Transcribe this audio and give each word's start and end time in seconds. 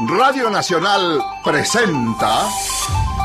Radio 0.00 0.48
Nacional 0.48 1.22
presenta 1.44 2.48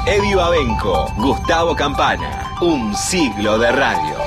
Eddie 0.05 0.35
Babenco, 0.35 1.11
Gustavo 1.15 1.73
Campana, 1.73 2.51
un 2.61 2.93
siglo 2.93 3.57
de 3.57 3.71
radio. 3.71 4.26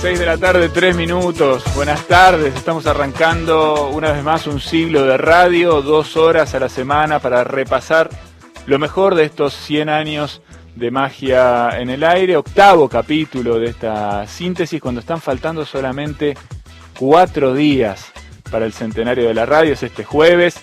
6 0.00 0.16
de 0.16 0.26
la 0.26 0.38
tarde, 0.38 0.68
3 0.68 0.94
minutos. 0.94 1.64
Buenas 1.74 2.06
tardes, 2.06 2.54
estamos 2.54 2.86
arrancando 2.86 3.88
una 3.88 4.12
vez 4.12 4.22
más 4.22 4.46
un 4.46 4.60
siglo 4.60 5.02
de 5.02 5.16
radio, 5.16 5.82
dos 5.82 6.16
horas 6.16 6.54
a 6.54 6.60
la 6.60 6.68
semana 6.68 7.18
para 7.18 7.42
repasar 7.42 8.08
lo 8.66 8.78
mejor 8.78 9.16
de 9.16 9.24
estos 9.24 9.54
100 9.54 9.88
años 9.88 10.40
de 10.76 10.92
magia 10.92 11.80
en 11.80 11.90
el 11.90 12.04
aire, 12.04 12.36
octavo 12.36 12.88
capítulo 12.88 13.58
de 13.58 13.70
esta 13.70 14.24
síntesis, 14.28 14.80
cuando 14.80 15.00
están 15.00 15.20
faltando 15.20 15.66
solamente 15.66 16.36
cuatro 16.96 17.52
días 17.52 18.12
para 18.52 18.66
el 18.66 18.72
centenario 18.72 19.26
de 19.26 19.34
la 19.34 19.46
radio, 19.46 19.72
es 19.72 19.82
este 19.82 20.04
jueves, 20.04 20.60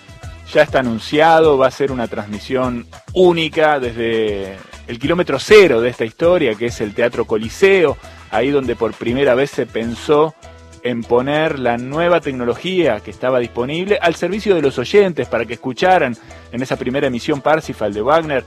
ya 0.53 0.61
está 0.61 0.79
anunciado, 0.79 1.57
va 1.57 1.67
a 1.67 1.71
ser 1.71 1.91
una 1.91 2.07
transmisión 2.07 2.87
única 3.11 3.81
desde 3.81 4.55
el 4.87 4.97
kilómetro 4.97 5.39
cero 5.39 5.81
de 5.81 5.89
esta 5.89 6.05
historia, 6.05 6.55
que 6.55 6.67
es 6.67 6.79
el 6.79 6.93
Teatro 6.93 7.25
Coliseo, 7.25 7.97
ahí 8.35 8.51
donde 8.51 8.75
por 8.75 8.93
primera 8.93 9.35
vez 9.35 9.51
se 9.51 9.65
pensó 9.65 10.35
en 10.83 11.01
poner 11.01 11.57
la 11.57 11.77
nueva 11.77 12.21
tecnología 12.21 12.99
que 12.99 13.09
estaba 13.09 13.39
disponible 13.39 13.97
al 14.01 14.15
servicio 14.15 14.53
de 14.53 14.61
los 14.61 14.77
oyentes 14.77 15.27
para 15.27 15.45
que 15.45 15.53
escucharan 15.53 16.15
en 16.51 16.61
esa 16.61 16.77
primera 16.77 17.07
emisión 17.07 17.41
Parsifal 17.41 17.93
de 17.93 18.01
Wagner 18.03 18.45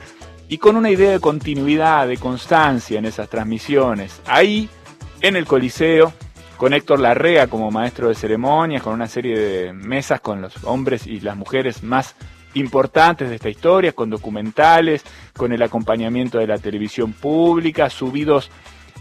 y 0.48 0.58
con 0.58 0.76
una 0.76 0.90
idea 0.90 1.10
de 1.10 1.20
continuidad, 1.20 2.06
de 2.06 2.16
constancia 2.16 2.98
en 2.98 3.06
esas 3.06 3.28
transmisiones. 3.28 4.20
Ahí, 4.26 4.68
en 5.20 5.36
el 5.36 5.46
Coliseo, 5.46 6.12
con 6.56 6.72
Héctor 6.72 7.00
Larrea 7.00 7.48
como 7.48 7.70
maestro 7.70 8.08
de 8.08 8.14
ceremonias, 8.14 8.82
con 8.82 8.94
una 8.94 9.08
serie 9.08 9.38
de 9.38 9.72
mesas 9.72 10.20
con 10.20 10.40
los 10.40 10.64
hombres 10.64 11.06
y 11.06 11.20
las 11.20 11.36
mujeres 11.36 11.82
más 11.82 12.14
importantes 12.54 13.28
de 13.28 13.36
esta 13.36 13.48
historia, 13.48 13.92
con 13.92 14.10
documentales, 14.10 15.02
con 15.36 15.52
el 15.52 15.62
acompañamiento 15.62 16.38
de 16.38 16.46
la 16.46 16.58
televisión 16.58 17.12
pública, 17.12 17.90
subidos 17.90 18.50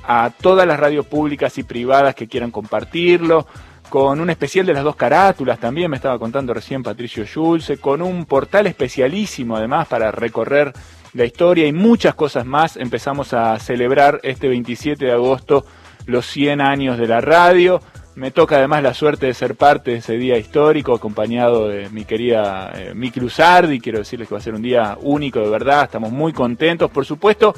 a 0.07 0.31
todas 0.41 0.65
las 0.65 0.79
radios 0.79 1.05
públicas 1.05 1.57
y 1.57 1.63
privadas 1.63 2.15
que 2.15 2.27
quieran 2.27 2.49
compartirlo, 2.49 3.45
con 3.89 4.19
un 4.19 4.29
especial 4.29 4.65
de 4.65 4.73
las 4.73 4.83
dos 4.83 4.95
carátulas 4.95 5.59
también, 5.59 5.89
me 5.89 5.95
estaba 5.95 6.19
contando 6.19 6.53
recién 6.53 6.83
Patricio 6.83 7.25
Schulze, 7.25 7.77
con 7.77 8.01
un 8.01 8.25
portal 8.25 8.67
especialísimo 8.67 9.55
además 9.55 9.87
para 9.87 10.11
recorrer 10.11 10.73
la 11.13 11.23
historia 11.23 11.65
y 11.67 11.73
muchas 11.73 12.13
cosas 12.13 12.45
más. 12.45 12.75
Empezamos 12.75 13.33
a 13.33 13.57
celebrar 13.59 14.19
este 14.23 14.49
27 14.49 15.05
de 15.05 15.11
agosto 15.11 15.65
los 16.05 16.25
100 16.25 16.59
años 16.59 16.97
de 16.97 17.07
la 17.07 17.21
radio. 17.21 17.81
Me 18.15 18.31
toca 18.31 18.57
además 18.57 18.83
la 18.83 18.93
suerte 18.93 19.27
de 19.27 19.33
ser 19.33 19.55
parte 19.55 19.91
de 19.91 19.97
ese 19.97 20.17
día 20.17 20.37
histórico, 20.37 20.93
acompañado 20.93 21.69
de 21.69 21.89
mi 21.89 22.03
querida 22.03 22.73
eh, 22.75 22.93
Miki 22.93 23.19
Luzardi. 23.19 23.79
Quiero 23.79 23.99
decirles 23.99 24.27
que 24.27 24.35
va 24.35 24.39
a 24.39 24.43
ser 24.43 24.55
un 24.55 24.61
día 24.61 24.97
único 25.01 25.39
de 25.39 25.49
verdad, 25.49 25.83
estamos 25.83 26.11
muy 26.11 26.33
contentos. 26.33 26.89
Por 26.91 27.05
supuesto, 27.05 27.53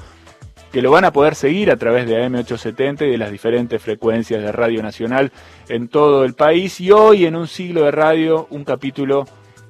que 0.71 0.81
lo 0.81 0.91
van 0.91 1.05
a 1.05 1.11
poder 1.11 1.35
seguir 1.35 1.71
a 1.71 1.77
través 1.77 2.07
de 2.07 2.23
AM870 2.23 3.07
y 3.07 3.11
de 3.11 3.17
las 3.17 3.31
diferentes 3.31 3.81
frecuencias 3.81 4.41
de 4.41 4.51
Radio 4.51 4.83
Nacional 4.83 5.31
en 5.67 5.87
todo 5.87 6.23
el 6.23 6.33
país. 6.33 6.79
Y 6.79 6.91
hoy 6.91 7.25
en 7.25 7.35
un 7.35 7.47
siglo 7.47 7.83
de 7.83 7.91
radio, 7.91 8.47
un 8.51 8.63
capítulo 8.63 9.25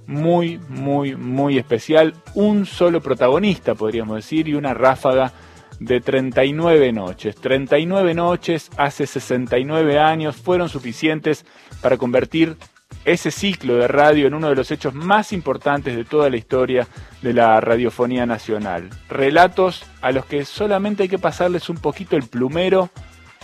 muy, 0.07 0.59
muy, 0.69 1.15
muy 1.15 1.57
especial. 1.57 2.15
Un 2.33 2.65
solo 2.65 3.01
protagonista, 3.01 3.75
podríamos 3.75 4.17
decir, 4.17 4.47
y 4.47 4.55
una 4.55 4.73
ráfaga 4.73 5.31
de 5.79 6.01
39 6.01 6.91
noches. 6.91 7.35
39 7.35 8.13
noches 8.13 8.69
hace 8.75 9.07
69 9.07 9.99
años 9.99 10.35
fueron 10.35 10.67
suficientes 10.67 11.45
para 11.81 11.97
convertir 11.97 12.57
ese 13.05 13.31
ciclo 13.31 13.75
de 13.75 13.87
radio 13.87 14.27
en 14.27 14.33
uno 14.33 14.49
de 14.49 14.55
los 14.55 14.71
hechos 14.71 14.93
más 14.93 15.33
importantes 15.33 15.95
de 15.95 16.05
toda 16.05 16.29
la 16.29 16.37
historia 16.37 16.87
de 17.21 17.33
la 17.33 17.59
radiofonía 17.61 18.25
nacional. 18.25 18.89
Relatos 19.09 19.85
a 20.01 20.11
los 20.11 20.25
que 20.25 20.45
solamente 20.45 21.03
hay 21.03 21.09
que 21.09 21.17
pasarles 21.17 21.69
un 21.69 21.77
poquito 21.77 22.15
el 22.15 22.27
plumero 22.27 22.89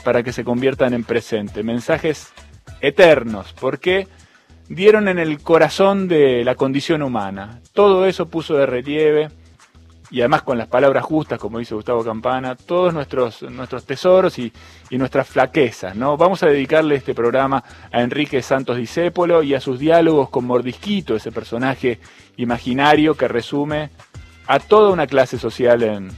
para 0.03 0.23
que 0.23 0.33
se 0.33 0.43
conviertan 0.43 0.93
en 0.93 1.03
presente. 1.03 1.63
Mensajes 1.63 2.31
eternos, 2.81 3.53
porque 3.59 4.07
dieron 4.69 5.07
en 5.07 5.19
el 5.19 5.41
corazón 5.41 6.07
de 6.07 6.43
la 6.43 6.55
condición 6.55 7.01
humana. 7.01 7.61
Todo 7.73 8.05
eso 8.05 8.27
puso 8.27 8.55
de 8.55 8.65
relieve 8.65 9.29
y 10.11 10.21
además 10.21 10.43
con 10.43 10.57
las 10.57 10.67
palabras 10.67 11.03
justas, 11.03 11.39
como 11.39 11.59
dice 11.59 11.75
Gustavo 11.75 12.03
Campana, 12.03 12.55
todos 12.55 12.93
nuestros, 12.93 13.41
nuestros 13.43 13.85
tesoros 13.85 14.37
y, 14.39 14.51
y, 14.89 14.97
nuestras 14.97 15.27
flaquezas. 15.27 15.95
¿no? 15.95 16.17
Vamos 16.17 16.43
a 16.43 16.47
dedicarle 16.47 16.95
este 16.95 17.15
programa 17.15 17.63
a 17.91 18.01
Enrique 18.01 18.41
Santos 18.41 18.77
Discépolo 18.77 19.43
y 19.43 19.53
a 19.53 19.61
sus 19.61 19.79
diálogos 19.79 20.29
con 20.29 20.45
Mordisquito, 20.45 21.15
ese 21.15 21.31
personaje 21.31 21.99
imaginario 22.37 23.15
que 23.15 23.27
resume 23.27 23.89
a 24.47 24.59
toda 24.59 24.91
una 24.91 25.07
clase 25.07 25.37
social 25.37 25.83
en, 25.83 26.11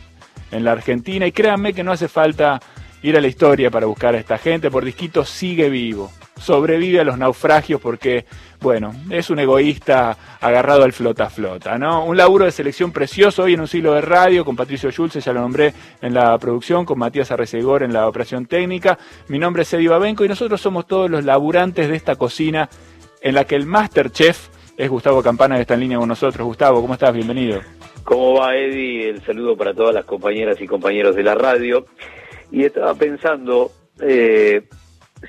en 0.51 0.63
la 0.63 0.73
Argentina. 0.73 1.25
Y 1.25 1.31
créanme 1.31 1.73
que 1.73 1.83
no 1.83 1.91
hace 1.91 2.07
falta 2.07 2.59
ir 3.01 3.15
a 3.17 3.21
la 3.21 3.27
historia 3.27 3.71
para 3.71 3.85
buscar 3.85 4.15
a 4.15 4.19
esta 4.19 4.37
gente, 4.37 4.69
Mordisquito 4.69 5.23
sigue 5.23 5.69
vivo, 5.69 6.11
sobrevive 6.39 6.99
a 6.99 7.03
los 7.03 7.17
naufragios 7.17 7.79
porque 7.79 8.25
bueno, 8.59 8.94
es 9.09 9.29
un 9.29 9.40
egoísta 9.40 10.18
agarrado 10.41 10.84
al 10.84 10.94
flota 10.94 11.29
flota, 11.29 11.78
¿no? 11.78 12.06
Un 12.06 12.18
laburo 12.18 12.45
de 12.45 12.51
selección 12.51 12.91
precioso 12.91 13.44
hoy 13.44 13.53
en 13.53 13.62
un 13.62 13.68
siglo 13.68 13.94
de 13.94 14.01
radio 14.01 14.44
con 14.44 14.56
Patricio 14.56 14.91
Schulze, 14.91 15.22
ya 15.22 15.34
lo 15.34 15.41
nombré 15.41 15.73
en 16.01 16.13
la 16.13 16.38
producción, 16.38 16.85
con 16.85 16.97
Matías 16.97 17.31
Arrecegor 17.31 17.84
en 17.84 17.94
la 17.94 18.07
operación 18.07 18.46
técnica. 18.46 18.97
Mi 19.28 19.38
nombre 19.40 19.62
es 19.63 19.73
Eddie 19.73 19.90
Babenco 19.90 20.25
y 20.25 20.28
nosotros 20.28 20.59
somos 20.59 20.88
todos 20.88 21.09
los 21.09 21.23
laburantes 21.23 21.88
de 21.88 21.96
esta 21.96 22.16
cocina 22.16 22.69
en 23.22 23.35
la 23.35 23.46
que 23.46 23.56
el 23.56 23.66
Masterchef 23.66 24.50
es 24.78 24.90
Gustavo 24.90 25.22
Campana 25.23 25.56
que 25.56 25.62
está 25.62 25.73
en 25.73 25.81
línea 25.81 25.97
con 25.97 26.09
nosotros. 26.09 26.46
Gustavo, 26.46 26.81
¿cómo 26.81 26.94
estás? 26.94 27.13
Bienvenido. 27.13 27.62
¿Cómo 28.03 28.35
va 28.35 28.56
Eddie? 28.56 29.09
El 29.09 29.22
saludo 29.23 29.57
para 29.57 29.73
todas 29.73 29.94
las 29.94 30.06
compañeras 30.06 30.62
y 30.62 30.67
compañeros 30.67 31.16
de 31.16 31.23
la 31.23 31.35
radio. 31.35 31.85
Y 32.51 32.63
estaba 32.63 32.96
pensando, 32.96 33.72
eh, 34.00 34.63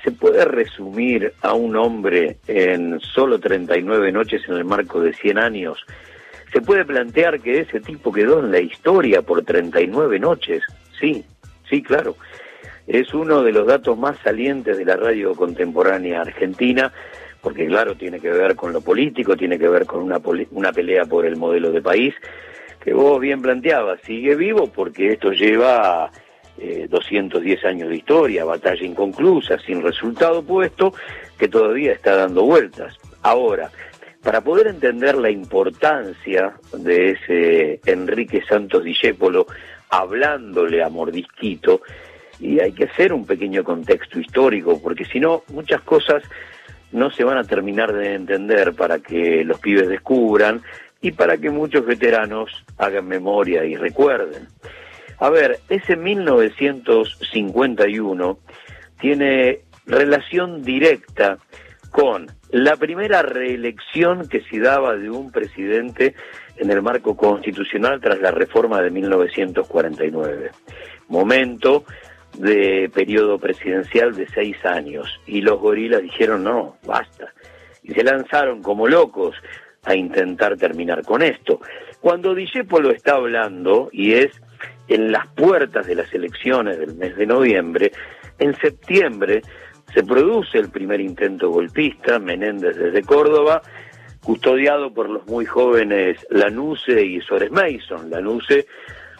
¿Se 0.03 0.11
puede 0.11 0.45
resumir 0.45 1.33
a 1.41 1.53
un 1.53 1.75
hombre 1.75 2.37
en 2.47 2.99
solo 2.99 3.39
39 3.39 4.11
noches 4.11 4.43
en 4.47 4.55
el 4.55 4.65
marco 4.65 5.01
de 5.01 5.13
100 5.13 5.39
años? 5.39 5.85
¿Se 6.53 6.61
puede 6.61 6.85
plantear 6.85 7.39
que 7.39 7.59
ese 7.59 7.79
tipo 7.79 8.11
quedó 8.11 8.39
en 8.39 8.51
la 8.51 8.59
historia 8.59 9.21
por 9.21 9.43
39 9.43 10.19
noches? 10.19 10.63
Sí, 10.99 11.23
sí, 11.69 11.81
claro. 11.81 12.15
Es 12.87 13.13
uno 13.13 13.43
de 13.43 13.51
los 13.51 13.67
datos 13.67 13.97
más 13.97 14.17
salientes 14.19 14.77
de 14.77 14.85
la 14.85 14.95
radio 14.95 15.35
contemporánea 15.35 16.21
argentina, 16.21 16.91
porque 17.41 17.67
claro, 17.67 17.95
tiene 17.95 18.19
que 18.19 18.31
ver 18.31 18.55
con 18.55 18.73
lo 18.73 18.81
político, 18.81 19.37
tiene 19.37 19.59
que 19.59 19.69
ver 19.69 19.85
con 19.85 20.01
una, 20.01 20.19
una 20.51 20.71
pelea 20.71 21.05
por 21.05 21.25
el 21.25 21.35
modelo 21.35 21.71
de 21.71 21.81
país, 21.81 22.15
que 22.79 22.93
vos 22.93 23.19
bien 23.19 23.41
planteabas, 23.41 24.01
sigue 24.01 24.35
vivo 24.35 24.71
porque 24.73 25.09
esto 25.13 25.31
lleva 25.31 26.09
eh, 26.59 26.87
210 26.89 27.65
años 27.65 27.89
de 27.89 27.97
historia, 27.97 28.45
batalla 28.45 28.85
inconclusa, 28.85 29.57
sin 29.59 29.81
resultado 29.81 30.43
puesto, 30.43 30.93
que 31.37 31.47
todavía 31.47 31.93
está 31.93 32.15
dando 32.15 32.43
vueltas. 32.43 32.97
Ahora, 33.21 33.71
para 34.23 34.41
poder 34.41 34.67
entender 34.67 35.17
la 35.17 35.29
importancia 35.29 36.53
de 36.73 37.11
ese 37.11 37.79
Enrique 37.85 38.43
Santos 38.47 38.83
Discépolo 38.83 39.47
hablándole 39.89 40.83
a 40.83 40.89
Mordisquito, 40.89 41.81
y 42.39 42.59
hay 42.59 42.71
que 42.71 42.85
hacer 42.85 43.13
un 43.13 43.25
pequeño 43.25 43.63
contexto 43.63 44.19
histórico, 44.19 44.81
porque 44.81 45.05
si 45.05 45.19
no, 45.19 45.43
muchas 45.51 45.81
cosas 45.81 46.23
no 46.91 47.11
se 47.11 47.23
van 47.23 47.37
a 47.37 47.43
terminar 47.43 47.93
de 47.93 48.15
entender 48.15 48.73
para 48.73 48.99
que 48.99 49.43
los 49.43 49.59
pibes 49.59 49.89
descubran 49.89 50.61
y 51.01 51.11
para 51.11 51.37
que 51.37 51.49
muchos 51.49 51.85
veteranos 51.85 52.51
hagan 52.77 53.07
memoria 53.07 53.63
y 53.65 53.75
recuerden. 53.75 54.47
A 55.19 55.29
ver, 55.29 55.59
ese 55.69 55.97
1951 55.97 58.39
tiene 58.99 59.59
relación 59.85 60.63
directa 60.63 61.37
con 61.91 62.27
la 62.51 62.77
primera 62.77 63.21
reelección 63.21 64.27
que 64.29 64.41
se 64.41 64.59
daba 64.59 64.95
de 64.95 65.09
un 65.09 65.31
presidente 65.31 66.15
en 66.57 66.71
el 66.71 66.81
marco 66.81 67.17
constitucional 67.17 67.99
tras 67.99 68.19
la 68.19 68.31
reforma 68.31 68.81
de 68.81 68.91
1949. 68.91 70.51
Momento 71.09 71.83
de 72.37 72.89
periodo 72.93 73.39
presidencial 73.39 74.15
de 74.15 74.27
seis 74.27 74.57
años. 74.65 75.19
Y 75.25 75.41
los 75.41 75.59
gorilas 75.59 76.01
dijeron, 76.01 76.43
no, 76.43 76.77
basta. 76.85 77.33
Y 77.83 77.93
se 77.93 78.03
lanzaron 78.03 78.61
como 78.61 78.87
locos 78.87 79.35
a 79.83 79.95
intentar 79.95 80.57
terminar 80.57 81.03
con 81.03 81.21
esto. 81.21 81.59
Cuando 81.99 82.33
lo 82.33 82.91
está 82.91 83.15
hablando, 83.15 83.89
y 83.91 84.13
es 84.13 84.41
en 84.89 85.11
las 85.11 85.27
puertas 85.27 85.87
de 85.87 85.95
las 85.95 86.13
elecciones 86.13 86.77
del 86.79 86.95
mes 86.95 87.15
de 87.15 87.25
noviembre, 87.25 87.91
en 88.39 88.55
septiembre 88.55 89.41
se 89.93 90.03
produce 90.03 90.57
el 90.57 90.69
primer 90.69 90.99
intento 90.99 91.49
golpista, 91.49 92.19
Menéndez 92.19 92.75
desde 92.75 93.03
Córdoba, 93.03 93.61
custodiado 94.23 94.93
por 94.93 95.09
los 95.09 95.25
muy 95.27 95.45
jóvenes 95.45 96.25
Lanuse 96.29 97.05
y 97.05 97.21
Suárez 97.21 97.51
Mason. 97.51 98.09
Lanuse, 98.09 98.67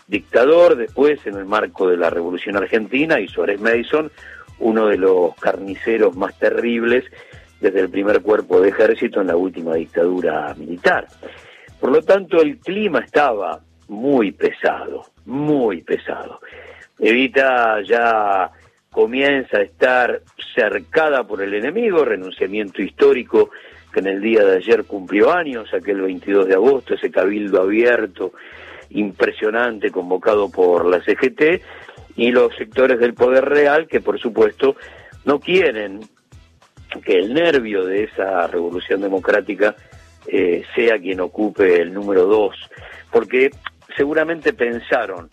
dictador, 0.07 0.75
después 0.75 1.25
en 1.25 1.35
el 1.35 1.45
marco 1.45 1.89
de 1.89 1.97
la 1.97 2.09
Revolución 2.09 2.57
Argentina, 2.57 3.19
y 3.19 3.27
Suárez 3.27 3.61
Mason, 3.61 4.11
uno 4.59 4.87
de 4.87 4.97
los 4.97 5.35
carniceros 5.35 6.15
más 6.15 6.37
terribles 6.37 7.05
desde 7.61 7.79
el 7.81 7.89
primer 7.89 8.21
cuerpo 8.21 8.61
de 8.61 8.69
ejército 8.69 9.21
en 9.21 9.27
la 9.27 9.35
última 9.35 9.75
dictadura 9.75 10.53
militar. 10.55 11.07
Por 11.79 11.91
lo 11.91 12.01
tanto, 12.01 12.41
el 12.41 12.57
clima 12.57 12.99
estaba 12.99 13.61
muy 13.87 14.31
pesado, 14.31 15.05
muy 15.29 15.81
pesado. 15.81 16.41
Evita 16.97 17.81
ya 17.81 18.51
comienza 18.91 19.59
a 19.59 19.61
estar 19.61 20.21
cercada 20.53 21.23
por 21.23 21.41
el 21.41 21.53
enemigo, 21.53 22.03
renunciamiento 22.03 22.81
histórico 22.81 23.51
que 23.93 24.01
en 24.01 24.07
el 24.07 24.21
día 24.21 24.43
de 24.43 24.57
ayer 24.57 24.85
cumplió 24.85 25.31
años, 25.31 25.73
aquel 25.73 26.01
22 26.01 26.47
de 26.47 26.55
agosto, 26.55 26.93
ese 26.93 27.09
cabildo 27.09 27.61
abierto, 27.61 28.33
impresionante, 28.89 29.91
convocado 29.91 30.49
por 30.49 30.85
la 30.85 30.99
CGT, 30.99 31.61
y 32.15 32.31
los 32.31 32.53
sectores 32.55 32.99
del 32.99 33.13
poder 33.13 33.45
real 33.45 33.87
que 33.87 34.01
por 34.01 34.19
supuesto 34.19 34.75
no 35.25 35.39
quieren 35.39 36.01
que 37.03 37.13
el 37.13 37.33
nervio 37.33 37.85
de 37.85 38.05
esa 38.05 38.45
revolución 38.47 39.01
democrática 39.01 39.75
eh, 40.27 40.63
sea 40.75 40.99
quien 40.99 41.21
ocupe 41.21 41.81
el 41.81 41.93
número 41.93 42.25
dos, 42.25 42.55
porque 43.11 43.51
seguramente 43.95 44.53
pensaron, 44.53 45.29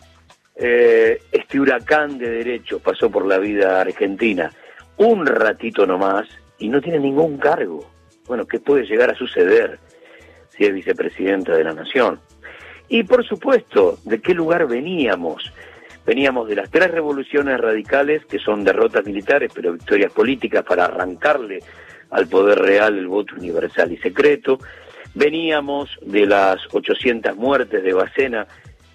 eh, 0.55 1.19
este 1.31 1.59
huracán 1.59 2.17
de 2.17 2.29
derecho 2.29 2.79
pasó 2.79 3.09
por 3.09 3.25
la 3.25 3.37
vida 3.37 3.81
argentina 3.81 4.51
un 4.97 5.25
ratito 5.25 5.85
nomás 5.85 6.27
y 6.57 6.69
no 6.69 6.81
tiene 6.81 6.99
ningún 6.99 7.37
cargo. 7.37 7.89
Bueno, 8.25 8.45
¿qué 8.45 8.59
puede 8.59 8.85
llegar 8.85 9.11
a 9.11 9.15
suceder 9.15 9.79
si 10.49 10.65
es 10.65 10.73
vicepresidenta 10.73 11.55
de 11.55 11.63
la 11.63 11.73
Nación? 11.73 12.19
Y 12.89 13.03
por 13.03 13.25
supuesto, 13.25 13.99
¿de 14.03 14.19
qué 14.19 14.33
lugar 14.33 14.67
veníamos? 14.67 15.53
Veníamos 16.05 16.47
de 16.47 16.55
las 16.55 16.71
tres 16.71 16.89
revoluciones 16.89 17.59
radicales, 17.59 18.25
que 18.25 18.39
son 18.39 18.63
derrotas 18.63 19.05
militares, 19.05 19.51
pero 19.53 19.73
victorias 19.73 20.11
políticas 20.11 20.63
para 20.63 20.85
arrancarle 20.85 21.59
al 22.09 22.27
poder 22.27 22.59
real 22.59 22.97
el 22.97 23.07
voto 23.07 23.35
universal 23.35 23.91
y 23.91 23.97
secreto. 23.97 24.57
Veníamos 25.17 25.89
de 26.03 26.27
las 26.27 26.59
800 26.71 27.35
muertes 27.35 27.81
de 27.83 27.91
Bacena 27.91 28.45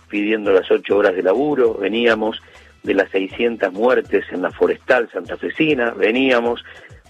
pidiendo 0.08 0.52
las 0.52 0.70
ocho 0.70 0.98
horas 0.98 1.16
de 1.16 1.22
laburo, 1.24 1.74
veníamos 1.74 2.40
de 2.84 2.94
las 2.94 3.10
600 3.10 3.72
muertes 3.72 4.24
en 4.30 4.42
la 4.42 4.52
forestal 4.52 5.10
santafesina, 5.12 5.90
veníamos 5.90 6.62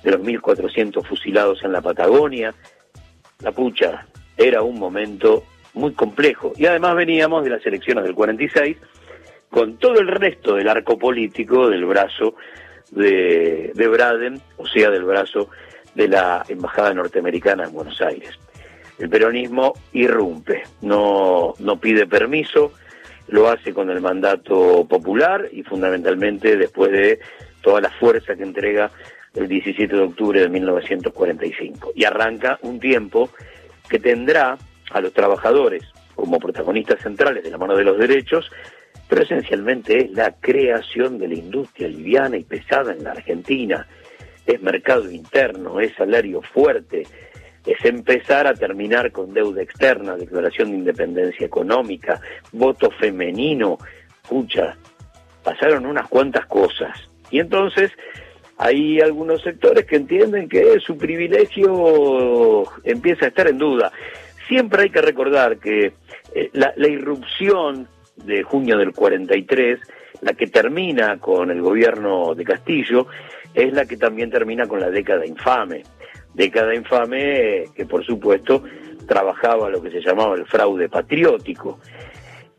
de 0.03 0.13
los 0.13 0.21
1.400 0.23 1.07
fusilados 1.07 1.63
en 1.63 1.73
la 1.73 1.83
Patagonia. 1.83 2.55
La 3.41 3.53
pucha, 3.53 4.07
era 4.39 4.63
un 4.63 4.79
momento 4.79 5.45
muy 5.75 5.93
complejo. 5.93 6.55
Y 6.57 6.65
además 6.65 6.97
veníamos 6.97 7.45
de 7.45 7.51
las 7.51 7.67
elecciones 7.67 8.05
del 8.05 8.15
46 8.15 8.79
con 9.51 9.77
todo 9.77 10.01
el 10.01 10.09
resto 10.09 10.55
del 10.55 10.71
arco 10.71 10.97
político 10.97 11.69
del 11.69 11.85
brazo 11.85 12.37
de, 12.91 13.73
de 13.75 13.89
Braden, 13.89 14.41
o 14.57 14.67
sea, 14.67 14.89
del 14.89 15.05
brazo 15.05 15.51
de 15.95 16.09
la 16.09 16.47
Embajada 16.49 16.95
Norteamericana 16.95 17.65
en 17.65 17.75
Buenos 17.75 18.01
Aires. 18.01 18.39
El 18.99 19.09
peronismo 19.09 19.73
irrumpe, 19.93 20.63
no, 20.83 21.55
no 21.59 21.81
pide 21.81 22.07
permiso, 22.07 22.73
lo 23.29 23.49
hace 23.49 23.73
con 23.73 23.91
el 23.91 24.01
mandato 24.01 24.87
popular 24.87 25.49
y 25.51 25.63
fundamentalmente 25.63 26.57
después 26.57 26.93
de 26.93 27.21
toda 27.63 27.81
la 27.81 27.91
fuerza 27.91 28.35
que 28.35 28.43
entrega 28.43 28.91
el 29.35 29.49
17 29.49 29.95
de 29.95 30.03
octubre 30.03 30.41
de 30.41 30.49
1945. 30.49 31.93
Y 31.95 32.05
arranca 32.05 32.59
un 32.63 32.79
tiempo 32.79 33.31
que 33.89 33.99
tendrá 33.99 34.59
a 34.91 35.01
los 35.01 35.13
trabajadores 35.13 35.83
como 36.15 36.39
protagonistas 36.39 37.01
centrales 37.01 37.43
de 37.43 37.51
la 37.51 37.59
mano 37.59 37.77
de 37.77 37.85
los 37.85 37.99
derechos, 37.99 38.51
pero 39.09 39.23
esencialmente 39.23 40.05
es 40.05 40.11
la 40.13 40.33
creación 40.33 41.19
de 41.19 41.29
la 41.29 41.35
industria 41.35 41.89
liviana 41.89 42.37
y 42.37 42.45
pesada 42.45 42.93
en 42.93 43.05
la 43.05 43.13
Argentina, 43.13 43.87
es 44.47 44.61
mercado 44.63 45.11
interno, 45.11 45.81
es 45.81 45.95
salario 45.95 46.43
fuerte, 46.43 47.05
es 47.67 47.85
empezar 47.85 48.47
a 48.47 48.55
terminar 48.55 49.13
con 49.13 49.33
deuda 49.33 49.63
externa, 49.63 50.17
declaración 50.17 50.71
de 50.71 50.79
independencia 50.79 51.47
económica, 51.47 52.21
voto 52.53 52.91
femenino. 52.91 53.79
Escucha, 54.23 54.77
pasaron 55.43 55.87
unas 55.87 56.09
cuantas 56.09 56.47
cosas. 56.47 56.99
Y 57.31 57.39
entonces 57.39 57.93
hay 58.59 59.01
algunos 59.01 59.43
sectores 59.43 59.87
que 59.87 59.97
entienden 59.97 60.49
que 60.49 60.79
su 60.81 60.97
privilegio 60.97 62.65
empieza 62.85 63.27
a 63.27 63.29
estar 63.29 63.49
en 63.49 63.59
duda. 63.59 63.93
Siempre 64.49 64.83
hay 64.83 64.91
que 64.91 65.03
recordar 65.03 65.59
que 65.59 65.93
eh, 66.35 66.51
la, 66.53 66.73
la 66.77 66.89
irrupción 66.89 67.87
de 68.17 68.43
junio 68.43 68.77
del 68.77 68.93
43, 68.93 69.79
la 70.21 70.35
que 70.35 70.47
termina 70.49 71.19
con 71.19 71.51
el 71.51 71.63
gobierno 71.63 72.35
de 72.35 72.45
Castillo, 72.45 73.07
es 73.55 73.73
la 73.73 73.87
que 73.87 73.97
también 73.97 74.31
termina 74.31 74.67
con 74.67 74.81
la 74.81 74.91
década 74.91 75.25
infame 75.25 75.83
década 76.35 76.75
infame 76.75 77.65
que 77.75 77.87
por 77.87 78.05
supuesto 78.05 78.63
trabajaba 79.07 79.69
lo 79.69 79.83
que 79.83 79.91
se 79.91 80.01
llamaba 80.01 80.35
el 80.35 80.47
fraude 80.47 80.89
patriótico. 80.89 81.79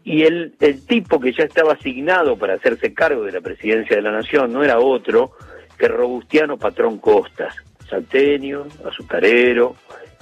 Y 0.03 0.23
el, 0.23 0.53
el 0.59 0.85
tipo 0.85 1.19
que 1.19 1.31
ya 1.31 1.45
estaba 1.45 1.73
asignado 1.73 2.37
para 2.37 2.55
hacerse 2.55 2.93
cargo 2.93 3.23
de 3.23 3.31
la 3.31 3.41
presidencia 3.41 3.95
de 3.95 4.01
la 4.01 4.11
nación 4.11 4.51
no 4.51 4.63
era 4.63 4.79
otro 4.79 5.31
que 5.77 5.87
Robustiano 5.87 6.57
Patrón 6.57 6.97
Costas, 6.97 7.55
salteño, 7.89 8.65
azucarero, 8.85 9.75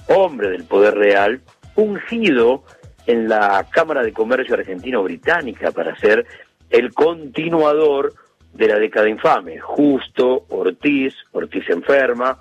hombre 0.08 0.50
del 0.50 0.66
poder 0.66 0.96
real, 0.96 1.42
ungido 1.76 2.64
en 3.08 3.28
la 3.28 3.66
Cámara 3.72 4.04
de 4.04 4.14
Comercio 4.14 4.56
Argentino-Británica 4.56 5.72
para 5.72 5.96
ser 5.98 6.26
el 6.70 6.94
continuador 6.94 8.14
de 8.54 8.68
la 8.68 8.78
década 8.78 9.10
infame. 9.10 9.60
Justo, 9.60 10.46
Ortiz, 10.50 11.16
Ortiz 11.32 11.70
enferma, 11.70 12.38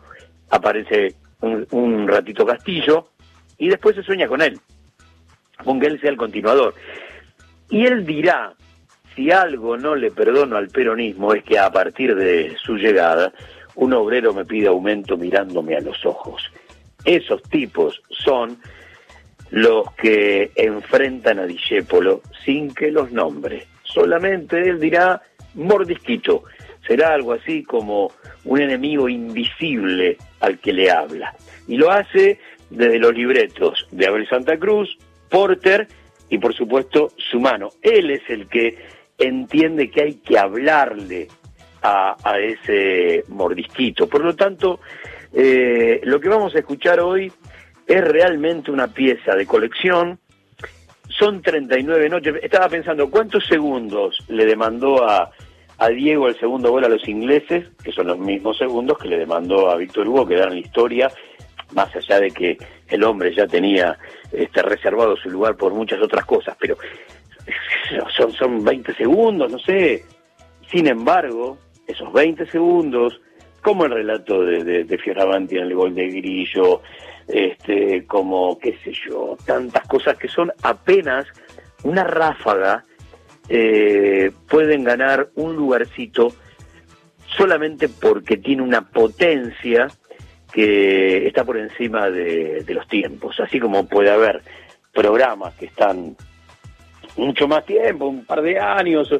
aparece 0.50 1.14
un, 1.40 2.06
ratito 2.06 2.44
Castillo 2.44 3.08
y 3.58 3.68
después 3.68 3.96
se 3.96 4.02
sueña 4.02 4.26
con 4.26 4.42
él, 4.42 4.58
con 5.64 5.80
que 5.80 5.86
él 5.86 6.00
sea 6.00 6.10
el 6.10 6.16
continuador. 6.16 6.74
Y 7.70 7.86
él 7.86 8.04
dirá, 8.04 8.54
si 9.14 9.30
algo 9.30 9.76
no 9.76 9.94
le 9.94 10.10
perdono 10.10 10.56
al 10.56 10.68
peronismo 10.68 11.34
es 11.34 11.44
que 11.44 11.58
a 11.58 11.70
partir 11.70 12.14
de 12.14 12.56
su 12.62 12.76
llegada, 12.76 13.32
un 13.76 13.92
obrero 13.92 14.34
me 14.34 14.44
pide 14.44 14.68
aumento 14.68 15.16
mirándome 15.16 15.76
a 15.76 15.80
los 15.80 16.04
ojos. 16.04 16.42
Esos 17.04 17.42
tipos 17.44 18.02
son 18.10 18.58
los 19.50 19.92
que 19.94 20.52
enfrentan 20.54 21.38
a 21.38 21.46
Discépolo 21.46 22.22
sin 22.44 22.72
que 22.74 22.90
los 22.90 23.10
nombre. 23.10 23.66
Solamente 23.82 24.60
él 24.60 24.78
dirá 24.78 25.22
mordisquito. 25.54 26.44
Será 26.86 27.14
algo 27.14 27.32
así 27.32 27.62
como 27.62 28.10
un 28.44 28.60
enemigo 28.60 29.08
invisible 29.08 30.16
al 30.40 30.58
que 30.58 30.72
le 30.72 30.90
habla. 30.90 31.34
Y 31.68 31.76
lo 31.76 31.90
hace 31.90 32.38
desde 32.70 32.98
los 32.98 33.14
libretos 33.14 33.86
de 33.90 34.06
Abel 34.06 34.28
Santa 34.28 34.58
Cruz, 34.58 34.96
Porter 35.28 35.86
y 36.28 36.38
por 36.38 36.54
supuesto 36.54 37.12
su 37.16 37.40
mano. 37.40 37.70
Él 37.82 38.10
es 38.10 38.22
el 38.28 38.48
que 38.48 38.76
entiende 39.18 39.90
que 39.90 40.02
hay 40.02 40.14
que 40.14 40.38
hablarle 40.38 41.28
a, 41.82 42.16
ese 42.38 43.24
mordisquito. 43.28 44.06
Por 44.08 44.24
lo 44.24 44.34
tanto, 44.34 44.80
eh, 45.32 46.00
lo 46.04 46.20
que 46.20 46.28
vamos 46.28 46.54
a 46.54 46.58
escuchar 46.58 47.00
hoy 47.00 47.32
es 47.86 48.04
realmente 48.04 48.70
una 48.70 48.88
pieza 48.88 49.34
de 49.34 49.46
colección. 49.46 50.18
Son 51.08 51.42
39 51.42 52.08
noches. 52.08 52.34
Estaba 52.42 52.68
pensando, 52.68 53.10
¿cuántos 53.10 53.46
segundos 53.46 54.16
le 54.28 54.46
demandó 54.46 55.08
a 55.08 55.30
a 55.80 55.88
Diego 55.88 56.28
el 56.28 56.38
segundo 56.38 56.70
gol 56.70 56.84
a 56.84 56.88
los 56.88 57.08
ingleses, 57.08 57.66
que 57.82 57.90
son 57.90 58.06
los 58.08 58.18
mismos 58.18 58.58
segundos 58.58 58.98
que 58.98 59.08
le 59.08 59.18
demandó 59.18 59.70
a 59.70 59.76
Víctor 59.76 60.06
Hugo 60.06 60.26
que 60.26 60.36
dan 60.36 60.50
la 60.50 60.60
historia, 60.60 61.10
más 61.72 61.94
allá 61.96 62.20
de 62.20 62.30
que 62.30 62.58
el 62.88 63.02
hombre 63.02 63.34
ya 63.34 63.46
tenía 63.46 63.98
este, 64.30 64.60
reservado 64.60 65.16
su 65.16 65.30
lugar 65.30 65.56
por 65.56 65.72
muchas 65.72 66.00
otras 66.02 66.26
cosas, 66.26 66.54
pero 66.60 66.76
son, 68.16 68.30
son 68.32 68.62
20 68.62 68.94
segundos, 68.94 69.50
no 69.50 69.58
sé. 69.58 70.04
Sin 70.70 70.86
embargo, 70.86 71.56
esos 71.86 72.12
20 72.12 72.46
segundos 72.50 73.18
como 73.62 73.86
el 73.86 73.92
relato 73.92 74.42
de, 74.42 74.62
de, 74.62 74.84
de 74.84 74.98
Fioravanti 74.98 75.56
en 75.56 75.64
el 75.64 75.74
gol 75.74 75.94
de 75.94 76.08
Grillo, 76.08 76.82
este, 77.26 78.04
como, 78.06 78.58
qué 78.58 78.76
sé 78.84 78.92
yo, 79.08 79.34
tantas 79.46 79.86
cosas 79.86 80.18
que 80.18 80.28
son 80.28 80.52
apenas 80.62 81.26
una 81.84 82.04
ráfaga, 82.04 82.84
eh, 83.52 84.30
pueden 84.48 84.84
ganar 84.84 85.30
un 85.34 85.56
lugarcito 85.56 86.32
solamente 87.36 87.88
porque 87.88 88.36
tiene 88.36 88.62
una 88.62 88.88
potencia 88.88 89.88
que 90.52 91.26
está 91.26 91.44
por 91.44 91.58
encima 91.58 92.10
de, 92.10 92.64
los 92.68 92.86
tiempos, 92.86 93.40
así 93.40 93.58
como 93.58 93.88
puede 93.88 94.10
haber 94.10 94.42
programas 94.92 95.54
que 95.54 95.66
están 95.66 96.16
mucho 97.16 97.48
más 97.48 97.66
tiempo, 97.66 98.06
un 98.06 98.24
par 98.24 98.40
de 98.40 98.56
años, 98.60 99.12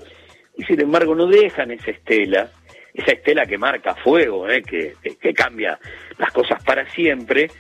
y 0.57 0.63
sin 0.63 0.81
embargo 0.81 1.17
no 1.17 1.27
dejan 1.27 1.73
esa 1.73 1.91
estela, 1.91 2.51
esa 2.95 3.13
estela 3.13 3.47
que 3.47 3.59
marca 3.59 3.97
fuego, 3.97 4.49
¿eh? 4.49 4.63
que, 4.63 4.95
que, 5.03 5.17
que 5.17 5.35
cambia 5.35 5.77
las 6.19 6.31
cosas 6.31 6.63
para 6.63 6.89
siempre, 6.91 7.51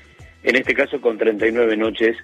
en 0.44 0.54
este 0.54 0.72
caso 0.74 1.00
con 1.00 1.18
39 1.18 1.76
noches 1.76 2.16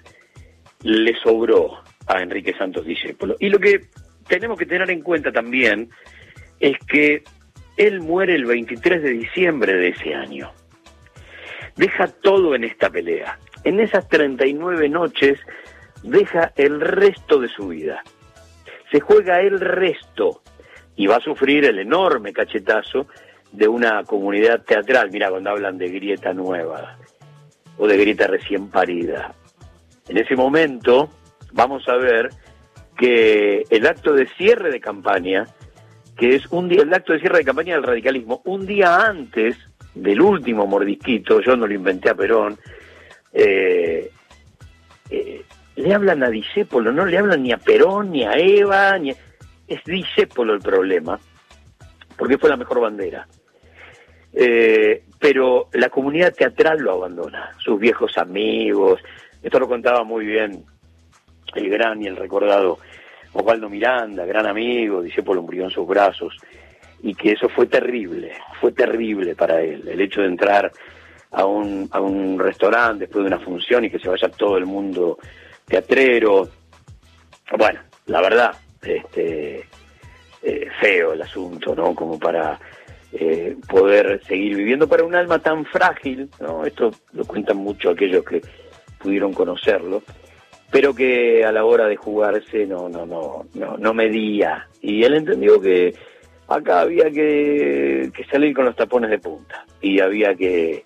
le 0.83 1.13
sobró 1.21 1.83
a 2.07 2.21
Enrique 2.21 2.53
Santos 2.57 2.85
Discépolo. 2.85 3.35
Y 3.39 3.49
lo 3.49 3.59
que 3.59 3.81
tenemos 4.27 4.57
que 4.57 4.65
tener 4.65 4.89
en 4.89 5.01
cuenta 5.01 5.31
también 5.31 5.89
es 6.59 6.77
que 6.87 7.23
él 7.77 8.01
muere 8.01 8.35
el 8.35 8.45
23 8.45 9.03
de 9.03 9.09
diciembre 9.11 9.73
de 9.73 9.89
ese 9.89 10.15
año. 10.15 10.51
Deja 11.75 12.07
todo 12.07 12.55
en 12.55 12.63
esta 12.63 12.89
pelea. 12.89 13.37
En 13.63 13.79
esas 13.79 14.07
39 14.07 14.89
noches 14.89 15.39
deja 16.03 16.51
el 16.55 16.81
resto 16.81 17.39
de 17.39 17.49
su 17.49 17.67
vida. 17.67 18.03
Se 18.91 18.99
juega 18.99 19.41
el 19.41 19.59
resto 19.59 20.41
y 20.95 21.05
va 21.05 21.17
a 21.17 21.21
sufrir 21.21 21.65
el 21.65 21.79
enorme 21.79 22.33
cachetazo 22.33 23.07
de 23.51 23.67
una 23.67 24.03
comunidad 24.03 24.63
teatral. 24.63 25.11
Mira, 25.11 25.29
cuando 25.29 25.51
hablan 25.51 25.77
de 25.77 25.89
grieta 25.89 26.33
nueva 26.33 26.97
o 27.77 27.87
de 27.87 27.97
grieta 27.97 28.25
recién 28.27 28.69
parida. 28.69 29.33
En 30.07 30.17
ese 30.17 30.35
momento 30.35 31.09
vamos 31.51 31.87
a 31.87 31.95
ver 31.97 32.29
que 32.97 33.63
el 33.69 33.87
acto 33.87 34.13
de 34.13 34.27
cierre 34.27 34.71
de 34.71 34.81
campaña, 34.81 35.45
que 36.17 36.35
es 36.35 36.47
un 36.47 36.67
día, 36.67 36.81
el 36.81 36.93
acto 36.93 37.13
de 37.13 37.19
cierre 37.19 37.39
de 37.39 37.45
campaña 37.45 37.75
del 37.75 37.83
radicalismo, 37.83 38.41
un 38.45 38.65
día 38.65 39.05
antes 39.05 39.55
del 39.93 40.19
último 40.21 40.65
mordisquito, 40.65 41.39
yo 41.41 41.55
no 41.55 41.67
lo 41.67 41.73
inventé 41.73 42.09
a 42.09 42.15
Perón, 42.15 42.57
eh, 43.33 44.11
eh, 45.09 45.45
le 45.75 45.93
hablan 45.93 46.23
a 46.23 46.29
Disépolo, 46.29 46.91
no 46.91 47.05
le 47.05 47.17
hablan 47.17 47.43
ni 47.43 47.51
a 47.51 47.57
Perón, 47.57 48.11
ni 48.11 48.25
a 48.25 48.33
Eva, 48.33 48.97
ni 48.97 49.11
a... 49.11 49.15
es 49.67 49.83
Disépolo 49.85 50.53
el 50.53 50.59
problema, 50.59 51.19
porque 52.17 52.37
fue 52.37 52.49
la 52.49 52.57
mejor 52.57 52.81
bandera. 52.81 53.27
Eh, 54.33 55.03
pero 55.19 55.69
la 55.73 55.89
comunidad 55.89 56.33
teatral 56.33 56.79
lo 56.79 56.93
abandona, 56.93 57.51
sus 57.59 57.79
viejos 57.79 58.17
amigos, 58.17 58.99
esto 59.41 59.59
lo 59.59 59.67
contaba 59.67 60.03
muy 60.03 60.25
bien 60.25 60.65
el 61.57 61.69
gran 61.69 62.01
y 62.01 62.07
el 62.07 62.15
recordado 62.15 62.79
Osvaldo 63.33 63.69
Miranda, 63.69 64.25
gran 64.25 64.47
amigo, 64.47 65.01
Disépolo 65.01 65.41
murió 65.41 65.65
en 65.65 65.71
sus 65.71 65.87
brazos, 65.87 66.35
y 67.01 67.13
que 67.13 67.33
eso 67.33 67.49
fue 67.49 67.67
terrible, 67.67 68.33
fue 68.59 68.71
terrible 68.71 69.35
para 69.35 69.61
él, 69.61 69.87
el 69.87 70.01
hecho 70.01 70.21
de 70.21 70.27
entrar 70.27 70.71
a 71.31 71.45
un, 71.45 71.87
a 71.91 71.99
un 71.99 72.39
restaurante 72.39 73.05
después 73.05 73.23
de 73.23 73.35
una 73.35 73.43
función 73.43 73.85
y 73.85 73.89
que 73.89 73.99
se 73.99 74.09
vaya 74.09 74.29
todo 74.29 74.57
el 74.57 74.65
mundo 74.65 75.19
teatrero. 75.65 76.47
Bueno, 77.57 77.79
la 78.07 78.21
verdad, 78.21 78.55
este, 78.81 79.65
eh, 80.41 80.67
feo 80.79 81.13
el 81.13 81.21
asunto, 81.21 81.75
¿no? 81.75 81.93
Como 81.93 82.17
para 82.17 82.59
eh, 83.11 83.55
poder 83.67 84.21
seguir 84.25 84.55
viviendo 84.55 84.87
para 84.87 85.03
un 85.03 85.15
alma 85.15 85.39
tan 85.39 85.65
frágil, 85.65 86.29
¿no? 86.39 86.65
Esto 86.65 86.91
lo 87.11 87.25
cuentan 87.25 87.57
mucho 87.57 87.89
aquellos 87.89 88.23
que 88.23 88.41
pudieron 88.97 89.33
conocerlo, 89.33 90.03
pero 90.71 90.93
que 90.93 91.45
a 91.45 91.51
la 91.51 91.63
hora 91.65 91.87
de 91.87 91.95
jugarse 91.95 92.65
no, 92.65 92.89
no, 92.89 93.05
no, 93.05 93.45
no, 93.53 93.77
no 93.77 93.93
medía. 93.93 94.67
Y 94.81 95.03
él 95.03 95.15
entendió 95.15 95.61
que 95.61 95.93
acá 96.47 96.81
había 96.81 97.09
que, 97.09 98.11
que 98.13 98.23
salir 98.25 98.53
con 98.53 98.65
los 98.65 98.75
tapones 98.75 99.09
de 99.09 99.19
punta 99.19 99.65
y 99.81 99.99
había 99.99 100.35
que, 100.35 100.83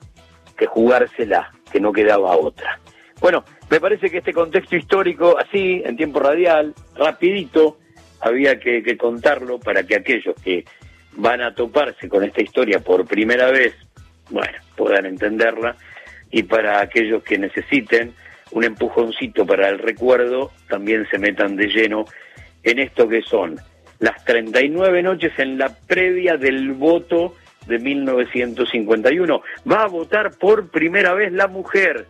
que 0.57 0.65
jugársela, 0.65 1.51
que 1.71 1.79
no 1.79 1.91
quedaba 1.91 2.37
otra. 2.37 2.79
Bueno, 3.19 3.43
me 3.69 3.79
parece 3.79 4.09
que 4.09 4.17
este 4.17 4.33
contexto 4.33 4.75
histórico, 4.75 5.37
así, 5.37 5.81
en 5.85 5.95
tiempo 5.95 6.19
radial, 6.19 6.73
rapidito, 6.95 7.77
había 8.19 8.59
que, 8.59 8.83
que, 8.83 8.97
contarlo 8.97 9.59
para 9.59 9.83
que 9.83 9.95
aquellos 9.95 10.35
que 10.43 10.65
van 11.13 11.41
a 11.41 11.53
toparse 11.53 12.09
con 12.09 12.23
esta 12.23 12.41
historia 12.41 12.79
por 12.79 13.05
primera 13.05 13.51
vez, 13.51 13.75
bueno, 14.29 14.57
puedan 14.75 15.05
entenderla, 15.05 15.75
y 16.31 16.43
para 16.43 16.81
aquellos 16.81 17.23
que 17.23 17.37
necesiten 17.37 18.13
un 18.51 18.63
empujoncito 18.63 19.45
para 19.45 19.69
el 19.69 19.79
recuerdo, 19.79 20.51
también 20.69 21.07
se 21.09 21.17
metan 21.17 21.55
de 21.55 21.67
lleno 21.67 22.05
en 22.63 22.79
esto 22.79 23.07
que 23.07 23.21
son 23.21 23.59
las 23.99 24.23
39 24.25 25.03
noches 25.03 25.31
en 25.37 25.57
la 25.57 25.69
previa 25.69 26.37
del 26.37 26.73
voto 26.73 27.35
de 27.67 27.79
1951. 27.79 29.41
Va 29.71 29.83
a 29.83 29.87
votar 29.87 30.31
por 30.37 30.69
primera 30.69 31.13
vez 31.13 31.31
la 31.31 31.47
mujer 31.47 32.07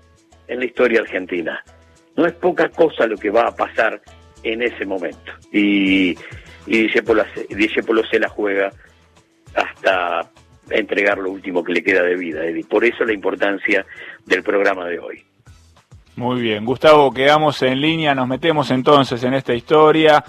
en 0.48 0.60
la 0.60 0.66
historia 0.66 1.02
argentina. 1.02 1.64
No 2.16 2.26
es 2.26 2.34
poca 2.34 2.70
cosa 2.70 3.06
lo 3.08 3.18
que 3.18 3.30
va 3.30 3.48
a 3.48 3.56
pasar 3.56 4.02
en 4.44 4.62
ese 4.62 4.86
momento. 4.86 5.32
Y, 5.52 6.18
y 6.66 6.88
Discepolo 6.88 8.06
se 8.10 8.20
la 8.20 8.30
juega 8.30 8.72
hasta 9.54 10.30
entregar 10.70 11.18
lo 11.18 11.32
último 11.32 11.64
que 11.64 11.74
le 11.74 11.84
queda 11.84 12.04
de 12.04 12.16
vida, 12.16 12.46
Eddie. 12.46 12.64
Por 12.64 12.86
eso 12.86 13.04
la 13.04 13.14
importancia 13.14 13.86
del 14.26 14.44
programa 14.44 14.88
de 14.88 15.00
hoy. 15.00 15.24
Muy 16.16 16.42
bien, 16.42 16.66
Gustavo, 16.66 17.12
quedamos 17.12 17.62
en 17.62 17.80
línea, 17.80 18.14
nos 18.14 18.28
metemos 18.28 18.70
entonces 18.70 19.24
en 19.24 19.34
esta 19.34 19.54
historia. 19.54 20.24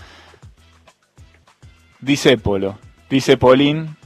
Disépolo, 2.01 2.79
dice 3.11 3.37
Polín, 3.37 3.97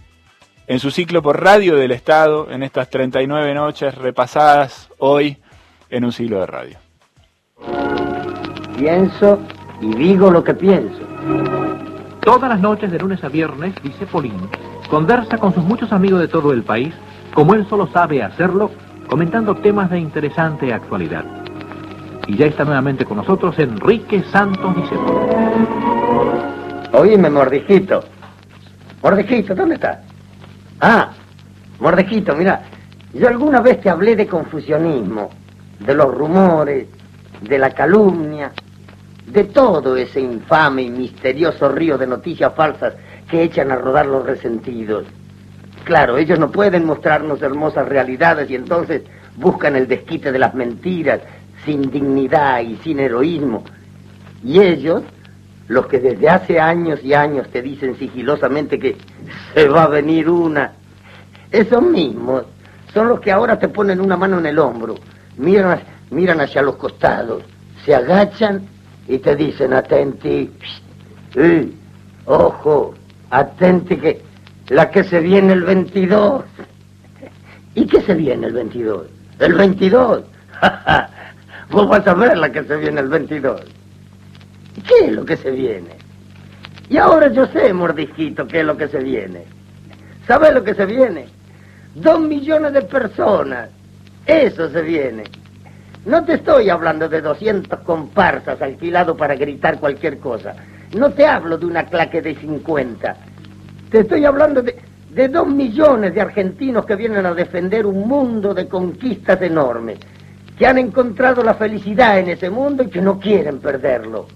en 0.66 0.80
su 0.80 0.90
ciclo 0.90 1.22
por 1.22 1.42
Radio 1.42 1.76
del 1.76 1.92
Estado, 1.92 2.50
en 2.50 2.62
estas 2.62 2.90
39 2.90 3.54
noches 3.54 3.94
repasadas 3.94 4.90
hoy 4.98 5.38
en 5.90 6.04
un 6.04 6.12
siglo 6.12 6.40
de 6.40 6.46
radio. 6.46 6.78
Pienso 8.76 9.40
y 9.80 9.94
digo 9.94 10.30
lo 10.30 10.42
que 10.42 10.54
pienso. 10.54 11.00
Todas 12.20 12.48
las 12.48 12.60
noches 12.60 12.90
de 12.90 12.98
lunes 12.98 13.22
a 13.22 13.28
viernes, 13.28 13.74
dice 13.82 14.06
Polín, 14.06 14.48
conversa 14.90 15.38
con 15.38 15.54
sus 15.54 15.62
muchos 15.62 15.92
amigos 15.92 16.20
de 16.20 16.28
todo 16.28 16.52
el 16.52 16.64
país, 16.64 16.92
como 17.32 17.54
él 17.54 17.66
solo 17.68 17.86
sabe 17.92 18.22
hacerlo, 18.22 18.70
comentando 19.08 19.54
temas 19.54 19.90
de 19.90 20.00
interesante 20.00 20.72
actualidad. 20.72 21.45
Y 22.26 22.36
ya 22.36 22.46
está 22.46 22.64
nuevamente 22.64 23.04
con 23.04 23.18
nosotros 23.18 23.58
Enrique 23.58 24.22
Santos 24.32 24.74
Discépolo. 24.76 25.26
Oíme, 26.92 27.30
Mordijito. 27.30 28.02
Mordijito, 29.02 29.54
¿dónde 29.54 29.76
estás? 29.76 29.98
Ah, 30.80 31.10
Mordejito, 31.78 32.34
mira, 32.34 32.62
yo 33.14 33.28
alguna 33.28 33.60
vez 33.60 33.80
te 33.80 33.90
hablé 33.90 34.16
de 34.16 34.26
confusionismo, 34.26 35.30
de 35.78 35.94
los 35.94 36.12
rumores, 36.12 36.88
de 37.42 37.58
la 37.58 37.70
calumnia, 37.70 38.52
de 39.26 39.44
todo 39.44 39.96
ese 39.96 40.20
infame 40.20 40.82
y 40.82 40.90
misterioso 40.90 41.68
río 41.68 41.98
de 41.98 42.06
noticias 42.06 42.52
falsas 42.54 42.94
que 43.30 43.42
echan 43.42 43.70
a 43.70 43.76
rodar 43.76 44.06
los 44.06 44.24
resentidos. 44.24 45.06
Claro, 45.84 46.16
ellos 46.16 46.38
no 46.38 46.50
pueden 46.50 46.84
mostrarnos 46.84 47.40
hermosas 47.42 47.88
realidades 47.88 48.50
y 48.50 48.56
entonces 48.56 49.02
buscan 49.36 49.76
el 49.76 49.86
desquite 49.86 50.32
de 50.32 50.38
las 50.38 50.54
mentiras, 50.54 51.20
sin 51.66 51.90
dignidad 51.90 52.60
y 52.60 52.76
sin 52.76 52.98
heroísmo. 53.00 53.64
Y 54.42 54.60
ellos, 54.60 55.02
los 55.68 55.86
que 55.86 55.98
desde 55.98 56.28
hace 56.28 56.58
años 56.58 57.00
y 57.04 57.12
años 57.12 57.48
te 57.50 57.60
dicen 57.60 57.96
sigilosamente 57.98 58.78
que 58.78 58.96
se 59.52 59.68
va 59.68 59.82
a 59.82 59.88
venir 59.88 60.30
una, 60.30 60.72
esos 61.50 61.82
mismos 61.82 62.44
son 62.94 63.08
los 63.08 63.20
que 63.20 63.32
ahora 63.32 63.58
te 63.58 63.68
ponen 63.68 64.00
una 64.00 64.16
mano 64.16 64.38
en 64.38 64.46
el 64.46 64.58
hombro, 64.58 64.94
miran, 65.36 65.80
miran 66.10 66.40
hacia 66.40 66.62
los 66.62 66.76
costados, 66.76 67.42
se 67.84 67.94
agachan 67.94 68.62
y 69.08 69.18
te 69.18 69.36
dicen, 69.36 69.74
atenti, 69.74 70.50
eh, 71.34 71.70
ojo, 72.24 72.94
atenti 73.30 73.96
que 73.96 74.22
la 74.68 74.90
que 74.90 75.04
se 75.04 75.20
viene 75.20 75.52
el 75.52 75.62
22. 75.62 76.44
¿Y 77.74 77.86
qué 77.86 78.00
se 78.00 78.14
viene 78.14 78.46
el 78.46 78.54
22? 78.54 79.06
El 79.38 79.54
22. 79.54 80.22
Vos 81.70 81.88
vas 81.88 82.06
a 82.06 82.14
ver 82.14 82.36
la 82.36 82.50
que 82.50 82.64
se 82.64 82.76
viene 82.76 83.00
el 83.00 83.08
22. 83.08 83.60
¿Qué 84.86 85.06
es 85.06 85.12
lo 85.12 85.24
que 85.24 85.36
se 85.36 85.50
viene? 85.50 85.96
Y 86.88 86.96
ahora 86.98 87.28
yo 87.28 87.46
sé, 87.46 87.72
mordisquito, 87.72 88.46
qué 88.46 88.60
es 88.60 88.66
lo 88.66 88.76
que 88.76 88.88
se 88.88 88.98
viene. 88.98 89.44
¿Sabes 90.26 90.54
lo 90.54 90.62
que 90.62 90.74
se 90.74 90.86
viene? 90.86 91.26
Dos 91.94 92.20
millones 92.20 92.72
de 92.72 92.82
personas. 92.82 93.70
Eso 94.26 94.70
se 94.70 94.82
viene. 94.82 95.24
No 96.04 96.24
te 96.24 96.34
estoy 96.34 96.70
hablando 96.70 97.08
de 97.08 97.20
200 97.20 97.80
comparsas 97.80 98.62
alquilados 98.62 99.16
para 99.16 99.34
gritar 99.34 99.80
cualquier 99.80 100.18
cosa. 100.18 100.54
No 100.96 101.10
te 101.10 101.26
hablo 101.26 101.58
de 101.58 101.66
una 101.66 101.86
claque 101.86 102.22
de 102.22 102.36
50. 102.36 103.16
Te 103.90 104.00
estoy 104.00 104.24
hablando 104.24 104.62
de 104.62 104.76
de 105.16 105.28
dos 105.28 105.48
millones 105.48 106.14
de 106.14 106.20
argentinos 106.20 106.84
que 106.84 106.94
vienen 106.94 107.24
a 107.24 107.32
defender 107.32 107.86
un 107.86 108.06
mundo 108.06 108.52
de 108.52 108.68
conquistas 108.68 109.40
enormes, 109.40 109.98
que 110.56 110.66
han 110.66 110.78
encontrado 110.78 111.42
la 111.42 111.54
felicidad 111.54 112.18
en 112.18 112.28
ese 112.28 112.48
mundo 112.48 112.82
y 112.82 112.88
que 112.88 113.00
no 113.00 113.18
quieren 113.20 113.58
perderlo. 113.58 114.26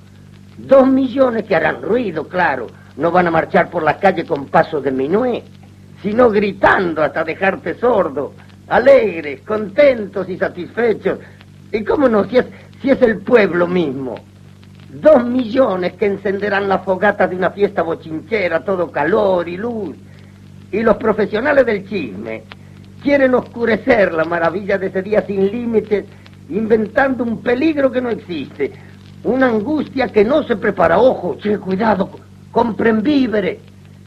Dos 0.58 0.86
millones 0.86 1.44
que 1.44 1.56
harán 1.56 1.80
ruido, 1.80 2.28
claro, 2.28 2.66
no 2.96 3.10
van 3.10 3.28
a 3.28 3.30
marchar 3.30 3.70
por 3.70 3.82
la 3.82 3.98
calle 3.98 4.26
con 4.26 4.46
pasos 4.46 4.84
de 4.84 4.90
minué, 4.90 5.42
sino 6.02 6.30
gritando 6.30 7.02
hasta 7.02 7.24
dejarte 7.24 7.74
sordo, 7.74 8.34
alegres, 8.68 9.40
contentos 9.42 10.28
y 10.28 10.36
satisfechos. 10.36 11.18
¿Y 11.72 11.82
cómo 11.84 12.08
no? 12.08 12.24
Si 12.24 12.36
es, 12.36 12.46
si 12.82 12.90
es 12.90 13.00
el 13.00 13.18
pueblo 13.18 13.66
mismo. 13.66 14.16
Dos 14.92 15.24
millones 15.24 15.94
que 15.94 16.06
encenderán 16.06 16.68
la 16.68 16.80
fogata 16.80 17.26
de 17.26 17.36
una 17.36 17.50
fiesta 17.50 17.82
bochinchera, 17.82 18.64
todo 18.64 18.90
calor 18.90 19.48
y 19.48 19.56
luz. 19.56 19.96
Y 20.72 20.82
los 20.82 20.96
profesionales 20.96 21.64
del 21.64 21.88
chisme 21.88 22.42
quieren 23.02 23.35
oscurecer 23.35 24.12
la 24.12 24.25
maravilla 24.25 24.78
de 24.78 24.87
ese 24.87 25.02
día 25.02 25.23
sin 25.26 25.50
límites, 25.50 26.04
inventando 26.49 27.25
un 27.25 27.42
peligro 27.42 27.90
que 27.90 28.00
no 28.00 28.11
existe, 28.11 28.73
una 29.25 29.47
angustia 29.47 30.09
que 30.09 30.25
no 30.25 30.42
se 30.42 30.57
prepara. 30.57 30.99
Ojo, 30.99 31.37
che, 31.38 31.59
cuidado, 31.59 32.11
compren 32.50 33.02
víveres, 33.02 33.59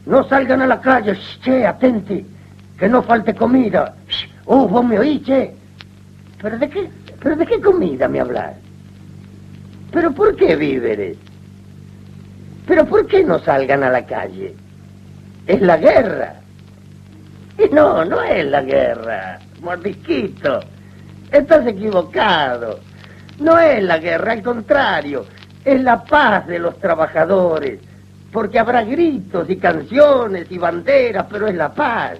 no 0.06 0.28
salgan 0.28 0.62
a 0.62 0.66
la 0.66 0.80
calle, 0.80 1.16
che, 1.42 1.66
atenti, 1.66 2.24
que 2.78 2.88
no 2.88 3.02
falte 3.02 3.34
comida. 3.34 3.94
Oh, 4.46 4.68
vos 4.68 4.84
me 4.84 4.98
oís, 4.98 5.22
che. 5.24 5.54
¿Pero 6.40 6.58
de 6.58 6.68
qué, 6.68 6.90
pero 7.20 7.36
de 7.36 7.46
qué 7.46 7.60
comida 7.60 8.06
me 8.08 8.20
hablas? 8.20 8.56
¿Pero 9.90 10.12
por 10.12 10.36
qué 10.36 10.56
víveres? 10.56 11.16
¿Pero 12.66 12.84
por 12.84 13.06
qué 13.06 13.22
no 13.22 13.38
salgan 13.38 13.82
a 13.82 13.90
la 13.90 14.04
calle? 14.04 14.54
Es 15.46 15.60
la 15.62 15.76
guerra. 15.76 16.43
Y 17.58 17.72
no, 17.72 18.04
no 18.04 18.22
es 18.22 18.44
la 18.46 18.62
guerra, 18.62 19.38
mordisquito. 19.60 20.60
Estás 21.30 21.66
equivocado. 21.66 22.80
No 23.38 23.58
es 23.58 23.82
la 23.82 23.98
guerra, 23.98 24.32
al 24.32 24.42
contrario, 24.42 25.24
es 25.64 25.82
la 25.82 26.04
paz 26.04 26.46
de 26.46 26.58
los 26.58 26.78
trabajadores. 26.78 27.80
Porque 28.32 28.58
habrá 28.58 28.82
gritos 28.82 29.48
y 29.48 29.56
canciones 29.56 30.50
y 30.50 30.58
banderas, 30.58 31.26
pero 31.30 31.46
es 31.46 31.54
la 31.54 31.72
paz. 31.72 32.18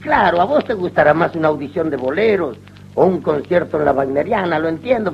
Claro, 0.00 0.40
a 0.40 0.44
vos 0.44 0.64
te 0.64 0.74
gustará 0.74 1.14
más 1.14 1.34
una 1.34 1.48
audición 1.48 1.90
de 1.90 1.96
boleros 1.96 2.56
o 2.94 3.06
un 3.06 3.20
concierto 3.20 3.78
en 3.78 3.84
la 3.84 3.92
Wagneriana, 3.92 4.58
lo 4.58 4.68
entiendo, 4.68 5.12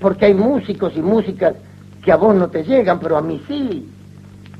porque 0.00 0.26
hay 0.26 0.34
músicos 0.34 0.92
y 0.96 1.02
músicas 1.02 1.54
que 2.02 2.12
a 2.12 2.16
vos 2.16 2.34
no 2.34 2.48
te 2.48 2.64
llegan, 2.64 2.98
pero 2.98 3.16
a 3.16 3.22
mí 3.22 3.42
sí. 3.46 3.88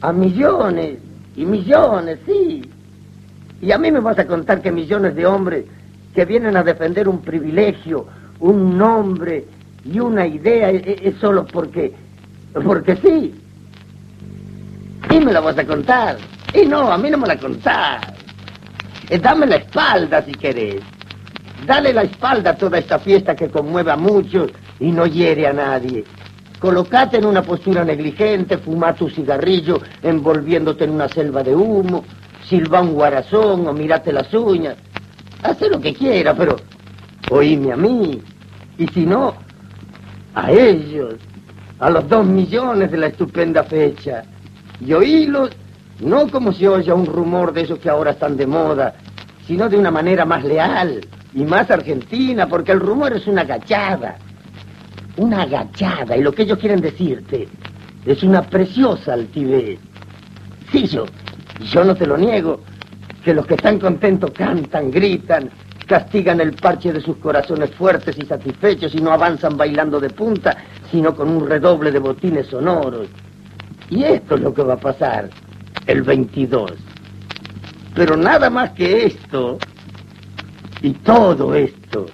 A 0.03 0.13
millones 0.13 0.99
y 1.37 1.47
millones, 1.47 2.19
sí. 2.27 2.63
Y 3.61 3.73
a 3.73 3.79
mí 3.79 3.91
me 3.91 4.01
vas 4.01 4.19
a 4.19 4.27
contar 4.27 4.61
que 4.61 4.71
millones 4.71 5.15
de 5.15 5.27
hombres 5.27 5.65
que 6.15 6.25
vienen 6.25 6.57
a 6.57 6.63
defender 6.63 7.09
un 7.09 7.21
privilegio, 7.21 8.07
un 8.41 8.77
nombre 8.77 9.47
y 9.85 10.01
una 10.01 10.27
idea 10.27 10.71
es, 10.71 11.17
solo 11.17 11.47
porque, 11.47 11.93
porque 12.65 12.97
sí. 12.97 13.35
Y 15.11 15.21
me 15.21 15.33
la 15.33 15.41
vas 15.41 15.59
a 15.59 15.67
contar. 15.67 16.17
Y 16.53 16.67
no, 16.67 16.91
a 16.91 16.99
mí 16.99 17.11
no 17.11 17.19
me 17.19 17.29
la 17.29 17.37
contás. 17.37 18.01
Eh, 19.09 19.19
dame 19.19 19.47
la 19.47 19.57
espalda 19.57 20.23
si 20.23 20.33
querés. 20.33 20.83
Dale 21.65 21.93
la 21.93 22.03
espalda 22.03 22.51
a 22.51 22.57
toda 22.57 22.79
esta 22.79 22.99
fiesta 22.99 23.35
que 23.35 23.49
conmueve 23.49 23.91
a 23.91 23.97
muchos 23.97 24.51
y 24.81 24.91
no 24.91 25.07
hiere 25.07 25.47
a 25.47 25.53
nadie. 25.53 26.05
Colocate 26.59 27.19
en 27.19 27.27
una 27.27 27.43
postura 27.43 27.85
negligente, 27.85 28.59
fuma 28.59 28.95
tu 28.95 29.09
cigarrillo 29.09 29.81
envolviéndote 30.03 30.85
en 30.85 30.91
una 30.91 31.09
selva 31.09 31.43
de 31.43 31.55
humo, 31.55 32.05
silba 32.49 32.81
un 32.81 32.95
guarazón 32.95 33.67
o 33.67 33.73
mirate 33.73 34.13
las 34.13 34.33
uñas. 34.33 34.77
Haz 35.43 35.61
lo 35.61 35.81
que 35.81 35.95
quiera, 35.95 36.35
pero 36.35 36.57
oíme 37.31 37.73
a 37.73 37.77
mí. 37.77 38.23
Y 38.79 38.87
si 38.89 39.07
no, 39.07 39.35
a 40.35 40.51
ellos, 40.51 41.15
a 41.79 41.91
los 41.91 42.09
dos 42.09 42.27
millones 42.27 42.91
de 42.91 42.99
la 42.99 43.07
estupenda 43.07 43.65
fecha. 43.65 44.25
Y 44.81 44.93
oílos 44.93 45.51
no 46.01 46.29
como 46.29 46.53
si 46.53 46.67
oye 46.67 46.93
un 46.93 47.07
rumor 47.07 47.53
de 47.53 47.63
esos 47.63 47.79
que 47.79 47.89
ahora 47.89 48.11
están 48.11 48.37
de 48.37 48.47
moda, 48.47 48.95
sino 49.47 49.69
de 49.69 49.79
una 49.79 49.91
manera 49.91 50.25
más 50.25 50.45
leal 50.45 51.01
y 51.33 51.45
más 51.45 51.71
argentina, 51.71 52.47
porque 52.47 52.73
el 52.73 52.81
rumor 52.81 53.15
es 53.15 53.27
una 53.27 53.43
agachada. 53.43 54.17
Una 55.17 55.43
agachada, 55.43 56.17
y 56.17 56.23
lo 56.23 56.33
que 56.33 56.43
ellos 56.43 56.59
quieren 56.59 56.81
decirte 56.81 57.49
es 58.05 58.23
una 58.23 58.43
preciosa 58.43 59.15
altivez. 59.15 59.79
Sí, 60.71 60.87
yo, 60.87 61.07
yo 61.61 61.85
no 61.85 61.95
te 61.95 62.07
lo 62.07 62.17
niego, 62.17 62.61
que 63.25 63.35
los 63.35 63.47
que 63.47 63.55
están 63.55 63.79
contentos 63.79 64.31
cantan, 64.33 64.91
gritan, 64.91 65.51
castigan 65.87 66.41
el 66.41 66.53
parche 66.55 66.93
de 66.93 67.01
sus 67.01 67.17
corazones 67.17 67.71
fuertes 67.75 68.17
y 68.19 68.27
satisfechos 68.27 68.95
y 68.95 68.99
no 68.99 69.13
avanzan 69.13 69.57
bailando 69.57 70.01
de 70.01 70.11
punta, 70.11 70.57
sino 70.91 71.15
con 71.15 71.29
un 71.29 71.49
redoble 71.49 71.91
de 71.91 71.99
botines 71.99 72.49
sonoros. 72.49 73.09
Y 73.91 74.03
esto 74.03 74.35
es 74.35 74.41
lo 74.41 74.53
que 74.53 74.63
va 74.63 74.75
a 74.75 74.79
pasar 74.79 75.31
el 75.87 76.03
22. 76.03 76.73
Pero 77.95 78.17
nada 78.17 78.51
más 78.51 78.71
que 78.73 79.07
esto, 79.07 79.59
y 80.83 80.91
todo 80.93 81.55
esto, 81.55 82.07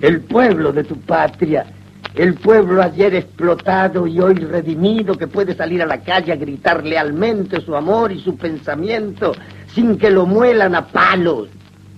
el 0.00 0.20
pueblo 0.22 0.72
de 0.72 0.84
tu 0.84 0.96
patria, 1.00 1.66
el 2.14 2.34
pueblo 2.34 2.82
ayer 2.82 3.14
explotado 3.14 4.06
y 4.06 4.20
hoy 4.20 4.34
redimido 4.34 5.16
que 5.16 5.28
puede 5.28 5.54
salir 5.54 5.82
a 5.82 5.86
la 5.86 6.00
calle 6.00 6.32
a 6.32 6.36
gritar 6.36 6.84
lealmente 6.84 7.60
su 7.60 7.74
amor 7.76 8.10
y 8.10 8.20
su 8.20 8.36
pensamiento 8.36 9.32
sin 9.68 9.96
que 9.96 10.10
lo 10.10 10.26
muelan 10.26 10.74
a 10.74 10.86
palos. 10.86 11.48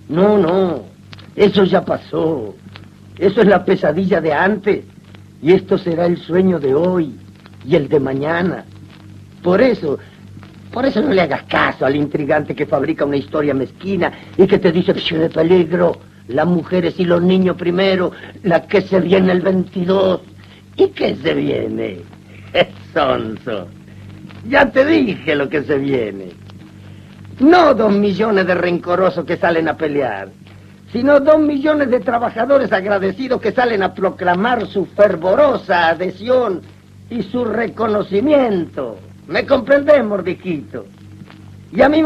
No, 0.09 0.37
no, 0.37 0.83
eso 1.35 1.63
ya 1.63 1.83
pasó. 1.83 2.55
Eso 3.17 3.41
es 3.41 3.47
la 3.47 3.63
pesadilla 3.63 4.21
de 4.21 4.33
antes 4.33 4.85
y 5.41 5.53
esto 5.53 5.77
será 5.77 6.05
el 6.05 6.17
sueño 6.17 6.59
de 6.59 6.73
hoy 6.73 7.15
y 7.65 7.75
el 7.75 7.89
de 7.89 7.99
mañana. 7.99 8.65
Por 9.41 9.61
eso, 9.61 9.97
por 10.71 10.85
eso 10.85 11.01
no 11.01 11.11
le 11.11 11.21
hagas 11.21 11.43
caso 11.43 11.85
al 11.85 11.95
intrigante 11.95 12.55
que 12.55 12.65
fabrica 12.65 13.05
una 13.05 13.17
historia 13.17 13.53
mezquina 13.53 14.11
y 14.37 14.47
que 14.47 14.59
te 14.59 14.71
dice 14.71 14.93
que 14.93 15.17
de 15.17 15.29
peligro, 15.29 15.97
las 16.27 16.45
mujeres 16.45 16.99
y 16.99 17.05
los 17.05 17.21
niños 17.21 17.57
primero, 17.57 18.11
la 18.43 18.67
que 18.67 18.81
se 18.81 18.99
viene 18.99 19.31
el 19.31 19.41
22. 19.41 20.21
¿Y 20.75 20.87
qué 20.89 21.15
se 21.15 21.33
viene? 21.33 22.01
Es 22.53 22.67
sonso. 22.93 23.67
Ya 24.47 24.69
te 24.69 24.85
dije 24.85 25.35
lo 25.35 25.49
que 25.49 25.63
se 25.63 25.77
viene. 25.79 26.29
No 27.39 27.73
dos 27.73 27.91
millones 27.91 28.45
de 28.45 28.53
rencorosos 28.53 29.25
que 29.25 29.37
salen 29.37 29.67
a 29.67 29.75
pelear, 29.75 30.29
sino 30.91 31.19
dos 31.19 31.39
millones 31.39 31.89
de 31.89 31.99
trabajadores 31.99 32.71
agradecidos 32.71 33.41
que 33.41 33.51
salen 33.51 33.81
a 33.81 33.95
proclamar 33.95 34.67
su 34.67 34.85
fervorosa 34.85 35.87
adhesión 35.87 36.61
y 37.09 37.23
su 37.23 37.43
reconocimiento. 37.43 38.99
¿Me 39.27 39.45
comprendés, 39.47 40.05
mordijito? 40.05 40.85
Y 41.71 41.81
a 41.81 41.89
mí, 41.89 42.03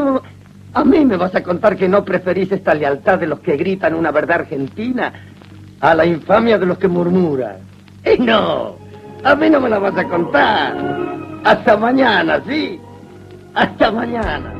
a 0.77 0.83
mí 0.83 1.03
me 1.05 1.17
vas 1.17 1.33
a 1.33 1.41
contar 1.41 1.75
que 1.75 1.89
no 1.89 2.05
preferís 2.05 2.51
esta 2.51 2.75
lealtad 2.75 3.17
de 3.17 3.25
los 3.25 3.39
que 3.39 3.57
gritan 3.57 3.95
una 3.95 4.11
verdad 4.11 4.41
argentina 4.41 5.11
a 5.79 5.95
la 5.95 6.05
infamia 6.05 6.59
de 6.59 6.67
los 6.67 6.77
que 6.77 6.87
murmuran. 6.87 7.57
Y 8.05 8.21
no, 8.21 8.75
a 9.23 9.35
mí 9.35 9.49
no 9.49 9.59
me 9.59 9.69
la 9.69 9.79
vas 9.79 9.97
a 9.97 10.07
contar. 10.07 10.75
Hasta 11.43 11.77
mañana, 11.77 12.39
¿sí? 12.47 12.79
Hasta 13.55 13.91
mañana. 13.91 14.53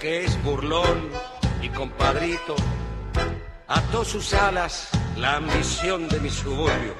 Que 0.00 0.24
es 0.24 0.42
burlón 0.42 1.10
y 1.60 1.68
compadrito, 1.68 2.56
ató 3.68 4.02
sus 4.02 4.32
alas 4.32 4.88
la 5.16 5.36
ambición 5.36 6.08
de 6.08 6.18
mi 6.20 6.30
suburbio. 6.30 6.94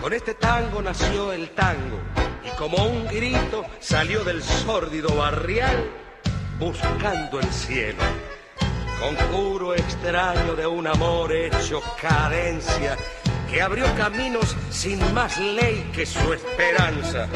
Con 0.00 0.14
este 0.14 0.32
tango 0.34 0.80
nació 0.80 1.30
el 1.32 1.50
tango 1.50 1.98
y 2.42 2.56
como 2.56 2.82
un 2.86 3.06
grito 3.06 3.66
salió 3.80 4.24
del 4.24 4.42
sórdido 4.42 5.14
barrial 5.14 5.90
buscando 6.58 7.38
el 7.38 7.52
cielo. 7.52 8.02
Conjuro 8.98 9.74
extraño 9.74 10.56
de 10.56 10.66
un 10.66 10.86
amor 10.86 11.32
hecho 11.32 11.82
cadencia 12.00 12.96
que 13.50 13.60
abrió 13.60 13.84
caminos 13.96 14.56
sin 14.70 14.98
más 15.12 15.38
ley 15.38 15.90
que 15.94 16.06
su 16.06 16.32
esperanza 16.32 17.28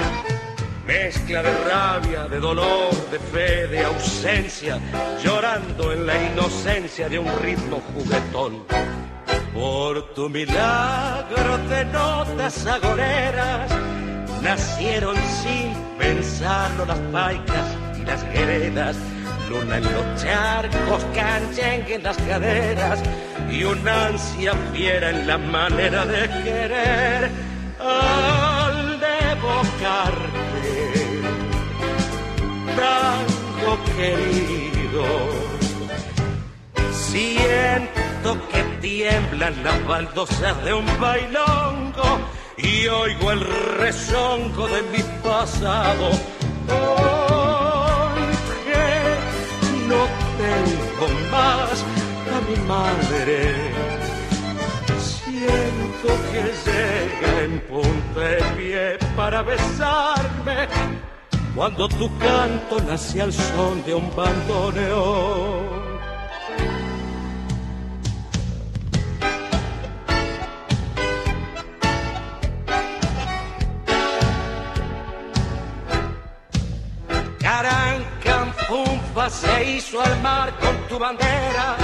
Mezcla 0.86 1.42
de 1.42 1.52
rabia, 1.64 2.28
de 2.28 2.38
dolor, 2.40 2.92
de 3.10 3.18
fe, 3.18 3.66
de 3.68 3.84
ausencia, 3.84 4.78
llorando 5.22 5.92
en 5.92 6.06
la 6.06 6.14
inocencia 6.30 7.08
de 7.08 7.18
un 7.18 7.28
ritmo 7.40 7.82
juguetón. 7.94 8.64
Por 9.54 10.14
tu 10.14 10.28
milagro 10.28 11.58
de 11.68 11.84
notas 11.86 12.66
agoreras 12.66 13.70
nacieron 14.42 15.16
sin 15.42 15.72
pensarlo 15.98 16.84
las 16.84 16.98
paicas 17.12 17.66
y 17.98 18.04
las 18.04 18.22
heredas, 18.24 18.96
luna 19.48 19.78
en 19.78 19.84
los 19.84 20.22
charcos, 20.22 21.04
canchengue 21.14 21.94
en 21.94 22.02
las 22.02 22.18
caderas 22.18 23.00
y 23.50 23.64
una 23.64 24.06
ansia 24.08 24.52
fiera 24.74 25.10
en 25.10 25.26
la 25.26 25.38
manera 25.38 26.04
de 26.04 26.28
querer 26.42 27.30
al 27.80 29.02
evocarte, 29.32 30.43
tango 32.76 33.72
querido. 33.96 35.04
Siento 36.92 38.30
que 38.48 38.62
tiemblan 38.80 39.62
las 39.62 39.86
baldosas 39.86 40.64
de 40.64 40.74
un 40.74 40.86
bailongo 41.00 42.20
y 42.56 42.86
oigo 42.86 43.32
el 43.32 43.40
rezongo 43.78 44.68
de 44.68 44.82
mi 44.92 45.02
pasado. 45.22 46.10
Hoy 46.68 48.22
que 48.64 48.86
no 49.88 50.02
tengo 50.44 51.06
más 51.30 51.84
a 52.34 52.38
mi 52.48 52.56
madre, 52.66 53.54
siento 54.98 56.08
que 56.30 56.42
llega 56.64 57.42
en 57.42 57.60
punta 57.60 58.20
de 58.20 58.42
pie 58.56 58.98
para 59.16 59.42
besarme 59.42 60.68
cuando 61.54 61.88
tu 61.88 62.10
canto 62.18 62.80
nace 62.86 63.22
al 63.22 63.32
son 63.32 63.84
de 63.84 63.94
un 63.94 64.10
bandoneón. 64.16 65.84
Carancanfunfa 77.38 79.30
se 79.30 79.70
hizo 79.76 80.00
al 80.00 80.20
mar 80.22 80.52
con 80.58 80.76
tu 80.88 80.98
bandera 80.98 81.76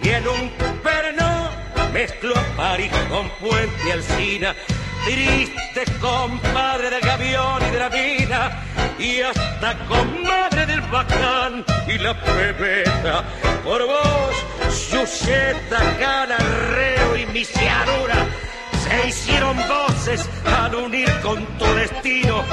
y 0.00 0.08
en 0.10 0.28
un 0.28 0.50
perno 0.82 1.50
mezcló 1.92 2.34
a 2.36 2.56
París 2.56 2.92
con 3.10 3.28
Puente 3.40 3.92
Alcina. 3.92 4.54
Triste 5.08 5.84
compadre 6.02 6.90
del 6.90 7.00
gavión 7.00 7.62
y 7.66 7.70
de 7.70 7.78
la 7.78 7.88
vida 7.88 8.62
y 8.98 9.20
hasta 9.22 9.74
comadre 9.86 10.66
del 10.66 10.82
bacán 10.82 11.64
y 11.86 11.96
la 11.96 12.12
pebeta. 12.20 13.24
Por 13.64 13.86
vos, 13.86 14.34
Suseta, 14.70 15.78
Canarreo 15.98 17.16
y 17.16 17.24
Misiarura 17.32 18.26
se 18.82 19.08
hicieron 19.08 19.56
voces 19.66 20.28
al 20.44 20.74
unir 20.74 21.10
con 21.22 21.42
tu 21.56 21.64
destino. 21.64 22.44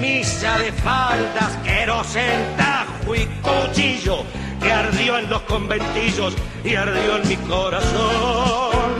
Misa 0.00 0.58
de 0.58 0.72
faldas, 0.72 1.56
querosen, 1.62 2.56
tajo 2.56 3.14
y 3.14 3.24
cuchillo 3.40 4.24
que 4.60 4.72
ardió 4.72 5.18
en 5.18 5.30
los 5.30 5.42
conventillos 5.42 6.34
y 6.64 6.74
ardió 6.74 7.18
en 7.18 7.28
mi 7.28 7.36
corazón. 7.36 8.94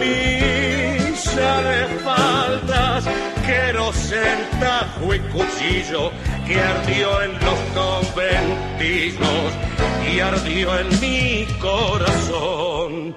Misa 0.00 0.57
querosen, 4.08 4.60
tajo 4.60 5.14
y 5.14 5.18
cuchillo 5.20 6.10
que 6.46 6.60
ardió 6.60 7.22
en 7.22 7.32
los 7.32 7.58
conventillos 7.74 9.52
y 10.10 10.20
ardió 10.20 10.78
en 10.78 11.00
mi 11.00 11.46
corazón. 11.60 13.14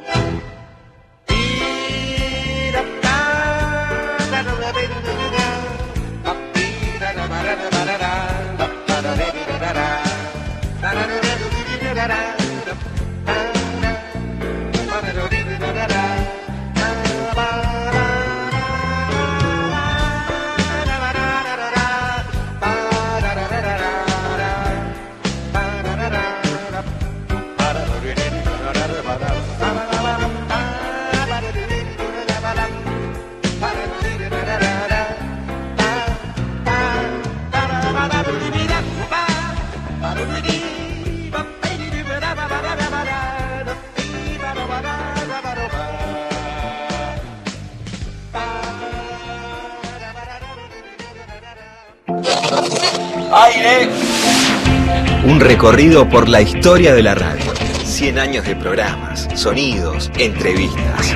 Un 55.24 55.40
recorrido 55.40 56.10
por 56.10 56.28
la 56.28 56.42
historia 56.42 56.94
de 56.94 57.04
la 57.04 57.16
radio. 57.16 57.54
100 57.84 58.20
años 58.20 58.46
de 58.46 58.56
programas, 58.56 59.28
sonidos, 59.36 60.12
entrevistas. 60.18 61.16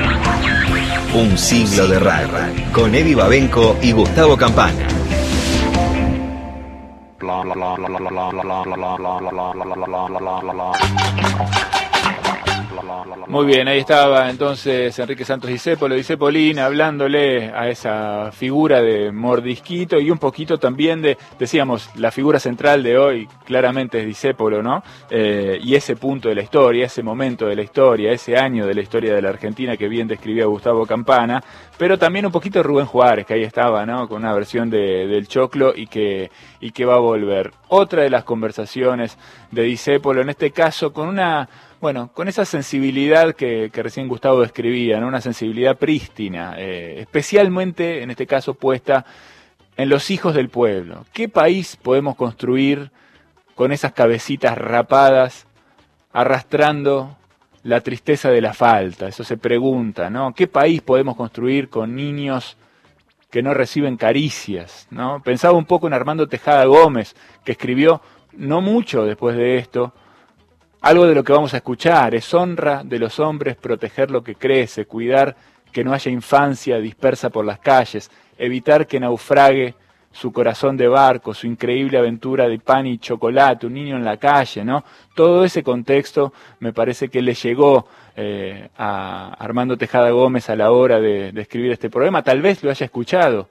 Un 1.13 1.37
siglo 1.37 1.87
de 1.87 1.99
radio. 1.99 2.27
Con 2.71 2.93
Eddie 2.93 3.15
Babenco 3.15 3.77
y 3.81 3.91
Gustavo 3.91 4.37
Campana. 4.37 4.87
Muy 13.27 13.45
bien, 13.45 13.67
ahí 13.67 13.79
estaba 13.79 14.29
entonces 14.29 14.97
Enrique 14.99 15.25
Santos 15.25 15.49
Discépolo, 15.49 15.95
Discepolín, 15.95 16.59
hablándole 16.59 17.51
a 17.53 17.69
esa 17.69 18.31
figura 18.31 18.81
de 18.81 19.11
mordisquito 19.11 19.99
y 19.99 20.11
un 20.11 20.17
poquito 20.17 20.57
también 20.57 21.01
de, 21.01 21.17
decíamos, 21.39 21.89
la 21.95 22.11
figura 22.11 22.39
central 22.39 22.83
de 22.83 22.97
hoy 22.97 23.27
claramente 23.45 23.99
es 23.99 24.05
Discépolo, 24.05 24.61
¿no? 24.61 24.83
Eh, 25.09 25.59
y 25.61 25.75
ese 25.75 25.95
punto 25.95 26.29
de 26.29 26.35
la 26.35 26.41
historia, 26.41 26.85
ese 26.85 27.03
momento 27.03 27.47
de 27.47 27.55
la 27.55 27.63
historia, 27.63 28.11
ese 28.11 28.37
año 28.37 28.65
de 28.65 28.73
la 28.73 28.81
historia 28.81 29.13
de 29.13 29.21
la 29.21 29.29
Argentina 29.29 29.75
que 29.77 29.87
bien 29.87 30.07
describía 30.07 30.45
Gustavo 30.45 30.85
Campana, 30.85 31.43
pero 31.77 31.97
también 31.97 32.25
un 32.25 32.31
poquito 32.31 32.63
Rubén 32.63 32.85
Juárez, 32.85 33.25
que 33.25 33.33
ahí 33.33 33.43
estaba, 33.43 33.85
¿no? 33.85 34.07
Con 34.07 34.23
una 34.23 34.33
versión 34.33 34.69
de, 34.69 35.07
del 35.07 35.27
Choclo 35.27 35.73
y 35.75 35.87
que, 35.87 36.31
y 36.59 36.71
que 36.71 36.85
va 36.85 36.95
a 36.95 36.99
volver. 36.99 37.51
Otra 37.67 38.03
de 38.03 38.09
las 38.09 38.23
conversaciones 38.23 39.17
de 39.51 39.63
Discépolo, 39.63 40.21
en 40.21 40.29
este 40.29 40.51
caso 40.51 40.93
con 40.93 41.07
una 41.07 41.49
bueno, 41.85 42.09
con 42.11 42.27
esa 42.27 42.45
sensibilidad 42.45 43.35
que, 43.35 43.69
recién 43.71 44.07
Gustavo 44.07 44.41
describía, 44.41 44.99
¿no? 44.99 45.07
una 45.07 45.21
sensibilidad 45.21 45.77
prístina, 45.77 46.55
eh, 46.57 46.95
especialmente 46.97 48.01
en 48.01 48.09
este 48.09 48.25
caso 48.25 48.55
puesta 48.55 49.05
en 49.77 49.89
los 49.89 50.09
hijos 50.09 50.33
del 50.33 50.49
pueblo. 50.49 51.05
¿Qué 51.13 51.29
país 51.29 51.75
podemos 51.75 52.15
construir 52.15 52.89
con 53.53 53.71
esas 53.71 53.91
cabecitas 53.93 54.57
rapadas, 54.57 55.45
arrastrando 56.11 57.17
la 57.61 57.81
tristeza 57.81 58.31
de 58.31 58.41
la 58.41 58.55
falta? 58.55 59.07
Eso 59.07 59.23
se 59.23 59.37
pregunta, 59.37 60.09
¿no? 60.09 60.33
¿Qué 60.33 60.47
país 60.47 60.81
podemos 60.81 61.15
construir 61.15 61.69
con 61.69 61.95
niños 61.95 62.57
que 63.29 63.43
no 63.43 63.53
reciben 63.53 63.95
caricias? 63.95 64.87
¿no? 64.89 65.21
Pensaba 65.21 65.55
un 65.55 65.65
poco 65.65 65.85
en 65.85 65.93
Armando 65.93 66.27
Tejada 66.27 66.65
Gómez, 66.65 67.15
que 67.43 67.51
escribió 67.51 68.01
no 68.33 68.59
mucho 68.59 69.05
después 69.05 69.37
de 69.37 69.59
esto, 69.59 69.93
algo 70.85 71.07
de 71.07 71.15
lo 71.15 71.23
que 71.23 71.33
vamos 71.33 71.51
a 71.55 71.57
escuchar 71.57 72.13
es 72.13 72.31
honra 72.35 72.83
de 72.83 72.99
los 72.99 73.19
hombres 73.19 73.55
proteger 73.55 74.11
lo 74.11 74.23
que 74.23 74.35
crece, 74.35 74.85
cuidar 74.85 75.35
que 75.71 75.83
no 75.83 75.91
haya 75.91 76.11
infancia 76.11 76.77
dispersa 76.77 77.31
por 77.31 77.43
las 77.43 77.57
calles, 77.57 78.11
evitar 78.37 78.85
que 78.85 78.99
naufrague 78.99 79.73
su 80.11 80.31
corazón 80.31 80.77
de 80.77 80.87
barco, 80.87 81.33
su 81.33 81.47
increíble 81.47 81.97
aventura 81.97 82.47
de 82.47 82.59
pan 82.59 82.85
y 82.85 82.99
chocolate, 82.99 83.65
un 83.65 83.73
niño 83.73 83.95
en 83.95 84.05
la 84.05 84.17
calle, 84.17 84.63
¿no? 84.63 84.85
Todo 85.15 85.43
ese 85.43 85.63
contexto 85.63 86.33
me 86.59 86.71
parece 86.71 87.09
que 87.09 87.23
le 87.23 87.33
llegó 87.33 87.87
eh, 88.15 88.69
a 88.77 89.33
Armando 89.39 89.77
Tejada 89.77 90.11
Gómez 90.11 90.51
a 90.51 90.55
la 90.55 90.69
hora 90.69 90.99
de, 90.99 91.29
escribir 91.35 91.71
este 91.71 91.89
problema. 91.89 92.21
Tal 92.21 92.43
vez 92.43 92.63
lo 92.63 92.69
haya 92.69 92.85
escuchado 92.85 93.49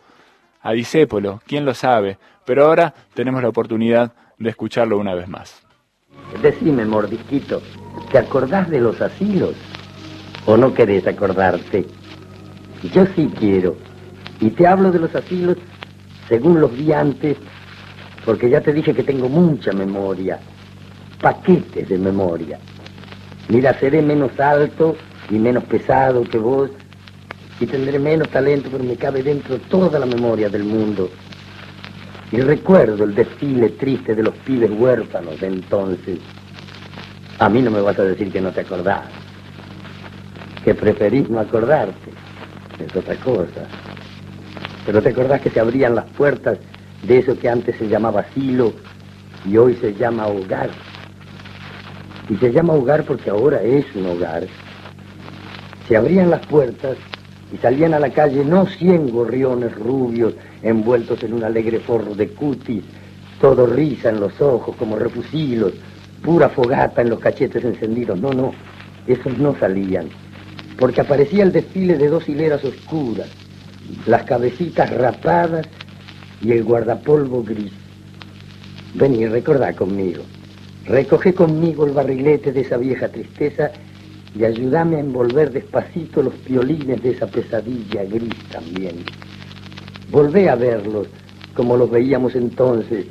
a 0.63 0.71
Disépolo, 0.71 1.43
quién 1.49 1.65
lo 1.65 1.75
sabe, 1.75 2.17
pero 2.45 2.67
ahora 2.67 2.95
tenemos 3.13 3.43
la 3.43 3.49
oportunidad 3.49 4.13
de 4.39 4.51
escucharlo 4.51 4.99
una 4.99 5.17
vez 5.17 5.27
más. 5.27 5.64
Decime, 6.43 6.85
mordisquito, 6.85 7.63
¿te 8.11 8.19
acordás 8.19 8.69
de 8.71 8.81
los 8.81 9.01
asilos? 9.01 9.55
¿O 10.47 10.57
no 10.57 10.75
querés 10.75 11.07
acordarte? 11.07 11.87
Yo 12.93 13.07
sí 13.15 13.31
quiero. 13.39 13.77
Y 14.41 14.51
te 14.51 14.67
hablo 14.67 14.93
de 14.93 14.99
los 14.99 15.15
asilos 15.15 15.57
según 16.29 16.61
los 16.61 16.77
vi 16.77 16.93
antes, 16.93 17.37
porque 18.25 18.51
ya 18.51 18.61
te 18.61 18.73
dije 18.73 18.95
que 18.95 19.03
tengo 19.03 19.29
mucha 19.29 19.73
memoria. 19.73 20.39
Paquetes 21.21 21.89
de 21.89 21.99
memoria. 21.99 22.59
Mira, 23.49 23.79
seré 23.79 24.03
menos 24.03 24.39
alto 24.41 24.97
y 25.31 25.35
menos 25.35 25.65
pesado 25.65 26.23
que 26.25 26.39
vos, 26.39 26.71
y 27.61 27.67
tendré 27.67 27.99
menos 27.99 28.29
talento, 28.31 28.69
pero 28.71 28.85
me 28.85 28.97
cabe 28.97 29.23
dentro 29.23 29.59
toda 29.59 29.99
la 29.99 30.07
memoria 30.07 30.49
del 30.49 30.65
mundo. 30.65 31.11
Y 32.35 32.41
recuerdo 32.41 33.05
el 33.05 33.15
desfile 33.15 33.69
triste 33.69 34.13
de 34.13 34.25
los 34.25 34.35
pibes 34.39 34.73
huérfanos 34.73 35.39
de 35.39 35.47
entonces. 35.47 36.19
A 37.39 37.49
mí 37.49 37.63
no 37.63 37.71
me 37.71 37.81
vas 37.81 37.97
a 37.97 38.03
decir 38.03 38.33
que 38.33 38.41
no 38.41 38.51
te 38.51 38.63
acordás, 38.63 39.05
que 40.65 40.75
preferís 40.75 41.31
no 41.31 41.39
acordarte, 41.39 42.11
es 42.85 42.97
otra 42.97 43.15
cosa. 43.17 43.69
Pero 44.85 45.01
te 45.01 45.11
acordás 45.11 45.43
que 45.43 45.51
se 45.51 45.61
abrían 45.61 45.95
las 45.95 46.07
puertas 46.07 46.59
de 47.05 47.19
eso 47.19 47.39
que 47.39 47.49
antes 47.49 47.77
se 47.77 47.87
llamaba 47.87 48.23
asilo 48.23 48.73
y 49.47 49.57
hoy 49.57 49.77
se 49.77 49.95
llama 49.95 50.27
hogar. 50.27 50.71
Y 52.29 52.35
se 52.35 52.51
llama 52.51 52.73
hogar 52.73 53.05
porque 53.05 53.31
ahora 53.31 53.63
es 53.63 53.87
un 53.95 54.07
hogar. 54.07 54.43
Se 55.87 55.97
abrían 55.97 56.31
las 56.31 56.45
puertas 56.47 56.97
y 57.53 57.59
salían 57.59 57.95
a 57.95 58.01
la 58.01 58.11
calle 58.11 58.45
no 58.45 58.67
cien 58.67 59.09
gorriones 59.13 59.73
rubios 59.77 60.35
envueltos 60.65 61.23
en 61.23 61.35
un 61.35 61.45
alegre 61.45 61.79
forro 61.79 62.15
de 62.15 62.29
cutis, 62.29 62.83
todo 63.41 63.67
risa 63.67 64.09
en 64.09 64.21
los 64.21 64.41
ojos 64.41 64.75
como 64.77 64.97
refusilos, 64.97 65.73
pura 66.23 66.49
fogata 66.49 67.03
en 67.03 67.11
los 67.11 67.21
cachetes 67.21 67.65
encendidos. 67.65 68.19
No, 68.19 68.33
no, 68.33 68.53
esos 69.07 69.39
no 69.39 69.55
salían, 69.59 70.09
porque 70.79 71.03
aparecía 71.03 71.45
el 71.45 71.53
desfile 71.53 71.99
de 71.99 72.09
dos 72.09 72.29
hileras 72.29 72.65
oscuras, 72.65 73.29
las 74.07 74.25
cabecitas 74.25 74.91
rapadas 74.91 75.67
y 76.41 76.53
el 76.53 76.65
guardapolvo 76.65 77.43
gris. 77.43 77.73
Vení, 78.95 79.27
recordá 79.27 79.75
conmigo. 79.75 80.23
Recoge 80.87 81.35
conmigo 81.35 81.87
el 81.87 81.93
barrilete 81.93 82.53
de 82.53 82.61
esa 82.61 82.77
vieja 82.77 83.09
tristeza 83.09 83.71
y 84.39 84.45
ayúdame 84.45 84.97
a 84.97 85.01
envolver 85.01 85.51
despacito 85.51 86.23
los 86.23 86.35
violines 86.45 87.03
de 87.03 87.11
esa 87.11 87.27
pesadilla 87.27 88.05
gris 88.05 88.35
también. 88.51 89.05
Volvé 90.11 90.49
a 90.49 90.55
verlos 90.55 91.09
como 91.55 91.77
los 91.77 91.91
veíamos 91.91 92.35
entonces, 92.35 93.07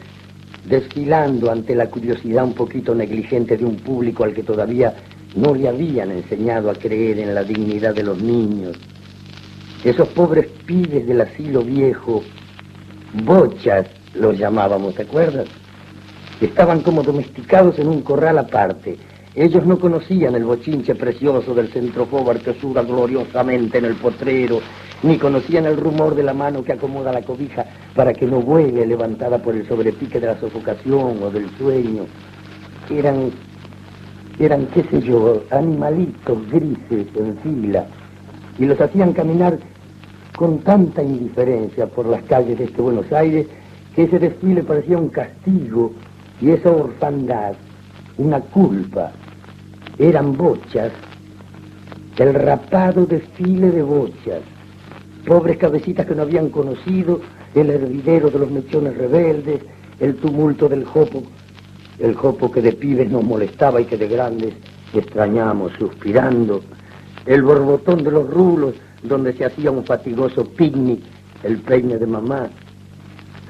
desfilando 0.65 1.51
ante 1.51 1.75
la 1.75 1.89
curiosidad 1.89 2.43
un 2.43 2.53
poquito 2.53 2.93
negligente 2.93 3.58
de 3.58 3.65
un 3.65 3.77
público 3.77 4.23
al 4.23 4.34
que 4.34 4.43
todavía 4.43 4.93
no 5.36 5.56
le 5.56 5.67
habían 5.67 6.12
enseñado 6.12 6.69
a 6.69 6.75
creer 6.75 7.19
en 7.19 7.34
la 7.34 7.43
dignidad 7.43 7.95
de 7.95 8.03
los 8.03 8.21
niños. 8.21 8.77
Esos 9.84 10.08
pobres 10.10 10.47
pibes 10.65 11.08
del 11.08 11.21
asilo 11.21 11.62
viejo, 11.62 12.23
bochas 13.25 13.88
los 14.13 14.38
llamábamos, 14.38 14.95
¿te 14.95 15.03
acuerdas? 15.03 15.47
Estaban 16.39 16.82
como 16.82 17.03
domesticados 17.03 17.79
en 17.79 17.88
un 17.88 18.01
corral 18.01 18.38
aparte. 18.38 18.97
Ellos 19.36 19.65
no 19.65 19.79
conocían 19.79 20.36
el 20.36 20.45
bochinche 20.45 20.93
precioso 20.93 21.56
del 21.56 21.69
centrofobar 21.69 22.39
que 22.39 22.53
suda 22.53 22.84
gloriosamente 22.84 23.79
en 23.79 23.86
el 23.86 23.95
potrero, 23.95 24.62
ni 25.04 25.18
conocían 25.18 25.66
el 25.66 25.78
rumor 25.78 26.16
de 26.16 26.24
la 26.24 26.34
mano 26.34 26.63
que 26.63 26.74
acomoda 26.74 27.12
la 27.12 27.22
cobija 27.22 27.66
para 27.96 28.13
que 28.13 28.26
no 28.26 28.42
vuele 28.42 28.86
levantada 28.86 29.38
por 29.38 29.56
el 29.56 29.68
sobrepique 29.68 30.20
de 30.20 30.28
la 30.28 30.39
sofocación 30.39 31.22
o 31.22 31.30
del 31.30 31.50
sueño. 31.58 32.06
Eran, 32.89 33.32
eran, 34.39 34.68
qué 34.68 34.84
sé 34.84 35.02
yo, 35.02 35.44
animalitos 35.52 36.50
grises 36.50 37.08
en 37.16 37.38
fila, 37.44 37.86
y 38.58 38.66
los 38.66 38.80
hacían 38.80 39.13
caminar 39.13 39.60
con 40.36 40.60
tanta 40.60 41.04
indiferencia 41.04 41.86
por 41.88 42.06
las 42.06 42.24
calles 42.24 42.58
de 42.58 42.66
este 42.66 42.82
Buenos 42.82 43.12
Aires 43.12 43.48
que 43.96 44.04
ese 44.04 44.20
desfile 44.20 44.63
parecía 44.63 44.98
un 44.98 45.10
castigo 45.10 45.94
y 46.42 46.50
esa 46.50 46.72
orfandad 46.72 47.54
una 48.18 48.39
culpa. 48.39 49.12
Eran 49.98 50.36
bochas, 50.36 50.92
el 52.18 52.34
rapado 52.34 53.06
desfile 53.06 53.72
de 53.72 53.84
bochas, 53.84 54.42
pobres 55.26 55.58
cabecitas 55.58 56.06
que 56.06 56.16
no 56.16 56.24
habían 56.24 56.50
conocido 56.50 57.22
el 57.56 57.70
hervidero 57.70 58.30
de 58.30 58.40
los 58.40 58.52
mechones 58.52 58.98
rebeldes, 58.98 59.62
el 60.00 60.16
tumulto 60.16 60.68
del 60.68 60.86
jopo, 60.86 61.24
el 62.00 62.16
jopo 62.16 62.52
que 62.52 62.62
de 62.62 62.74
pibes 62.74 63.10
nos 63.10 63.24
molestaba 63.24 63.80
y 63.82 63.86
que 63.86 63.98
de 63.98 64.08
grandes 64.08 64.54
extrañamos 64.94 65.72
suspirando, 65.78 66.62
el 67.26 67.42
borbotón 67.42 68.04
de 68.04 68.12
los 68.12 68.30
rulos 68.30 68.76
donde 69.02 69.34
se 69.34 69.46
hacía 69.46 69.72
un 69.72 69.86
fatigoso 69.86 70.46
picnic, 70.46 71.02
el 71.44 71.58
peine 71.60 71.98
de 71.98 72.08
mamá. 72.08 72.50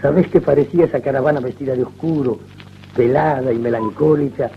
¿Sabés 0.02 0.28
qué 0.28 0.42
parecía 0.42 0.86
esa 0.86 1.00
caravana 1.00 1.40
vestida 1.40 1.76
de 1.76 1.84
oscuro, 1.84 2.40
pelada 2.96 3.52
y 3.54 3.58
melancólica? 3.58 4.52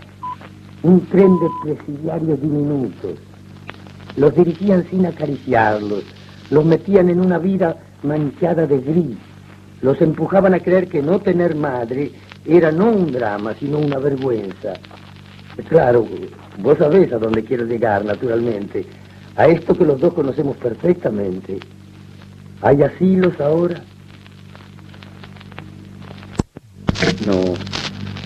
Un 0.83 1.05
tren 1.07 1.31
de 1.39 1.47
presidiarios 1.63 2.41
diminutos. 2.41 3.15
Los 4.17 4.35
dirigían 4.35 4.85
sin 4.89 5.05
acariciarlos, 5.05 6.03
los 6.49 6.65
metían 6.65 7.09
en 7.09 7.19
una 7.19 7.37
vida 7.37 7.77
manchada 8.03 8.67
de 8.67 8.79
gris, 8.79 9.17
los 9.81 10.01
empujaban 10.01 10.53
a 10.53 10.59
creer 10.59 10.87
que 10.87 11.01
no 11.01 11.19
tener 11.19 11.55
madre 11.55 12.11
era 12.45 12.71
no 12.71 12.91
un 12.91 13.11
drama, 13.11 13.53
sino 13.59 13.79
una 13.79 13.97
vergüenza. 13.97 14.73
Claro, 15.69 16.07
vos 16.59 16.77
sabés 16.77 17.11
a 17.11 17.17
dónde 17.17 17.43
quiero 17.43 17.65
llegar, 17.65 18.05
naturalmente 18.05 18.85
a 19.37 19.47
esto 19.47 19.77
que 19.77 19.85
los 19.85 20.01
dos 20.01 20.13
conocemos 20.13 20.57
perfectamente. 20.57 21.59
¿Hay 22.61 22.81
asilos 22.81 23.39
ahora? 23.39 23.83
No, 27.25 27.53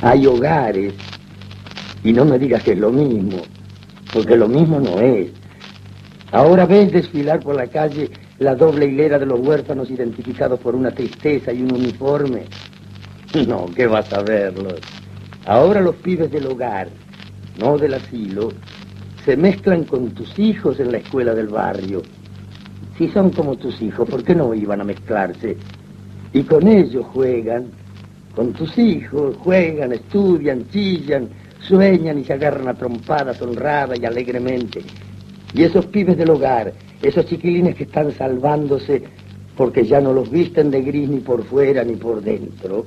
hay 0.02 0.26
hogares. 0.26 0.94
Y 2.04 2.14
no 2.14 2.24
me 2.24 2.40
digas 2.40 2.64
que 2.64 2.72
es 2.72 2.80
lo 2.80 2.92
mismo, 2.92 3.42
porque 4.14 4.38
lo 4.38 4.48
mismo 4.48 4.80
no 4.80 5.00
es. 5.00 5.32
Ahora 6.32 6.66
ves 6.66 6.94
desfilar 6.94 7.42
por 7.42 7.56
la 7.56 7.68
calle 7.68 8.10
la 8.40 8.56
doble 8.56 8.86
hilera 8.86 9.20
de 9.20 9.26
los 9.26 9.40
huérfanos 9.40 9.90
identificados 9.92 10.60
por 10.60 10.76
una 10.76 10.92
tristeza 10.92 11.52
y 11.52 11.62
un 11.62 11.74
uniforme. 11.74 12.44
No, 13.48 13.66
¿qué 13.74 13.88
vas 13.88 14.12
a 14.12 14.22
verlos? 14.22 14.82
Ahora 15.46 15.80
los 15.80 15.96
pibes 15.96 16.30
del 16.32 16.48
hogar, 16.48 16.90
no 17.62 17.78
del 17.78 17.94
asilo, 17.94 18.50
se 19.24 19.38
mezclan 19.38 19.86
con 19.86 20.12
tus 20.12 20.38
hijos 20.38 20.82
en 20.82 20.92
la 20.92 20.98
escuela 20.98 21.34
del 21.34 21.48
barrio. 21.48 22.02
Si 22.98 23.08
son 23.08 23.30
como 23.30 23.56
tus 23.56 23.82
hijos, 23.82 24.10
¿por 24.10 24.26
qué 24.26 24.36
no 24.36 24.54
iban 24.54 24.82
a 24.82 24.84
mezclarse? 24.84 25.56
Y 26.34 26.44
con 26.44 26.68
ellos 26.68 27.06
juegan, 27.14 27.68
con 28.36 28.52
tus 28.52 28.78
hijos, 28.78 29.38
juegan, 29.38 29.94
estudian, 29.94 30.68
chillan, 30.70 31.30
sueñan 31.62 32.20
y 32.20 32.26
se 32.26 32.34
agarran 32.34 32.68
a 32.68 32.74
trompadas 32.74 33.42
honrada 33.42 33.96
y 33.96 34.06
alegremente. 34.06 34.82
Y 35.54 35.64
esos 35.64 35.86
pibes 35.88 36.18
del 36.18 36.30
hogar, 36.30 36.74
esos 37.02 37.26
chiquilines 37.26 37.76
que 37.76 37.84
están 37.84 38.12
salvándose 38.14 39.04
porque 39.58 39.84
ya 39.84 40.00
no 40.00 40.14
los 40.14 40.32
visten 40.32 40.72
de 40.72 40.82
gris 40.82 41.10
ni 41.10 41.20
por 41.20 41.44
fuera 41.44 41.84
ni 41.84 41.96
por 41.96 42.22
dentro, 42.22 42.86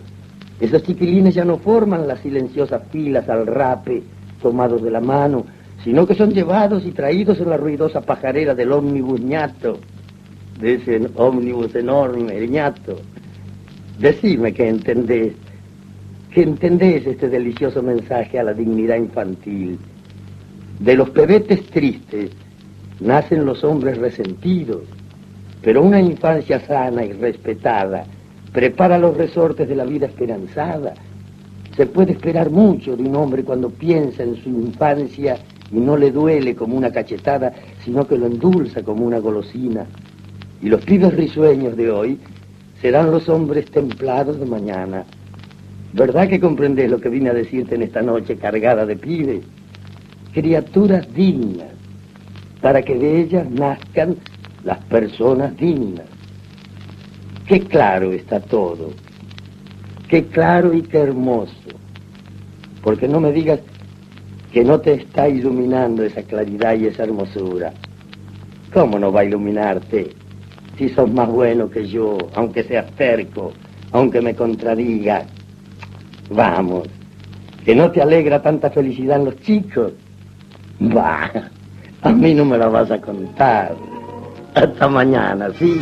esos 0.61 0.83
chiquilines 0.83 1.35
ya 1.35 1.45
no 1.45 1.59
forman 1.59 2.09
las 2.09 2.21
silenciosas 2.21 2.83
filas 2.91 3.29
al 3.29 3.47
rape, 3.47 4.03
tomados 4.41 4.83
de 4.83 4.91
la 4.91 5.01
mano, 5.01 5.45
sino 5.83 6.07
que 6.07 6.15
son 6.15 6.31
llevados 6.31 6.87
y 6.87 6.93
traídos 6.93 7.39
en 7.41 7.51
la 7.51 7.57
ruidosa 7.57 8.01
pajarera 8.01 8.55
del 8.55 8.73
ómnibus 8.73 9.21
ñato, 9.21 9.79
de 10.59 10.75
ese 10.75 11.09
ómnibus 11.17 11.75
enorme, 11.75 12.37
el 12.39 12.51
ñato. 12.51 12.97
Decime 13.99 14.55
que 14.55 14.69
entendés, 14.69 15.35
que 16.33 16.43
entendés 16.43 17.07
este 17.07 17.29
delicioso 17.29 17.83
mensaje 17.83 18.39
a 18.39 18.45
la 18.45 18.55
dignidad 18.55 18.97
infantil. 18.97 19.79
De 20.79 20.95
los 20.95 21.11
pebetes 21.11 21.67
tristes 21.67 22.31
nacen 23.01 23.45
los 23.45 23.65
hombres 23.65 23.99
resentidos, 23.99 24.83
pero 25.63 25.83
una 25.83 26.01
infancia 26.01 26.61
sana 26.61 27.05
y 27.05 27.13
respetada 27.13 28.05
prepara 28.53 28.99
los 28.99 29.17
resortes 29.17 29.69
de 29.69 29.75
la 29.75 29.85
vida 29.85 30.07
esperanzada. 30.07 30.95
Se 31.77 31.87
puede 31.87 32.13
esperar 32.13 32.51
mucho 32.51 32.97
de 32.97 33.03
un 33.03 33.17
hombre 33.17 33.43
cuando 33.43 33.69
piensa 33.69 34.23
en 34.23 34.37
su 34.37 34.49
infancia 34.49 35.39
y 35.73 35.77
no 35.77 35.97
le 35.97 36.13
duele 36.13 36.55
como 36.55 36.77
una 36.77 36.93
cachetada, 36.93 37.53
sino 37.85 38.07
que 38.07 38.17
lo 38.17 38.27
endulza 38.27 38.83
como 38.83 39.05
una 39.05 39.19
golosina. 39.19 39.87
Y 40.63 40.69
los 40.69 40.85
pibes 40.85 41.15
risueños 41.15 41.77
de 41.77 41.91
hoy 41.91 42.19
serán 42.81 43.11
los 43.11 43.29
hombres 43.29 43.65
templados 43.71 44.39
de 44.39 44.47
mañana. 44.47 45.05
¿Verdad 45.93 46.29
que 46.29 46.39
comprendes 46.39 46.91
lo 46.91 47.01
que 47.01 47.09
vine 47.09 47.31
a 47.31 47.35
decirte 47.35 47.75
en 47.75 47.83
esta 47.83 48.03
noche 48.03 48.37
cargada 48.37 48.87
de 48.87 48.97
pibes? 48.97 49.45
Criaturas 50.33 51.13
dignas, 51.13 51.74
para 52.65 52.81
que 52.81 52.97
de 52.97 53.21
ellas 53.21 53.47
nazcan 53.51 54.17
las 54.65 54.79
personas 54.87 55.55
dignas. 55.59 56.07
Qué 57.47 57.61
claro 57.61 58.15
está 58.15 58.41
todo, 58.41 58.89
qué 60.09 60.25
claro 60.25 60.73
y 60.73 60.81
qué 60.81 60.97
hermoso. 60.97 61.53
Porque 62.83 63.07
no 63.07 63.21
me 63.21 63.33
digas 63.33 63.61
que 64.51 64.65
no 64.65 64.81
te 64.81 64.95
está 64.95 65.29
iluminando 65.29 66.05
esa 66.05 66.23
claridad 66.23 66.75
y 66.79 66.87
esa 66.87 67.03
hermosura. 67.03 67.75
¿Cómo 68.73 68.99
no 68.99 69.13
va 69.13 69.21
a 69.21 69.25
iluminarte 69.25 70.13
si 70.79 70.89
sos 70.89 71.13
más 71.13 71.29
bueno 71.29 71.69
que 71.69 71.87
yo, 71.87 72.17
aunque 72.35 72.65
seas 72.65 72.91
terco, 72.93 73.53
aunque 73.93 74.23
me 74.23 74.35
contradigas? 74.35 75.27
Vamos, 76.31 76.89
que 77.63 77.75
no 77.75 77.91
te 77.91 78.01
alegra 78.01 78.41
tanta 78.41 78.71
felicidad 78.71 79.19
en 79.19 79.25
los 79.27 79.39
chicos. 79.43 79.93
Va, 80.81 81.31
a 82.05 82.11
mí 82.11 82.35
no 82.35 82.45
me 82.45 82.59
la 82.59 82.69
vas 82.69 82.91
a 82.91 83.01
contar. 83.01 83.75
Hasta 84.55 84.89
mañana, 84.89 85.49
¿sí? 85.59 85.81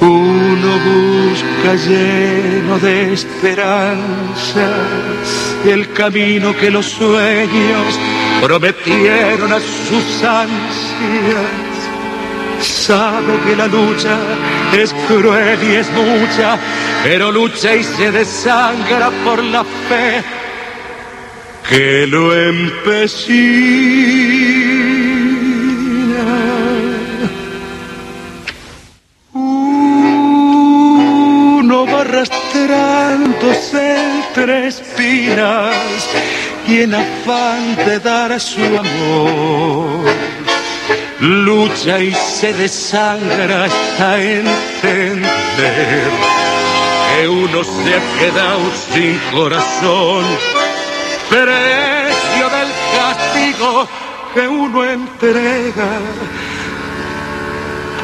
Uno 0.00 0.70
busca 0.88 1.74
lleno 1.74 2.78
de 2.78 3.12
esperanzas 3.14 4.68
el 5.66 5.92
camino 5.92 6.56
que 6.56 6.70
los 6.70 6.86
sueños 6.86 7.98
prometieron 8.40 9.52
a 9.52 9.60
sus 9.60 10.22
ansias. 10.24 11.68
Sabe 12.60 13.38
que 13.46 13.56
la 13.56 13.66
lucha 13.66 14.18
es 14.76 14.92
cruel 15.06 15.62
y 15.62 15.76
es 15.76 15.88
mucha, 15.92 16.58
pero 17.04 17.30
lucha 17.30 17.74
y 17.74 17.84
se 17.84 18.10
desangra 18.10 19.10
por 19.24 19.42
la 19.42 19.64
fe 19.64 20.24
que 21.68 22.06
lo 22.06 22.34
empecina. 22.34 23.28
Uno 29.34 30.66
va 31.86 32.00
arrastrándose 32.00 33.96
entre 34.34 34.68
espinas 34.68 36.08
y 36.68 36.82
en 36.82 36.94
afán 36.94 37.76
de 37.76 37.98
dar 37.98 38.38
su 38.38 38.60
amor. 38.60 40.04
Lucha 41.20 41.98
y 41.98 42.14
se 42.14 42.52
desangra 42.52 43.64
hasta 43.64 44.22
entender 44.22 46.10
que 47.16 47.28
uno 47.28 47.64
se 47.64 47.94
ha 47.94 48.02
quedado 48.20 48.70
sin 48.92 49.18
corazón 49.32 50.24
precio 51.28 52.48
del 52.56 52.70
castigo 52.96 53.88
que 54.34 54.48
uno 54.48 54.84
entrega 54.84 55.90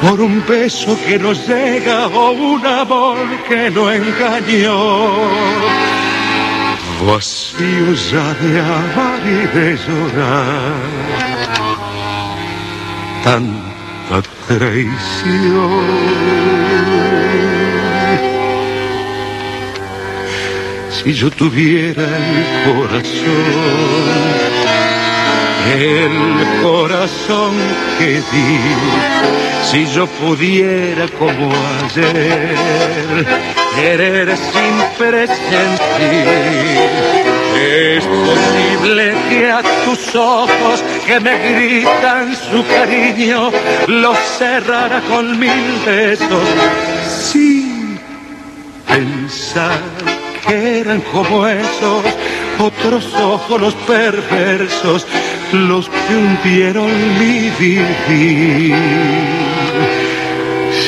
por 0.03 0.21
un 0.21 0.45
beso 0.47 0.99
que 1.07 1.19
no 1.19 1.33
llega 1.33 2.09
o 2.09 2.33
un 2.33 2.67
amor 2.67 3.19
que 3.49 3.71
no 3.71 3.91
engañó. 3.91 6.04
Vacío 7.07 7.93
ya 8.11 8.35
de 8.35 8.61
amar 8.61 9.23
y 9.25 9.41
de 9.57 9.77
llorar, 9.77 10.75
tanta 13.23 14.23
traición. 14.49 15.85
si 21.05 21.13
yo 21.13 21.31
tuviera 21.31 22.03
el 22.03 22.73
corazón, 22.73 23.15
el 25.79 26.63
corazón 26.63 27.55
que 27.99 28.23
di, 28.33 28.59
si 29.71 29.87
yo 29.95 30.07
pudiera 30.07 31.07
como 31.19 31.53
ayer, 31.85 32.55
querer 33.77 34.37
sin 34.37 34.75
presentir. 34.99 35.37
Es 37.57 38.05
posible 38.05 39.15
que 39.29 39.51
a 39.51 39.63
tus 39.85 40.15
ojos 40.17 40.83
que 41.07 41.21
me 41.21 41.39
gritan 41.39 42.35
su 42.35 42.67
cariño 42.67 43.51
los 43.87 44.19
cerrara 44.39 45.01
con 45.09 45.39
mil 45.39 45.81
besos 45.87 46.49
sin 47.09 47.99
pensar 48.87 49.81
eran 50.49 51.01
como 51.13 51.47
esos 51.47 52.05
otros 52.59 53.13
ojos 53.15 53.61
los 53.61 53.75
perversos, 53.75 55.07
los 55.53 55.89
que 55.89 56.17
hundieron 56.17 56.91
mi 57.19 57.51
vivir. 57.59 59.44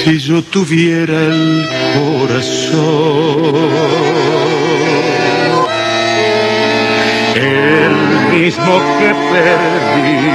Si 0.07 0.21
yo 0.21 0.41
tuviera 0.41 1.19
el 1.21 1.69
corazón, 1.97 2.77
el 7.35 7.95
mismo 8.31 8.81
que 9.01 9.11
perdí, 9.33 10.31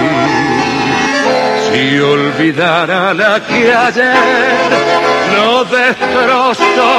si 1.71 1.99
olvidara 1.99 3.13
la 3.13 3.41
que 3.47 3.73
ayer 3.73 4.69
lo 5.37 5.63
destrozó 5.63 6.93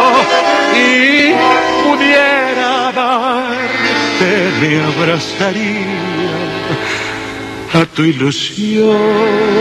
y 0.75 1.35
pudiera 1.85 2.91
darte, 2.91 4.31
me 4.63 4.73
abrazaría 4.83 5.93
a 7.75 7.85
tu 7.95 8.03
ilusión 8.03 9.53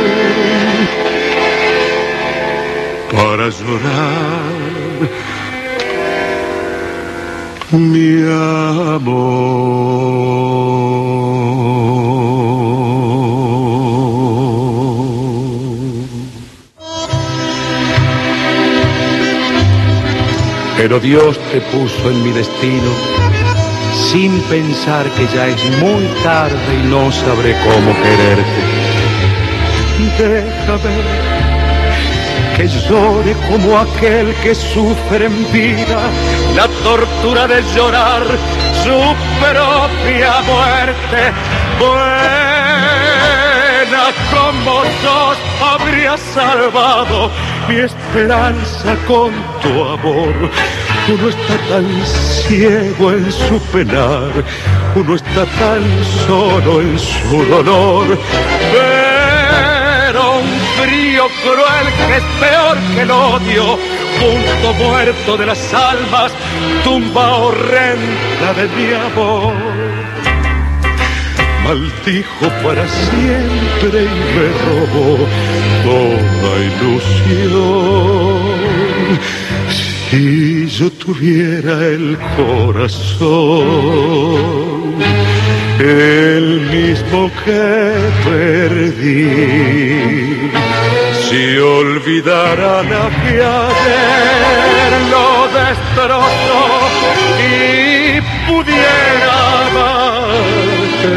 para 3.11 3.49
llorar 3.49 5.09
mi 7.71 8.21
amor. 8.23 9.31
Pero 20.77 20.99
Dios 20.99 21.37
te 21.51 21.61
puso 21.61 22.09
en 22.09 22.23
mi 22.23 22.31
destino 22.31 22.91
sin 24.11 24.41
pensar 24.41 25.05
que 25.11 25.27
ya 25.33 25.47
es 25.47 25.63
muy 25.79 26.05
tarde 26.23 26.55
y 26.83 26.87
no 26.87 27.11
sabré 27.11 27.55
cómo 27.63 27.93
quererte. 28.01 28.61
Déjame 30.17 31.40
que 32.55 32.67
llore 32.67 33.35
como 33.49 33.77
aquel 33.77 34.33
que 34.43 34.53
sufre 34.53 35.25
en 35.25 35.51
vida 35.51 35.99
la 36.55 36.67
tortura 36.83 37.47
de 37.47 37.61
llorar 37.75 38.23
su 38.83 39.15
propia 39.39 40.41
muerte. 40.41 41.31
Buena 41.79 42.41
como 44.31 44.83
sos, 45.01 45.37
habría 45.61 46.17
salvado 46.17 47.31
mi 47.67 47.77
esperanza 47.77 48.95
con 49.07 49.31
tu 49.61 49.83
amor. 49.83 50.33
Uno 51.07 51.29
está 51.29 51.57
tan 51.69 51.85
ciego 52.05 53.11
en 53.11 53.31
su 53.31 53.59
penar, 53.71 54.31
uno 54.95 55.15
está 55.15 55.45
tan 55.45 55.83
solo 56.27 56.81
en 56.81 56.99
su 56.99 57.45
dolor. 57.45 58.17
Frío 60.83 61.27
cruel 61.43 61.87
que 62.07 62.17
es 62.17 62.23
peor 62.39 62.77
que 62.95 63.01
el 63.01 63.11
odio, 63.11 63.77
punto 64.19 64.73
muerto 64.83 65.37
de 65.37 65.45
las 65.45 65.73
almas, 65.73 66.31
tumba 66.83 67.37
horrenda 67.37 68.53
de 68.55 68.67
mi 68.75 68.93
amor 68.93 69.53
maldijo 71.63 72.47
para 72.63 72.85
siempre 72.87 74.03
y 74.03 74.13
me 74.35 74.47
robó 74.65 75.09
toda 75.83 76.51
ilusión. 76.69 78.41
Si 80.09 80.67
yo 80.67 80.87
tuviera 80.91 81.73
el 81.87 82.17
corazón, 82.35 83.29
el 85.79 86.47
mismo 86.75 87.31
que 87.45 87.63
perdí, 88.25 89.27
si 91.31 91.57
olvidara 91.57 92.83
la 92.83 93.05
que 93.21 93.35
ayer 93.41 94.91
lo 95.13 95.29
destrozó 95.59 96.63
y 97.39 98.19
pudiera 98.47 99.37
amarte, 99.67 101.15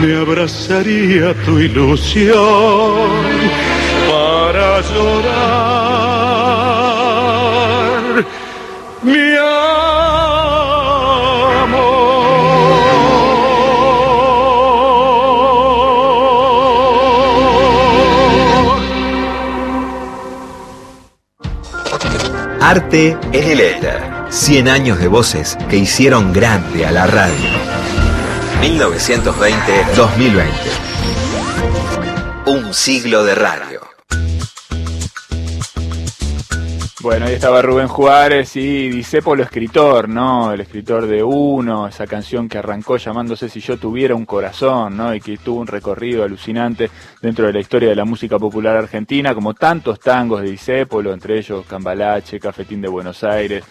me 0.00 0.10
abrazaría 0.16 1.26
tu 1.44 1.52
ilusión 1.58 3.10
para 4.10 4.68
llorar. 4.80 6.30
Mi 9.02 9.36
Arte 22.70 23.18
en 23.32 23.50
el 23.50 23.60
éter. 23.60 24.00
100 24.28 24.68
años 24.68 25.00
de 25.00 25.08
voces 25.08 25.58
que 25.68 25.76
hicieron 25.76 26.32
grande 26.32 26.86
a 26.86 26.92
la 26.92 27.08
radio. 27.08 27.34
1920-2020. 28.62 30.46
Un 32.46 32.72
siglo 32.72 33.24
de 33.24 33.34
radio. 33.34 33.89
Bueno, 37.02 37.24
ahí 37.24 37.32
estaba 37.32 37.62
Rubén 37.62 37.88
Juárez 37.88 38.56
y 38.56 38.90
Disépolo 38.90 39.42
escritor, 39.42 40.06
¿no? 40.06 40.52
El 40.52 40.60
escritor 40.60 41.06
de 41.06 41.22
Uno, 41.22 41.88
esa 41.88 42.06
canción 42.06 42.46
que 42.46 42.58
arrancó 42.58 42.98
llamándose 42.98 43.48
Si 43.48 43.60
yo 43.60 43.78
tuviera 43.78 44.14
un 44.14 44.26
corazón, 44.26 44.98
¿no? 44.98 45.14
Y 45.14 45.20
que 45.22 45.38
tuvo 45.38 45.60
un 45.60 45.66
recorrido 45.66 46.24
alucinante 46.24 46.90
dentro 47.22 47.46
de 47.46 47.54
la 47.54 47.60
historia 47.60 47.88
de 47.88 47.96
la 47.96 48.04
música 48.04 48.38
popular 48.38 48.76
argentina, 48.76 49.34
como 49.34 49.54
tantos 49.54 49.98
tangos 49.98 50.42
de 50.42 50.50
Disépolo, 50.50 51.14
entre 51.14 51.38
ellos 51.38 51.64
Cambalache, 51.66 52.38
Cafetín 52.38 52.82
de 52.82 52.88
Buenos 52.88 53.24
Aires, 53.24 53.64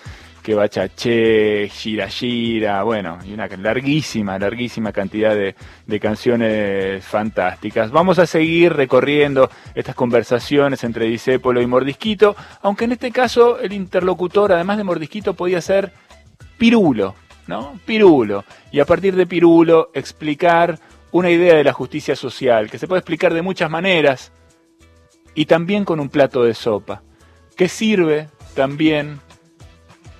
que 0.50 0.56
Bachaché, 0.56 1.70
Gira 1.70 2.08
Gira, 2.08 2.82
bueno, 2.82 3.20
y 3.24 3.34
una 3.34 3.46
larguísima, 3.46 4.40
larguísima 4.40 4.92
cantidad 4.92 5.36
de, 5.36 5.54
de, 5.86 6.00
canciones 6.00 7.06
fantásticas. 7.06 7.92
Vamos 7.92 8.18
a 8.18 8.26
seguir 8.26 8.74
recorriendo 8.74 9.52
estas 9.76 9.94
conversaciones 9.94 10.84
entre 10.84 11.06
Disépolo 11.06 11.62
y 11.62 11.68
Mordisquito, 11.68 12.36
aunque 12.64 12.86
en 12.86 12.94
este 12.94 13.12
caso 13.12 13.60
el 13.60 13.74
interlocutor, 13.74 14.52
además 14.52 14.78
de 14.78 14.86
Mordisquito, 14.86 15.36
podía 15.36 15.62
ser 15.62 15.92
Pirulo, 16.58 17.14
¿no? 17.46 17.80
Pirulo. 17.86 18.44
Y 18.72 18.80
a 18.80 18.86
partir 18.86 19.16
de 19.16 19.28
Pirulo 19.28 19.92
explicar 19.94 20.80
una 21.12 21.30
idea 21.30 21.54
de 21.54 21.64
la 21.64 21.74
justicia 21.74 22.16
social, 22.16 22.72
que 22.72 22.80
se 22.80 22.88
puede 22.88 23.02
explicar 23.02 23.36
de 23.36 23.44
muchas 23.44 23.70
maneras, 23.70 24.32
y 25.36 25.46
también 25.46 25.86
con 25.86 26.00
un 26.00 26.10
plato 26.10 26.44
de 26.44 26.56
sopa, 26.56 27.04
que 27.56 27.68
sirve 27.70 28.30
también 28.56 29.20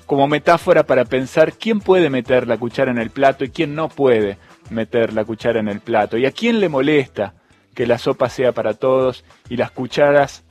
como 0.10 0.28
metáfora 0.28 0.88
para 0.88 1.06
pensar 1.06 1.54
quién 1.54 1.82
puede 1.82 2.10
meter 2.10 2.48
la 2.48 2.58
cuchara 2.58 2.90
en 2.90 2.98
el 2.98 3.12
plato 3.12 3.44
y 3.46 3.50
quién 3.50 3.76
no 3.76 3.90
puede 3.90 4.40
meter 4.72 5.14
la 5.14 5.24
cuchara 5.24 5.60
en 5.60 5.68
el 5.68 5.82
plato 5.82 6.18
y 6.18 6.26
a 6.26 6.32
quién 6.32 6.60
le 6.60 6.68
molesta 6.68 7.36
que 7.76 7.86
la 7.86 8.00
sopa 8.00 8.28
sea 8.28 8.52
para 8.52 8.74
todos 8.74 9.24
y 9.50 9.56
las 9.56 9.70
cucharas 9.70 10.44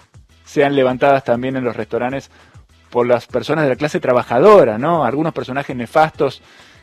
sean 0.44 0.76
levantadas 0.76 1.24
también 1.24 1.56
en 1.56 1.64
los 1.64 1.74
restaurantes 1.74 2.30
por 2.90 3.08
las 3.08 3.26
personas 3.26 3.64
de 3.64 3.70
la 3.70 3.74
clase 3.74 3.98
trabajadora, 3.98 4.78
¿no? 4.78 5.04
Algunos 5.04 5.32
personajes 5.32 5.74
nefastos 5.74 6.40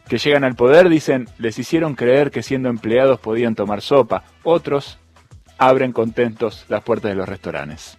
que 0.10 0.18
llegan 0.18 0.44
al 0.44 0.56
poder 0.56 0.90
dicen, 0.90 1.30
les 1.38 1.58
hicieron 1.58 1.96
creer 1.96 2.30
que 2.30 2.44
siendo 2.44 2.68
empleados 2.68 3.22
podían 3.22 3.56
tomar 3.56 3.80
sopa. 3.80 4.26
Otros 4.44 5.00
abren 5.58 5.94
contentos 5.94 6.66
las 6.68 6.84
puertas 6.84 7.10
de 7.10 7.16
los 7.16 7.30
restaurantes. 7.30 7.98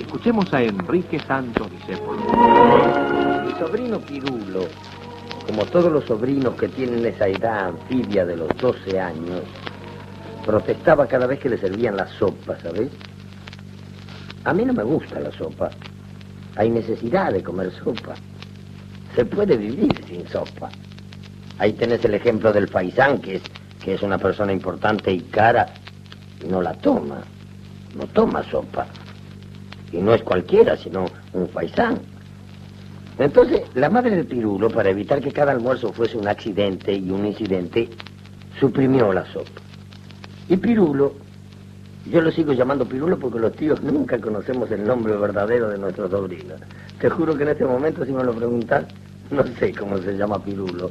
Escuchemos 0.00 0.52
a 0.52 0.62
Enrique 0.62 1.20
Santos 1.20 1.70
Discépolo. 1.70 3.27
Sobrino 3.58 3.98
Pirulo, 4.00 4.68
como 5.44 5.64
todos 5.66 5.90
los 5.90 6.04
sobrinos 6.04 6.54
que 6.54 6.68
tienen 6.68 7.04
esa 7.04 7.26
edad 7.26 7.70
anfibia 7.70 8.24
de 8.24 8.36
los 8.36 8.48
12 8.56 9.00
años, 9.00 9.42
protestaba 10.46 11.08
cada 11.08 11.26
vez 11.26 11.40
que 11.40 11.48
le 11.48 11.58
servían 11.58 11.96
la 11.96 12.06
sopa, 12.06 12.56
¿sabes? 12.60 12.88
A 14.44 14.54
mí 14.54 14.64
no 14.64 14.72
me 14.72 14.84
gusta 14.84 15.18
la 15.18 15.32
sopa. 15.32 15.70
Hay 16.54 16.70
necesidad 16.70 17.32
de 17.32 17.42
comer 17.42 17.72
sopa. 17.82 18.14
Se 19.16 19.24
puede 19.24 19.56
vivir 19.56 20.04
sin 20.06 20.26
sopa. 20.28 20.70
Ahí 21.58 21.72
tenés 21.72 22.04
el 22.04 22.14
ejemplo 22.14 22.52
del 22.52 22.68
paisán, 22.68 23.18
que 23.18 23.36
es, 23.36 23.42
que 23.82 23.94
es 23.94 24.02
una 24.02 24.18
persona 24.18 24.52
importante 24.52 25.10
y 25.10 25.20
cara, 25.20 25.66
y 26.44 26.46
no 26.46 26.62
la 26.62 26.74
toma. 26.74 27.22
No 27.96 28.06
toma 28.06 28.44
sopa. 28.44 28.86
Y 29.92 29.96
no 29.96 30.14
es 30.14 30.22
cualquiera, 30.22 30.76
sino 30.76 31.06
un 31.32 31.48
paisán. 31.48 31.98
Entonces, 33.18 33.62
la 33.74 33.90
madre 33.90 34.16
de 34.16 34.24
Pirulo, 34.24 34.70
para 34.70 34.90
evitar 34.90 35.20
que 35.20 35.32
cada 35.32 35.52
almuerzo 35.52 35.92
fuese 35.92 36.16
un 36.16 36.28
accidente 36.28 36.94
y 36.94 37.10
un 37.10 37.26
incidente, 37.26 37.88
suprimió 38.60 39.12
la 39.12 39.24
sopa. 39.26 39.60
Y 40.48 40.56
Pirulo, 40.56 41.14
yo 42.06 42.20
lo 42.20 42.30
sigo 42.30 42.52
llamando 42.52 42.86
Pirulo 42.86 43.18
porque 43.18 43.40
los 43.40 43.52
tíos 43.54 43.82
nunca 43.82 44.20
conocemos 44.20 44.70
el 44.70 44.84
nombre 44.84 45.16
verdadero 45.16 45.68
de 45.68 45.78
nuestro 45.78 46.08
sobrino. 46.08 46.54
Te 47.00 47.10
juro 47.10 47.36
que 47.36 47.42
en 47.42 47.50
este 47.50 47.64
momento, 47.64 48.04
si 48.04 48.12
me 48.12 48.22
lo 48.22 48.32
preguntan, 48.32 48.86
no 49.30 49.44
sé 49.58 49.74
cómo 49.74 49.98
se 49.98 50.16
llama 50.16 50.42
Pirulo. 50.42 50.90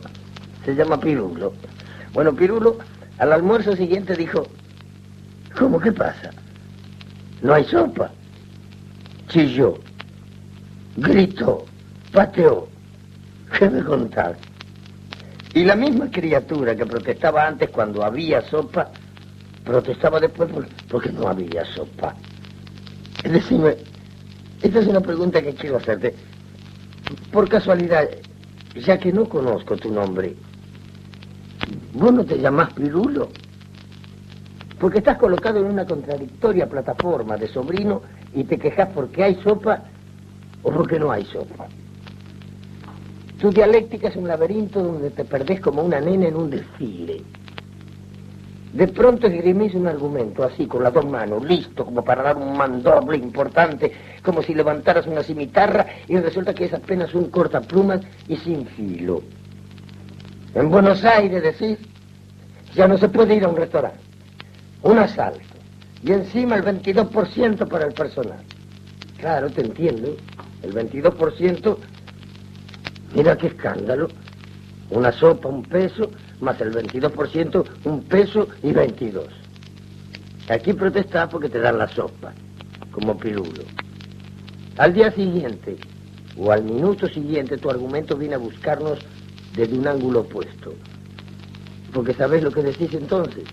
Se 0.66 0.76
llama 0.76 1.00
Pirulo. 1.00 1.54
Bueno, 2.14 2.34
Pirulo, 2.36 2.78
al 3.20 3.32
almuerzo 3.32 3.76
siguiente 3.76 4.16
dijo, 4.16 4.44
¿cómo 5.58 5.80
qué 5.80 5.92
pasa? 5.92 6.32
No 7.42 7.54
hay 7.54 7.64
sopa 7.66 8.12
chilló, 9.28 9.76
gritó, 10.96 11.66
pateó. 12.18 12.68
¿Qué 13.60 13.70
me 13.70 13.84
contar? 13.84 14.36
Y 15.54 15.64
la 15.64 15.76
misma 15.76 16.10
criatura 16.10 16.76
que 16.76 16.84
protestaba 16.84 17.46
antes 17.46 17.70
cuando 17.70 18.04
había 18.04 18.42
sopa, 18.42 18.90
protestaba 19.64 20.20
después 20.20 20.50
porque 20.90 21.12
no 21.12 21.28
había 21.28 21.64
sopa. 21.76 22.16
Es 23.24 23.32
decir, 23.32 23.62
esta 24.64 24.80
es 24.80 24.88
una 24.88 25.00
pregunta 25.00 25.44
que 25.44 25.54
quiero 25.54 25.78
hacerte. 25.78 26.16
Por 27.32 27.48
casualidad, 27.48 28.10
ya 28.74 28.98
que 28.98 29.14
no 29.14 29.30
conozco 29.30 29.78
tu 29.78 29.92
nombre, 29.92 30.36
¿vos 31.94 32.14
no 32.14 32.26
te 32.26 32.40
llamás 32.40 32.74
Pirulo? 32.74 33.30
Porque 34.80 34.98
estás 34.98 35.20
colocado 35.20 35.60
en 35.60 35.68
una 35.68 35.86
contradictoria 35.86 36.68
plataforma 36.68 37.38
de 37.38 37.48
sobrino 37.48 38.02
y 38.34 38.44
te 38.44 38.58
quejas 38.58 38.90
porque 38.96 39.24
hay 39.24 39.36
sopa 39.44 39.84
o 40.64 40.72
porque 40.72 41.00
no 41.00 41.12
hay 41.12 41.24
sopa. 41.26 41.68
Tu 43.40 43.52
dialéctica 43.52 44.08
es 44.08 44.16
un 44.16 44.28
laberinto 44.28 44.82
donde 44.82 45.12
te 45.12 45.24
perdés 45.24 45.60
como 45.62 45.84
una 45.84 46.00
nena 46.00 46.28
en 46.28 46.36
un 46.36 46.50
desfile. 46.50 47.22
De 48.74 48.88
pronto 48.88 49.28
esgrimís 49.28 49.74
un 49.76 49.88
argumento 49.88 50.44
así, 50.44 50.66
con 50.66 50.84
las 50.84 50.94
dos 50.94 51.06
manos, 51.06 51.44
listo, 51.46 51.86
como 51.86 52.04
para 52.04 52.24
dar 52.24 52.38
un 52.38 52.58
mandoble 52.58 53.18
importante, 53.18 53.92
como 54.24 54.42
si 54.42 54.54
levantaras 54.54 55.08
una 55.08 55.24
cimitarra 55.24 55.86
y 56.08 56.18
resulta 56.18 56.54
que 56.54 56.66
es 56.66 56.74
apenas 56.74 57.14
un 57.14 57.30
cortaplumas 57.30 58.02
y 58.28 58.36
sin 58.38 58.66
filo. 58.68 59.22
En 60.54 60.70
Buenos 60.70 61.04
Aires, 61.06 61.42
decís, 61.42 61.78
ya 62.74 62.88
no 62.88 62.98
se 62.98 63.10
puede 63.10 63.36
ir 63.36 63.46
a 63.46 63.50
un 63.50 63.56
restaurante, 63.56 64.00
un 64.84 64.98
asalto, 64.98 65.42
y 66.04 66.12
encima 66.12 66.56
el 66.56 66.64
22% 66.64 67.68
para 67.68 67.86
el 67.86 67.94
personal. 67.94 68.40
Claro, 69.18 69.50
te 69.50 69.62
entiendo. 69.62 70.16
El 70.62 70.74
22%, 70.74 71.78
mira 73.14 73.38
qué 73.38 73.48
escándalo. 73.48 74.08
Una 74.90 75.12
sopa, 75.12 75.50
un 75.50 75.64
peso, 75.64 76.12
más 76.40 76.60
el 76.62 76.74
22%, 76.74 77.66
un 77.84 78.04
peso 78.04 78.48
y 78.64 78.72
22. 78.72 79.26
Aquí 80.50 80.72
protestás 80.74 81.30
porque 81.30 81.50
te 81.50 81.60
dan 81.60 81.78
la 81.78 81.90
sopa, 81.90 82.34
como 82.92 83.18
pirulo. 83.18 83.64
Al 84.78 84.94
día 84.94 85.12
siguiente, 85.12 85.76
o 86.38 86.52
al 86.52 86.64
minuto 86.64 87.08
siguiente, 87.08 87.58
tu 87.58 87.70
argumento 87.70 88.16
viene 88.16 88.36
a 88.36 88.38
buscarnos 88.38 89.00
desde 89.56 89.78
un 89.78 89.88
ángulo 89.88 90.22
opuesto. 90.22 90.74
Porque 91.92 92.14
sabes 92.14 92.44
lo 92.44 92.52
que 92.52 92.62
decís 92.62 92.94
entonces. 92.94 93.44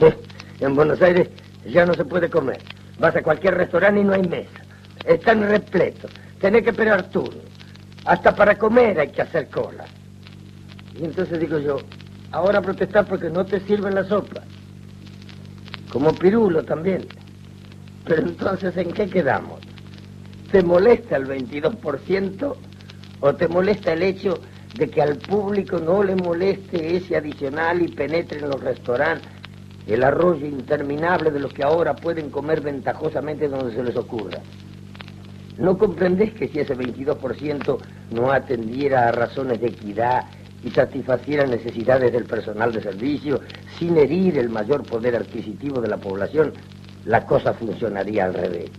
En 0.60 0.76
Buenos 0.76 1.02
Aires 1.02 1.28
ya 1.66 1.84
no 1.84 1.94
se 1.94 2.04
puede 2.04 2.30
comer. 2.30 2.58
Vas 2.98 3.16
a 3.16 3.22
cualquier 3.22 3.54
restaurante 3.54 4.00
y 4.00 4.04
no 4.04 4.12
hay 4.14 4.22
mesa. 4.22 4.62
Están 5.04 5.42
repletos. 5.42 6.10
Tenés 6.40 6.62
que 6.62 6.70
esperar 6.70 7.10
turno. 7.10 7.40
Hasta 8.04 8.34
para 8.34 8.58
comer 8.58 9.00
hay 9.00 9.08
que 9.08 9.22
hacer 9.22 9.48
cola. 9.48 9.84
Y 10.98 11.04
entonces 11.04 11.40
digo 11.40 11.58
yo, 11.58 11.78
ahora 12.32 12.60
protestar 12.60 13.06
porque 13.06 13.30
no 13.30 13.44
te 13.44 13.60
sirven 13.60 13.94
la 13.94 14.04
sopa. 14.04 14.42
Como 15.90 16.12
pirulo 16.14 16.64
también. 16.64 17.06
Pero 18.04 18.22
entonces, 18.22 18.76
¿en 18.76 18.92
qué 18.92 19.08
quedamos? 19.08 19.60
¿Te 20.52 20.62
molesta 20.62 21.16
el 21.16 21.26
22% 21.26 22.56
o 23.20 23.34
te 23.34 23.48
molesta 23.48 23.92
el 23.92 24.02
hecho 24.02 24.40
de 24.76 24.90
que 24.90 25.00
al 25.00 25.16
público 25.16 25.78
no 25.78 26.02
le 26.02 26.14
moleste 26.16 26.96
ese 26.96 27.16
adicional 27.16 27.80
y 27.80 27.88
penetre 27.88 28.40
en 28.40 28.50
los 28.50 28.60
restaurantes 28.60 29.30
el 29.86 30.02
arroyo 30.02 30.46
interminable 30.46 31.30
de 31.30 31.40
los 31.40 31.52
que 31.52 31.62
ahora 31.62 31.94
pueden 31.94 32.30
comer 32.30 32.60
ventajosamente 32.60 33.48
donde 33.48 33.74
se 33.74 33.82
les 33.82 33.96
ocurra. 33.96 34.40
¿No 35.58 35.78
comprendés 35.78 36.32
que 36.32 36.48
si 36.48 36.58
ese 36.60 36.76
22% 36.76 37.78
no 38.10 38.32
atendiera 38.32 39.08
a 39.08 39.12
razones 39.12 39.60
de 39.60 39.68
equidad 39.68 40.24
y 40.64 40.70
satisfaciera 40.70 41.46
necesidades 41.46 42.12
del 42.12 42.24
personal 42.24 42.72
de 42.72 42.82
servicio 42.82 43.40
sin 43.78 43.96
herir 43.96 44.38
el 44.38 44.48
mayor 44.48 44.82
poder 44.82 45.14
adquisitivo 45.14 45.80
de 45.80 45.88
la 45.88 45.98
población, 45.98 46.52
la 47.04 47.24
cosa 47.24 47.52
funcionaría 47.52 48.24
al 48.24 48.34
revés? 48.34 48.70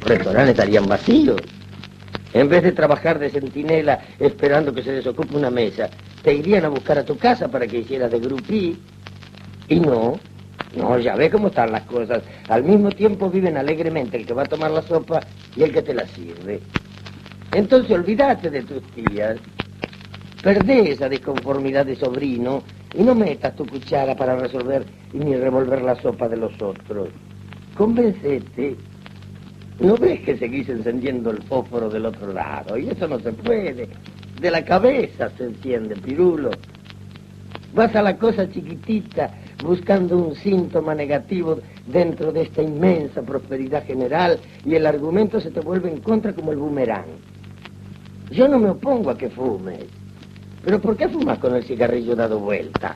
Los 0.00 0.08
restaurantes 0.08 0.50
estarían 0.50 0.86
vacíos. 0.86 1.40
En 2.34 2.48
vez 2.48 2.64
de 2.64 2.72
trabajar 2.72 3.18
de 3.18 3.30
centinela 3.30 4.00
esperando 4.18 4.74
que 4.74 4.82
se 4.82 4.92
desocupe 4.92 5.36
una 5.36 5.50
mesa, 5.50 5.88
te 6.22 6.34
irían 6.34 6.64
a 6.64 6.68
buscar 6.68 6.98
a 6.98 7.04
tu 7.04 7.16
casa 7.16 7.48
para 7.48 7.66
que 7.66 7.78
hicieras 7.78 8.10
de 8.10 8.18
grupí. 8.18 8.76
Y 9.68 9.80
no, 9.80 10.18
no, 10.76 10.98
ya 10.98 11.14
ves 11.14 11.30
cómo 11.30 11.48
están 11.48 11.72
las 11.72 11.82
cosas. 11.82 12.22
Al 12.48 12.64
mismo 12.64 12.90
tiempo 12.90 13.30
viven 13.30 13.56
alegremente 13.56 14.16
el 14.16 14.26
que 14.26 14.34
va 14.34 14.42
a 14.42 14.46
tomar 14.46 14.70
la 14.70 14.82
sopa 14.82 15.20
y 15.56 15.62
el 15.62 15.72
que 15.72 15.82
te 15.82 15.94
la 15.94 16.06
sirve. 16.08 16.60
Entonces 17.52 17.90
olvídate 17.90 18.50
de 18.50 18.62
tus 18.62 18.82
tías. 18.92 19.36
Perdé 20.42 20.90
esa 20.90 21.08
disconformidad 21.08 21.86
de 21.86 21.96
sobrino 21.96 22.62
y 22.94 23.02
no 23.02 23.14
metas 23.14 23.56
tu 23.56 23.66
cuchara 23.66 24.14
para 24.14 24.36
resolver 24.36 24.84
ni 25.12 25.36
revolver 25.36 25.82
la 25.82 25.94
sopa 25.96 26.28
de 26.28 26.36
los 26.36 26.60
otros. 26.60 27.08
Convencete 27.76 28.76
¿No 29.80 29.96
ves 29.96 30.20
que 30.20 30.36
seguís 30.36 30.68
encendiendo 30.68 31.30
el 31.30 31.42
fósforo 31.42 31.90
del 31.90 32.06
otro 32.06 32.32
lado? 32.32 32.78
Y 32.78 32.88
eso 32.88 33.08
no 33.08 33.18
se 33.18 33.32
puede. 33.32 33.88
De 34.40 34.50
la 34.50 34.64
cabeza 34.64 35.30
se 35.36 35.44
enciende, 35.44 35.96
pirulo. 35.96 36.50
Vas 37.74 37.94
a 37.96 38.02
la 38.02 38.16
cosa 38.16 38.48
chiquitita 38.48 39.30
buscando 39.64 40.16
un 40.16 40.36
síntoma 40.36 40.94
negativo 40.94 41.58
dentro 41.86 42.30
de 42.32 42.42
esta 42.42 42.62
inmensa 42.62 43.22
prosperidad 43.22 43.84
general 43.84 44.38
y 44.64 44.74
el 44.74 44.86
argumento 44.86 45.40
se 45.40 45.50
te 45.50 45.60
vuelve 45.60 45.90
en 45.90 46.00
contra 46.00 46.34
como 46.34 46.52
el 46.52 46.58
boomerang. 46.58 47.06
Yo 48.30 48.46
no 48.46 48.58
me 48.58 48.70
opongo 48.70 49.10
a 49.10 49.18
que 49.18 49.30
fumes, 49.30 49.84
pero 50.62 50.80
¿por 50.80 50.96
qué 50.96 51.08
fumas 51.08 51.38
con 51.38 51.54
el 51.54 51.64
cigarrillo 51.64 52.14
dado 52.14 52.38
vuelta? 52.38 52.94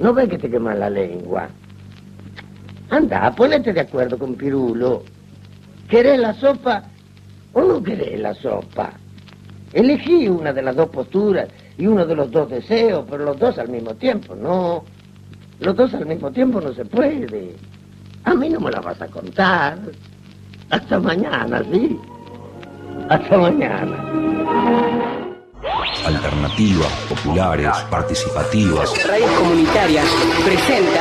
¿No 0.00 0.12
ves 0.12 0.28
que 0.28 0.38
te 0.38 0.50
quema 0.50 0.74
la 0.74 0.90
lengua? 0.90 1.48
Anda, 2.90 3.32
ponete 3.34 3.72
de 3.72 3.80
acuerdo 3.80 4.18
con 4.18 4.34
Pirulo. 4.34 5.02
¿Querés 5.88 6.18
la 6.18 6.34
sopa 6.34 6.84
o 7.52 7.62
no 7.62 7.82
querés 7.82 8.18
la 8.18 8.34
sopa? 8.34 8.92
Elegí 9.72 10.28
una 10.28 10.52
de 10.52 10.62
las 10.62 10.74
dos 10.74 10.88
posturas 10.88 11.48
y 11.76 11.86
uno 11.86 12.06
de 12.06 12.14
los 12.14 12.30
dos 12.30 12.50
deseos, 12.50 13.04
pero 13.08 13.24
los 13.24 13.38
dos 13.38 13.58
al 13.58 13.68
mismo 13.68 13.94
tiempo, 13.94 14.34
no. 14.34 14.84
Los 15.60 15.76
dos 15.76 15.94
al 15.94 16.06
mismo 16.06 16.30
tiempo 16.30 16.60
no 16.60 16.72
se 16.72 16.84
puede. 16.84 17.54
A 18.24 18.34
mí 18.34 18.48
no 18.48 18.60
me 18.60 18.70
la 18.70 18.80
vas 18.80 19.00
a 19.00 19.06
contar. 19.06 19.78
Hasta 20.70 20.98
mañana, 20.98 21.62
¿sí? 21.70 21.98
Hasta 23.08 23.36
mañana. 23.36 23.96
Alternativas, 26.06 26.92
populares, 27.08 27.70
participativas. 27.90 29.06
Radios 29.06 29.30
comunitarias 29.30 30.06
presenta 30.44 31.00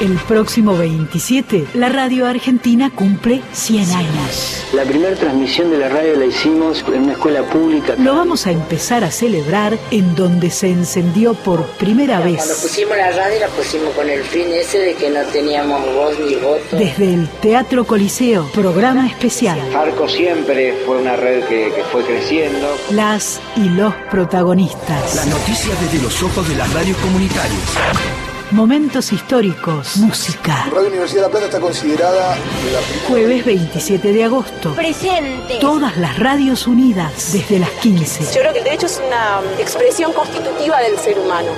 el 0.00 0.14
próximo 0.28 0.76
27, 0.76 1.66
la 1.74 1.88
radio 1.88 2.26
argentina 2.26 2.90
cumple 2.94 3.42
100 3.52 3.90
años. 3.92 4.64
La 4.72 4.84
primera 4.84 5.16
transmisión 5.16 5.70
de 5.70 5.78
la 5.78 5.88
radio 5.88 6.14
la 6.16 6.26
hicimos 6.26 6.84
en 6.86 7.02
una 7.02 7.12
escuela 7.12 7.42
pública. 7.42 7.94
Lo 7.98 8.14
vamos 8.14 8.46
a 8.46 8.52
empezar 8.52 9.02
a 9.02 9.10
celebrar 9.10 9.76
en 9.90 10.14
donde 10.14 10.50
se 10.50 10.68
encendió 10.70 11.34
por 11.34 11.66
primera 11.78 12.20
vez. 12.20 12.36
Cuando 12.36 12.54
pusimos 12.54 12.96
la 12.96 13.10
radio 13.10 13.40
la 13.40 13.48
pusimos 13.48 13.92
con 13.94 14.08
el 14.08 14.22
fin 14.22 14.46
ese 14.52 14.78
de 14.78 14.94
que 14.94 15.10
no 15.10 15.22
teníamos 15.32 15.80
voz 15.94 16.18
ni 16.20 16.34
voto. 16.36 16.76
Desde 16.76 17.14
el 17.14 17.28
Teatro 17.40 17.84
Coliseo, 17.84 18.48
programa 18.52 19.06
especial. 19.08 19.58
Arco 19.74 20.08
siempre 20.08 20.74
fue 20.86 20.98
una 20.98 21.16
red 21.16 21.44
que, 21.44 21.72
que 21.74 21.82
fue 21.90 22.04
creciendo. 22.04 22.68
Las 22.90 23.40
y 23.56 23.68
los 23.70 23.94
protagonistas. 24.10 25.16
La 25.16 25.26
noticia 25.26 25.74
desde 25.80 26.02
los 26.02 26.22
ojos 26.22 26.48
de 26.48 26.54
las 26.54 26.72
radios 26.72 26.96
comunitarias. 26.98 28.27
Momentos 28.50 29.12
históricos, 29.12 29.98
música. 29.98 30.68
Radio 30.72 30.88
Universidad 30.88 31.20
de 31.20 31.26
La 31.26 31.30
Plata 31.30 31.46
está 31.46 31.60
considerada 31.60 32.34
la 32.72 33.06
Jueves 33.06 33.44
27 33.44 34.10
de 34.10 34.24
agosto. 34.24 34.74
Presente. 34.74 35.58
Todas 35.60 35.98
las 35.98 36.18
radios 36.18 36.66
unidas 36.66 37.32
desde 37.34 37.58
las 37.58 37.68
15. 37.70 38.24
Yo 38.34 38.40
creo 38.40 38.52
que 38.54 38.60
el 38.60 38.64
derecho 38.64 38.86
es 38.86 39.02
una 39.06 39.40
expresión 39.58 40.14
constitutiva 40.14 40.80
del 40.80 40.96
ser 40.96 41.18
humano. 41.18 41.50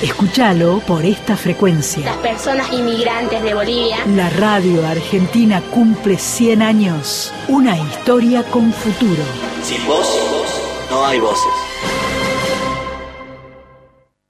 Escúchalo 0.00 0.78
por 0.86 1.04
esta 1.04 1.36
frecuencia. 1.36 2.04
Las 2.04 2.18
personas 2.18 2.72
inmigrantes 2.72 3.42
de 3.42 3.52
Bolivia. 3.52 3.96
La 4.14 4.30
radio 4.30 4.86
argentina 4.86 5.60
cumple 5.72 6.16
100 6.16 6.62
años. 6.62 7.32
Una 7.48 7.76
historia 7.76 8.44
con 8.44 8.72
futuro. 8.72 9.24
Sin 9.64 9.84
voz, 9.84 10.08
no 10.90 11.04
hay 11.04 11.18
voces. 11.18 11.75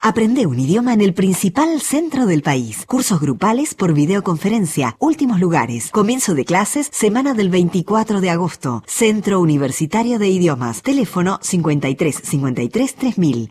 Aprende 0.07 0.45
un 0.45 0.57
idioma 0.57 0.93
en 0.93 1.01
el 1.01 1.13
principal 1.13 1.81
centro 1.81 2.25
del 2.27 2.41
país. 2.41 2.85
Cursos 2.85 3.19
grupales 3.19 3.73
por 3.75 3.91
videoconferencia. 3.91 4.95
Últimos 4.99 5.41
lugares. 5.41 5.91
Comienzo 5.91 6.33
de 6.33 6.45
clases 6.45 6.87
semana 6.93 7.33
del 7.33 7.49
24 7.49 8.21
de 8.21 8.29
agosto. 8.29 8.85
Centro 8.87 9.41
Universitario 9.41 10.17
de 10.17 10.29
Idiomas. 10.29 10.81
Teléfono 10.81 11.39
53 11.41 12.21
53 12.23 12.95
3000. 12.95 13.49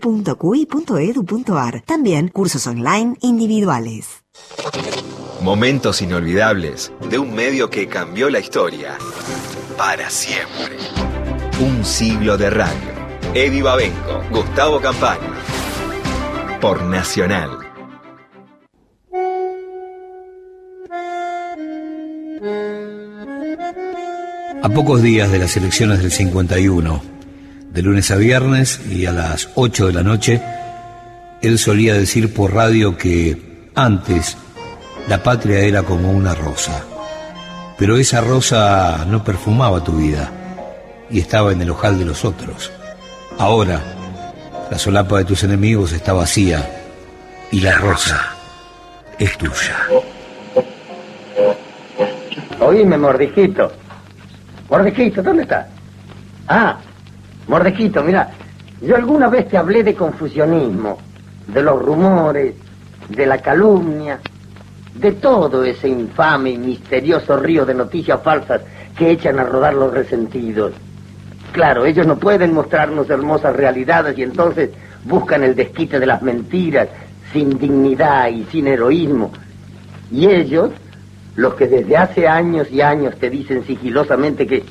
www.cui.edu.ar. 0.00 1.82
También 1.82 2.28
cursos 2.28 2.66
online 2.66 3.18
individuales. 3.20 4.24
Momentos 5.42 6.00
inolvidables 6.00 6.92
de 7.10 7.18
un 7.18 7.34
medio 7.34 7.68
que 7.68 7.88
cambió 7.88 8.30
la 8.30 8.40
historia 8.40 8.96
para 9.76 10.08
siempre. 10.08 10.78
Un 11.60 11.84
siglo 11.84 12.38
de 12.38 12.48
radio. 12.48 12.94
Eddie 13.34 13.62
Babenco, 13.62 14.22
Gustavo 14.30 14.80
Campaña 14.80 15.34
por 16.64 16.82
Nacional. 16.84 17.58
A 24.62 24.68
pocos 24.70 25.02
días 25.02 25.30
de 25.30 25.38
las 25.40 25.58
elecciones 25.58 25.98
del 25.98 26.10
51, 26.10 27.02
de 27.70 27.82
lunes 27.82 28.10
a 28.10 28.16
viernes 28.16 28.80
y 28.90 29.04
a 29.04 29.12
las 29.12 29.50
8 29.56 29.88
de 29.88 29.92
la 29.92 30.02
noche, 30.02 30.40
él 31.42 31.58
solía 31.58 31.92
decir 31.92 32.32
por 32.32 32.54
radio 32.54 32.96
que 32.96 33.68
antes 33.74 34.38
la 35.06 35.22
patria 35.22 35.58
era 35.58 35.82
como 35.82 36.12
una 36.12 36.34
rosa, 36.34 36.82
pero 37.76 37.98
esa 37.98 38.22
rosa 38.22 39.04
no 39.06 39.22
perfumaba 39.22 39.84
tu 39.84 39.98
vida 39.98 40.32
y 41.10 41.20
estaba 41.20 41.52
en 41.52 41.60
el 41.60 41.68
ojal 41.68 41.98
de 41.98 42.06
los 42.06 42.24
otros. 42.24 42.72
Ahora, 43.36 43.82
la 44.70 44.78
solapa 44.78 45.18
de 45.18 45.24
tus 45.24 45.44
enemigos 45.44 45.92
está 45.92 46.12
vacía 46.12 46.66
y 47.50 47.60
la 47.60 47.76
rosa 47.78 48.34
es 49.18 49.36
tuya. 49.38 49.76
Oíme, 52.60 52.96
mordijito. 52.96 53.70
Mordijito, 54.70 55.22
¿dónde 55.22 55.42
está? 55.42 55.68
Ah, 56.48 56.78
mordijito, 57.46 58.02
mira, 58.02 58.30
yo 58.80 58.96
alguna 58.96 59.28
vez 59.28 59.48
te 59.48 59.56
hablé 59.56 59.82
de 59.82 59.94
confusionismo, 59.94 60.98
de 61.46 61.62
los 61.62 61.80
rumores, 61.80 62.54
de 63.08 63.26
la 63.26 63.38
calumnia, 63.38 64.18
de 64.94 65.12
todo 65.12 65.64
ese 65.64 65.88
infame 65.88 66.50
y 66.50 66.58
misterioso 66.58 67.36
río 67.36 67.66
de 67.66 67.74
noticias 67.74 68.20
falsas 68.22 68.62
que 68.96 69.10
echan 69.10 69.38
a 69.38 69.44
rodar 69.44 69.74
los 69.74 69.92
resentidos. 69.92 70.72
Claro, 71.54 71.86
ellos 71.86 72.04
no 72.04 72.18
pueden 72.18 72.52
mostrarnos 72.52 73.08
hermosas 73.08 73.54
realidades 73.54 74.18
y 74.18 74.24
entonces 74.24 74.70
buscan 75.04 75.44
el 75.44 75.54
desquite 75.54 76.00
de 76.00 76.06
las 76.06 76.20
mentiras, 76.20 76.88
sin 77.32 77.56
dignidad 77.56 78.26
y 78.26 78.42
sin 78.46 78.66
heroísmo. 78.66 79.30
Y 80.10 80.26
ellos, 80.26 80.70
los 81.36 81.54
que 81.54 81.68
desde 81.68 81.96
hace 81.96 82.26
años 82.26 82.66
y 82.72 82.80
años 82.80 83.14
te 83.20 83.30
dicen 83.30 83.64
sigilosamente 83.64 84.48
que 84.48 84.64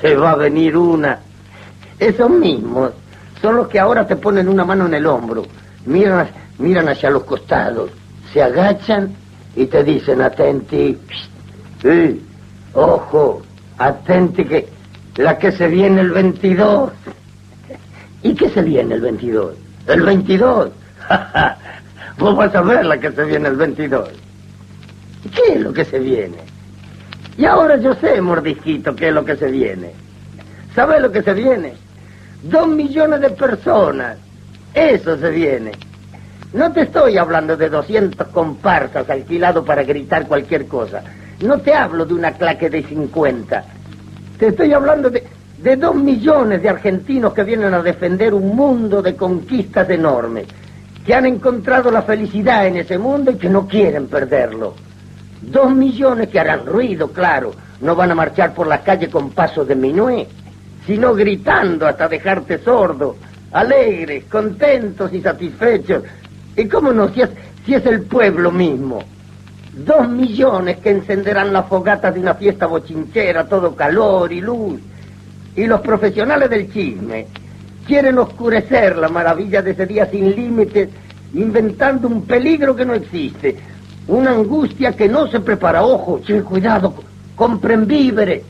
se 0.00 0.16
va 0.16 0.32
a 0.32 0.36
venir 0.36 0.76
una, 0.76 1.20
esos 2.00 2.28
mismos 2.28 2.90
son 3.40 3.54
los 3.54 3.68
que 3.68 3.78
ahora 3.78 4.04
te 4.04 4.16
ponen 4.16 4.48
una 4.48 4.64
mano 4.64 4.86
en 4.86 4.94
el 4.94 5.06
hombro, 5.06 5.44
miran, 5.86 6.26
miran 6.58 6.88
hacia 6.88 7.10
los 7.10 7.22
costados, 7.22 7.92
se 8.32 8.42
agachan 8.42 9.14
y 9.54 9.66
te 9.66 9.84
dicen, 9.84 10.20
atenti, 10.20 10.98
eh, 11.84 12.18
ojo, 12.74 13.40
atenti 13.78 14.44
que 14.44 14.73
la 15.16 15.38
que 15.38 15.52
se 15.52 15.68
viene 15.68 16.00
el 16.00 16.10
22. 16.10 16.92
¿Y 18.22 18.34
qué 18.34 18.48
se 18.48 18.62
viene 18.62 18.94
el 18.94 19.00
22? 19.00 19.54
El 19.86 20.02
22. 20.02 20.70
Vos 22.18 22.36
vas 22.36 22.54
a 22.54 22.62
ver 22.62 22.84
la 22.84 22.98
que 22.98 23.12
se 23.12 23.24
viene 23.24 23.48
el 23.48 23.56
22. 23.56 24.08
¿Qué 25.34 25.54
es 25.54 25.60
lo 25.60 25.72
que 25.72 25.84
se 25.84 25.98
viene? 25.98 26.36
Y 27.36 27.44
ahora 27.44 27.76
yo 27.76 27.94
sé, 27.94 28.20
mordisquito, 28.20 28.94
qué 28.94 29.08
es 29.08 29.14
lo 29.14 29.24
que 29.24 29.36
se 29.36 29.50
viene. 29.50 29.92
¿Sabes 30.74 31.00
lo 31.00 31.10
que 31.10 31.22
se 31.22 31.34
viene? 31.34 31.74
Dos 32.42 32.68
millones 32.68 33.20
de 33.20 33.30
personas. 33.30 34.18
Eso 34.74 35.16
se 35.18 35.30
viene. 35.30 35.72
No 36.52 36.72
te 36.72 36.82
estoy 36.82 37.18
hablando 37.18 37.56
de 37.56 37.68
200 37.68 38.28
comparsas 38.28 39.08
alquilados 39.10 39.64
para 39.64 39.82
gritar 39.82 40.26
cualquier 40.26 40.66
cosa. 40.66 41.02
No 41.40 41.58
te 41.58 41.74
hablo 41.74 42.04
de 42.04 42.14
una 42.14 42.32
claque 42.32 42.70
de 42.70 42.82
50. 42.82 43.64
Te 44.38 44.48
estoy 44.48 44.72
hablando 44.72 45.10
de, 45.10 45.24
de 45.58 45.76
dos 45.76 45.94
millones 45.94 46.62
de 46.62 46.68
argentinos 46.68 47.32
que 47.32 47.44
vienen 47.44 47.72
a 47.72 47.82
defender 47.82 48.34
un 48.34 48.54
mundo 48.54 49.00
de 49.00 49.14
conquistas 49.14 49.88
enormes, 49.88 50.46
que 51.06 51.14
han 51.14 51.26
encontrado 51.26 51.90
la 51.90 52.02
felicidad 52.02 52.66
en 52.66 52.76
ese 52.76 52.98
mundo 52.98 53.30
y 53.30 53.36
que 53.36 53.48
no 53.48 53.68
quieren 53.68 54.08
perderlo. 54.08 54.74
Dos 55.40 55.74
millones 55.74 56.28
que 56.28 56.40
harán 56.40 56.66
ruido, 56.66 57.08
claro, 57.08 57.52
no 57.80 57.94
van 57.94 58.10
a 58.10 58.14
marchar 58.14 58.54
por 58.54 58.66
las 58.66 58.80
calles 58.80 59.10
con 59.10 59.30
pasos 59.30 59.68
de 59.68 59.76
minué, 59.76 60.26
sino 60.86 61.14
gritando 61.14 61.86
hasta 61.86 62.08
dejarte 62.08 62.58
sordo, 62.58 63.16
alegres, 63.52 64.24
contentos 64.24 65.12
y 65.12 65.20
satisfechos. 65.20 66.02
¿Y 66.56 66.66
cómo 66.66 66.92
no? 66.92 67.08
Si 67.10 67.22
es, 67.22 67.30
si 67.64 67.74
es 67.74 67.86
el 67.86 68.02
pueblo 68.02 68.50
mismo. 68.50 69.02
Dos 69.76 70.08
millones 70.08 70.76
que 70.78 70.90
encenderán 70.90 71.52
las 71.52 71.66
fogatas 71.66 72.14
de 72.14 72.20
una 72.20 72.34
fiesta 72.34 72.66
bochinchera, 72.66 73.48
todo 73.48 73.74
calor 73.74 74.32
y 74.32 74.40
luz. 74.40 74.80
Y 75.56 75.66
los 75.66 75.80
profesionales 75.80 76.48
del 76.48 76.72
chisme 76.72 77.26
quieren 77.84 78.18
oscurecer 78.18 78.96
la 78.96 79.08
maravilla 79.08 79.62
de 79.62 79.72
ese 79.72 79.86
día 79.86 80.06
sin 80.06 80.30
límites, 80.34 80.90
inventando 81.32 82.06
un 82.06 82.22
peligro 82.24 82.76
que 82.76 82.84
no 82.84 82.94
existe, 82.94 83.56
una 84.06 84.30
angustia 84.30 84.92
que 84.92 85.08
no 85.08 85.26
se 85.26 85.40
prepara. 85.40 85.82
Ojo, 85.84 86.20
sin 86.24 86.42
cuidado, 86.42 86.94
compren 87.34 87.84
víveres, 87.84 88.44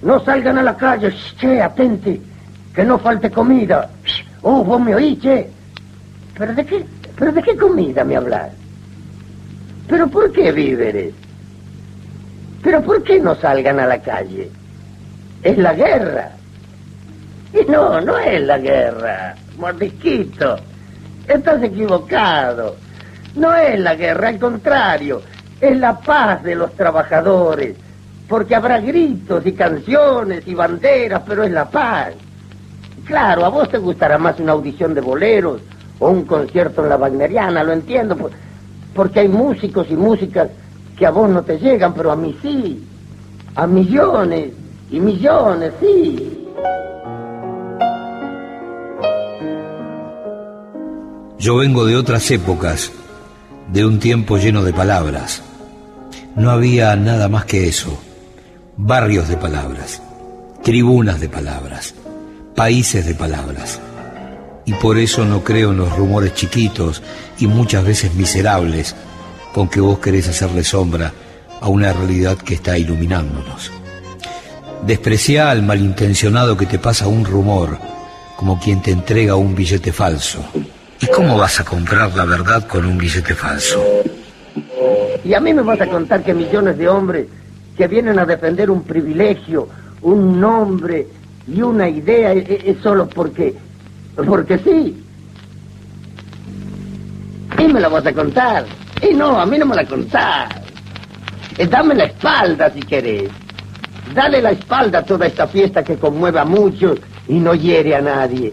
no 0.00 0.18
salgan 0.24 0.56
a 0.58 0.62
la 0.62 0.78
calle, 0.78 1.12
che, 1.38 1.60
atente, 1.60 2.20
que 2.74 2.84
no 2.84 2.98
falte 2.98 3.30
comida. 3.30 3.90
Oh, 4.40 4.64
vos 4.64 4.80
me 4.80 4.94
oís, 4.94 5.20
che. 5.20 5.50
¿Pero 6.38 6.54
de 6.54 6.64
qué, 6.64 6.86
pero 7.18 7.32
de 7.32 7.42
qué 7.42 7.54
comida 7.54 8.02
me 8.02 8.16
hablas? 8.16 8.59
¿Pero 9.90 10.06
por 10.06 10.30
qué 10.30 10.52
víveres? 10.52 11.12
¿Pero 12.62 12.80
por 12.80 13.02
qué 13.02 13.18
no 13.18 13.34
salgan 13.34 13.80
a 13.80 13.86
la 13.86 14.00
calle? 14.00 14.48
Es 15.42 15.58
la 15.58 15.74
guerra. 15.74 16.30
Y 17.52 17.68
no, 17.68 18.00
no 18.00 18.16
es 18.16 18.40
la 18.42 18.58
guerra, 18.58 19.34
mordisquito. 19.58 20.56
Estás 21.26 21.60
equivocado. 21.64 22.76
No 23.34 23.52
es 23.56 23.80
la 23.80 23.96
guerra, 23.96 24.28
al 24.28 24.38
contrario, 24.38 25.22
es 25.60 25.76
la 25.76 25.98
paz 25.98 26.44
de 26.44 26.54
los 26.54 26.72
trabajadores. 26.74 27.74
Porque 28.28 28.54
habrá 28.54 28.78
gritos 28.78 29.44
y 29.44 29.52
canciones 29.52 30.46
y 30.46 30.54
banderas, 30.54 31.22
pero 31.26 31.42
es 31.42 31.50
la 31.50 31.68
paz. 31.68 32.14
Claro, 33.04 33.44
a 33.44 33.48
vos 33.48 33.68
te 33.68 33.78
gustará 33.78 34.18
más 34.18 34.38
una 34.38 34.52
audición 34.52 34.94
de 34.94 35.00
boleros 35.00 35.62
o 35.98 36.10
un 36.10 36.24
concierto 36.26 36.84
en 36.84 36.90
la 36.90 36.96
Wagneriana, 36.96 37.64
lo 37.64 37.72
entiendo, 37.72 38.16
pues, 38.16 38.32
porque 38.94 39.20
hay 39.20 39.28
músicos 39.28 39.86
y 39.90 39.94
músicas 39.94 40.48
que 40.96 41.06
a 41.06 41.10
vos 41.10 41.30
no 41.30 41.42
te 41.42 41.58
llegan, 41.58 41.94
pero 41.94 42.12
a 42.12 42.16
mí 42.16 42.36
sí. 42.42 42.86
A 43.54 43.66
millones 43.66 44.52
y 44.90 45.00
millones, 45.00 45.72
sí. 45.80 46.36
Yo 51.38 51.56
vengo 51.56 51.86
de 51.86 51.96
otras 51.96 52.30
épocas, 52.30 52.92
de 53.72 53.86
un 53.86 53.98
tiempo 53.98 54.36
lleno 54.36 54.62
de 54.62 54.74
palabras. 54.74 55.42
No 56.36 56.50
había 56.50 56.94
nada 56.96 57.28
más 57.28 57.46
que 57.46 57.66
eso. 57.66 57.98
Barrios 58.76 59.28
de 59.28 59.36
palabras, 59.36 60.02
tribunas 60.62 61.18
de 61.20 61.28
palabras, 61.28 61.94
países 62.54 63.06
de 63.06 63.14
palabras. 63.14 63.80
Y 64.66 64.72
por 64.74 64.98
eso 64.98 65.24
no 65.24 65.42
creo 65.42 65.70
en 65.70 65.78
los 65.78 65.96
rumores 65.96 66.34
chiquitos 66.34 67.02
y 67.38 67.46
muchas 67.46 67.84
veces 67.84 68.14
miserables 68.14 68.94
con 69.54 69.68
que 69.68 69.80
vos 69.80 69.98
querés 69.98 70.28
hacerle 70.28 70.64
sombra 70.64 71.12
a 71.60 71.68
una 71.68 71.92
realidad 71.92 72.36
que 72.38 72.54
está 72.54 72.78
iluminándonos. 72.78 73.70
Desprecia 74.86 75.50
al 75.50 75.62
malintencionado 75.62 76.56
que 76.56 76.66
te 76.66 76.78
pasa 76.78 77.06
un 77.06 77.24
rumor, 77.24 77.78
como 78.36 78.58
quien 78.58 78.80
te 78.80 78.90
entrega 78.90 79.34
un 79.34 79.54
billete 79.54 79.92
falso. 79.92 80.42
¿Y 81.00 81.06
cómo 81.08 81.36
vas 81.36 81.60
a 81.60 81.64
comprar 81.64 82.14
la 82.14 82.24
verdad 82.24 82.66
con 82.66 82.86
un 82.86 82.96
billete 82.96 83.34
falso? 83.34 83.82
Y 85.24 85.34
a 85.34 85.40
mí 85.40 85.52
me 85.52 85.62
vas 85.62 85.80
a 85.80 85.86
contar 85.86 86.22
que 86.22 86.32
millones 86.32 86.78
de 86.78 86.88
hombres 86.88 87.26
que 87.76 87.88
vienen 87.88 88.18
a 88.18 88.26
defender 88.26 88.70
un 88.70 88.82
privilegio, 88.82 89.68
un 90.02 90.40
nombre 90.40 91.06
y 91.46 91.62
una 91.62 91.88
idea 91.88 92.32
es, 92.32 92.64
es 92.64 92.78
solo 92.82 93.08
porque, 93.08 93.54
porque 94.16 94.58
sí. 94.58 95.02
Y 97.58 97.68
me 97.72 97.80
la 97.80 97.88
vas 97.88 98.06
a 98.06 98.12
contar. 98.12 98.64
Y 99.02 99.14
no, 99.14 99.40
a 99.40 99.46
mí 99.46 99.58
no 99.58 99.66
me 99.66 99.76
la 99.76 99.84
contás. 99.84 100.50
Eh, 101.58 101.66
dame 101.66 101.94
la 101.94 102.04
espalda 102.04 102.70
si 102.70 102.80
querés. 102.80 103.30
Dale 104.14 104.42
la 104.42 104.52
espalda 104.52 105.00
a 105.00 105.04
toda 105.04 105.26
esta 105.26 105.46
fiesta 105.46 105.84
que 105.84 105.96
conmueve 105.96 106.38
a 106.38 106.44
muchos 106.44 106.98
y 107.28 107.34
no 107.34 107.54
hiere 107.54 107.94
a 107.94 108.00
nadie. 108.00 108.52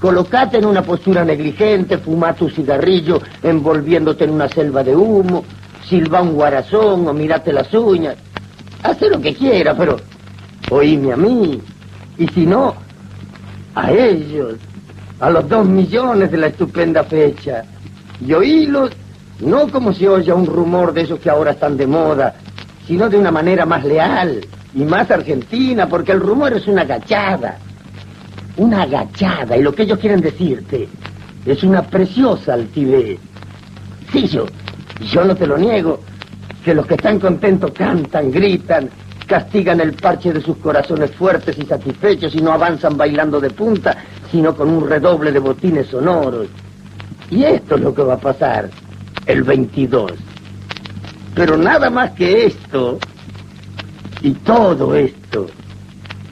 Colocate 0.00 0.58
en 0.58 0.66
una 0.66 0.82
postura 0.82 1.24
negligente, 1.24 1.98
fuma 1.98 2.34
tu 2.34 2.48
cigarrillo 2.50 3.20
envolviéndote 3.42 4.24
en 4.24 4.30
una 4.30 4.48
selva 4.48 4.82
de 4.82 4.94
humo, 4.94 5.44
silba 5.88 6.22
un 6.22 6.34
guarazón 6.34 7.06
o 7.06 7.12
mirate 7.12 7.52
las 7.52 7.72
uñas. 7.72 8.16
Haz 8.82 9.00
lo 9.02 9.20
que 9.20 9.34
quiera, 9.34 9.74
pero 9.76 9.96
oíme 10.70 11.12
a 11.12 11.16
mí. 11.16 11.60
Y 12.18 12.26
si 12.28 12.46
no, 12.46 12.74
a 13.74 13.92
ellos, 13.92 14.56
a 15.22 15.30
los 15.30 15.48
dos 15.48 15.66
millones 15.66 16.30
de 16.30 16.36
la 16.36 16.48
estupenda 16.48 17.04
fecha. 17.04 17.62
Y 18.20 18.32
oílos 18.32 18.90
no 19.40 19.68
como 19.68 19.92
si 19.92 20.06
oye 20.06 20.32
un 20.32 20.46
rumor 20.46 20.92
de 20.92 21.02
esos 21.02 21.20
que 21.20 21.30
ahora 21.30 21.52
están 21.52 21.76
de 21.76 21.86
moda, 21.86 22.34
sino 22.86 23.08
de 23.08 23.18
una 23.18 23.30
manera 23.30 23.64
más 23.64 23.84
leal 23.84 24.40
y 24.74 24.84
más 24.84 25.10
argentina, 25.10 25.88
porque 25.88 26.12
el 26.12 26.20
rumor 26.20 26.52
es 26.52 26.66
una 26.66 26.82
agachada 26.82 27.58
una 28.56 28.82
agachada, 28.82 29.56
y 29.56 29.62
lo 29.62 29.72
que 29.72 29.84
ellos 29.84 29.98
quieren 29.98 30.20
decirte 30.20 30.88
es 31.46 31.62
una 31.62 31.82
preciosa 31.82 32.54
altivez. 32.54 33.18
Sí, 34.12 34.26
yo, 34.26 34.46
yo 35.00 35.24
no 35.24 35.34
te 35.34 35.46
lo 35.46 35.56
niego, 35.56 36.00
que 36.64 36.74
los 36.74 36.86
que 36.86 36.94
están 36.94 37.18
contentos 37.18 37.72
cantan, 37.72 38.30
gritan, 38.30 38.90
castigan 39.32 39.80
el 39.80 39.94
parche 39.94 40.30
de 40.30 40.42
sus 40.42 40.58
corazones 40.58 41.10
fuertes 41.12 41.56
y 41.58 41.64
satisfechos 41.64 42.34
y 42.34 42.42
no 42.42 42.52
avanzan 42.52 42.98
bailando 42.98 43.40
de 43.40 43.48
punta, 43.48 43.96
sino 44.30 44.54
con 44.54 44.68
un 44.68 44.86
redoble 44.86 45.32
de 45.32 45.38
botines 45.38 45.86
sonoros. 45.86 46.48
Y 47.30 47.42
esto 47.44 47.76
es 47.76 47.80
lo 47.80 47.94
que 47.94 48.02
va 48.02 48.12
a 48.12 48.18
pasar 48.18 48.68
el 49.24 49.42
22. 49.42 50.12
Pero 51.34 51.56
nada 51.56 51.88
más 51.88 52.10
que 52.10 52.44
esto, 52.44 52.98
y 54.20 54.32
todo 54.32 54.94
esto, 54.94 55.46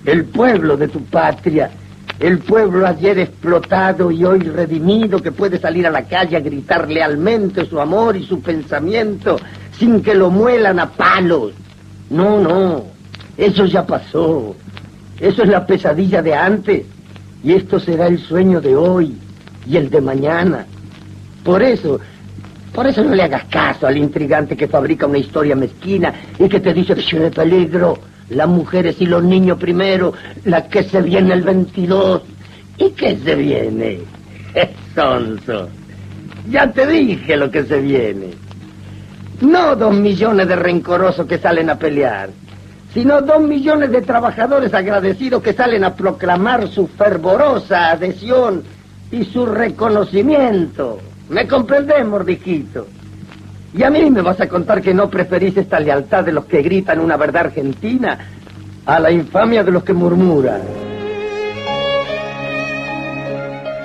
el 0.05 0.27
pueblo 0.27 0.77
de 0.77 0.89
tu 0.89 1.03
patria 1.05 1.71
el 2.19 2.41
pueblo 2.41 2.87
ayer 2.87 3.19
explotado 3.19 4.11
y 4.11 4.23
hoy 4.27 4.41
redimido 4.41 5.23
que 5.23 5.33
puede 5.33 5.59
salir 5.59 5.87
a 5.87 5.91
la 5.91 6.03
calle 6.03 6.37
a 6.37 6.41
gritar 6.41 6.87
lealmente 6.91 7.65
su 7.65 7.81
amor 7.81 8.15
y 8.15 8.27
su 8.27 8.43
pensamiento 8.43 9.39
sin 9.73 10.03
que 10.03 10.15
lo 10.15 10.29
muelan 10.29 10.81
a 10.81 10.91
palos. 10.91 11.53
No, 12.11 12.41
no, 12.41 12.85
eso 13.37 13.65
ya 13.65 13.87
pasó. 13.87 14.55
Eso 15.19 15.43
es 15.43 15.49
la 15.49 15.67
pesadilla 15.67 16.23
de 16.23 16.35
antes 16.35 16.85
y 17.43 17.53
esto 17.53 17.79
será 17.79 18.07
el 18.07 18.19
sueño 18.19 18.61
de 18.61 18.75
hoy 18.75 19.17
y 19.67 19.77
el 19.77 19.91
de 19.91 20.01
mañana. 20.01 20.67
Por 21.45 21.63
eso, 21.63 22.01
por 22.75 22.87
eso 22.87 23.03
no 23.05 23.15
le 23.15 23.23
hagas 23.23 23.45
caso 23.45 23.87
al 23.87 23.97
intrigante 23.97 24.57
que 24.57 24.69
fabrica 24.69 25.07
una 25.07 25.19
historia 25.19 25.57
mezquina 25.57 26.13
y 26.39 26.49
que 26.49 26.61
te 26.61 26.75
dice 26.75 26.95
que 26.95 27.19
de 27.19 27.31
peligro 27.31 27.99
las 28.31 28.49
mujeres 28.49 28.97
y 29.01 29.07
los 29.07 29.23
niños 29.23 29.59
primero, 29.59 30.13
la 30.45 30.69
que 30.69 30.85
se 30.85 31.03
viene 31.03 31.35
el 31.35 31.43
22. 31.43 32.23
¿Y 32.79 32.91
qué 32.91 33.17
se 33.17 33.35
viene? 33.35 34.01
Sonso. 34.95 35.69
Ya 36.49 36.71
te 36.73 36.87
dije 36.87 37.37
lo 37.37 37.51
que 37.51 37.65
se 37.65 37.81
viene. 37.81 38.29
No 39.41 39.75
dos 39.75 39.95
millones 39.95 40.49
de 40.49 40.57
rencorosos 40.57 41.27
que 41.27 41.39
salen 41.39 41.71
a 41.71 41.79
pelear, 41.79 42.31
sino 42.93 43.23
dos 43.23 43.41
millones 43.41 43.91
de 43.91 44.03
trabajadores 44.03 44.75
agradecidos 44.75 45.43
que 45.43 45.53
salen 45.53 45.85
a 45.85 45.95
proclamar 45.95 46.69
su 46.69 46.87
fervorosa 46.89 47.91
adhesión 47.91 48.63
y 49.11 49.25
su 49.25 49.47
reconocimiento. 49.47 50.99
¿Me 51.29 51.47
comprendés, 51.47 52.05
mordijito? 52.05 52.87
Y 53.73 53.83
a 53.85 53.91
mí 53.91 54.11
me 54.11 54.21
vas 54.21 54.41
a 54.41 54.49
contar 54.49 54.83
que 54.83 54.93
no 54.93 55.09
preferís 55.09 55.57
esta 55.57 55.79
lealtad 55.79 56.25
de 56.25 56.33
los 56.33 56.45
que 56.47 56.61
gritan 56.61 56.99
una 56.99 57.17
verdad 57.17 57.47
argentina 57.47 58.19
a 58.85 58.99
la 58.99 59.11
infamia 59.11 59.63
de 59.63 59.71
los 59.71 59.85
que 59.85 59.93
murmuran. 59.93 60.61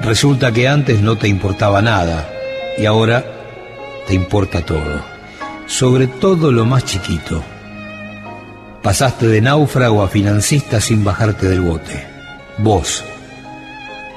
Resulta 0.01 0.51
que 0.51 0.67
antes 0.67 1.01
no 1.01 1.17
te 1.17 1.27
importaba 1.27 1.81
nada 1.81 2.27
y 2.77 2.85
ahora 2.85 3.23
te 4.07 4.13
importa 4.13 4.61
todo. 4.61 5.14
Sobre 5.67 6.07
todo 6.07 6.51
lo 6.51 6.65
más 6.65 6.85
chiquito. 6.85 7.43
Pasaste 8.83 9.27
de 9.27 9.41
náufrago 9.41 10.03
a 10.03 10.07
financista 10.07 10.79
sin 10.79 11.03
bajarte 11.03 11.49
del 11.49 11.61
bote. 11.61 12.05
Vos. 12.59 13.03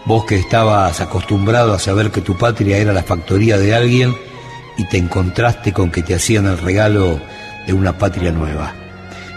Vos 0.04 0.24
que 0.26 0.36
estabas 0.36 1.00
acostumbrado 1.00 1.72
a 1.72 1.78
saber 1.78 2.10
que 2.10 2.20
tu 2.20 2.36
patria 2.36 2.76
era 2.78 2.92
la 2.92 3.02
factoría 3.02 3.56
de 3.56 3.74
alguien 3.74 4.14
y 4.76 4.86
te 4.88 4.98
encontraste 4.98 5.72
con 5.72 5.90
que 5.90 6.02
te 6.02 6.14
hacían 6.14 6.46
el 6.46 6.58
regalo 6.58 7.20
de 7.66 7.72
una 7.72 7.96
patria 7.96 8.30
nueva. 8.30 8.74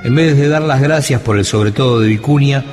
En 0.03 0.15
vez 0.15 0.37
de 0.37 0.49
dar 0.49 0.61
las 0.63 0.81
gracias 0.81 1.21
por 1.21 1.37
el 1.37 1.45
sobre 1.45 1.71
todo 1.71 1.99
de 1.99 2.07
Vicuña, 2.07 2.63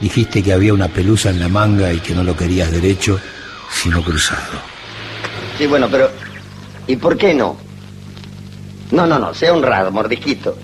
dijiste 0.00 0.42
que 0.42 0.52
había 0.52 0.74
una 0.74 0.88
pelusa 0.88 1.30
en 1.30 1.38
la 1.38 1.48
manga 1.48 1.92
y 1.92 2.00
que 2.00 2.14
no 2.14 2.24
lo 2.24 2.36
querías 2.36 2.72
derecho, 2.72 3.20
sino 3.70 4.02
cruzado. 4.02 4.60
Sí, 5.58 5.66
bueno, 5.66 5.88
pero 5.90 6.10
¿y 6.86 6.96
por 6.96 7.16
qué 7.16 7.34
no? 7.34 7.63
No, 8.94 9.08
no, 9.08 9.18
no, 9.18 9.34
sea 9.34 9.52
honrado, 9.52 9.90
mordijito. 9.90 10.54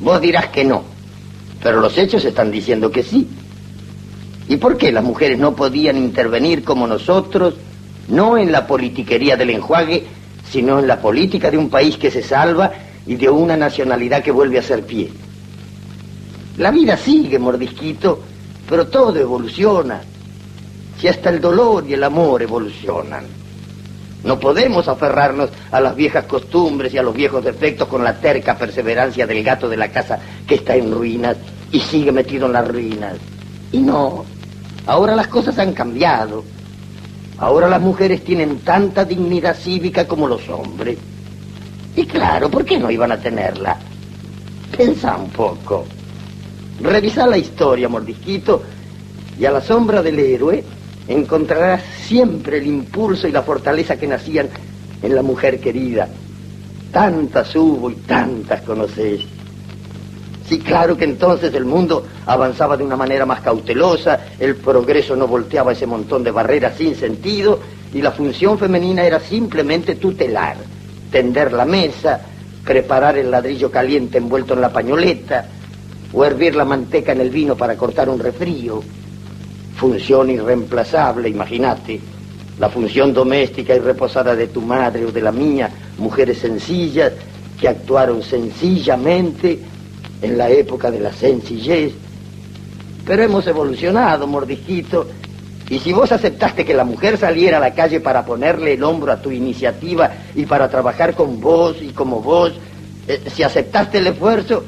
Vos 0.00 0.20
dirás 0.20 0.48
que 0.48 0.62
no, 0.62 0.82
pero 1.62 1.80
los 1.80 1.96
hechos 1.96 2.22
están 2.22 2.50
diciendo 2.50 2.90
que 2.90 3.02
sí. 3.02 3.26
¿Y 4.46 4.58
por 4.58 4.76
qué 4.76 4.92
las 4.92 5.02
mujeres 5.02 5.38
no 5.38 5.56
podían 5.56 5.96
intervenir 5.96 6.62
como 6.62 6.86
nosotros, 6.86 7.54
no 8.08 8.36
en 8.36 8.52
la 8.52 8.66
politiquería 8.66 9.38
del 9.38 9.50
enjuague, 9.50 10.04
sino 10.50 10.80
en 10.80 10.86
la 10.86 11.00
política 11.00 11.50
de 11.50 11.56
un 11.56 11.70
país 11.70 11.96
que 11.96 12.10
se 12.10 12.22
salva 12.22 12.72
y 13.06 13.14
de 13.14 13.30
una 13.30 13.56
nacionalidad 13.56 14.22
que 14.22 14.32
vuelve 14.32 14.58
a 14.58 14.62
ser 14.62 14.84
pie. 14.84 15.10
La 16.58 16.70
vida 16.70 16.98
sigue, 16.98 17.38
mordisquito, 17.38 18.20
pero 18.68 18.88
todo 18.88 19.16
evoluciona. 19.18 20.02
Si 20.98 21.08
hasta 21.08 21.30
el 21.30 21.40
dolor 21.40 21.86
y 21.88 21.94
el 21.94 22.04
amor 22.04 22.42
evolucionan. 22.42 23.39
No 24.22 24.38
podemos 24.38 24.86
aferrarnos 24.88 25.50
a 25.70 25.80
las 25.80 25.96
viejas 25.96 26.24
costumbres 26.24 26.92
y 26.92 26.98
a 26.98 27.02
los 27.02 27.14
viejos 27.14 27.42
defectos 27.42 27.88
con 27.88 28.04
la 28.04 28.14
terca 28.20 28.56
perseverancia 28.56 29.26
del 29.26 29.42
gato 29.42 29.68
de 29.68 29.76
la 29.78 29.88
casa 29.88 30.18
que 30.46 30.56
está 30.56 30.76
en 30.76 30.92
ruinas 30.92 31.36
y 31.72 31.80
sigue 31.80 32.12
metido 32.12 32.46
en 32.46 32.52
las 32.52 32.68
ruinas. 32.68 33.16
Y 33.72 33.78
no, 33.78 34.24
ahora 34.86 35.16
las 35.16 35.28
cosas 35.28 35.58
han 35.58 35.72
cambiado. 35.72 36.44
Ahora 37.38 37.68
las 37.68 37.80
mujeres 37.80 38.22
tienen 38.22 38.58
tanta 38.58 39.04
dignidad 39.04 39.56
cívica 39.56 40.06
como 40.06 40.28
los 40.28 40.46
hombres. 40.50 40.98
Y 41.96 42.04
claro, 42.04 42.50
¿por 42.50 42.64
qué 42.64 42.78
no 42.78 42.90
iban 42.90 43.12
a 43.12 43.18
tenerla? 43.18 43.78
Pensa 44.76 45.16
un 45.16 45.30
poco. 45.30 45.86
Revisa 46.82 47.26
la 47.26 47.38
historia, 47.38 47.88
mordisquito, 47.88 48.62
y 49.38 49.46
a 49.46 49.50
la 49.50 49.62
sombra 49.62 50.02
del 50.02 50.18
héroe 50.18 50.62
encontrarás 51.10 51.82
siempre 52.06 52.58
el 52.58 52.66
impulso 52.66 53.26
y 53.26 53.32
la 53.32 53.42
fortaleza 53.42 53.96
que 53.96 54.06
nacían 54.06 54.48
en 55.02 55.14
la 55.14 55.22
mujer 55.22 55.60
querida. 55.60 56.08
Tantas 56.92 57.54
hubo 57.56 57.90
y 57.90 57.94
tantas 57.94 58.62
conoces. 58.62 59.22
Sí, 60.48 60.58
claro 60.58 60.96
que 60.96 61.04
entonces 61.04 61.52
el 61.54 61.64
mundo 61.64 62.06
avanzaba 62.26 62.76
de 62.76 62.84
una 62.84 62.96
manera 62.96 63.24
más 63.26 63.40
cautelosa, 63.40 64.18
el 64.38 64.56
progreso 64.56 65.14
no 65.14 65.28
volteaba 65.28 65.72
ese 65.72 65.86
montón 65.86 66.24
de 66.24 66.32
barreras 66.32 66.76
sin 66.76 66.94
sentido 66.96 67.60
y 67.92 68.02
la 68.02 68.12
función 68.12 68.58
femenina 68.58 69.04
era 69.04 69.20
simplemente 69.20 69.96
tutelar, 69.96 70.56
tender 71.10 71.52
la 71.52 71.64
mesa, 71.64 72.20
preparar 72.64 73.16
el 73.18 73.30
ladrillo 73.30 73.70
caliente 73.70 74.18
envuelto 74.18 74.54
en 74.54 74.60
la 74.60 74.72
pañoleta 74.72 75.46
o 76.12 76.24
hervir 76.24 76.56
la 76.56 76.64
manteca 76.64 77.12
en 77.12 77.20
el 77.20 77.30
vino 77.30 77.56
para 77.56 77.76
cortar 77.76 78.08
un 78.08 78.18
refrío. 78.18 78.82
Función 79.80 80.28
irreemplazable, 80.28 81.30
imagínate. 81.30 81.98
La 82.58 82.68
función 82.68 83.14
doméstica 83.14 83.74
y 83.74 83.78
reposada 83.78 84.36
de 84.36 84.48
tu 84.48 84.60
madre 84.60 85.06
o 85.06 85.10
de 85.10 85.22
la 85.22 85.32
mía, 85.32 85.70
mujeres 85.96 86.36
sencillas 86.36 87.14
que 87.58 87.66
actuaron 87.66 88.22
sencillamente 88.22 89.58
en 90.20 90.36
la 90.36 90.50
época 90.50 90.90
de 90.90 91.00
la 91.00 91.10
sencillez. 91.14 91.94
Pero 93.06 93.22
hemos 93.22 93.46
evolucionado, 93.46 94.26
mordijito, 94.26 95.06
y 95.70 95.78
si 95.78 95.94
vos 95.94 96.12
aceptaste 96.12 96.66
que 96.66 96.74
la 96.74 96.84
mujer 96.84 97.16
saliera 97.16 97.56
a 97.56 97.60
la 97.60 97.72
calle 97.72 98.00
para 98.00 98.22
ponerle 98.22 98.74
el 98.74 98.84
hombro 98.84 99.12
a 99.12 99.22
tu 99.22 99.30
iniciativa 99.30 100.10
y 100.34 100.44
para 100.44 100.68
trabajar 100.68 101.14
con 101.14 101.40
vos 101.40 101.76
y 101.80 101.88
como 101.92 102.20
vos, 102.20 102.52
eh, 103.08 103.22
si 103.32 103.42
aceptaste 103.42 103.96
el 103.96 104.08
esfuerzo, 104.08 104.62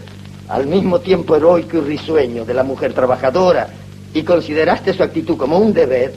al 0.48 0.66
mismo 0.66 1.00
tiempo 1.00 1.36
heroico 1.36 1.76
y 1.76 1.80
risueño 1.80 2.46
de 2.46 2.54
la 2.54 2.62
mujer 2.62 2.94
trabajadora, 2.94 3.68
y 4.14 4.22
consideraste 4.22 4.92
su 4.92 5.02
actitud 5.02 5.36
como 5.36 5.58
un 5.58 5.72
deber, 5.72 6.14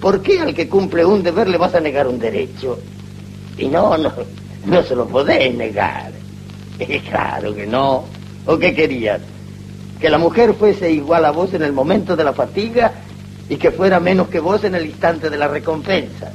¿por 0.00 0.22
qué 0.22 0.40
al 0.40 0.54
que 0.54 0.68
cumple 0.68 1.04
un 1.04 1.22
deber 1.22 1.48
le 1.48 1.58
vas 1.58 1.74
a 1.74 1.80
negar 1.80 2.06
un 2.06 2.18
derecho? 2.18 2.78
Y 3.58 3.66
no, 3.66 3.96
no, 3.96 4.12
no 4.66 4.82
se 4.82 4.96
lo 4.96 5.06
podés 5.06 5.54
negar. 5.54 6.12
claro 7.10 7.54
que 7.54 7.66
no. 7.66 8.04
¿O 8.46 8.58
qué 8.58 8.74
querías? 8.74 9.20
Que 10.00 10.10
la 10.10 10.18
mujer 10.18 10.54
fuese 10.54 10.90
igual 10.90 11.24
a 11.24 11.30
vos 11.30 11.54
en 11.54 11.62
el 11.62 11.72
momento 11.72 12.16
de 12.16 12.24
la 12.24 12.32
fatiga 12.32 12.92
y 13.48 13.56
que 13.56 13.70
fuera 13.70 14.00
menos 14.00 14.28
que 14.28 14.40
vos 14.40 14.64
en 14.64 14.74
el 14.74 14.86
instante 14.86 15.30
de 15.30 15.36
la 15.36 15.48
recompensa. 15.48 16.32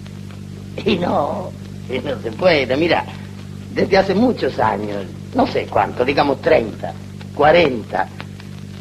Y 0.86 0.98
no, 0.98 1.52
y 1.90 2.00
no 2.00 2.20
se 2.22 2.32
puede. 2.32 2.76
Mira, 2.78 3.06
desde 3.74 3.98
hace 3.98 4.16
muchos 4.16 4.58
años, 4.60 5.06
no 5.36 5.46
sé 5.46 5.68
cuánto, 5.70 6.06
digamos 6.06 6.42
30, 6.42 6.94
40, 7.36 8.08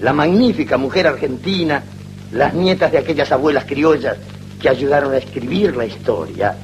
la 0.00 0.12
magnífica 0.12 0.76
mujer 0.76 1.06
argentina, 1.06 1.82
las 2.32 2.54
nietas 2.54 2.92
de 2.92 2.98
aquellas 2.98 3.30
abuelas 3.32 3.64
criollas 3.64 4.16
que 4.60 4.68
ayudaron 4.68 5.12
a 5.12 5.18
escribir 5.18 5.76
la 5.76 5.86
historia, 5.86 6.54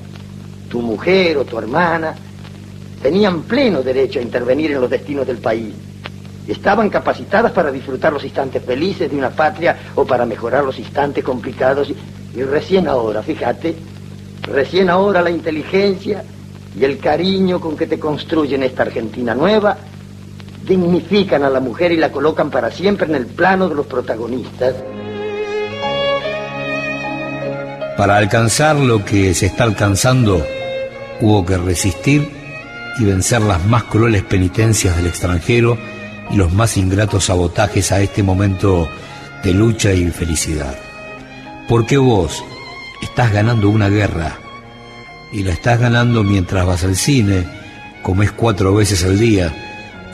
tu 0.69 0.81
mujer 0.81 1.39
o 1.39 1.45
tu 1.45 1.59
hermana, 1.59 2.15
tenían 3.03 3.43
pleno 3.43 3.83
derecho 3.83 4.19
a 4.19 4.23
intervenir 4.23 4.73
en 4.73 4.81
los 4.81 4.91
destinos 4.91 5.27
del 5.27 5.39
país 5.39 5.75
Estaban 6.47 6.91
capacitadas 6.91 7.53
para 7.53 7.73
disfrutar 7.73 8.13
los 8.13 8.23
instantes 8.23 8.63
felices 8.63 9.11
de 9.11 9.17
una 9.17 9.31
patria 9.31 9.77
o 9.95 10.05
para 10.05 10.27
mejorar 10.27 10.63
los 10.63 10.79
instantes 10.79 11.25
complicados. 11.25 11.91
Y, 12.35 12.43
recién 12.43 12.87
ahora, 12.87 13.23
fíjate, 13.23 13.75
recién 14.43 14.91
ahora 14.91 15.23
la 15.23 15.31
inteligencia 15.31 16.23
y 16.79 16.85
el 16.85 16.99
cariño 16.99 17.61
con 17.61 17.77
que 17.77 17.87
te 17.87 17.99
construyen 17.99 18.63
esta 18.63 18.83
Argentina 18.83 19.35
nueva 19.35 19.79
dignifican 20.67 21.43
a 21.43 21.51
la 21.51 21.61
mujer 21.61 21.93
y 21.93 21.97
la 21.97 22.11
colocan 22.11 22.51
para 22.51 22.71
siempre 22.71 23.07
en 23.07 23.15
el 23.15 23.27
plano 23.27 23.69
de 23.69 23.75
los 23.75 23.87
protagonistas. 23.87 24.75
Para 27.97 28.17
alcanzar 28.17 28.77
lo 28.77 29.05
que 29.05 29.35
se 29.35 29.47
está 29.47 29.65
alcanzando, 29.65 30.45
hubo 31.21 31.45
que 31.45 31.57
resistir 31.59 32.29
y 32.99 33.05
vencer 33.05 33.43
las 33.43 33.65
más 33.67 33.85
crueles 33.85 34.23
penitencias 34.23 34.97
del 34.97 35.07
extranjero 35.07 35.79
y 36.31 36.37
los 36.37 36.53
más 36.53 36.77
ingratos 36.77 37.27
sabotajes 37.27 37.93
a 37.93 38.01
este 38.01 38.23
momento 38.23 38.89
de 39.43 39.53
lucha 39.53 39.93
y 39.93 40.11
felicidad. 40.11 40.75
Porque 41.69 41.99
vos 41.99 42.43
estás 43.03 43.33
ganando 43.33 43.69
una 43.69 43.89
guerra 43.89 44.39
y 45.33 45.43
la 45.43 45.53
estás 45.53 45.79
ganando 45.81 46.25
mientras 46.25 46.67
vas 46.67 46.85
al 46.85 46.97
cine, 46.97 47.45
comes 48.03 48.33
cuatro 48.33 48.75
veces 48.75 49.05
al 49.05 49.19
día 49.19 49.64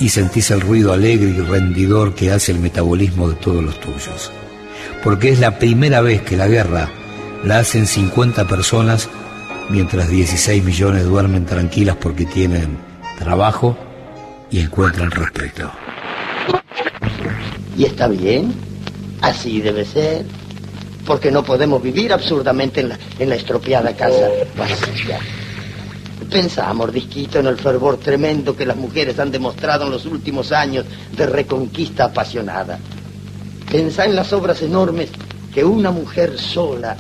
y 0.01 0.09
sentís 0.09 0.51
el 0.51 0.63
ruido 0.63 0.93
alegre 0.93 1.29
y 1.29 1.41
rendidor 1.41 2.15
que 2.15 2.33
hace 2.33 2.53
el 2.53 2.59
metabolismo 2.59 3.29
de 3.29 3.35
todos 3.37 3.63
los 3.63 3.79
tuyos. 3.79 4.33
Porque 5.05 5.29
es 5.29 5.39
la 5.39 5.59
primera 5.59 6.01
vez 6.01 6.23
que 6.23 6.37
la 6.37 6.49
guerra 6.49 6.89
la 7.45 7.59
hacen 7.59 7.87
50 7.87 8.49
personas 8.49 9.09
mientras 9.69 10.09
16 10.09 10.65
millones 10.65 11.05
duermen 11.05 11.45
tranquilas 11.45 11.97
porque 11.97 12.25
tienen 12.25 12.79
trabajo 13.19 13.77
y 14.51 14.61
encuentran 14.61 15.11
respeto. 15.11 15.71
Y 17.77 17.85
está 17.85 18.09
bien, 18.09 18.53
así 19.21 19.61
debe 19.61 19.85
ser, 19.85 20.25
porque 21.07 21.31
no 21.31 21.45
podemos 21.45 21.83
vivir 21.83 22.13
absurdamente 22.13 22.81
en 22.81 22.89
la, 22.91 22.99
en 23.19 23.29
la 23.29 23.37
estropeada 23.37 23.95
casa 23.95 24.29
vacía. 24.57 25.19
Pensá, 26.31 26.73
mordisquito, 26.73 27.41
en 27.41 27.49
el 27.49 27.59
fervor 27.59 27.99
tremendo 27.99 28.55
que 28.55 28.65
las 28.65 28.77
mujeres 28.77 29.19
han 29.19 29.33
demostrado 29.33 29.87
en 29.87 29.91
los 29.91 30.07
últimos 30.07 30.53
años 30.53 30.85
de 31.17 31.27
reconquista 31.27 32.05
apasionada. 32.05 32.79
Pensá 33.69 34.05
en 34.05 34.15
las 34.15 34.33
obras 34.33 34.63
enormes 34.63 35.11
que 35.53 35.65
una 35.65 35.91
mujer 35.91 36.39
sola, 36.39 36.97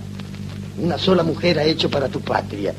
una 0.78 0.99
sola 0.99 1.22
mujer 1.22 1.61
ha 1.61 1.64
hecho 1.64 1.89
para 1.89 2.09
tu 2.09 2.20
patria. 2.20 2.74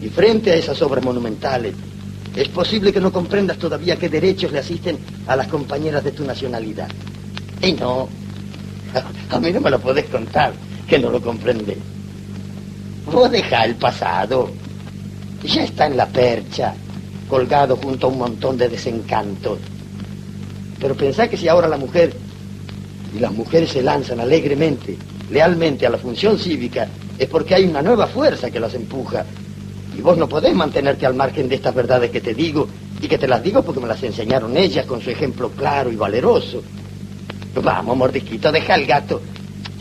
Y 0.00 0.08
frente 0.08 0.52
a 0.52 0.54
esas 0.54 0.80
obras 0.82 1.04
monumentales, 1.04 1.74
es 2.36 2.48
posible 2.48 2.92
que 2.92 3.00
no 3.00 3.12
comprendas 3.12 3.58
todavía 3.58 3.96
qué 3.96 4.08
derechos 4.08 4.52
le 4.52 4.60
asisten 4.60 4.96
a 5.26 5.34
las 5.34 5.48
compañeras 5.48 6.04
de 6.04 6.12
tu 6.12 6.24
nacionalidad. 6.24 6.88
Y 7.60 7.72
no, 7.72 8.08
a 9.30 9.40
mí 9.40 9.52
no 9.52 9.60
me 9.60 9.70
lo 9.70 9.80
podés 9.80 10.06
contar, 10.06 10.52
que 10.86 11.00
no 11.00 11.10
lo 11.10 11.20
comprendés. 11.20 11.78
Vos 13.12 13.28
dejá 13.30 13.64
el 13.64 13.74
pasado. 13.74 14.50
Ya 15.44 15.64
está 15.64 15.86
en 15.86 15.96
la 15.96 16.06
percha, 16.06 16.74
colgado 17.28 17.76
junto 17.76 18.06
a 18.06 18.10
un 18.10 18.18
montón 18.18 18.58
de 18.58 18.68
desencantos. 18.68 19.58
Pero 20.78 20.94
pensá 20.94 21.28
que 21.28 21.36
si 21.36 21.48
ahora 21.48 21.68
la 21.68 21.76
mujer 21.76 22.12
y 23.14 23.18
las 23.18 23.32
mujeres 23.32 23.70
se 23.70 23.82
lanzan 23.82 24.20
alegremente, 24.20 24.96
lealmente 25.30 25.86
a 25.86 25.90
la 25.90 25.98
función 25.98 26.38
cívica, 26.38 26.88
es 27.18 27.28
porque 27.28 27.54
hay 27.54 27.64
una 27.64 27.82
nueva 27.82 28.06
fuerza 28.06 28.50
que 28.50 28.60
las 28.60 28.74
empuja. 28.74 29.24
Y 29.96 30.00
vos 30.00 30.16
no 30.16 30.28
podés 30.28 30.54
mantenerte 30.54 31.06
al 31.06 31.14
margen 31.14 31.48
de 31.48 31.56
estas 31.56 31.74
verdades 31.74 32.10
que 32.10 32.20
te 32.20 32.34
digo, 32.34 32.68
y 33.00 33.08
que 33.08 33.18
te 33.18 33.26
las 33.26 33.42
digo 33.42 33.62
porque 33.62 33.80
me 33.80 33.88
las 33.88 34.02
enseñaron 34.02 34.56
ellas 34.56 34.86
con 34.86 35.00
su 35.00 35.10
ejemplo 35.10 35.50
claro 35.50 35.90
y 35.90 35.96
valeroso. 35.96 36.62
Vamos, 37.62 37.96
mordisquito, 37.96 38.52
deja 38.52 38.74
al 38.74 38.86
gato. 38.86 39.20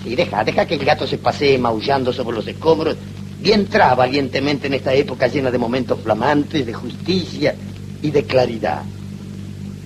Sí, 0.03 0.15
deja, 0.15 0.43
deja 0.43 0.65
que 0.65 0.75
el 0.75 0.85
gato 0.85 1.05
se 1.05 1.17
pasee 1.17 1.57
maullando 1.57 2.13
sobre 2.13 2.37
los 2.37 2.47
escombros 2.47 2.95
y 3.43 3.51
entra 3.51 3.95
valientemente 3.95 4.67
en 4.67 4.73
esta 4.73 4.93
época 4.93 5.27
llena 5.27 5.51
de 5.51 5.57
momentos 5.57 5.99
flamantes, 6.01 6.65
de 6.65 6.73
justicia 6.73 7.55
y 8.01 8.11
de 8.11 8.23
claridad. 8.23 8.83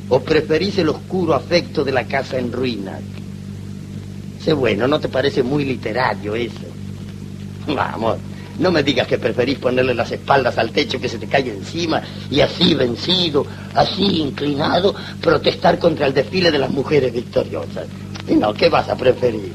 ¿O 0.09 0.19
preferís 0.19 0.77
el 0.79 0.89
oscuro 0.89 1.33
afecto 1.33 1.83
de 1.83 1.91
la 1.91 2.05
casa 2.05 2.37
en 2.37 2.51
ruinas? 2.51 3.01
Sé 4.43 4.53
bueno, 4.53 4.87
¿no 4.87 4.99
te 4.99 5.07
parece 5.07 5.43
muy 5.43 5.65
literario 5.65 6.35
eso? 6.35 6.67
Vamos, 7.67 8.17
no 8.59 8.71
me 8.71 8.83
digas 8.83 9.07
que 9.07 9.17
preferís 9.17 9.57
ponerle 9.57 9.93
las 9.93 10.11
espaldas 10.11 10.57
al 10.57 10.71
techo 10.71 10.99
que 10.99 11.09
se 11.09 11.17
te 11.17 11.27
cae 11.27 11.49
encima 11.49 12.01
y 12.29 12.41
así 12.41 12.73
vencido, 12.73 13.45
así 13.73 14.21
inclinado, 14.21 14.93
protestar 15.21 15.79
contra 15.79 16.07
el 16.07 16.13
desfile 16.13 16.51
de 16.51 16.59
las 16.59 16.69
mujeres 16.69 17.13
victoriosas. 17.13 17.87
Y 18.27 18.35
no, 18.35 18.53
¿qué 18.53 18.69
vas 18.69 18.89
a 18.89 18.95
preferir? 18.95 19.51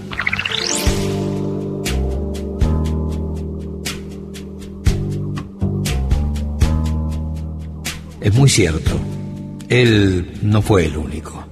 Es 8.28 8.34
muy 8.34 8.50
cierto, 8.50 8.90
él 9.70 10.32
no 10.42 10.60
fue 10.60 10.84
el 10.84 10.98
único. 10.98 11.46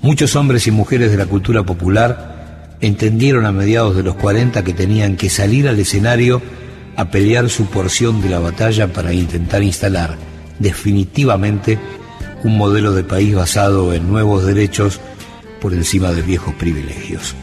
Muchos 0.00 0.34
hombres 0.34 0.66
y 0.66 0.72
mujeres 0.72 1.12
de 1.12 1.16
la 1.16 1.26
cultura 1.26 1.62
popular 1.62 2.78
entendieron 2.80 3.46
a 3.46 3.52
mediados 3.52 3.94
de 3.94 4.02
los 4.02 4.16
40 4.16 4.64
que 4.64 4.74
tenían 4.74 5.16
que 5.16 5.30
salir 5.30 5.68
al 5.68 5.78
escenario 5.78 6.42
a 6.96 7.12
pelear 7.12 7.48
su 7.48 7.66
porción 7.66 8.20
de 8.22 8.30
la 8.30 8.40
batalla 8.40 8.92
para 8.92 9.12
intentar 9.12 9.62
instalar 9.62 10.18
definitivamente 10.58 11.78
un 12.42 12.58
modelo 12.58 12.92
de 12.92 13.04
país 13.04 13.32
basado 13.32 13.94
en 13.94 14.08
nuevos 14.08 14.44
derechos 14.44 14.98
por 15.60 15.74
encima 15.74 16.10
de 16.10 16.22
viejos 16.22 16.54
privilegios. 16.54 17.36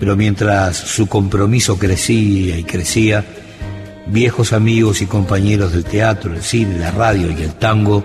Pero 0.00 0.16
mientras 0.16 0.78
su 0.78 1.08
compromiso 1.08 1.78
crecía 1.78 2.56
y 2.56 2.64
crecía, 2.64 3.22
viejos 4.08 4.52
amigos 4.52 5.02
y 5.02 5.06
compañeros 5.06 5.72
del 5.72 5.84
teatro, 5.84 6.34
el 6.34 6.42
cine, 6.42 6.78
la 6.78 6.90
radio 6.90 7.30
y 7.30 7.42
el 7.42 7.54
tango 7.54 8.04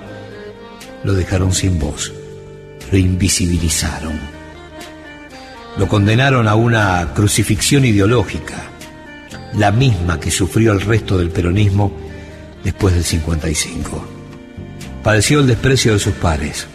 lo 1.04 1.14
dejaron 1.14 1.54
sin 1.54 1.80
voz, 1.80 2.14
lo 2.91 2.97
invisibilizaron. 2.97 4.20
Lo 5.78 5.88
condenaron 5.88 6.47
a 6.47 6.56
una 6.56 7.14
crucifixión 7.14 7.86
ideológica, 7.86 8.56
la 9.56 9.72
misma 9.72 10.20
que 10.20 10.30
sufrió 10.30 10.72
el 10.72 10.82
resto 10.82 11.18
del 11.18 11.30
peronismo 11.30 11.91
después 12.64 12.93
del 12.93 13.04
55. 13.04 14.08
Padeció 15.04 15.39
el 15.39 15.47
desprecio 15.47 15.93
de 15.93 15.99
sus 15.99 16.14
pares, 16.14 16.68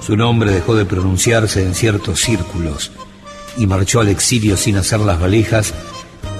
su 0.00 0.16
nombre 0.16 0.50
dejó 0.50 0.74
de 0.74 0.86
pronunciarse 0.86 1.62
en 1.62 1.74
ciertos 1.74 2.20
círculos 2.20 2.92
y 3.56 3.66
marchó 3.66 4.00
al 4.00 4.08
exilio 4.08 4.56
sin 4.56 4.76
hacer 4.76 5.00
las 5.00 5.20
valijas 5.20 5.74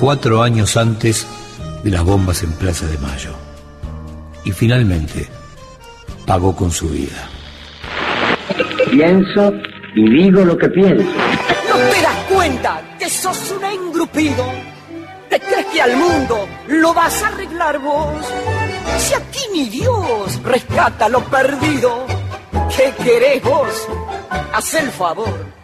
cuatro 0.01 0.43
años 0.43 0.76
antes 0.76 1.26
de 1.83 1.91
las 1.91 2.05
bombas 2.05 2.43
en 2.43 2.53
Plaza 2.53 2.87
de 2.87 2.99
Mayo. 2.99 3.35
Y 4.45 4.53
finalmente 4.53 5.28
pagó 6.26 6.55
con 6.55 6.70
su 6.70 6.89
vida. 6.89 7.28
Pienso 8.91 9.53
y 9.95 10.11
digo 10.11 10.45
lo 10.45 10.57
que 10.57 10.68
pienso. 10.68 11.05
¿No 11.05 11.76
te 11.76 12.03
das 12.03 12.24
cuenta 12.33 12.83
que 12.99 13.09
sos 13.09 13.53
un 13.53 13.64
engrupido? 13.64 14.45
¿Te 15.28 15.39
crees 15.39 15.66
que 15.66 15.83
al 15.83 15.97
mundo 15.97 16.49
lo 16.68 16.93
vas 16.93 17.22
a 17.22 17.28
arreglar 17.28 17.78
vos? 17.78 18.26
Si 18.99 19.14
aquí 19.14 19.41
ni 19.53 19.68
Dios 19.68 20.43
rescata 20.43 21.09
lo 21.09 21.20
perdido. 21.24 22.07
¿Qué 22.76 22.93
querés 23.03 23.43
vos? 23.43 23.89
Haz 24.53 24.74
el 24.74 24.91
favor. 24.91 25.60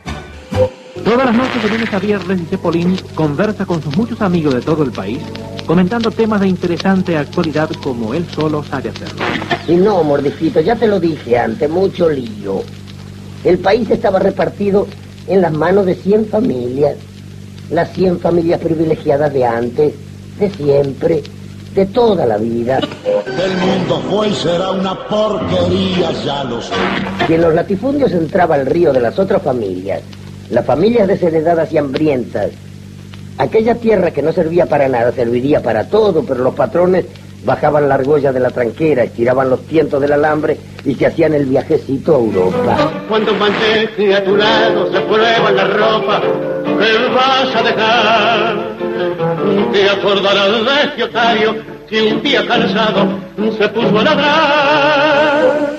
Todas 1.05 1.27
las 1.27 1.35
noches 1.37 1.63
de 1.63 1.69
lunes 1.69 1.95
a 1.95 1.99
viernes, 1.99 2.39
dice 2.39 2.59
Polín, 2.59 2.97
conversa 3.15 3.65
con 3.65 3.83
sus 3.83 3.97
muchos 3.97 4.21
amigos 4.21 4.55
de 4.55 4.61
todo 4.61 4.83
el 4.83 4.91
país, 4.91 5.21
comentando 5.67 6.11
temas 6.11 6.41
de 6.41 6.49
interesante 6.49 7.17
actualidad 7.17 7.71
como 7.83 8.15
él 8.15 8.27
solo 8.35 8.65
sabe 8.65 8.91
hacerlo. 8.91 9.25
Y 9.69 9.77
no, 9.77 10.03
mordijito, 10.03 10.61
ya 10.61 10.77
te 10.77 10.87
lo 10.87 10.99
dije 10.99 11.39
antes, 11.39 11.71
mucho 11.71 12.09
lío. 12.09 12.63
El 13.45 13.59
país 13.59 13.89
estaba 13.91 14.19
repartido 14.19 14.87
en 15.29 15.41
las 15.41 15.53
manos 15.53 15.87
de 15.87 15.95
100 15.95 16.27
familias. 16.27 16.97
Las 17.71 17.93
100 17.93 18.21
familias 18.21 18.61
privilegiadas 18.61 19.33
de 19.33 19.45
antes, 19.45 19.95
de 20.39 20.51
siempre, 20.51 21.23
de 21.75 21.87
toda 21.87 22.27
la 22.27 22.39
vida. 22.39 22.79
El 23.05 23.57
mundo 23.59 24.03
fue 24.11 24.29
y 24.29 24.35
será 24.35 24.71
una 24.71 24.97
porquería, 25.09 26.11
ya 26.25 26.45
lo 26.45 26.61
sé. 26.61 26.73
Y 27.29 27.35
en 27.35 27.43
los 27.43 27.55
latifundios 27.55 28.13
entraba 28.13 28.57
el 28.57 28.67
río 28.67 28.93
de 28.93 29.01
las 29.01 29.19
otras 29.19 29.43
familias, 29.43 30.01
las 30.51 30.65
familias 30.65 31.09
desheredadas 31.09 31.73
y 31.73 31.79
hambrientas. 31.79 32.51
Aquella 33.39 33.75
tierra 33.75 34.11
que 34.11 34.23
no 34.23 34.33
servía 34.33 34.67
para 34.67 34.89
nada 34.89 35.13
serviría 35.13 35.63
para 35.63 35.89
todo, 35.89 36.25
pero 36.25 36.43
los 36.43 36.55
patrones 36.55 37.05
bajaban 37.45 37.89
la 37.89 37.97
argolla 37.97 38.33
de 38.33 38.41
la 38.41 38.51
tranquera, 38.51 39.05
estiraban 39.05 39.51
los 39.51 39.61
tientos 39.67 40.01
del 40.01 40.13
alambre 40.13 40.59
y 40.85 40.95
se 40.95 41.07
hacían 41.07 41.35
el 41.35 41.47
viajecito 41.47 42.17
a 42.17 42.19
Europa. 42.19 42.93
Cuando 43.09 43.35
mantente 43.35 44.15
a 44.15 44.25
tu 44.25 44.37
lado 44.37 44.93
se 44.93 45.01
prueba 45.01 45.51
la 45.53 45.65
ropa 45.65 46.23
que 46.65 47.15
vas 47.15 47.55
a 47.55 47.63
dejar. 47.63 48.77
Te 49.73 49.91
acordarás 49.91 50.65
de 50.65 50.83
este 50.85 51.05
otario 51.05 51.55
que 51.89 52.03
un 52.03 52.23
día 52.23 52.47
cansado 52.47 53.07
se 53.59 53.69
puso 53.69 53.99
a 53.99 54.03
ladrar. 54.03 55.76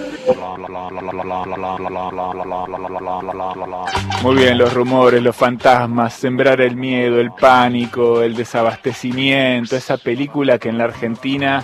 Muy 4.24 4.36
bien, 4.36 4.58
los 4.58 4.74
rumores, 4.74 5.22
los 5.22 5.36
fantasmas, 5.36 6.14
sembrar 6.14 6.62
el 6.62 6.76
miedo, 6.76 7.20
el 7.20 7.32
pánico, 7.32 8.22
el 8.22 8.36
desabastecimiento, 8.36 9.76
esa 9.76 9.98
película 9.98 10.58
que 10.58 10.70
en 10.70 10.78
la 10.78 10.86
Argentina 10.86 11.64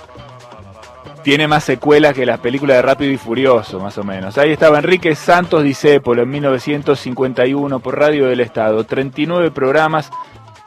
tiene 1.24 1.48
más 1.48 1.64
secuelas 1.64 2.14
que 2.14 2.26
las 2.26 2.40
películas 2.40 2.78
de 2.78 2.82
Rápido 2.82 3.12
y 3.12 3.18
Furioso, 3.18 3.80
más 3.80 3.98
o 3.98 4.04
menos. 4.04 4.38
Ahí 4.38 4.52
estaba 4.52 4.80
Enrique 4.80 5.16
Santos 5.16 5.64
Discépolo 5.64 6.24
en 6.24 6.30
1951 6.30 7.80
por 7.80 7.98
Radio 7.98 8.28
del 8.28 8.42
Estado, 8.42 8.84
39 8.84 9.52
programas 9.52 10.12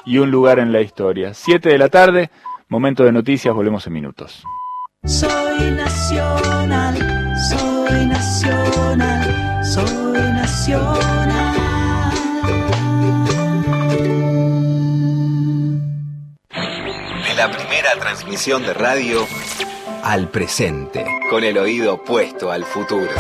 y 0.07 0.18
un 0.18 0.30
lugar 0.30 0.59
en 0.59 0.72
la 0.72 0.80
historia. 0.80 1.34
7 1.34 1.68
de 1.68 1.78
la 1.78 1.91
tarde, 1.91 2.30
momento 2.68 3.05
de 3.05 3.12
noticias, 3.12 3.55
volvemos 3.55 3.87
en 3.87 3.93
minutos. 3.93 4.43
Soy 5.05 5.70
nacional, 5.72 7.05
soy 7.87 8.07
nacional, 8.07 9.64
soy 9.64 10.22
nacional. 10.32 10.95
De 17.24 17.34
la 17.37 17.51
primera 17.51 17.93
transmisión 18.01 18.62
de 18.62 18.74
radio 18.74 19.26
al 20.03 20.28
presente, 20.28 21.05
con 21.30 21.45
el 21.45 21.59
oído 21.59 22.03
puesto 22.03 22.51
al 22.51 22.64
futuro. 22.64 23.11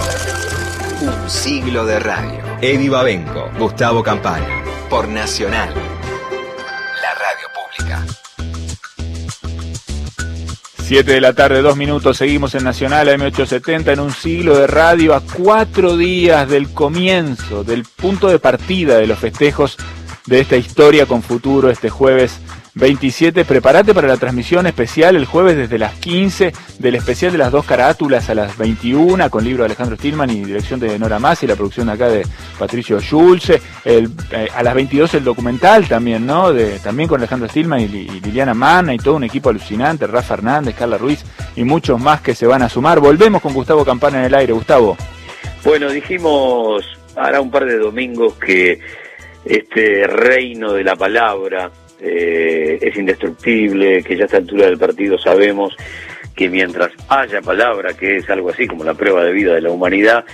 Un 1.00 1.30
siglo 1.30 1.84
de 1.84 2.00
radio. 2.00 2.42
Eddie 2.60 2.88
Babenco, 2.88 3.50
Gustavo 3.58 4.02
Campana, 4.02 4.64
por 4.88 5.08
Nacional. 5.08 5.74
La 5.74 7.14
radio 7.14 7.48
pública. 7.54 8.25
7 10.86 11.14
de 11.14 11.20
la 11.20 11.32
tarde, 11.32 11.62
dos 11.62 11.76
minutos, 11.76 12.16
seguimos 12.16 12.54
en 12.54 12.62
Nacional 12.62 13.08
M870 13.08 13.94
en 13.94 13.98
un 13.98 14.12
siglo 14.12 14.56
de 14.56 14.68
radio 14.68 15.16
a 15.16 15.20
cuatro 15.20 15.96
días 15.96 16.48
del 16.48 16.72
comienzo, 16.72 17.64
del 17.64 17.82
punto 17.82 18.28
de 18.28 18.38
partida 18.38 18.96
de 18.96 19.08
los 19.08 19.18
festejos 19.18 19.76
de 20.26 20.38
esta 20.38 20.56
historia 20.56 21.06
con 21.06 21.24
futuro 21.24 21.70
este 21.70 21.90
jueves 21.90 22.38
27. 22.76 23.46
Prepárate 23.46 23.94
para 23.94 24.06
la 24.06 24.18
transmisión 24.18 24.66
especial 24.66 25.16
el 25.16 25.24
jueves 25.24 25.56
desde 25.56 25.78
las 25.78 25.94
15 25.94 26.52
del 26.78 26.94
especial 26.94 27.32
de 27.32 27.38
las 27.38 27.50
dos 27.50 27.64
carátulas 27.64 28.28
a 28.28 28.34
las 28.34 28.56
21 28.58 29.30
con 29.30 29.42
libro 29.42 29.62
de 29.62 29.66
Alejandro 29.66 29.96
Stillman 29.96 30.28
y 30.30 30.44
dirección 30.44 30.78
de 30.78 30.98
Nora 30.98 31.18
Masi, 31.18 31.46
la 31.46 31.56
producción 31.56 31.88
acá 31.88 32.08
de 32.08 32.26
Patricio 32.58 33.00
Schulze. 33.00 33.60
Eh, 33.84 34.06
a 34.54 34.62
las 34.62 34.74
22 34.74 35.14
el 35.14 35.24
documental 35.24 35.88
también, 35.88 36.26
¿no? 36.26 36.52
También 36.82 37.08
con 37.08 37.18
Alejandro 37.18 37.48
Stillman 37.48 37.80
y, 37.80 37.84
y 37.84 38.20
Liliana 38.20 38.52
Manna 38.52 38.94
y 38.94 38.98
todo 38.98 39.16
un 39.16 39.24
equipo 39.24 39.48
alucinante, 39.48 40.06
Rafa 40.06 40.34
Hernández, 40.34 40.74
Carla 40.76 40.98
Ruiz 40.98 41.24
y 41.56 41.64
muchos 41.64 41.98
más 41.98 42.20
que 42.20 42.34
se 42.34 42.46
van 42.46 42.62
a 42.62 42.68
sumar. 42.68 43.00
Volvemos 43.00 43.40
con 43.40 43.54
Gustavo 43.54 43.84
Campana 43.84 44.18
en 44.18 44.24
el 44.26 44.34
aire. 44.34 44.52
Gustavo. 44.52 44.96
Bueno, 45.64 45.90
dijimos 45.90 46.84
hará 47.16 47.40
un 47.40 47.50
par 47.50 47.64
de 47.64 47.78
domingos 47.78 48.34
que 48.34 48.78
este 49.44 50.06
reino 50.06 50.72
de 50.72 50.84
la 50.84 50.96
palabra 50.96 51.70
eh, 52.00 52.78
es 52.80 52.96
indestructible, 52.96 54.02
que 54.02 54.16
ya 54.16 54.24
a 54.24 54.26
esta 54.26 54.36
altura 54.38 54.66
del 54.66 54.78
partido 54.78 55.18
sabemos 55.18 55.74
que 56.34 56.50
mientras 56.50 56.92
haya 57.08 57.40
palabra, 57.40 57.94
que 57.94 58.18
es 58.18 58.28
algo 58.28 58.50
así 58.50 58.66
como 58.66 58.84
la 58.84 58.94
prueba 58.94 59.24
de 59.24 59.32
vida 59.32 59.54
de 59.54 59.62
la 59.62 59.70
humanidad, 59.70 60.24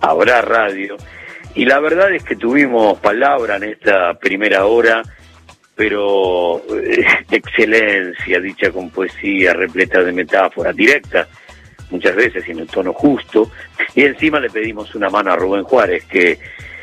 habrá 0.00 0.42
radio. 0.42 0.96
Y 1.54 1.64
la 1.64 1.80
verdad 1.80 2.12
es 2.14 2.22
que 2.22 2.36
tuvimos 2.36 2.98
palabra 3.00 3.56
en 3.56 3.64
esta 3.64 4.12
primera 4.14 4.66
hora, 4.66 5.02
pero 5.74 6.58
eh, 6.58 7.06
excelencia, 7.30 8.38
dicha 8.40 8.70
con 8.70 8.90
poesía, 8.90 9.54
repleta 9.54 10.02
de 10.02 10.12
metáforas, 10.12 10.76
directa, 10.76 11.26
muchas 11.90 12.14
veces 12.14 12.46
en 12.48 12.58
el 12.58 12.66
tono 12.66 12.92
justo. 12.92 13.50
Y 13.94 14.02
encima 14.02 14.38
le 14.38 14.50
pedimos 14.50 14.94
una 14.94 15.08
mano 15.08 15.32
a 15.32 15.36
Rubén 15.36 15.64
Juárez, 15.64 16.04
que 16.04 16.38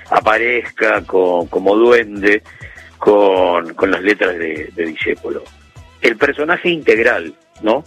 aparezca 0.09 1.03
como 1.05 1.75
duende 1.75 2.41
con, 3.04 3.74
con 3.74 3.91
las 3.91 4.01
letras 4.01 4.38
de, 4.38 4.72
de. 4.74 4.95
El 6.01 6.16
personaje 6.16 6.70
integral, 6.70 7.36
¿no? 7.62 7.84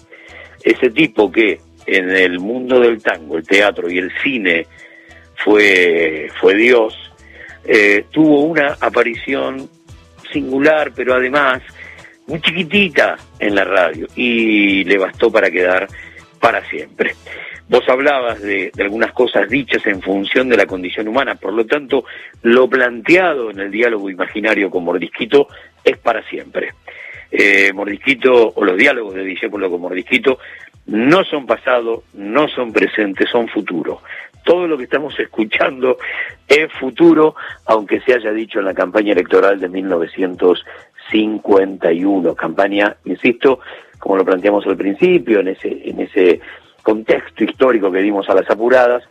Ese 0.62 0.90
tipo 0.90 1.32
que 1.32 1.58
en 1.86 2.10
el 2.10 2.38
mundo 2.38 2.80
del 2.80 3.02
tango, 3.02 3.38
el 3.38 3.46
teatro 3.46 3.90
y 3.90 3.96
el 3.96 4.12
cine 4.22 4.66
fue, 5.42 6.28
fue 6.38 6.54
Dios, 6.54 6.94
eh, 7.64 8.04
tuvo 8.10 8.42
una 8.42 8.76
aparición 8.78 9.70
singular, 10.30 10.92
pero 10.94 11.14
además 11.14 11.62
muy 12.26 12.38
chiquitita 12.42 13.16
en 13.38 13.54
la 13.54 13.64
radio 13.64 14.06
y 14.16 14.84
le 14.84 14.98
bastó 14.98 15.30
para 15.30 15.50
quedar 15.50 15.86
para 16.38 16.62
siempre. 16.68 17.14
Vos 17.68 17.82
hablabas 17.88 18.40
de, 18.40 18.70
algunas 18.78 19.12
cosas 19.12 19.48
dichas 19.48 19.84
en 19.86 20.00
función 20.00 20.48
de 20.48 20.56
la 20.56 20.66
condición 20.66 21.08
humana, 21.08 21.34
por 21.34 21.52
lo 21.52 21.66
tanto, 21.66 22.04
lo 22.42 22.68
planteado 22.68 23.50
en 23.50 23.58
el 23.58 23.72
diálogo 23.72 24.08
imaginario 24.08 24.70
con 24.70 24.84
Mordisquito 24.84 25.48
es 25.82 25.98
para 25.98 26.22
siempre. 26.28 26.74
Eh, 27.30 27.72
Mordisquito, 27.74 28.52
o 28.54 28.64
los 28.64 28.76
diálogos 28.76 29.14
de 29.14 29.24
Discépolo 29.24 29.68
con 29.68 29.80
Mordisquito, 29.80 30.38
no 30.86 31.24
son 31.24 31.44
pasado, 31.44 32.04
no 32.14 32.46
son 32.46 32.72
presente, 32.72 33.26
son 33.26 33.48
futuro. 33.48 34.00
Todo 34.44 34.68
lo 34.68 34.78
que 34.78 34.84
estamos 34.84 35.18
escuchando 35.18 35.98
es 36.46 36.72
futuro, 36.74 37.34
aunque 37.64 38.00
se 38.02 38.14
haya 38.14 38.30
dicho 38.30 38.60
en 38.60 38.66
la 38.66 38.74
campaña 38.74 39.12
electoral 39.12 39.58
de 39.58 39.68
1951, 39.68 42.36
campaña, 42.36 42.96
insisto, 43.04 43.58
como 43.98 44.18
lo 44.18 44.24
planteamos 44.24 44.64
al 44.68 44.76
principio, 44.76 45.40
en 45.40 45.48
ese, 45.48 45.82
en 45.84 45.98
ese 45.98 46.40
contexto 46.86 47.42
histórico 47.42 47.90
que 47.90 47.98
dimos 48.00 48.28
a 48.28 48.34
las 48.34 48.48
apuradas, 48.48 49.02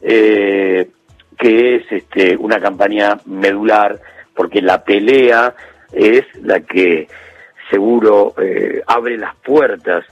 eh, 0.00 0.88
que 1.36 1.74
es 1.74 1.82
este, 1.90 2.36
una 2.36 2.60
campaña 2.60 3.18
medular, 3.26 3.98
porque 4.32 4.62
la 4.62 4.84
pelea 4.84 5.52
es 5.92 6.24
la 6.40 6.60
que 6.60 7.08
seguro 7.68 8.32
eh, 8.40 8.80
abre 8.86 9.18
las 9.18 9.34
puertas 9.34 10.04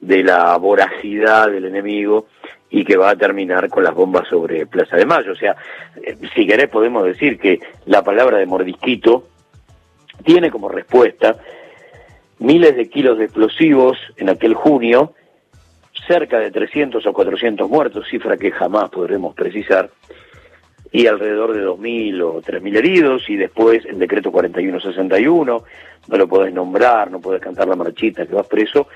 de 0.00 0.24
la 0.24 0.56
voracidad 0.56 1.48
del 1.52 1.66
enemigo 1.66 2.26
y 2.68 2.84
que 2.84 2.96
va 2.96 3.10
a 3.10 3.16
terminar 3.16 3.68
con 3.68 3.84
las 3.84 3.94
bombas 3.94 4.26
sobre 4.26 4.66
Plaza 4.66 4.96
de 4.96 5.06
Mayo. 5.06 5.30
O 5.30 5.36
sea, 5.36 5.54
eh, 6.02 6.16
si 6.34 6.48
querés 6.48 6.68
podemos 6.68 7.04
decir 7.04 7.38
que 7.38 7.60
la 7.84 8.02
palabra 8.02 8.38
de 8.38 8.46
mordisquito 8.46 9.28
tiene 10.24 10.50
como 10.50 10.68
respuesta 10.68 11.36
miles 12.40 12.74
de 12.74 12.88
kilos 12.88 13.18
de 13.18 13.26
explosivos 13.26 13.96
en 14.16 14.30
aquel 14.30 14.54
junio, 14.54 15.12
cerca 16.06 16.38
de 16.38 16.50
300 16.50 17.04
o 17.06 17.12
400 17.12 17.68
muertos, 17.68 18.06
cifra 18.08 18.36
que 18.36 18.50
jamás 18.50 18.90
podremos 18.90 19.34
precisar, 19.34 19.90
y 20.92 21.06
alrededor 21.06 21.52
de 21.52 21.66
2.000 21.66 22.22
o 22.22 22.40
3.000 22.40 22.76
heridos, 22.76 23.28
y 23.28 23.36
después 23.36 23.84
el 23.84 23.98
decreto 23.98 24.30
4161, 24.30 25.64
no 26.08 26.16
lo 26.16 26.28
podés 26.28 26.54
nombrar, 26.54 27.10
no 27.10 27.20
podés 27.20 27.40
cantar 27.40 27.68
la 27.68 27.76
marchita, 27.76 28.26
que 28.26 28.34
vas 28.34 28.46
preso, 28.46 28.88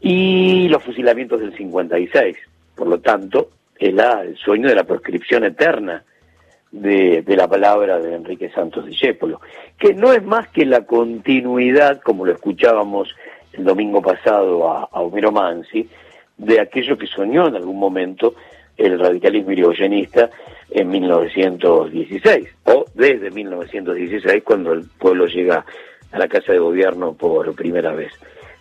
y 0.00 0.68
los 0.68 0.82
fusilamientos 0.82 1.40
del 1.40 1.54
56. 1.56 2.36
Por 2.74 2.86
lo 2.86 3.00
tanto, 3.00 3.50
es 3.78 3.92
el 3.92 4.36
sueño 4.36 4.68
de 4.68 4.74
la 4.74 4.84
proscripción 4.84 5.44
eterna 5.44 6.04
de, 6.70 7.22
de 7.22 7.36
la 7.36 7.48
palabra 7.48 7.98
de 7.98 8.14
Enrique 8.14 8.50
Santos 8.50 8.86
Discépolo, 8.86 9.40
que 9.78 9.94
no 9.94 10.12
es 10.12 10.22
más 10.22 10.48
que 10.48 10.64
la 10.64 10.86
continuidad, 10.86 12.00
como 12.00 12.24
lo 12.24 12.32
escuchábamos 12.32 13.14
el 13.52 13.64
domingo 13.64 14.00
pasado 14.00 14.70
a, 14.70 14.84
a 14.84 15.00
Homero 15.00 15.32
Mansi, 15.32 15.88
de 16.40 16.58
aquello 16.58 16.96
que 16.96 17.06
soñó 17.06 17.48
en 17.48 17.56
algún 17.56 17.78
momento 17.78 18.34
el 18.76 18.98
radicalismo 18.98 19.52
irigoyenista 19.52 20.30
en 20.70 20.88
1916, 20.88 22.48
o 22.64 22.86
desde 22.94 23.30
1916, 23.30 24.42
cuando 24.42 24.72
el 24.72 24.84
pueblo 24.98 25.26
llega 25.26 25.64
a 26.10 26.18
la 26.18 26.28
Casa 26.28 26.52
de 26.52 26.58
Gobierno 26.58 27.12
por 27.12 27.54
primera 27.54 27.92
vez. 27.92 28.12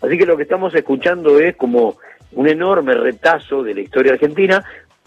Así 0.01 0.17
que 0.17 0.25
lo 0.25 0.35
que 0.35 0.43
estamos 0.43 0.73
escuchando 0.75 1.39
es 1.39 1.55
como 1.55 1.97
un 2.33 2.47
enorme 2.47 2.95
retazo 2.95 3.63
de 3.63 3.75
la 3.75 3.81
historia 3.81 4.13
argentina, 4.13 4.63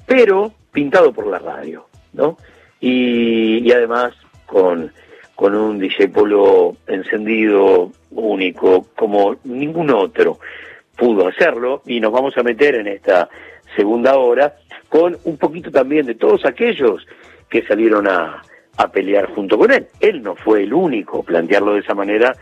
pero 0.07 0.53
pintado 0.73 1.13
por 1.13 1.27
la 1.27 1.39
radio, 1.39 1.87
¿no? 2.15 2.39
Y, 2.81 3.71
además 3.71 4.15
con, 4.47 4.91
con 5.35 5.55
un 5.55 5.79
discípulo 5.79 6.77
encendido, 6.87 7.93
único, 8.11 8.87
como 8.97 9.37
ningún 9.45 9.91
otro 9.91 10.39
pudo 10.97 11.29
hacerlo, 11.29 11.83
y 11.87 12.01
nos 12.01 12.13
vamos 12.13 12.37
a 12.37 12.43
meter 12.43 12.75
en 12.77 12.87
esta 12.87 13.29
segunda 13.77 14.17
hora 14.17 14.55
con 14.89 15.17
un 15.25 15.39
poquito 15.39 15.71
también 15.71 16.07
de 16.07 16.15
todos 16.15 16.45
aquellos 16.45 17.07
que 17.49 17.63
salieron 17.67 18.09
a, 18.09 18.43
a 18.77 18.93
pelear 18.93 19.33
junto 19.35 19.57
con 19.59 19.73
él. 19.73 19.87
Él 20.01 20.23
no 20.23 20.35
fue 20.35 20.63
el 20.63 20.73
único, 20.73 21.23
plantearlo 21.23 21.75
de 21.75 21.81
esa 21.81 21.95
manera 21.95 22.35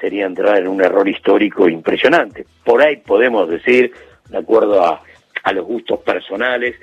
sería 0.00 0.26
entrar 0.26 0.58
en 0.58 0.68
un 0.68 0.82
error 0.82 1.08
histórico 1.08 1.68
impresionante. 1.68 2.44
Por 2.64 2.82
ahí 2.82 2.96
podemos 2.96 3.48
decir, 3.48 3.92
de 4.28 4.38
acuerdo 4.38 4.84
a, 4.84 5.02
a 5.42 5.52
los 5.52 5.64
gustos 5.64 6.00
personales, 6.00 6.76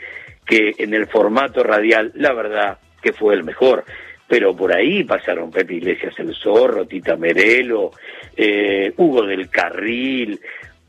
que 0.46 0.74
en 0.78 0.94
el 0.94 1.08
formato 1.08 1.64
radial, 1.64 2.12
la 2.16 2.34
verdad 2.34 2.80
que 3.02 3.14
fue 3.14 3.36
el 3.36 3.44
mejor. 3.44 3.84
Pero 4.28 4.56
por 4.56 4.74
ahí 4.74 5.04
pasaron 5.04 5.52
Pepe 5.52 5.76
Iglesias 5.76 6.18
el 6.18 6.34
Zorro, 6.34 6.86
Tita 6.88 7.18
Merelo, 7.18 7.92
eh, 8.36 8.94
Hugo 8.96 9.24
del 9.24 9.50
Carril, 9.50 10.40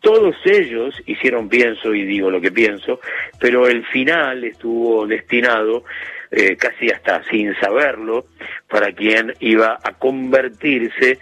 todos 0.03 0.35
ellos 0.45 0.95
hicieron 1.07 1.49
pienso 1.49 1.95
y 1.95 2.05
digo 2.05 2.31
lo 2.31 2.41
que 2.41 2.51
pienso, 2.51 3.01
pero 3.41 3.67
el 3.69 3.87
final 3.87 4.45
estuvo 4.45 5.07
destinado 5.07 5.85
eh, 6.31 6.57
casi 6.57 6.91
hasta 6.91 7.23
sin 7.31 7.55
saberlo 7.61 8.27
para 8.69 8.93
quien 8.93 9.33
iba 9.41 9.79
a 9.83 9.93
convertirse 9.93 11.19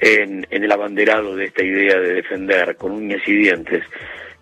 en, 0.00 0.46
el 0.50 0.72
abanderado 0.72 1.36
de 1.36 1.44
esta 1.44 1.62
idea 1.62 2.00
de 2.00 2.14
defender 2.14 2.76
con 2.76 2.92
uñas 2.92 3.20
y 3.26 3.34
dientes 3.34 3.84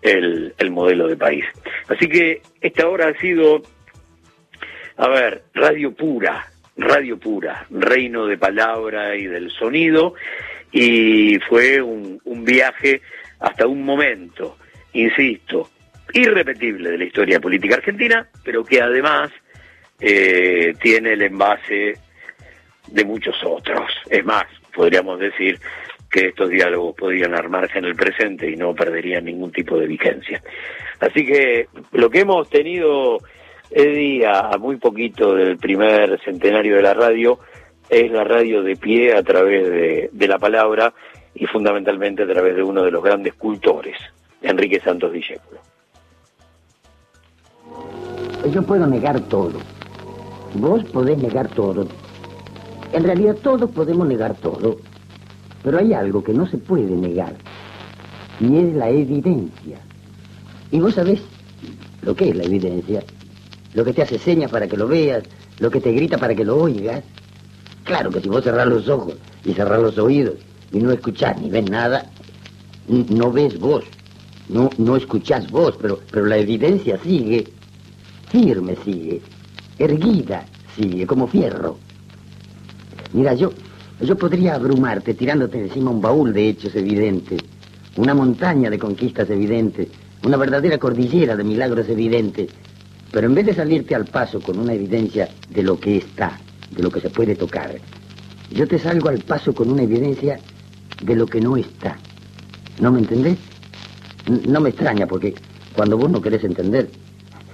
el, 0.01 0.53
el 0.57 0.71
modelo 0.71 1.07
de 1.07 1.17
país. 1.17 1.45
Así 1.87 2.07
que 2.07 2.41
esta 2.61 2.87
hora 2.87 3.09
ha 3.09 3.19
sido, 3.19 3.61
a 4.97 5.09
ver, 5.09 5.43
radio 5.53 5.93
pura, 5.93 6.47
radio 6.77 7.19
pura, 7.19 7.65
reino 7.69 8.25
de 8.27 8.37
palabra 8.37 9.15
y 9.15 9.25
del 9.25 9.51
sonido, 9.51 10.15
y 10.71 11.37
fue 11.49 11.81
un, 11.81 12.19
un 12.23 12.45
viaje 12.45 13.01
hasta 13.43 13.67
un 13.67 13.83
momento, 13.83 14.57
insisto, 14.93 15.69
irrepetible 16.13 16.91
de 16.91 16.97
la 16.97 17.03
historia 17.03 17.41
política 17.41 17.75
argentina, 17.75 18.25
pero 18.41 18.63
que 18.63 18.81
además 18.81 19.31
eh, 19.99 20.73
tiene 20.81 21.13
el 21.13 21.23
envase 21.23 21.93
de 22.87 23.05
muchos 23.05 23.35
otros. 23.43 23.91
Es 24.09 24.23
más, 24.23 24.45
podríamos 24.73 25.19
decir 25.19 25.59
que 26.09 26.27
estos 26.27 26.49
diálogos 26.49 26.95
podrían 26.95 27.35
armarse 27.35 27.79
en 27.79 27.85
el 27.85 27.95
presente 27.95 28.49
y 28.49 28.55
no 28.55 28.73
perderían 28.73 29.25
ningún 29.25 29.51
tipo 29.51 29.77
de 29.77 29.87
vigencia. 29.87 30.41
Así 31.01 31.25
que 31.25 31.67
lo 31.91 32.09
que 32.09 32.21
hemos 32.21 32.49
tenido, 32.49 33.17
Eddie, 33.69 34.25
a 34.25 34.57
muy 34.57 34.77
poquito 34.77 35.35
del 35.35 35.57
primer 35.57 36.17
centenario 36.23 36.77
de 36.77 36.81
la 36.81 36.93
radio, 36.93 37.39
es 37.89 38.09
la 38.09 38.23
radio 38.23 38.63
de 38.63 38.77
pie 38.77 39.13
a 39.13 39.21
través 39.21 40.09
de 40.13 40.27
la 40.29 40.39
palabra 40.39 40.93
y 41.35 41.45
fundamentalmente 41.45 42.23
a 42.23 42.27
través 42.27 42.55
de 42.55 42.63
uno 42.63 42.83
de 42.83 42.91
los 42.91 43.03
grandes 43.03 43.33
cultores, 43.33 43.97
Enrique 44.41 44.79
Santos 44.79 45.11
Discépolo. 45.11 45.59
Yo 48.51 48.61
puedo 48.63 48.85
negar 48.85 49.19
todo. 49.21 49.59
Vos 50.55 50.83
podés 50.85 51.17
negar 51.17 51.47
todo. 51.49 51.87
En 52.91 53.03
realidad 53.03 53.35
todos 53.41 53.69
podemos 53.71 54.07
negar 54.07 54.35
todo. 54.35 54.77
Pero 55.63 55.79
hay 55.79 55.93
algo 55.93 56.23
que 56.23 56.33
no 56.33 56.45
se 56.45 56.57
puede 56.57 56.95
negar. 56.95 57.33
Y 58.39 58.57
es 58.57 58.75
la 58.75 58.89
evidencia. 58.89 59.79
Y 60.71 60.79
vos 60.79 60.93
sabés 60.95 61.21
lo 62.01 62.15
que 62.15 62.29
es 62.29 62.35
la 62.35 62.43
evidencia. 62.43 63.01
Lo 63.73 63.85
que 63.85 63.93
te 63.93 64.01
hace 64.01 64.19
señas 64.19 64.51
para 64.51 64.67
que 64.67 64.77
lo 64.77 64.87
veas. 64.87 65.23
Lo 65.59 65.71
que 65.71 65.79
te 65.79 65.93
grita 65.93 66.17
para 66.17 66.35
que 66.35 66.43
lo 66.43 66.57
oigas. 66.57 67.03
Claro 67.85 68.11
que 68.11 68.19
si 68.19 68.27
vos 68.27 68.43
cerrás 68.43 68.67
los 68.67 68.87
ojos 68.89 69.15
y 69.45 69.53
cerrás 69.53 69.81
los 69.81 69.97
oídos 69.97 70.35
y 70.73 70.79
no 70.79 70.91
escuchás 70.91 71.39
ni 71.39 71.49
ves 71.49 71.69
nada, 71.69 72.11
no 72.87 73.31
ves 73.31 73.57
vos, 73.59 73.85
no, 74.49 74.69
no 74.77 74.97
escuchás 74.97 75.49
vos, 75.49 75.77
pero, 75.79 75.99
pero 76.11 76.25
la 76.25 76.37
evidencia 76.37 76.99
sigue, 77.01 77.47
firme 78.29 78.75
sigue, 78.83 79.21
erguida 79.77 80.45
sigue, 80.75 81.05
como 81.05 81.27
fierro. 81.27 81.77
Mira, 83.13 83.35
yo, 83.35 83.53
yo 84.01 84.17
podría 84.17 84.55
abrumarte 84.55 85.13
tirándote 85.13 85.59
encima 85.59 85.91
un 85.91 86.01
baúl 86.01 86.33
de 86.33 86.49
hechos 86.49 86.75
evidentes, 86.75 87.39
una 87.95 88.15
montaña 88.15 88.71
de 88.71 88.79
conquistas 88.79 89.29
evidentes, 89.29 89.89
una 90.25 90.37
verdadera 90.37 90.79
cordillera 90.79 91.35
de 91.35 91.43
milagros 91.43 91.87
evidentes, 91.87 92.49
pero 93.11 93.27
en 93.27 93.35
vez 93.35 93.45
de 93.45 93.53
salirte 93.53 93.93
al 93.93 94.05
paso 94.05 94.41
con 94.41 94.57
una 94.57 94.73
evidencia 94.73 95.29
de 95.49 95.61
lo 95.61 95.79
que 95.79 95.97
está, 95.97 96.39
de 96.71 96.81
lo 96.81 96.89
que 96.89 97.01
se 97.01 97.11
puede 97.11 97.35
tocar, 97.35 97.75
yo 98.51 98.67
te 98.67 98.79
salgo 98.79 99.09
al 99.09 99.19
paso 99.19 99.53
con 99.53 99.71
una 99.71 99.83
evidencia 99.83 100.39
de 101.05 101.15
lo 101.15 101.25
que 101.25 101.41
no 101.41 101.57
está. 101.57 101.97
¿No 102.79 102.91
me 102.91 102.99
entendés? 102.99 103.37
No 104.47 104.61
me 104.61 104.69
extraña 104.69 105.05
porque 105.05 105.35
cuando 105.75 105.97
vos 105.97 106.09
no 106.09 106.21
querés 106.21 106.43
entender, 106.43 106.89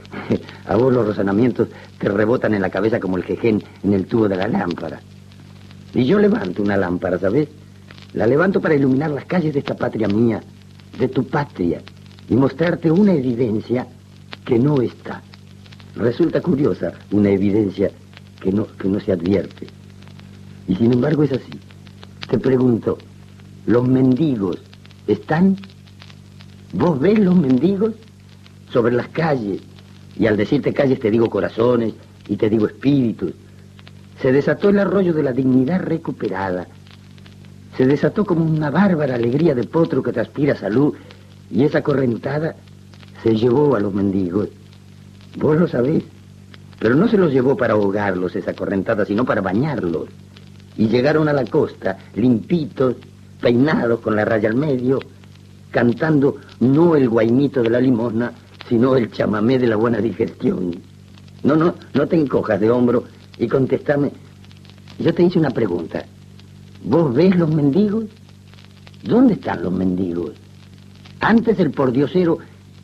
a 0.65 0.75
vos 0.75 0.93
los 0.93 1.07
razonamientos 1.07 1.69
te 1.97 2.09
rebotan 2.09 2.53
en 2.53 2.61
la 2.61 2.69
cabeza 2.69 2.99
como 2.99 3.17
el 3.17 3.23
jején 3.23 3.63
en 3.83 3.93
el 3.93 4.05
tubo 4.05 4.27
de 4.27 4.35
la 4.35 4.47
lámpara. 4.47 4.99
Y 5.93 6.05
yo 6.05 6.19
levanto 6.19 6.61
una 6.61 6.77
lámpara, 6.77 7.17
¿sabes? 7.17 7.49
La 8.13 8.27
levanto 8.27 8.61
para 8.61 8.75
iluminar 8.75 9.11
las 9.11 9.25
calles 9.25 9.53
de 9.53 9.59
esta 9.59 9.75
patria 9.75 10.07
mía, 10.07 10.41
de 10.97 11.07
tu 11.07 11.25
patria, 11.25 11.81
y 12.29 12.35
mostrarte 12.35 12.91
una 12.91 13.13
evidencia 13.13 13.87
que 14.45 14.59
no 14.59 14.81
está. 14.81 15.21
Resulta 15.95 16.41
curiosa 16.41 16.93
una 17.11 17.29
evidencia 17.29 17.91
que 18.39 18.51
no, 18.51 18.67
que 18.67 18.87
no 18.87 18.99
se 18.99 19.11
advierte. 19.11 19.67
Y 20.67 20.75
sin 20.75 20.93
embargo 20.93 21.23
es 21.23 21.31
así. 21.31 21.51
Te 22.29 22.37
pregunto, 22.37 22.97
¿los 23.69 23.87
mendigos 23.87 24.57
están? 25.05 25.55
¿Vos 26.73 26.99
ves 26.99 27.19
los 27.19 27.35
mendigos? 27.35 27.93
Sobre 28.71 28.95
las 28.95 29.09
calles. 29.09 29.61
Y 30.17 30.25
al 30.25 30.37
decirte 30.37 30.73
calles 30.73 30.99
te 30.99 31.11
digo 31.11 31.29
corazones 31.29 31.93
y 32.27 32.35
te 32.35 32.49
digo 32.49 32.65
espíritus. 32.65 33.31
Se 34.23 34.31
desató 34.31 34.69
el 34.69 34.79
arroyo 34.79 35.13
de 35.13 35.21
la 35.21 35.33
dignidad 35.33 35.83
recuperada. 35.83 36.65
Se 37.77 37.85
desató 37.85 38.25
como 38.25 38.43
una 38.43 38.71
bárbara 38.71 39.13
alegría 39.13 39.53
de 39.53 39.65
potro 39.65 40.01
que 40.01 40.13
transpira 40.13 40.55
salud 40.55 40.95
y 41.51 41.63
esa 41.63 41.83
correntada 41.83 42.55
se 43.21 43.35
llevó 43.35 43.75
a 43.75 43.79
los 43.79 43.93
mendigos. 43.93 44.49
Vos 45.37 45.59
lo 45.59 45.67
sabés. 45.67 46.03
Pero 46.79 46.95
no 46.95 47.07
se 47.07 47.17
los 47.17 47.31
llevó 47.31 47.55
para 47.55 47.75
ahogarlos 47.75 48.35
esa 48.35 48.55
correntada, 48.55 49.05
sino 49.05 49.25
para 49.25 49.41
bañarlos. 49.41 50.09
Y 50.75 50.87
llegaron 50.87 51.27
a 51.27 51.33
la 51.33 51.45
costa, 51.45 51.99
limpitos, 52.15 52.95
peinados 53.41 53.99
con 54.01 54.15
la 54.15 54.25
raya 54.25 54.49
al 54.49 54.55
medio, 54.55 54.99
cantando 55.71 56.37
no 56.59 56.95
el 56.95 57.09
guainito 57.09 57.61
de 57.63 57.69
la 57.69 57.79
limosna, 57.79 58.31
sino 58.67 58.95
el 58.95 59.11
chamamé 59.11 59.57
de 59.59 59.67
la 59.67 59.75
buena 59.75 59.99
digestión. 59.99 60.71
No, 61.43 61.55
no, 61.55 61.73
no 61.93 62.07
te 62.07 62.17
encojas 62.17 62.59
de 62.59 62.69
hombro 62.69 63.05
y 63.37 63.47
contestame. 63.47 64.11
Yo 64.99 65.13
te 65.13 65.23
hice 65.23 65.39
una 65.39 65.51
pregunta. 65.51 66.05
¿Vos 66.83 67.13
ves 67.13 67.35
los 67.37 67.53
mendigos? 67.53 68.05
¿Dónde 69.03 69.33
están 69.35 69.63
los 69.63 69.71
mendigos? 69.71 70.31
Antes 71.21 71.59
el 71.59 71.71
pordiosero 71.71 72.37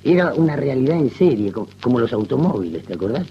era 0.04 0.34
una 0.34 0.56
realidad 0.56 0.98
en 0.98 1.10
serie, 1.12 1.52
co- 1.52 1.68
como 1.82 2.00
los 2.00 2.14
automóviles, 2.14 2.84
¿te 2.86 2.94
acordás? 2.94 3.28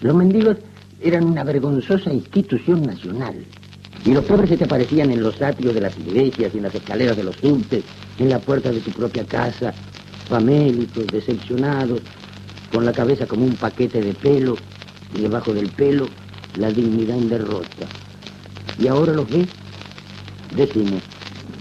Los 0.00 0.14
mendigos 0.14 0.56
eran 1.00 1.24
una 1.24 1.44
vergonzosa 1.44 2.12
institución 2.12 2.82
nacional. 2.82 3.34
Y 4.06 4.12
los 4.12 4.24
pobres 4.24 4.48
se 4.48 4.56
te 4.56 4.64
aparecían 4.64 5.10
en 5.10 5.20
los 5.20 5.42
atrios 5.42 5.74
de 5.74 5.80
las 5.80 5.98
iglesias 5.98 6.52
y 6.54 6.58
en 6.58 6.62
las 6.62 6.74
escaleras 6.74 7.16
de 7.16 7.24
los 7.24 7.34
subtes, 7.36 7.82
en 8.20 8.30
la 8.30 8.38
puerta 8.38 8.70
de 8.70 8.78
tu 8.78 8.92
propia 8.92 9.24
casa, 9.24 9.74
famélicos, 10.28 11.08
decepcionados, 11.08 12.00
con 12.70 12.84
la 12.86 12.92
cabeza 12.92 13.26
como 13.26 13.44
un 13.44 13.56
paquete 13.56 14.00
de 14.00 14.14
pelo 14.14 14.54
y 15.16 15.22
debajo 15.22 15.52
del 15.52 15.68
pelo 15.70 16.06
la 16.56 16.70
dignidad 16.70 17.18
en 17.18 17.28
derrota. 17.28 17.86
¿Y 18.78 18.86
ahora 18.86 19.12
los 19.12 19.28
ves? 19.28 19.48
Decime, 20.54 21.00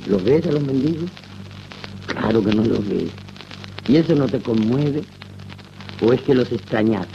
¿los 0.08 0.24
ves 0.24 0.46
a 0.46 0.52
los 0.52 0.62
mendigos? 0.62 1.10
Claro 2.06 2.44
que 2.44 2.54
no 2.54 2.64
los 2.64 2.88
ves. 2.88 3.10
¿Y 3.88 3.96
eso 3.96 4.14
no 4.14 4.28
te 4.28 4.40
conmueve? 4.40 5.02
¿O 6.00 6.14
es 6.14 6.22
que 6.22 6.36
los 6.36 6.52
extrañas? 6.52 7.08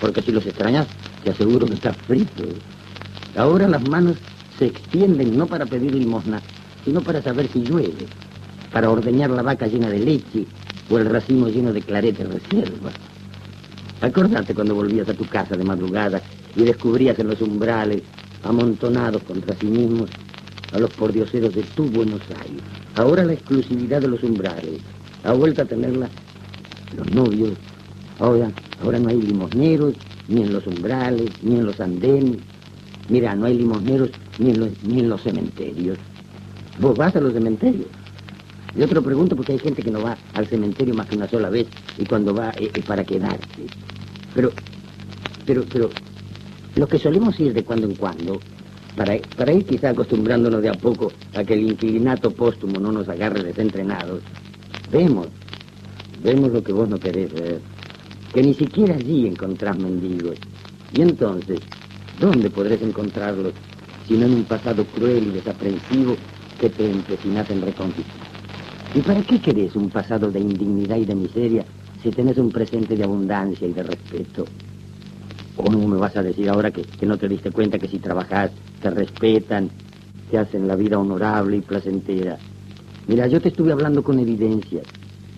Porque 0.00 0.22
si 0.22 0.30
los 0.30 0.46
extrañas, 0.46 0.86
te 1.24 1.30
aseguro 1.30 1.66
que 1.66 1.74
estás 1.74 1.96
frito. 2.06 2.44
Ahora 3.36 3.66
las 3.66 3.82
manos 3.88 4.16
se 4.62 4.68
extienden 4.68 5.36
no 5.36 5.48
para 5.48 5.66
pedir 5.66 5.92
limosna, 5.92 6.40
sino 6.84 7.00
para 7.00 7.20
saber 7.20 7.48
si 7.48 7.64
llueve, 7.64 8.06
para 8.70 8.90
ordeñar 8.90 9.30
la 9.30 9.42
vaca 9.42 9.66
llena 9.66 9.88
de 9.88 9.98
leche 9.98 10.46
o 10.88 10.98
el 10.98 11.06
racimo 11.06 11.48
lleno 11.48 11.72
de 11.72 11.82
clarete 11.82 12.22
reserva. 12.22 12.92
Acordate 14.00 14.54
cuando 14.54 14.76
volvías 14.76 15.08
a 15.08 15.14
tu 15.14 15.24
casa 15.24 15.56
de 15.56 15.64
madrugada 15.64 16.22
y 16.54 16.62
descubrías 16.62 17.18
en 17.18 17.26
los 17.26 17.40
umbrales, 17.40 18.02
amontonados 18.44 19.24
contra 19.24 19.56
sí 19.56 19.66
mismos, 19.66 20.10
a 20.72 20.78
los 20.78 20.90
pordioseros 20.90 21.52
de 21.54 21.62
tu 21.62 21.90
Buenos 21.90 22.22
Aires. 22.40 22.62
Ahora 22.94 23.24
la 23.24 23.32
exclusividad 23.32 24.00
de 24.00 24.08
los 24.08 24.22
umbrales 24.22 24.80
ha 25.24 25.32
vuelto 25.32 25.62
a 25.62 25.64
tenerla 25.64 26.08
los 26.96 27.10
novios. 27.10 27.54
Ahora, 28.20 28.48
ahora 28.80 29.00
no 29.00 29.08
hay 29.08 29.20
limosneros, 29.22 29.94
ni 30.28 30.42
en 30.42 30.52
los 30.52 30.64
umbrales, 30.68 31.30
ni 31.42 31.56
en 31.56 31.66
los 31.66 31.80
andenes. 31.80 32.38
Mira, 33.08 33.34
no 33.34 33.46
hay 33.46 33.58
limosneros 33.58 34.10
ni 34.42 35.00
en 35.00 35.08
los, 35.08 35.22
cementerios. 35.22 35.98
¿Vos 36.80 36.96
vas 36.96 37.14
a 37.16 37.20
los 37.20 37.32
cementerios? 37.32 37.86
Yo 38.74 38.88
te 38.88 39.00
pregunto 39.00 39.36
porque 39.36 39.52
hay 39.52 39.58
gente 39.58 39.82
que 39.82 39.90
no 39.90 40.02
va 40.02 40.16
al 40.34 40.46
cementerio 40.46 40.94
más 40.94 41.06
que 41.06 41.16
una 41.16 41.28
sola 41.28 41.50
vez 41.50 41.66
y 41.98 42.04
cuando 42.04 42.34
va 42.34 42.50
es, 42.50 42.70
es 42.74 42.84
para 42.84 43.04
quedarse. 43.04 43.66
Pero, 44.34 44.50
pero, 45.44 45.64
pero, 45.70 45.90
los 46.74 46.88
que 46.88 46.98
solemos 46.98 47.38
ir 47.38 47.52
de 47.52 47.64
cuando 47.64 47.86
en 47.86 47.94
cuando, 47.96 48.40
para, 48.96 49.18
para 49.36 49.52
ir 49.52 49.66
quizá 49.66 49.90
acostumbrándonos 49.90 50.62
de 50.62 50.70
a 50.70 50.74
poco 50.74 51.12
a 51.34 51.44
que 51.44 51.54
el 51.54 51.70
inquilinato 51.70 52.30
póstumo 52.30 52.80
no 52.80 52.92
nos 52.92 53.08
agarre 53.08 53.42
desentrenados, 53.42 54.22
vemos, 54.90 55.28
vemos 56.22 56.50
lo 56.50 56.62
que 56.62 56.72
vos 56.72 56.88
no 56.88 56.98
querés 56.98 57.32
ver, 57.32 57.60
que 58.32 58.42
ni 58.42 58.54
siquiera 58.54 58.94
allí 58.94 59.26
encontrás 59.26 59.78
mendigos. 59.78 60.38
Y 60.94 61.02
entonces, 61.02 61.60
¿dónde 62.18 62.48
podrás 62.48 62.80
encontrarlos 62.80 63.52
sino 64.06 64.26
en 64.26 64.34
un 64.34 64.44
pasado 64.44 64.84
cruel 64.84 65.28
y 65.28 65.30
desaprensivo 65.30 66.16
que 66.58 66.70
te 66.70 66.90
empecinás 66.90 67.50
en 67.50 67.62
reconquistar? 67.62 68.28
¿Y 68.94 69.00
para 69.00 69.22
qué 69.22 69.40
querés 69.40 69.74
un 69.74 69.90
pasado 69.90 70.30
de 70.30 70.40
indignidad 70.40 70.96
y 70.96 71.04
de 71.04 71.14
miseria 71.14 71.64
si 72.02 72.10
tenés 72.10 72.36
un 72.38 72.50
presente 72.50 72.96
de 72.96 73.04
abundancia 73.04 73.66
y 73.66 73.72
de 73.72 73.82
respeto? 73.82 74.44
¿O 75.56 75.70
no 75.70 75.86
me 75.86 75.96
vas 75.96 76.16
a 76.16 76.22
decir 76.22 76.48
ahora 76.48 76.70
que, 76.70 76.82
que 76.82 77.06
no 77.06 77.16
te 77.16 77.28
diste 77.28 77.50
cuenta 77.50 77.78
que 77.78 77.88
si 77.88 77.98
trabajás 77.98 78.50
te 78.80 78.90
respetan, 78.90 79.70
te 80.30 80.38
hacen 80.38 80.68
la 80.68 80.76
vida 80.76 80.98
honorable 80.98 81.58
y 81.58 81.60
placentera? 81.60 82.38
Mira, 83.06 83.26
yo 83.26 83.40
te 83.40 83.48
estuve 83.48 83.72
hablando 83.72 84.02
con 84.02 84.18
evidencias 84.18 84.84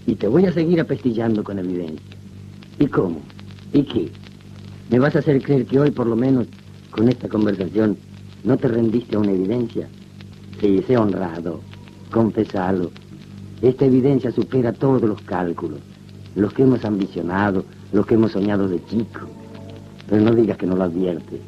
y 0.07 0.15
te 0.15 0.29
voy 0.29 0.47
a 0.47 0.53
seguir 0.53 0.81
apestillando 0.81 1.43
con 1.43 1.59
evidencias. 1.59 2.19
¿Y 2.79 2.87
cómo? 2.87 3.21
¿Y 3.73 3.83
qué? 3.83 4.11
¿Me 4.91 4.99
vas 4.99 5.17
a 5.17 5.21
hacer 5.21 5.41
creer 5.43 5.65
que 5.67 5.81
hoy, 5.81 5.91
por 5.91 6.07
lo 6.07 6.17
menos, 6.17 6.47
con 6.91 7.09
esta 7.09 7.29
conversación, 7.29 7.97
no 8.45 8.57
te 8.59 8.69
rendiste 8.69 9.17
a 9.17 9.21
una 9.21 9.33
evidencia? 9.33 9.89
Sí, 10.61 10.83
sé 10.87 10.97
honrado, 10.97 11.61
confesalo. 12.11 12.91
Esta 13.63 13.87
evidencia 13.87 14.31
supera 14.31 14.73
todos 14.73 15.03
los 15.03 15.21
cálculos, 15.23 15.81
los 16.37 16.53
que 16.53 16.63
hemos 16.63 16.85
ambicionado, 16.85 17.65
los 17.93 18.07
que 18.07 18.15
hemos 18.15 18.33
soñado 18.33 18.69
de 18.69 18.85
chico. 18.85 19.21
Pero 20.09 20.23
no 20.23 20.35
digas 20.35 20.59
que 20.59 20.67
no 20.67 20.77
lo 20.77 20.85
adviertes. 20.85 21.41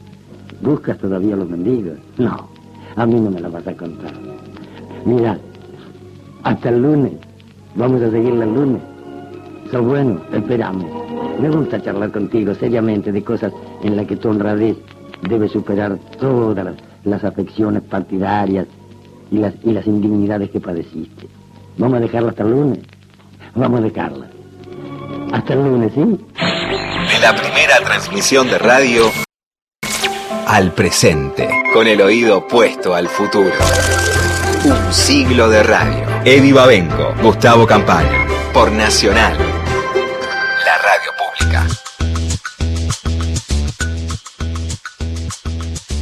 ¿Buscas 0.62 0.97
todavía 0.99 1.36
los 1.36 1.49
mendigos? 1.49 1.99
No, 2.16 2.49
a 2.97 3.05
mí 3.07 3.20
no 3.20 3.30
me 3.30 3.40
la 3.40 3.51
vas 3.51 3.66
a 3.66 3.76
contar. 3.76 4.14
Mira, 5.05 5.38
hasta 6.42 6.70
el 6.70 6.80
lunes. 6.80 7.12
Vamos 7.74 8.01
a 8.01 8.11
seguirla 8.11 8.44
el 8.44 8.55
lunes. 8.55 8.82
So 9.70 9.82
bueno, 9.82 10.20
esperamos. 10.32 10.86
Me 11.40 11.51
gusta 11.51 11.82
charlar 11.82 12.11
contigo 12.11 12.55
seriamente 12.55 13.12
de 13.12 13.22
cosas 13.22 13.53
en 13.82 13.97
las 13.97 14.07
que 14.07 14.16
tu 14.16 14.30
honradez 14.30 14.78
debe 15.23 15.49
superar 15.49 15.99
todas 16.19 16.64
las, 16.64 16.75
las 17.05 17.25
afecciones 17.25 17.83
partidarias 17.83 18.67
y 19.31 19.39
las, 19.39 19.55
y 19.64 19.73
las 19.73 19.87
indignidades 19.87 20.51
que 20.51 20.61
padeciste. 20.61 21.29
Vamos 21.79 21.99
a 21.99 22.01
dejarla 22.01 22.31
hasta 22.31 22.43
el 22.43 22.51
lunes. 22.51 22.79
Vamos 23.55 23.81
a 23.81 23.83
dejarla. 23.83 24.27
Hasta 25.33 25.53
el 25.55 25.64
lunes, 25.64 25.93
¿sí? 25.95 26.01
De 26.01 27.21
la 27.21 27.35
primera 27.35 27.79
transmisión 27.85 28.49
de 28.49 28.59
radio 28.59 29.05
al 30.47 30.73
presente, 30.73 31.49
con 31.73 31.89
el 31.89 32.01
oído 32.01 32.47
puesto 32.47 32.95
al 32.95 33.09
futuro. 33.09 33.51
Un 34.64 34.93
siglo 34.93 35.49
de 35.49 35.62
radio. 35.62 36.05
Eddie 36.25 36.53
Babenco, 36.53 37.14
Gustavo 37.23 37.67
Campana, 37.67 38.27
por 38.53 38.71
Nacional, 38.71 39.37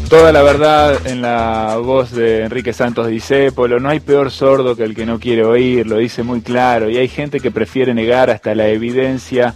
Toda 0.08 0.30
la 0.32 0.42
verdad 0.42 1.06
en 1.06 1.22
la 1.22 1.76
voz 1.82 2.12
de 2.12 2.44
Enrique 2.44 2.72
Santos 2.72 3.08
Discépolo, 3.08 3.80
no 3.80 3.88
hay 3.88 4.00
peor 4.00 4.30
sordo 4.30 4.76
que 4.76 4.84
el 4.84 4.94
que 4.94 5.06
no 5.06 5.18
quiere 5.18 5.44
oír, 5.44 5.86
lo 5.86 5.96
dice 5.96 6.22
muy 6.22 6.40
claro, 6.40 6.88
y 6.88 6.98
hay 6.98 7.08
gente 7.08 7.40
que 7.40 7.50
prefiere 7.50 7.94
negar 7.94 8.30
hasta 8.30 8.54
la 8.54 8.68
evidencia 8.68 9.54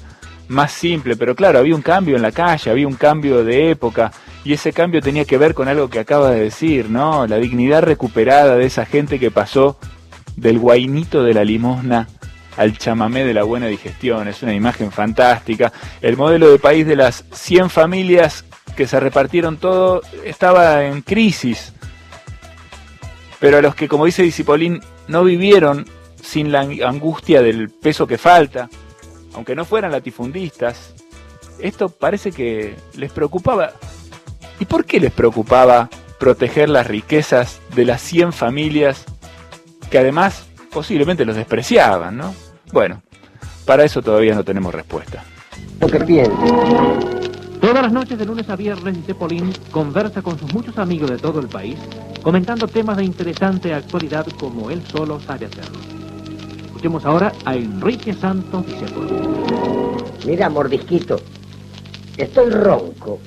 más 0.49 0.73
simple, 0.73 1.17
pero 1.17 1.37
claro, 1.37 1.59
había 1.59 1.75
un 1.75 1.83
cambio 1.83 2.17
en 2.17 2.23
la 2.23 2.33
calle, 2.33 2.71
había 2.71 2.89
un 2.89 2.95
cambio 2.95 3.45
de 3.45 3.71
época, 3.71 4.11
y 4.45 4.53
ese 4.55 4.73
cambio 4.73 5.01
tenía 5.01 5.25
que 5.25 5.39
ver 5.39 5.55
con 5.55 5.69
algo 5.69 5.91
que 5.91 6.01
acaba 6.01 6.31
de 6.31 6.41
decir, 6.41 6.91
¿no? 6.91 7.27
La 7.27 7.37
dignidad 7.37 7.83
recuperada 7.83 8.57
de 8.57 8.65
esa 8.67 8.85
gente 8.85 9.19
que 9.19 9.31
pasó 9.31 9.79
del 10.37 10.59
guainito 10.59 11.23
de 11.23 11.35
la 11.35 11.45
limosna 11.45 12.09
al 12.57 12.77
chamamé 12.77 13.25
de 13.25 13.35
la 13.35 13.45
buena 13.45 13.67
digestión, 13.67 14.27
es 14.27 14.43
una 14.43 14.55
imagen 14.55 14.91
fantástica. 14.91 15.73
El 16.01 16.17
modelo 16.17 16.51
de 16.51 16.59
país 16.59 16.87
de 16.87 16.97
las 16.97 17.25
100 17.33 17.71
familias 17.71 18.45
que 18.79 18.87
se 18.87 19.01
repartieron 19.01 19.57
todo 19.57 20.03
estaba 20.25 20.85
en 20.85 21.03
crisis. 21.03 21.73
Pero 23.41 23.57
a 23.59 23.61
los 23.61 23.75
que, 23.75 23.89
como 23.89 24.05
dice 24.05 24.23
Disipolín, 24.23 24.81
no 25.09 25.25
vivieron 25.25 25.85
sin 26.23 26.53
la 26.53 26.61
angustia 26.61 27.43
del 27.43 27.71
peso 27.71 28.07
que 28.07 28.19
falta, 28.19 28.71
aunque 29.35 29.57
no 29.57 29.65
fueran 29.65 29.91
latifundistas, 29.91 30.95
esto 31.59 31.89
parece 31.89 32.31
que 32.31 32.77
les 32.95 33.11
preocupaba. 33.11 33.73
¿Y 34.61 34.65
por 34.65 34.85
qué 34.85 35.01
les 35.01 35.11
preocupaba 35.11 35.91
proteger 36.21 36.69
las 36.69 36.87
riquezas 36.87 37.59
de 37.75 37.85
las 37.85 38.01
100 38.01 38.33
familias 38.33 39.07
que 39.91 39.99
además 39.99 40.47
posiblemente 40.71 41.25
los 41.25 41.35
despreciaban, 41.35 42.17
¿no? 42.17 42.33
Bueno, 42.73 43.03
para 43.65 43.83
eso 43.83 44.03
todavía 44.03 44.37
no 44.37 44.45
tenemos 44.45 44.73
respuesta. 44.73 45.25
Lo 45.81 45.89
que. 45.89 47.18
Todas 47.61 47.83
las 47.83 47.93
noches 47.93 48.17
de 48.17 48.25
lunes 48.25 48.49
a 48.51 48.57
viernes, 48.57 48.99
Cepolín 49.05 49.53
conversa 49.73 50.23
con 50.23 50.39
sus 50.39 50.53
muchos 50.55 50.79
amigos 50.79 51.11
de 51.11 51.19
todo 51.19 51.41
el 51.41 51.49
país, 51.49 51.77
comentando 52.23 52.69
temas 52.69 52.97
de 52.97 53.05
interesante 53.05 53.75
actualidad 53.75 54.27
como 54.39 54.71
él 54.71 54.81
solo 54.87 55.19
sabe 55.19 55.47
hacerlo. 55.47 55.81
Escuchemos 56.67 57.05
ahora 57.05 57.33
a 57.45 57.57
Enrique 57.57 58.15
Santos 58.15 58.65
Cepolín. 58.79 59.23
Mira, 60.25 60.49
mordisquito, 60.49 61.21
estoy 62.17 62.51
ronco, 62.51 63.19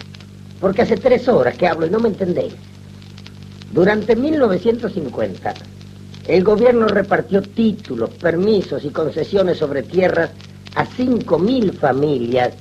porque 0.61 0.83
hace 0.83 0.95
tres 0.95 1.27
horas 1.27 1.57
que 1.57 1.67
hablo 1.67 1.87
y 1.87 1.89
no 1.89 1.99
me 1.99 2.07
entendéis. 2.07 2.53
Durante 3.73 4.15
1950, 4.15 5.53
el 6.27 6.43
gobierno 6.43 6.87
repartió 6.87 7.41
títulos, 7.41 8.11
permisos 8.11 8.85
y 8.85 8.91
concesiones 8.91 9.57
sobre 9.57 9.83
tierras 9.83 10.31
a 10.75 10.85
5.000 10.85 11.73
familias 11.73 12.53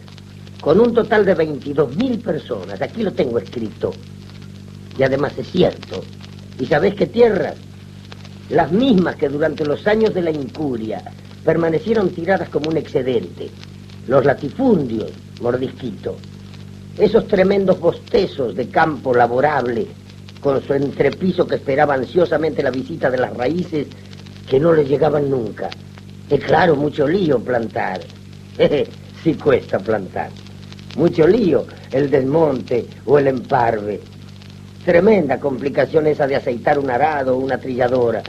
con 0.60 0.78
un 0.78 0.92
total 0.92 1.24
de 1.24 1.36
22.000 1.36 2.22
personas. 2.22 2.80
Aquí 2.82 3.02
lo 3.02 3.12
tengo 3.12 3.38
escrito. 3.38 3.92
Y 4.98 5.02
además 5.02 5.32
es 5.38 5.50
cierto. 5.50 6.04
¿Y 6.58 6.66
sabés 6.66 6.94
qué 6.94 7.06
tierras? 7.06 7.56
Las 8.50 8.70
mismas 8.70 9.16
que 9.16 9.28
durante 9.28 9.64
los 9.64 9.86
años 9.86 10.12
de 10.12 10.22
la 10.22 10.30
incuria 10.30 11.02
permanecieron 11.44 12.10
tiradas 12.10 12.48
como 12.50 12.68
un 12.68 12.76
excedente. 12.76 13.48
Los 14.06 14.24
latifundios, 14.24 15.10
mordisquito. 15.40 16.16
Esos 16.98 17.26
tremendos 17.28 17.80
bostezos 17.80 18.54
de 18.54 18.68
campo 18.68 19.14
laborable, 19.14 19.86
con 20.40 20.62
su 20.62 20.74
entrepiso 20.74 21.46
que 21.46 21.54
esperaba 21.54 21.94
ansiosamente 21.94 22.62
la 22.62 22.70
visita 22.70 23.10
de 23.10 23.18
las 23.18 23.34
raíces 23.36 23.86
que 24.48 24.60
no 24.60 24.72
le 24.72 24.84
llegaban 24.84 25.30
nunca. 25.30 25.70
Es 26.28 26.40
claro, 26.44 26.76
mucho 26.76 27.06
lío 27.06 27.38
plantar. 27.38 28.00
sí 29.22 29.34
cuesta 29.34 29.78
plantar. 29.78 30.30
Mucho 30.96 31.26
lío 31.26 31.66
el 31.92 32.10
desmonte 32.10 32.86
o 33.06 33.18
el 33.18 33.28
emparve. 33.28 34.00
Tremenda 34.84 35.38
complicación 35.38 36.06
esa 36.06 36.26
de 36.26 36.36
aceitar 36.36 36.78
un 36.78 36.90
arado 36.90 37.36
o 37.36 37.40
una 37.40 37.58
trilladora. 37.58 38.22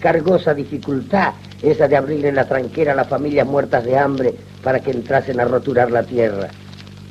Cargosa 0.00 0.54
dificultad 0.54 1.34
esa 1.62 1.88
de 1.88 1.96
abrirle 1.96 2.32
la 2.32 2.46
tranquera 2.46 2.92
a 2.92 2.96
las 2.96 3.08
familias 3.08 3.46
muertas 3.46 3.84
de 3.84 3.98
hambre 3.98 4.34
para 4.62 4.80
que 4.80 4.92
entrasen 4.92 5.40
a 5.40 5.44
roturar 5.44 5.90
la 5.90 6.02
tierra. 6.02 6.48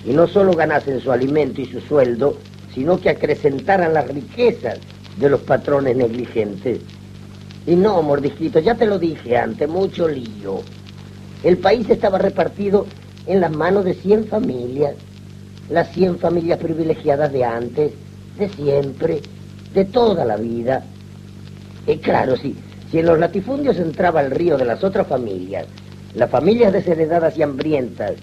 Y 0.03 0.14
no 0.14 0.27
solo 0.27 0.53
ganasen 0.53 0.99
su 1.02 1.11
alimento 1.11 1.61
y 1.61 1.65
su 1.65 1.82
sueldo, 1.82 2.38
sino 2.73 2.99
que 2.99 3.10
acrecentaran 3.10 3.94
las 3.94 4.07
riquezas 4.07 4.80
de 5.18 5.30
los 5.30 5.41
patrones 5.41 5.95
negligentes. 5.95 6.80
Y 7.68 7.76
no, 7.76 8.02
mordisquito, 8.02 8.60
ya 8.60 8.76
te 8.76 8.86
lo 8.86 8.99
dije 8.99 9.38
antes, 9.38 9.68
mucho 9.68 10.07
lío. 10.07 10.61
El 11.44 11.57
país 11.57 11.90
estaba 11.90 12.18
repartido 12.18 12.86
en 13.27 13.41
las 13.41 13.52
manos 13.52 13.85
de 13.85 13.93
100 13.93 14.27
familias, 14.27 14.95
las 15.69 15.91
100 15.93 16.19
familias 16.19 16.60
privilegiadas 16.60 17.31
de 17.31 17.43
antes, 17.43 17.91
de 18.38 18.49
siempre, 18.49 19.22
de 19.73 19.85
toda 19.85 20.26
la 20.26 20.38
vida. 20.38 20.84
Y 21.88 21.97
claro, 21.97 22.35
sí, 22.38 22.56
si 22.91 22.99
en 22.99 23.07
los 23.07 23.19
latifundios 23.19 23.77
entraba 23.77 24.22
el 24.22 24.31
río 24.31 24.57
de 24.57 24.65
las 24.65 24.84
otras 24.84 25.07
familias, 25.07 25.65
las 26.14 26.30
familias 26.30 26.73
desheredadas 26.73 27.38
y 27.38 27.43
hambrientas, 27.43 28.14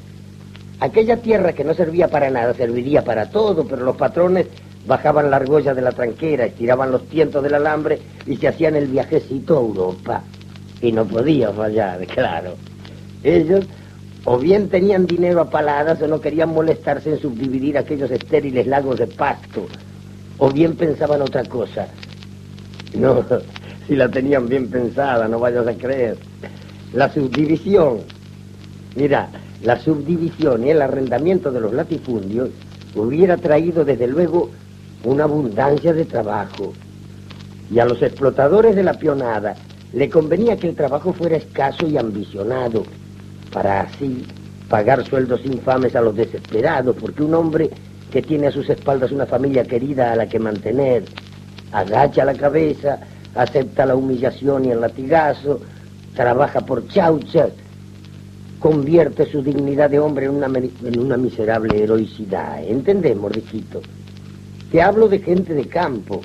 aquella 0.80 1.16
tierra 1.16 1.52
que 1.52 1.64
no 1.64 1.74
servía 1.74 2.08
para 2.08 2.30
nada 2.30 2.54
serviría 2.54 3.04
para 3.04 3.30
todo, 3.30 3.66
pero 3.66 3.84
los 3.84 3.96
patrones 3.96 4.46
bajaban 4.86 5.30
la 5.30 5.36
argolla 5.36 5.74
de 5.74 5.82
la 5.82 5.92
tranquera, 5.92 6.46
estiraban 6.46 6.90
los 6.90 7.06
tientos 7.08 7.42
del 7.42 7.54
alambre 7.54 8.00
y 8.26 8.36
se 8.36 8.48
hacían 8.48 8.76
el 8.76 8.88
viajecito 8.88 9.56
a 9.56 9.60
Europa. 9.60 10.22
Y 10.80 10.90
no 10.90 11.04
podía 11.04 11.52
fallar, 11.52 12.04
claro. 12.06 12.54
Ellos 13.22 13.66
o 14.24 14.38
bien 14.38 14.68
tenían 14.68 15.06
dinero 15.06 15.40
a 15.40 15.50
paladas 15.50 16.00
o 16.02 16.06
no 16.06 16.20
querían 16.20 16.50
molestarse 16.50 17.10
en 17.10 17.20
subdividir 17.20 17.76
aquellos 17.76 18.10
estériles 18.10 18.66
lagos 18.66 18.98
de 18.98 19.06
pasto, 19.06 19.66
o 20.38 20.50
bien 20.50 20.76
pensaban 20.76 21.22
otra 21.22 21.44
cosa. 21.44 21.88
No, 22.94 23.24
si 23.86 23.96
la 23.96 24.08
tenían 24.08 24.48
bien 24.48 24.68
pensada, 24.70 25.26
no 25.26 25.38
vayas 25.38 25.66
a 25.66 25.74
creer. 25.74 26.18
La 26.92 27.12
subdivisión, 27.12 28.00
mira, 28.94 29.28
la 29.62 29.78
subdivisión 29.78 30.66
y 30.66 30.70
el 30.70 30.82
arrendamiento 30.82 31.50
de 31.50 31.60
los 31.60 31.72
latifundios 31.72 32.50
hubiera 32.94 33.36
traído 33.36 33.84
desde 33.84 34.06
luego 34.06 34.50
una 35.04 35.24
abundancia 35.24 35.92
de 35.92 36.04
trabajo. 36.04 36.72
Y 37.70 37.78
a 37.78 37.86
los 37.86 38.02
explotadores 38.02 38.76
de 38.76 38.82
la 38.82 38.94
pionada 38.94 39.54
le 39.92 40.10
convenía 40.10 40.56
que 40.56 40.68
el 40.68 40.76
trabajo 40.76 41.12
fuera 41.12 41.36
escaso 41.36 41.86
y 41.86 41.96
ambicionado, 41.96 42.84
para 43.52 43.82
así 43.82 44.24
pagar 44.68 45.04
sueldos 45.04 45.44
infames 45.44 45.94
a 45.94 46.00
los 46.00 46.16
desesperados, 46.16 46.96
porque 46.98 47.22
un 47.22 47.34
hombre 47.34 47.70
que 48.10 48.22
tiene 48.22 48.48
a 48.48 48.52
sus 48.52 48.68
espaldas 48.68 49.12
una 49.12 49.26
familia 49.26 49.64
querida 49.64 50.12
a 50.12 50.16
la 50.16 50.28
que 50.28 50.38
mantener, 50.38 51.04
agacha 51.72 52.24
la 52.24 52.34
cabeza, 52.34 52.98
acepta 53.34 53.86
la 53.86 53.94
humillación 53.94 54.64
y 54.64 54.70
el 54.70 54.80
latigazo, 54.80 55.60
trabaja 56.14 56.60
por 56.60 56.86
chauchas, 56.88 57.50
convierte 58.58 59.26
su 59.26 59.42
dignidad 59.42 59.90
de 59.90 59.98
hombre 59.98 60.26
en 60.26 60.32
una, 60.32 60.46
en 60.46 60.98
una 60.98 61.16
miserable 61.16 61.82
heroicidad. 61.82 62.62
¿Entendemos, 62.64 63.32
Riquito? 63.32 63.80
Te 64.70 64.80
hablo 64.80 65.08
de 65.08 65.18
gente 65.18 65.54
de 65.54 65.66
campo 65.66 66.22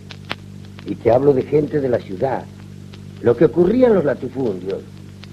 y 0.86 0.96
te 0.96 1.12
hablo 1.12 1.34
de 1.34 1.44
gente 1.44 1.82
de 1.82 1.90
la 1.90 2.00
ciudad. 2.00 2.44
Lo 3.22 3.36
que 3.36 3.46
ocurría 3.46 3.88
en 3.88 3.96
los 3.96 4.06
latifundios, 4.06 4.84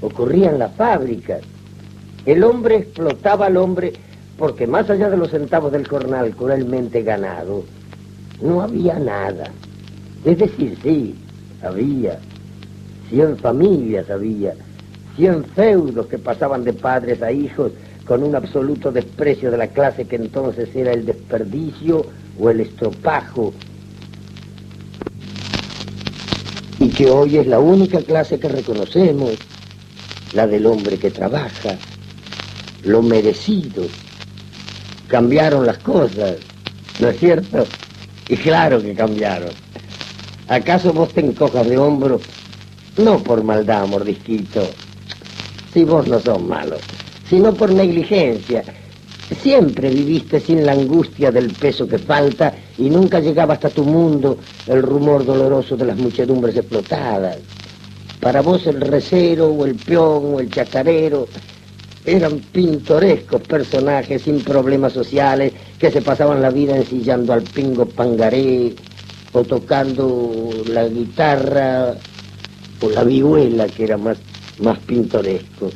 ocurría 0.00 0.50
en 0.50 0.58
las 0.58 0.74
fábricas, 0.74 1.42
el 2.26 2.42
hombre 2.42 2.76
explotaba 2.76 3.46
al 3.46 3.56
hombre 3.56 3.92
porque 4.38 4.66
más 4.66 4.88
allá 4.90 5.10
de 5.10 5.16
los 5.16 5.30
centavos 5.30 5.72
del 5.72 5.86
jornal 5.86 6.34
cruelmente 6.34 7.02
ganado, 7.02 7.64
no 8.42 8.62
había 8.62 8.98
nada. 8.98 9.50
Es 10.24 10.38
decir, 10.38 10.76
sí, 10.82 11.14
había. 11.62 12.18
Cien 13.10 13.36
familias 13.36 14.10
había. 14.10 14.54
Cien 15.16 15.44
feudos 15.44 16.06
que 16.06 16.18
pasaban 16.18 16.64
de 16.64 16.72
padres 16.72 17.22
a 17.22 17.30
hijos 17.30 17.72
con 18.06 18.22
un 18.22 18.34
absoluto 18.34 18.90
desprecio 18.90 19.50
de 19.50 19.58
la 19.58 19.68
clase 19.68 20.06
que 20.06 20.16
entonces 20.16 20.74
era 20.74 20.92
el 20.92 21.06
desperdicio 21.06 22.04
o 22.40 22.50
el 22.50 22.60
estropajo. 22.60 23.52
Y 26.80 26.88
que 26.88 27.08
hoy 27.08 27.36
es 27.36 27.46
la 27.46 27.60
única 27.60 28.00
clase 28.02 28.40
que 28.40 28.48
reconocemos, 28.48 29.34
la 30.32 30.46
del 30.46 30.66
hombre 30.66 30.98
que 30.98 31.10
trabaja 31.10 31.78
lo 32.84 33.02
merecido. 33.02 33.84
Cambiaron 35.08 35.66
las 35.66 35.78
cosas, 35.78 36.36
¿no 37.00 37.08
es 37.08 37.18
cierto? 37.18 37.66
Y 38.28 38.36
claro 38.36 38.80
que 38.80 38.94
cambiaron. 38.94 39.50
¿Acaso 40.48 40.92
vos 40.92 41.12
te 41.12 41.20
encojas 41.20 41.66
de 41.68 41.78
hombro? 41.78 42.20
No 42.96 43.18
por 43.22 43.42
maldad, 43.42 43.86
mordisquito. 43.86 44.66
Si 45.72 45.84
vos 45.84 46.06
no 46.06 46.20
sos 46.20 46.40
malo, 46.42 46.76
sino 47.28 47.52
por 47.54 47.72
negligencia. 47.72 48.62
Siempre 49.42 49.88
viviste 49.90 50.38
sin 50.38 50.64
la 50.64 50.72
angustia 50.72 51.32
del 51.32 51.50
peso 51.52 51.88
que 51.88 51.98
falta 51.98 52.54
y 52.76 52.90
nunca 52.90 53.20
llegaba 53.20 53.54
hasta 53.54 53.70
tu 53.70 53.82
mundo 53.84 54.38
el 54.66 54.82
rumor 54.82 55.24
doloroso 55.24 55.76
de 55.76 55.86
las 55.86 55.96
muchedumbres 55.96 56.56
explotadas. 56.56 57.38
Para 58.20 58.42
vos 58.42 58.66
el 58.66 58.80
recero 58.80 59.48
o 59.48 59.64
el 59.64 59.74
peón 59.76 60.34
o 60.34 60.40
el 60.40 60.50
chacarero 60.50 61.26
eran 62.06 62.38
pintorescos 62.52 63.40
personajes 63.42 64.22
sin 64.22 64.40
problemas 64.40 64.92
sociales 64.92 65.52
que 65.78 65.90
se 65.90 66.02
pasaban 66.02 66.42
la 66.42 66.50
vida 66.50 66.76
ensillando 66.76 67.32
al 67.32 67.42
pingo 67.42 67.86
pangaré 67.86 68.74
o 69.32 69.42
tocando 69.42 70.50
la 70.68 70.86
guitarra 70.86 71.94
o 72.80 72.90
la 72.90 73.04
vihuela 73.04 73.66
que 73.66 73.84
era 73.84 73.96
más, 73.96 74.18
más 74.60 74.78
pintoresco. 74.80 75.70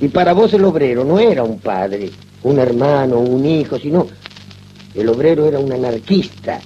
Y 0.00 0.08
para 0.08 0.32
vos 0.32 0.52
el 0.54 0.64
obrero 0.64 1.04
no 1.04 1.18
era 1.18 1.42
un 1.42 1.58
padre, 1.58 2.10
un 2.42 2.58
hermano, 2.58 3.18
un 3.18 3.44
hijo, 3.46 3.78
sino 3.78 4.06
el 4.94 5.08
obrero 5.08 5.46
era 5.46 5.58
un 5.58 5.72
anarquista. 5.72 6.60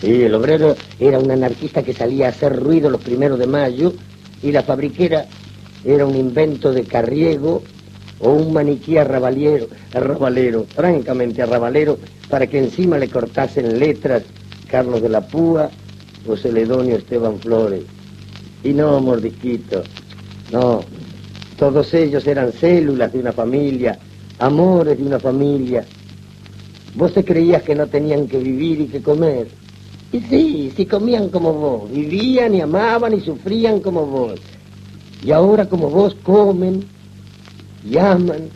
Sí, 0.00 0.22
el 0.22 0.34
obrero 0.34 0.76
era 1.00 1.18
un 1.18 1.30
anarquista 1.30 1.82
que 1.82 1.92
salía 1.92 2.26
a 2.26 2.30
hacer 2.30 2.54
ruido 2.54 2.88
los 2.88 3.00
primeros 3.00 3.38
de 3.38 3.48
mayo 3.48 3.92
y 4.42 4.52
la 4.52 4.62
fabriquera 4.62 5.26
era 5.84 6.06
un 6.06 6.16
invento 6.16 6.72
de 6.72 6.84
Carriego 6.84 7.62
o 8.20 8.30
un 8.30 8.52
maniquí 8.52 8.96
arrabalero, 8.96 9.68
arrabalero, 9.94 10.64
francamente 10.64 11.42
arrabalero, 11.42 11.98
para 12.28 12.46
que 12.46 12.58
encima 12.58 12.98
le 12.98 13.08
cortasen 13.08 13.78
letras 13.78 14.22
Carlos 14.68 15.02
de 15.02 15.08
la 15.08 15.20
Púa 15.20 15.70
o 16.26 16.36
Celedonio 16.36 16.96
Esteban 16.96 17.38
Flores. 17.38 17.84
Y 18.64 18.72
no, 18.72 19.00
mordisquito, 19.00 19.82
no, 20.52 20.80
todos 21.58 21.94
ellos 21.94 22.26
eran 22.26 22.52
células 22.52 23.12
de 23.12 23.20
una 23.20 23.32
familia, 23.32 23.98
amores 24.38 24.98
de 24.98 25.04
una 25.04 25.18
familia. 25.18 25.84
Vos 26.94 27.12
te 27.14 27.24
creías 27.24 27.62
que 27.62 27.74
no 27.74 27.86
tenían 27.86 28.26
que 28.26 28.38
vivir 28.38 28.80
y 28.80 28.86
que 28.86 29.02
comer. 29.02 29.48
Y 30.12 30.20
sí, 30.20 30.72
sí 30.74 30.86
comían 30.86 31.28
como 31.28 31.52
vos, 31.52 31.90
vivían 31.90 32.54
y 32.54 32.60
amaban 32.60 33.12
y 33.14 33.20
sufrían 33.20 33.80
como 33.80 34.06
vos. 34.06 34.40
Y 35.22 35.32
ahora 35.32 35.68
como 35.68 35.90
vos 35.90 36.14
comen, 36.22 36.84
llaman 37.88 38.48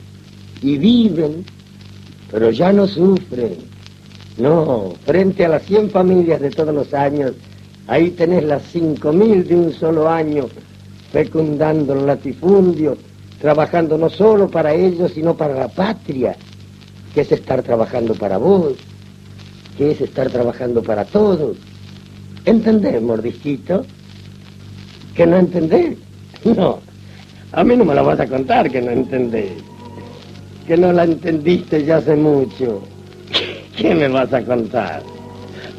y 0.62 0.78
viven, 0.78 1.44
pero 2.30 2.50
ya 2.50 2.72
no 2.72 2.86
sufren. 2.86 3.56
No, 4.38 4.94
frente 5.04 5.44
a 5.44 5.48
las 5.48 5.62
100 5.64 5.90
familias 5.90 6.40
de 6.40 6.50
todos 6.50 6.74
los 6.74 6.94
años, 6.94 7.32
ahí 7.86 8.10
tenés 8.10 8.44
las 8.44 8.62
5.000 8.74 9.44
de 9.44 9.54
un 9.54 9.72
solo 9.72 10.08
año, 10.08 10.46
fecundando 11.12 11.92
el 11.92 12.06
latifundio, 12.06 12.96
trabajando 13.40 13.98
no 13.98 14.08
solo 14.08 14.48
para 14.48 14.72
ellos, 14.72 15.12
sino 15.12 15.36
para 15.36 15.54
la 15.54 15.68
patria, 15.68 16.36
que 17.14 17.20
es 17.20 17.32
estar 17.32 17.62
trabajando 17.62 18.14
para 18.14 18.38
vos, 18.38 18.74
que 19.76 19.90
es 19.90 20.00
estar 20.00 20.30
trabajando 20.30 20.82
para 20.82 21.04
todos. 21.04 21.56
¿Entendés, 22.44 23.00
mordisquito? 23.02 23.84
¿Que 25.14 25.26
no 25.26 25.36
entendés? 25.36 25.96
No. 26.44 26.80
A 27.52 27.62
mí 27.64 27.76
no 27.76 27.84
me 27.84 27.94
la 27.94 28.02
vas 28.02 28.18
a 28.18 28.26
contar 28.26 28.70
que 28.70 28.80
no 28.80 28.90
entendés. 28.90 29.52
Que 30.66 30.76
no 30.76 30.92
la 30.92 31.04
entendiste 31.04 31.84
ya 31.84 31.96
hace 31.96 32.16
mucho. 32.16 32.82
¿Qué 33.76 33.94
me 33.94 34.08
vas 34.08 34.32
a 34.32 34.42
contar? 34.42 35.02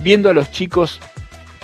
viendo 0.00 0.30
a 0.30 0.32
los 0.32 0.50
chicos 0.50 1.02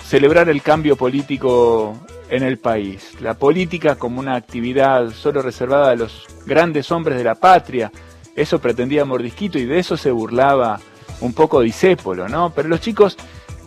celebrar 0.05 0.49
el 0.49 0.61
cambio 0.61 0.95
político 0.95 1.97
en 2.29 2.43
el 2.43 2.57
país. 2.57 3.15
La 3.21 3.35
política 3.35 3.95
como 3.95 4.19
una 4.19 4.35
actividad 4.35 5.11
solo 5.11 5.41
reservada 5.41 5.91
a 5.91 5.95
los 5.95 6.25
grandes 6.45 6.91
hombres 6.91 7.17
de 7.17 7.23
la 7.23 7.35
patria. 7.35 7.91
Eso 8.35 8.59
pretendía 8.59 9.05
Mordisquito 9.05 9.59
y 9.59 9.65
de 9.65 9.79
eso 9.79 9.97
se 9.97 10.11
burlaba 10.11 10.79
un 11.21 11.33
poco 11.33 11.61
Disépolo, 11.61 12.27
¿no? 12.27 12.51
Pero 12.51 12.69
los 12.69 12.81
chicos 12.81 13.17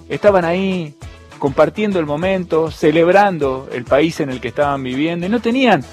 estaban 0.08 0.44
ahí 0.44 0.94
compartiendo 1.38 1.98
el 1.98 2.06
momento, 2.06 2.70
celebrando 2.70 3.68
el 3.72 3.84
país 3.84 4.20
en 4.20 4.30
el 4.30 4.40
que 4.40 4.48
estaban 4.48 4.82
viviendo 4.82 5.26
y 5.26 5.28
no 5.28 5.40
tenían 5.40 5.84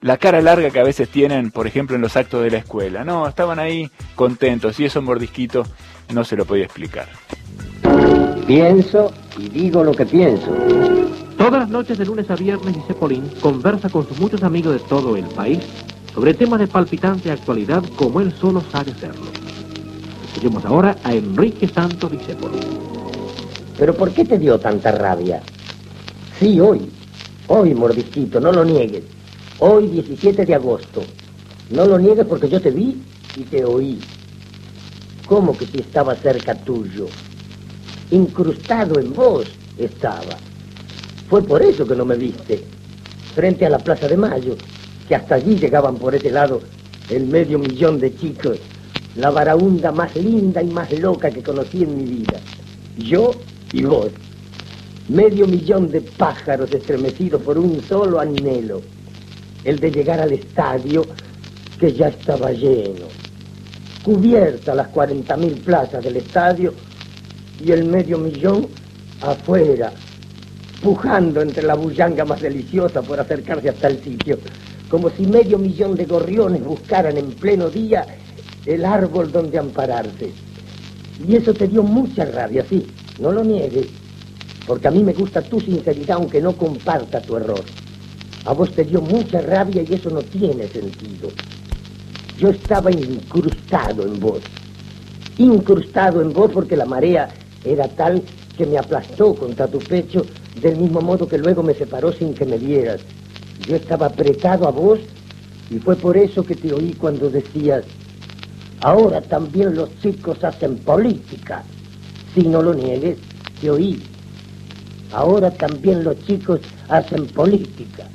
la 0.00 0.18
cara 0.18 0.42
larga 0.42 0.68
que 0.68 0.80
a 0.80 0.84
veces 0.84 1.08
tienen, 1.08 1.50
por 1.50 1.66
ejemplo, 1.66 1.96
en 1.96 2.02
los 2.02 2.16
actos 2.16 2.42
de 2.42 2.50
la 2.50 2.58
escuela. 2.58 3.04
No, 3.04 3.26
estaban 3.26 3.58
ahí 3.58 3.90
contentos 4.14 4.78
y 4.78 4.84
eso 4.84 5.00
Mordisquito 5.00 5.64
no 6.12 6.24
se 6.24 6.36
lo 6.36 6.44
podía 6.44 6.64
explicar. 6.64 7.08
Pienso 8.46 9.12
y 9.38 9.48
digo 9.48 9.82
lo 9.82 9.92
que 9.92 10.06
pienso. 10.06 10.50
Todas 11.36 11.60
las 11.60 11.68
noches 11.68 11.98
de 11.98 12.04
lunes 12.04 12.30
a 12.30 12.36
viernes, 12.36 12.74
Dice 12.74 12.94
Polín 12.94 13.24
conversa 13.40 13.88
con 13.90 14.06
sus 14.06 14.18
muchos 14.18 14.42
amigos 14.42 14.74
de 14.74 14.88
todo 14.88 15.16
el 15.16 15.24
país 15.24 15.58
sobre 16.14 16.34
temas 16.34 16.60
de 16.60 16.68
palpitante 16.68 17.30
actualidad 17.30 17.82
como 17.96 18.20
él 18.20 18.32
solo 18.40 18.62
sabe 18.70 18.92
hacerlo. 18.92 19.26
Escuchemos 20.28 20.64
ahora 20.64 20.96
a 21.02 21.12
Enrique 21.12 21.68
Santos 21.68 22.10
Discépolo. 22.10 22.54
¿Pero 23.76 23.94
por 23.94 24.12
qué 24.12 24.24
te 24.24 24.38
dio 24.38 24.58
tanta 24.58 24.92
rabia? 24.92 25.42
Sí, 26.38 26.60
hoy. 26.60 26.88
Hoy, 27.48 27.74
mordisquito, 27.74 28.40
no 28.40 28.52
lo 28.52 28.64
niegues. 28.64 29.04
Hoy, 29.58 29.88
17 29.88 30.46
de 30.46 30.54
agosto. 30.54 31.02
No 31.70 31.86
lo 31.86 31.98
niegues 31.98 32.26
porque 32.26 32.48
yo 32.48 32.60
te 32.60 32.70
vi 32.70 33.02
y 33.36 33.42
te 33.42 33.64
oí. 33.64 33.98
¿Cómo 35.26 35.56
que 35.56 35.66
si 35.66 35.80
estaba 35.80 36.14
cerca 36.16 36.54
tuyo? 36.54 37.06
Incrustado 38.14 38.98
en 39.00 39.12
vos 39.12 39.46
estaba. 39.78 40.36
Fue 41.28 41.42
por 41.42 41.62
eso 41.62 41.86
que 41.86 41.96
no 41.96 42.04
me 42.04 42.16
viste, 42.16 42.62
frente 43.34 43.66
a 43.66 43.70
la 43.70 43.78
Plaza 43.78 44.06
de 44.06 44.16
Mayo, 44.16 44.56
que 45.08 45.16
hasta 45.16 45.34
allí 45.34 45.56
llegaban 45.56 45.96
por 45.96 46.14
ese 46.14 46.30
lado 46.30 46.60
el 47.10 47.26
medio 47.26 47.58
millón 47.58 47.98
de 47.98 48.14
chicos, 48.14 48.58
la 49.16 49.30
varaunda 49.30 49.90
más 49.92 50.14
linda 50.16 50.62
y 50.62 50.66
más 50.66 50.90
loca 50.98 51.30
que 51.30 51.42
conocí 51.42 51.82
en 51.82 51.96
mi 51.96 52.04
vida. 52.04 52.40
Yo 52.98 53.32
y 53.72 53.82
vos. 53.82 54.10
Medio 55.08 55.46
millón 55.46 55.90
de 55.90 56.00
pájaros 56.00 56.72
estremecidos 56.72 57.42
por 57.42 57.58
un 57.58 57.82
solo 57.82 58.20
anhelo, 58.20 58.80
el 59.64 59.78
de 59.78 59.90
llegar 59.90 60.20
al 60.20 60.32
estadio 60.32 61.04
que 61.78 61.92
ya 61.92 62.08
estaba 62.08 62.52
lleno. 62.52 63.06
Cubiertas 64.02 64.76
las 64.76 64.88
40.000 64.92 65.60
plazas 65.62 66.04
del 66.04 66.16
estadio 66.16 66.72
y 67.62 67.72
el 67.72 67.84
medio 67.84 68.18
millón 68.18 68.68
afuera, 69.20 69.92
pujando 70.82 71.40
entre 71.40 71.62
la 71.62 71.74
bullanga 71.74 72.24
más 72.24 72.40
deliciosa 72.40 73.02
por 73.02 73.20
acercarse 73.20 73.70
hasta 73.70 73.88
el 73.88 74.02
sitio, 74.02 74.38
como 74.88 75.10
si 75.10 75.26
medio 75.26 75.58
millón 75.58 75.94
de 75.94 76.04
gorriones 76.04 76.64
buscaran 76.64 77.16
en 77.16 77.32
pleno 77.32 77.70
día 77.70 78.06
el 78.66 78.84
árbol 78.84 79.30
donde 79.32 79.58
ampararse. 79.58 80.32
Y 81.26 81.36
eso 81.36 81.54
te 81.54 81.68
dio 81.68 81.82
mucha 81.82 82.24
rabia, 82.24 82.64
sí, 82.68 82.86
no 83.18 83.32
lo 83.32 83.44
niegues, 83.44 83.86
porque 84.66 84.88
a 84.88 84.90
mí 84.90 85.02
me 85.02 85.12
gusta 85.12 85.42
tu 85.42 85.60
sinceridad 85.60 86.16
aunque 86.16 86.40
no 86.40 86.52
comparta 86.52 87.20
tu 87.20 87.36
error. 87.36 87.62
A 88.46 88.52
vos 88.52 88.70
te 88.72 88.84
dio 88.84 89.00
mucha 89.00 89.40
rabia 89.40 89.82
y 89.82 89.94
eso 89.94 90.10
no 90.10 90.20
tiene 90.20 90.68
sentido. 90.68 91.30
Yo 92.38 92.50
estaba 92.50 92.90
incrustado 92.90 94.02
en 94.02 94.20
vos, 94.20 94.40
incrustado 95.38 96.20
en 96.20 96.32
vos 96.32 96.50
porque 96.52 96.76
la 96.76 96.84
marea 96.84 97.28
era 97.64 97.88
tal 97.88 98.22
que 98.56 98.66
me 98.66 98.78
aplastó 98.78 99.34
contra 99.34 99.66
tu 99.66 99.78
pecho 99.78 100.24
del 100.60 100.76
mismo 100.76 101.00
modo 101.00 101.26
que 101.26 101.38
luego 101.38 101.62
me 101.62 101.74
separó 101.74 102.12
sin 102.12 102.34
que 102.34 102.44
me 102.44 102.58
vieras. 102.58 103.00
Yo 103.66 103.76
estaba 103.76 104.06
apretado 104.06 104.68
a 104.68 104.70
vos 104.70 105.00
y 105.70 105.78
fue 105.78 105.96
por 105.96 106.16
eso 106.16 106.44
que 106.44 106.54
te 106.54 106.72
oí 106.72 106.92
cuando 106.94 107.30
decías, 107.30 107.84
ahora 108.80 109.20
también 109.22 109.74
los 109.74 109.88
chicos 110.00 110.42
hacen 110.44 110.76
política. 110.78 111.64
Si 112.34 112.42
no 112.42 112.62
lo 112.62 112.74
niegues, 112.74 113.18
te 113.60 113.70
oí. 113.70 114.02
Ahora 115.12 115.50
también 115.50 116.04
los 116.04 116.18
chicos 116.26 116.60
hacen 116.88 117.26
política. 117.28 118.08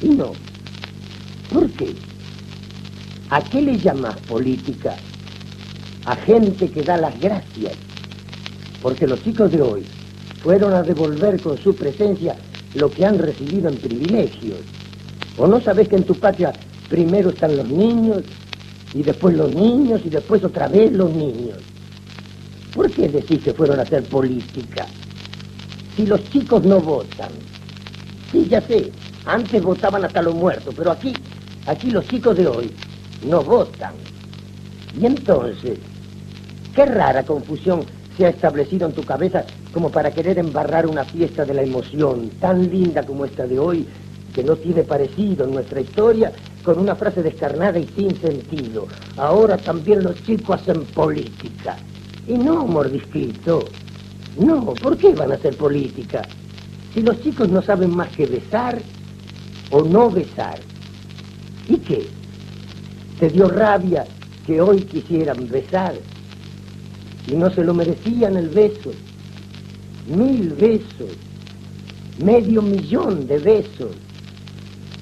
Y 0.00 0.10
no. 0.10 0.32
¿Por 1.52 1.68
qué? 1.70 1.94
¿A 3.30 3.42
qué 3.42 3.62
le 3.62 3.78
llamas 3.78 4.16
política? 4.28 4.94
A 6.04 6.16
gente 6.16 6.70
que 6.70 6.82
da 6.82 6.96
las 6.96 7.18
gracias 7.18 7.76
porque 8.82 9.06
los 9.06 9.22
chicos 9.22 9.50
de 9.52 9.62
hoy 9.62 9.84
fueron 10.42 10.74
a 10.74 10.82
devolver 10.82 11.40
con 11.40 11.56
su 11.56 11.74
presencia 11.74 12.34
lo 12.74 12.90
que 12.90 13.06
han 13.06 13.18
recibido 13.18 13.68
en 13.68 13.76
privilegios. 13.76 14.58
¿O 15.38 15.46
no 15.46 15.60
sabes 15.60 15.88
que 15.88 15.96
en 15.96 16.04
tu 16.04 16.14
patria 16.14 16.52
primero 16.88 17.30
están 17.30 17.56
los 17.56 17.68
niños, 17.68 18.22
y 18.92 19.02
después 19.02 19.36
los 19.36 19.54
niños, 19.54 20.02
y 20.04 20.10
después 20.10 20.42
otra 20.44 20.68
vez 20.68 20.92
los 20.92 21.14
niños? 21.14 21.58
¿Por 22.74 22.90
qué 22.90 23.08
decís 23.08 23.42
que 23.42 23.54
fueron 23.54 23.78
a 23.78 23.82
hacer 23.82 24.02
política? 24.04 24.86
Si 25.96 26.06
los 26.06 26.22
chicos 26.30 26.64
no 26.64 26.80
votan. 26.80 27.30
Sí, 28.32 28.46
ya 28.48 28.60
sé, 28.62 28.90
antes 29.26 29.62
votaban 29.62 30.04
hasta 30.04 30.22
los 30.22 30.34
muertos, 30.34 30.74
pero 30.76 30.90
aquí, 30.90 31.12
aquí 31.66 31.90
los 31.90 32.06
chicos 32.08 32.36
de 32.36 32.46
hoy 32.46 32.70
no 33.28 33.42
votan. 33.42 33.92
Y 34.98 35.06
entonces, 35.06 35.78
qué 36.74 36.84
rara 36.86 37.22
confusión 37.22 37.84
se 38.16 38.26
ha 38.26 38.28
establecido 38.28 38.86
en 38.86 38.92
tu 38.92 39.02
cabeza 39.02 39.44
como 39.72 39.90
para 39.90 40.10
querer 40.10 40.38
embarrar 40.38 40.86
una 40.86 41.04
fiesta 41.04 41.44
de 41.44 41.54
la 41.54 41.62
emoción 41.62 42.30
tan 42.40 42.70
linda 42.70 43.04
como 43.04 43.24
esta 43.24 43.46
de 43.46 43.58
hoy, 43.58 43.86
que 44.34 44.42
no 44.42 44.56
tiene 44.56 44.82
parecido 44.82 45.44
en 45.44 45.52
nuestra 45.52 45.80
historia, 45.80 46.32
con 46.62 46.78
una 46.78 46.94
frase 46.94 47.22
descarnada 47.22 47.78
y 47.78 47.86
sin 47.88 48.14
sentido. 48.20 48.86
Ahora 49.16 49.56
también 49.56 50.02
los 50.02 50.22
chicos 50.24 50.60
hacen 50.60 50.84
política. 50.86 51.76
Y 52.26 52.34
no, 52.34 52.66
mordisquito. 52.66 53.64
No, 54.38 54.72
¿por 54.74 54.96
qué 54.96 55.14
van 55.14 55.32
a 55.32 55.34
hacer 55.34 55.56
política? 55.56 56.22
Si 56.94 57.02
los 57.02 57.20
chicos 57.22 57.48
no 57.48 57.60
saben 57.62 57.94
más 57.94 58.08
que 58.10 58.26
besar 58.26 58.80
o 59.70 59.82
no 59.82 60.10
besar. 60.10 60.58
¿Y 61.68 61.76
qué? 61.78 62.06
¿Te 63.18 63.28
dio 63.28 63.48
rabia 63.48 64.04
que 64.46 64.60
hoy 64.60 64.82
quisieran 64.82 65.48
besar? 65.48 65.94
Y 67.26 67.34
no 67.34 67.50
se 67.50 67.64
lo 67.64 67.74
merecían 67.74 68.36
el 68.36 68.48
beso. 68.48 68.92
Mil 70.06 70.50
besos, 70.50 71.16
medio 72.24 72.62
millón 72.62 73.26
de 73.26 73.38
besos. 73.38 73.92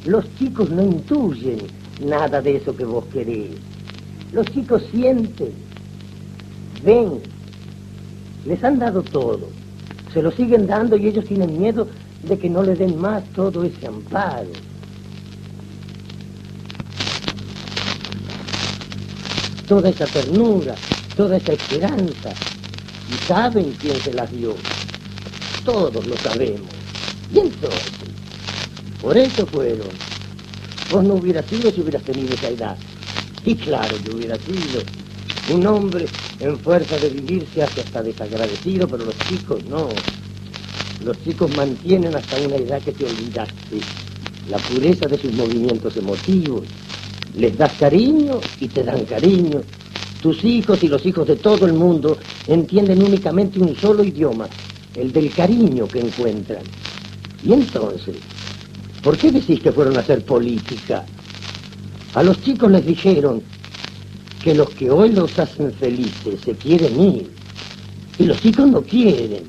Los 0.05 0.25
chicos 0.39 0.71
no 0.71 0.83
intuyen 0.83 1.59
nada 2.05 2.41
de 2.41 2.57
eso 2.57 2.77
que 2.77 2.85
vos 2.85 3.05
querés. 3.13 3.51
Los 4.33 4.47
chicos 4.47 4.83
sienten, 4.93 5.53
ven, 6.85 7.21
les 8.47 8.63
han 8.63 8.79
dado 8.79 9.03
todo, 9.03 9.49
se 10.13 10.23
lo 10.23 10.31
siguen 10.31 10.67
dando 10.67 10.97
y 10.97 11.09
ellos 11.09 11.25
tienen 11.25 11.59
miedo 11.59 11.89
de 12.23 12.39
que 12.39 12.49
no 12.49 12.63
le 12.63 12.75
den 12.75 12.99
más 13.01 13.25
todo 13.35 13.65
ese 13.65 13.87
amparo. 13.87 14.51
Toda 19.69 19.89
esa 19.91 20.07
ternura, 20.07 20.75
toda 21.17 21.37
esa 21.39 21.53
esperanza. 21.53 22.37
Y 23.09 23.19
saben 23.19 23.73
quién 23.81 24.03
se 24.03 24.13
las 24.13 24.31
dio. 24.33 24.55
Todos 25.65 26.07
lo 26.07 26.19
sabemos. 26.19 26.71
Y 27.33 27.41
entonces, 27.41 28.11
por 29.01 29.17
eso 29.17 29.47
fueron. 29.47 29.89
Vos 30.89 31.05
no 31.05 31.15
hubieras 31.15 31.47
sido 31.47 31.73
si 31.73 31.81
hubieras 31.83 32.05
tenido 32.05 32.35
esa 32.35 32.49
edad. 32.51 32.79
Y 33.45 33.57
claro 33.57 34.03
que 34.03 34.11
hubiera 34.11 34.39
sido. 34.39 34.83
Un 35.47 35.67
hombre 35.67 36.07
en 36.41 36.59
fuerza 36.61 36.99
de 36.99 37.11
vivir 37.11 37.47
se 37.55 37.63
hace 37.63 37.81
hasta 37.83 38.03
desagradecido, 38.03 38.89
pero 38.89 39.05
los 39.07 39.17
chicos 39.29 39.65
no. 39.67 40.03
Los 41.05 41.23
chicos 41.25 41.51
mantienen 41.51 42.15
hasta 42.15 42.39
una 42.39 42.57
edad 42.57 42.83
que 42.83 42.93
te 42.93 43.07
olvidaste. 43.07 43.87
la 44.51 44.59
pureza 44.59 45.07
de 45.09 45.19
sus 45.19 45.33
movimientos 45.35 45.97
emotivos. 45.97 46.65
Les 47.37 47.57
das 47.57 47.73
cariño 47.79 48.41
y 48.61 48.69
te 48.69 48.83
dan 48.85 49.05
cariño. 49.07 49.61
Tus 50.21 50.45
hijos 50.45 50.83
y 50.83 50.89
los 50.89 51.05
hijos 51.07 51.27
de 51.27 51.37
todo 51.37 51.65
el 51.67 51.73
mundo 51.73 52.19
entienden 52.47 53.03
únicamente 53.03 53.59
un 53.59 53.75
solo 53.77 54.05
idioma, 54.05 54.49
el 54.95 55.13
del 55.13 55.33
cariño 55.33 55.87
que 55.89 56.01
encuentran. 56.01 56.63
Y 57.43 57.55
entonces, 57.55 58.17
¿por 59.03 59.17
qué 59.17 59.33
decís 59.33 59.61
que 59.61 59.73
fueron 59.73 59.97
a 59.97 60.01
hacer 60.01 60.23
política? 60.25 61.07
A 62.15 62.23
los 62.23 62.43
chicos 62.43 62.71
les 62.71 62.85
dijeron 62.85 63.41
que 64.45 64.55
los 64.55 64.69
que 64.71 64.91
hoy 64.91 65.13
los 65.13 65.39
hacen 65.39 65.73
felices 65.73 66.41
se 66.45 66.53
quieren 66.53 67.01
ir. 67.01 67.31
Y 68.19 68.25
los 68.25 68.41
chicos 68.43 68.69
no 68.69 68.83
quieren. 68.83 69.45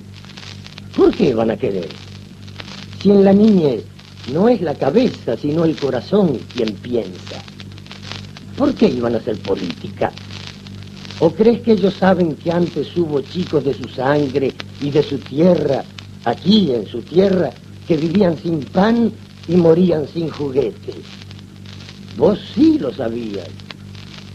¿Por 0.95 1.13
qué 1.13 1.33
van 1.33 1.51
a 1.51 1.57
querer? 1.57 1.89
Si 3.01 3.09
en 3.11 3.25
la 3.25 3.33
niñez 3.33 3.83
no 4.31 4.47
es 4.47 4.61
la 4.61 4.75
cabeza, 4.75 5.35
sino 5.35 5.65
el 5.65 5.75
corazón 5.75 6.39
quien 6.53 6.73
piensa. 6.75 7.41
¿Por 8.57 8.73
qué 8.75 8.87
iban 8.87 9.15
a 9.15 9.17
hacer 9.17 9.37
política? 9.39 10.13
¿O 11.21 11.29
crees 11.29 11.61
que 11.61 11.73
ellos 11.73 11.93
saben 11.93 12.35
que 12.35 12.51
antes 12.51 12.97
hubo 12.97 13.21
chicos 13.21 13.63
de 13.63 13.75
su 13.75 13.87
sangre 13.87 14.55
y 14.81 14.89
de 14.89 15.03
su 15.03 15.19
tierra, 15.19 15.83
aquí 16.25 16.71
en 16.71 16.87
su 16.87 16.99
tierra, 17.03 17.51
que 17.87 17.95
vivían 17.95 18.35
sin 18.39 18.61
pan 18.61 19.11
y 19.47 19.55
morían 19.55 20.07
sin 20.07 20.31
juguetes? 20.31 20.95
Vos 22.17 22.39
sí 22.55 22.79
lo 22.79 22.91
sabías. 22.91 23.47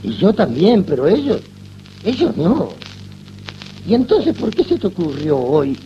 Y 0.05 0.13
yo 0.13 0.33
también, 0.33 0.85
pero 0.85 1.09
ellos, 1.09 1.41
ellos 2.05 2.37
no. 2.37 2.69
¿Y 3.89 3.95
entonces 3.95 4.37
por 4.37 4.55
qué 4.55 4.63
se 4.63 4.79
te 4.79 4.87
ocurrió 4.87 5.39
hoy 5.39 5.77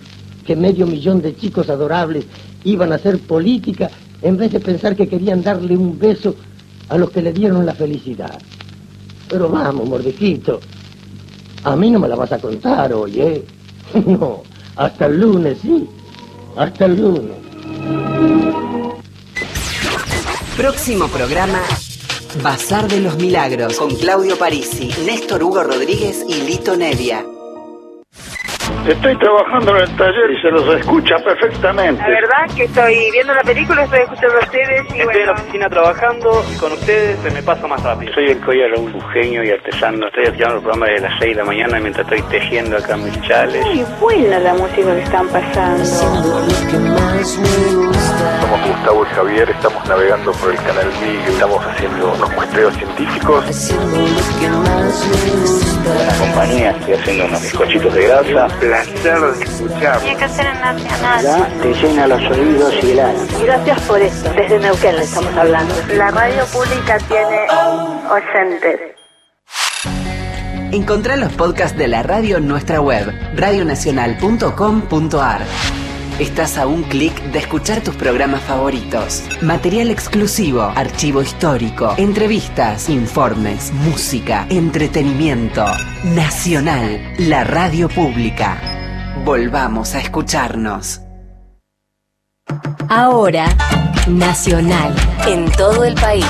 que 0.44 0.54
medio 0.54 0.86
millón 0.86 1.22
de 1.22 1.34
chicos 1.34 1.70
adorables 1.70 2.26
iban 2.64 2.92
a 2.92 2.96
hacer 2.96 3.18
política 3.20 3.90
en 4.20 4.36
vez 4.36 4.52
de 4.52 4.60
pensar 4.60 4.94
que 4.94 5.08
querían 5.08 5.42
darle 5.42 5.78
un 5.78 5.98
beso 5.98 6.36
a 6.90 6.98
los 6.98 7.08
que 7.10 7.22
le 7.22 7.32
dieron 7.32 7.64
la 7.64 7.72
felicidad? 7.72 8.38
Pero 9.30 9.48
vamos, 9.48 9.88
mordijito, 9.88 10.60
a 11.64 11.76
mí 11.76 11.90
no 11.90 11.98
me 11.98 12.08
la 12.08 12.16
vas 12.16 12.32
a 12.32 12.38
contar 12.38 12.92
hoy, 12.92 13.20
¿eh? 13.20 13.44
No, 14.06 14.42
hasta 14.76 15.06
el 15.06 15.20
lunes, 15.20 15.58
sí, 15.60 15.88
hasta 16.56 16.86
el 16.86 17.00
lunes. 17.00 17.36
Próximo 20.56 21.08
programa. 21.08 21.60
Bazar 22.42 22.86
de 22.86 23.00
los 23.00 23.16
Milagros 23.16 23.76
con 23.76 23.92
Claudio 23.96 24.36
Parisi, 24.36 24.90
Néstor 25.04 25.42
Hugo 25.42 25.64
Rodríguez 25.64 26.24
y 26.28 26.42
Lito 26.42 26.76
Nevia. 26.76 27.24
Estoy 28.86 29.16
trabajando 29.18 29.76
en 29.76 29.82
el 29.82 29.96
taller 29.96 30.30
y 30.30 30.40
se 30.40 30.50
los 30.50 30.74
escucha 30.74 31.16
perfectamente. 31.18 32.02
La 32.02 32.08
verdad 32.08 32.56
que 32.56 32.64
estoy 32.64 33.10
viendo 33.12 33.34
la 33.34 33.42
película, 33.42 33.84
estoy 33.84 34.00
escuchando 34.00 34.36
a 34.36 34.40
ustedes 34.40 34.70
y 34.70 35.00
Estoy 35.00 35.04
bueno... 35.04 35.20
en 35.20 35.26
la 35.26 35.32
oficina 35.32 35.68
trabajando 35.68 36.44
y 36.52 36.56
con 36.56 36.72
ustedes 36.72 37.18
se 37.20 37.30
me 37.30 37.42
pasa 37.42 37.66
más 37.66 37.82
rápido. 37.82 38.14
Soy 38.14 38.30
el 38.30 38.40
Coya 38.40 38.68
Raúl, 38.74 38.92
un 38.94 39.08
genio 39.10 39.44
y 39.44 39.50
artesano. 39.50 40.06
Estoy 40.06 40.24
escuchando 40.24 40.56
el 40.56 40.62
programa 40.62 40.86
de 40.86 41.00
las 41.00 41.12
6 41.20 41.36
de 41.36 41.42
la 41.42 41.44
mañana 41.44 41.78
mientras 41.80 42.10
estoy 42.10 42.22
tejiendo 42.30 42.76
acá 42.78 42.96
mis 42.96 43.20
chales. 43.22 43.64
Muy 43.66 43.84
buena 44.00 44.38
la 44.38 44.54
música 44.54 44.94
que 44.94 45.02
están 45.02 45.28
pasando. 45.28 45.84
Somos 48.40 48.60
Gustavo 48.66 49.04
y 49.04 49.14
Javier, 49.14 49.50
estamos 49.50 49.88
navegando 49.88 50.32
por 50.32 50.50
el 50.50 50.56
canal 50.56 50.86
MIG, 51.00 51.28
estamos 51.28 51.64
haciendo 51.66 52.12
unos 52.12 52.32
muestreos 52.34 52.74
científicos. 52.76 53.74
Buena 55.84 56.18
compañía, 56.18 56.70
estoy 56.70 56.94
haciendo 56.94 57.24
unos 57.26 57.42
bizcochitos 57.42 57.94
de 57.94 58.02
grasa. 58.06 58.48
Placer 58.70 59.20
de 59.20 59.44
escuchar. 59.44 59.98
Tiene 59.98 60.16
que 60.16 60.28
ser 60.28 60.46
en 60.46 60.60
Nacional. 60.60 61.24
Ya 61.24 61.48
te 61.60 61.74
llena 61.74 62.06
los 62.06 62.22
oídos 62.30 62.72
y 62.84 62.92
el 62.92 63.00
alma. 63.00 63.24
Gracias 63.42 63.80
por 63.80 64.00
esto. 64.00 64.32
Desde 64.32 64.60
Neuquén 64.60 64.94
le 64.94 65.02
estamos 65.02 65.36
hablando. 65.36 65.74
La 65.96 66.12
radio 66.12 66.46
pública 66.46 66.98
tiene 67.08 67.48
oyentes. 68.08 68.78
Encontrá 70.70 71.16
los 71.16 71.32
podcasts 71.32 71.76
de 71.76 71.88
la 71.88 72.04
radio 72.04 72.36
en 72.36 72.46
nuestra 72.46 72.80
web, 72.80 73.12
radionacional.com.ar. 73.34 75.40
Estás 76.20 76.58
a 76.58 76.66
un 76.66 76.82
clic 76.82 77.14
de 77.32 77.38
escuchar 77.38 77.82
tus 77.82 77.96
programas 77.96 78.42
favoritos. 78.42 79.22
Material 79.40 79.88
exclusivo, 79.90 80.60
archivo 80.60 81.22
histórico, 81.22 81.94
entrevistas, 81.96 82.90
informes, 82.90 83.72
música, 83.72 84.46
entretenimiento. 84.50 85.64
Nacional, 86.14 87.14
la 87.16 87.44
radio 87.44 87.88
pública. 87.88 88.60
Volvamos 89.24 89.94
a 89.94 90.00
escucharnos. 90.00 91.00
Ahora, 92.90 93.46
Nacional, 94.06 94.94
en 95.26 95.50
todo 95.52 95.84
el 95.84 95.94
país. 95.94 96.26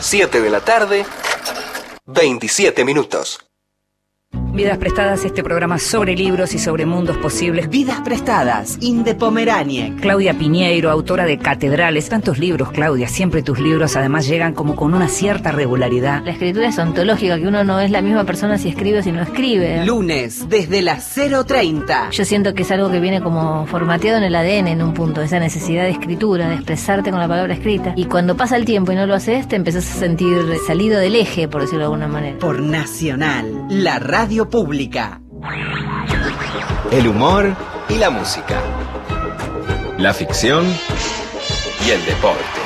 7 0.00 0.40
de 0.40 0.50
la 0.50 0.62
tarde, 0.62 1.06
27 2.06 2.84
minutos. 2.84 3.45
Vidas 4.56 4.78
Prestadas, 4.78 5.22
este 5.26 5.42
programa 5.42 5.78
sobre 5.78 6.16
libros 6.16 6.54
y 6.54 6.58
sobre 6.58 6.86
mundos 6.86 7.18
posibles. 7.18 7.68
Vidas 7.68 8.00
Prestadas, 8.00 8.78
Inde 8.80 9.14
Pomeraniec. 9.14 10.00
Claudia 10.00 10.32
Piñeiro, 10.32 10.90
autora 10.90 11.26
de 11.26 11.36
Catedrales. 11.36 12.08
Tantos 12.08 12.38
libros, 12.38 12.72
Claudia. 12.72 13.06
Siempre 13.06 13.42
tus 13.42 13.60
libros 13.60 13.96
además 13.96 14.26
llegan 14.26 14.54
como 14.54 14.74
con 14.74 14.94
una 14.94 15.08
cierta 15.08 15.52
regularidad. 15.52 16.24
La 16.24 16.30
escritura 16.30 16.68
es 16.68 16.78
ontológica, 16.78 17.36
que 17.38 17.46
uno 17.46 17.64
no 17.64 17.80
es 17.80 17.90
la 17.90 18.00
misma 18.00 18.24
persona 18.24 18.56
si 18.56 18.70
escribe 18.70 19.00
o 19.00 19.02
si 19.02 19.12
no 19.12 19.20
escribe. 19.20 19.84
Lunes, 19.84 20.48
desde 20.48 20.80
las 20.80 21.14
0.30. 21.14 22.10
Yo 22.12 22.24
siento 22.24 22.54
que 22.54 22.62
es 22.62 22.70
algo 22.70 22.90
que 22.90 22.98
viene 22.98 23.20
como 23.20 23.66
formateado 23.66 24.16
en 24.16 24.24
el 24.24 24.34
ADN 24.34 24.68
en 24.68 24.82
un 24.82 24.94
punto, 24.94 25.20
esa 25.20 25.38
necesidad 25.38 25.82
de 25.82 25.90
escritura, 25.90 26.48
de 26.48 26.54
expresarte 26.54 27.10
con 27.10 27.20
la 27.20 27.28
palabra 27.28 27.52
escrita. 27.52 27.92
Y 27.94 28.06
cuando 28.06 28.38
pasa 28.38 28.56
el 28.56 28.64
tiempo 28.64 28.90
y 28.90 28.94
no 28.94 29.06
lo 29.06 29.14
haces, 29.14 29.46
te 29.48 29.56
empezás 29.56 29.86
a 29.90 29.98
sentir 29.98 30.38
salido 30.66 30.98
del 30.98 31.14
eje, 31.14 31.46
por 31.46 31.60
decirlo 31.60 31.80
de 31.80 31.84
alguna 31.84 32.08
manera. 32.08 32.38
Por 32.38 32.60
Nacional, 32.60 33.66
la 33.68 33.98
radio 34.46 34.50
pública. 34.50 35.20
El 36.90 37.08
humor 37.08 37.54
y 37.88 37.94
la 37.94 38.10
música. 38.10 38.60
La 39.98 40.12
ficción 40.12 40.64
y 41.86 41.90
el 41.90 42.04
deporte. 42.04 42.60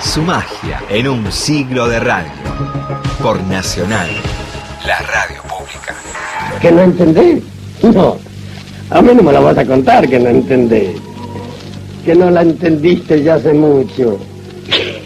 Su 0.00 0.22
magia 0.22 0.80
en 0.88 1.08
un 1.08 1.30
siglo 1.30 1.88
de 1.88 2.00
radio. 2.00 2.32
Por 3.22 3.40
Nacional, 3.42 4.10
la 4.86 4.98
radio 4.98 5.42
pública. 5.42 5.94
¿Que 6.60 6.72
no 6.72 6.82
entendés? 6.82 7.42
No, 7.82 8.16
a 8.90 9.02
mí 9.02 9.12
no 9.14 9.22
me 9.22 9.32
la 9.32 9.40
vas 9.40 9.58
a 9.58 9.64
contar 9.64 10.08
que 10.08 10.18
no 10.18 10.28
entendés. 10.28 10.96
Que 12.04 12.14
no 12.14 12.30
la 12.30 12.42
entendiste 12.42 13.22
ya 13.22 13.34
hace 13.34 13.52
mucho. 13.52 14.18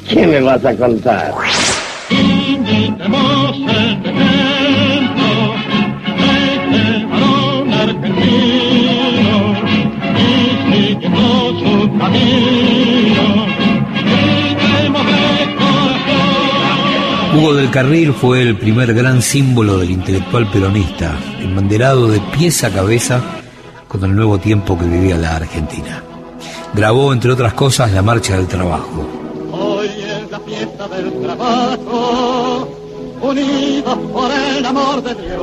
¿Qué 0.09 0.27
me 0.27 0.41
vas 0.41 0.65
a 0.65 0.75
contar? 0.77 1.35
Hugo 17.37 17.53
del 17.55 17.71
Carril 17.71 18.15
fue 18.15 18.41
el 18.41 18.57
primer 18.57 18.95
gran 18.95 19.21
símbolo 19.21 19.77
del 19.77 19.91
intelectual 19.91 20.51
peronista, 20.51 21.19
embanderado 21.39 22.09
de 22.09 22.19
pies 22.19 22.65
a 22.65 22.71
cabeza 22.71 23.21
con 23.87 24.03
el 24.05 24.17
nuevo 24.17 24.39
tiempo 24.39 24.79
que 24.79 24.87
vivía 24.87 25.19
la 25.19 25.37
Argentina. 25.37 26.03
Grabó, 26.73 27.13
entre 27.13 27.33
otras 27.33 27.53
cosas, 27.53 27.93
la 27.93 28.01
Marcha 28.01 28.39
del 28.39 28.47
Trabajo. 28.47 29.07
Hoy 29.53 29.87
es 29.87 30.31
la 30.31 30.41
fiesta 30.41 30.89
del 30.89 31.13
trabajo, 31.21 32.69
unidos 33.21 33.99
por 34.15 34.31
el 34.33 34.65
amor 34.65 35.03
de 35.03 35.15
Dios. 35.15 35.43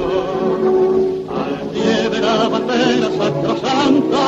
Al 1.30 1.70
pie 1.70 2.10
de 2.10 2.20
la 2.22 2.48
bandera 2.48 3.08
sacrosanta, 3.20 4.26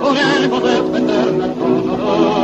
podemos 0.00 0.62
defenderla 0.62 1.52
con 1.54 1.90
honor. 1.90 2.43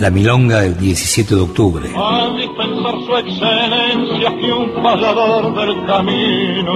La 0.00 0.10
Milonga 0.10 0.60
del 0.60 0.76
17 0.76 1.34
de 1.34 1.40
octubre. 1.40 1.88
a 1.96 2.28
dispensar 2.36 2.94
su 3.06 3.16
excelencia 3.16 4.36
que 4.38 4.52
un 4.52 4.82
payador 4.82 5.54
del 5.54 5.86
camino, 5.86 6.74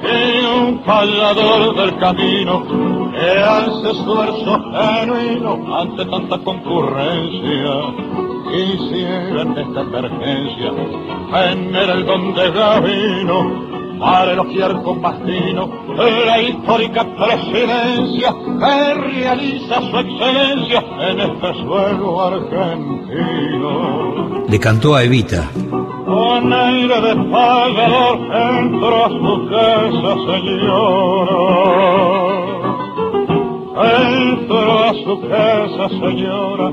que 0.00 0.46
un 0.46 0.82
payador 0.84 1.76
del 1.76 1.98
camino, 1.98 3.10
que 3.12 3.30
hace 3.40 3.90
esfuerzo 3.90 4.62
genuino 4.72 5.76
ante 5.76 6.04
tanta 6.06 6.38
concurrencia. 6.38 7.72
Quisiera 8.52 9.42
en 9.42 9.58
esta 9.58 9.80
emergencia 9.80 10.72
tener 11.32 11.90
el 11.90 12.06
don 12.06 12.34
de 12.34 12.50
Gavino 12.50 13.81
para 13.98 14.32
elogiar 14.32 14.82
con 14.82 15.00
mastino 15.00 15.68
la 15.96 16.40
histórica 16.42 17.04
presidencia 17.16 18.34
que 18.58 18.94
realiza 18.94 19.80
su 19.80 19.98
excelencia 19.98 20.84
en 21.08 21.20
este 21.20 21.54
suelo 21.62 22.20
argentino. 22.22 23.72
Le 24.48 24.58
cantó 24.58 24.94
a 24.94 25.04
Evita. 25.04 25.50
Con 26.04 26.52
aire 26.52 27.00
de 27.00 27.14
pagador 27.30 28.18
entró 28.58 29.04
a 29.04 29.08
su 29.08 29.48
casa, 29.50 30.16
señora. 30.32 31.72
Entró 33.74 34.84
a 34.84 34.92
su 35.04 35.20
casa, 35.28 35.88
señora, 35.88 36.70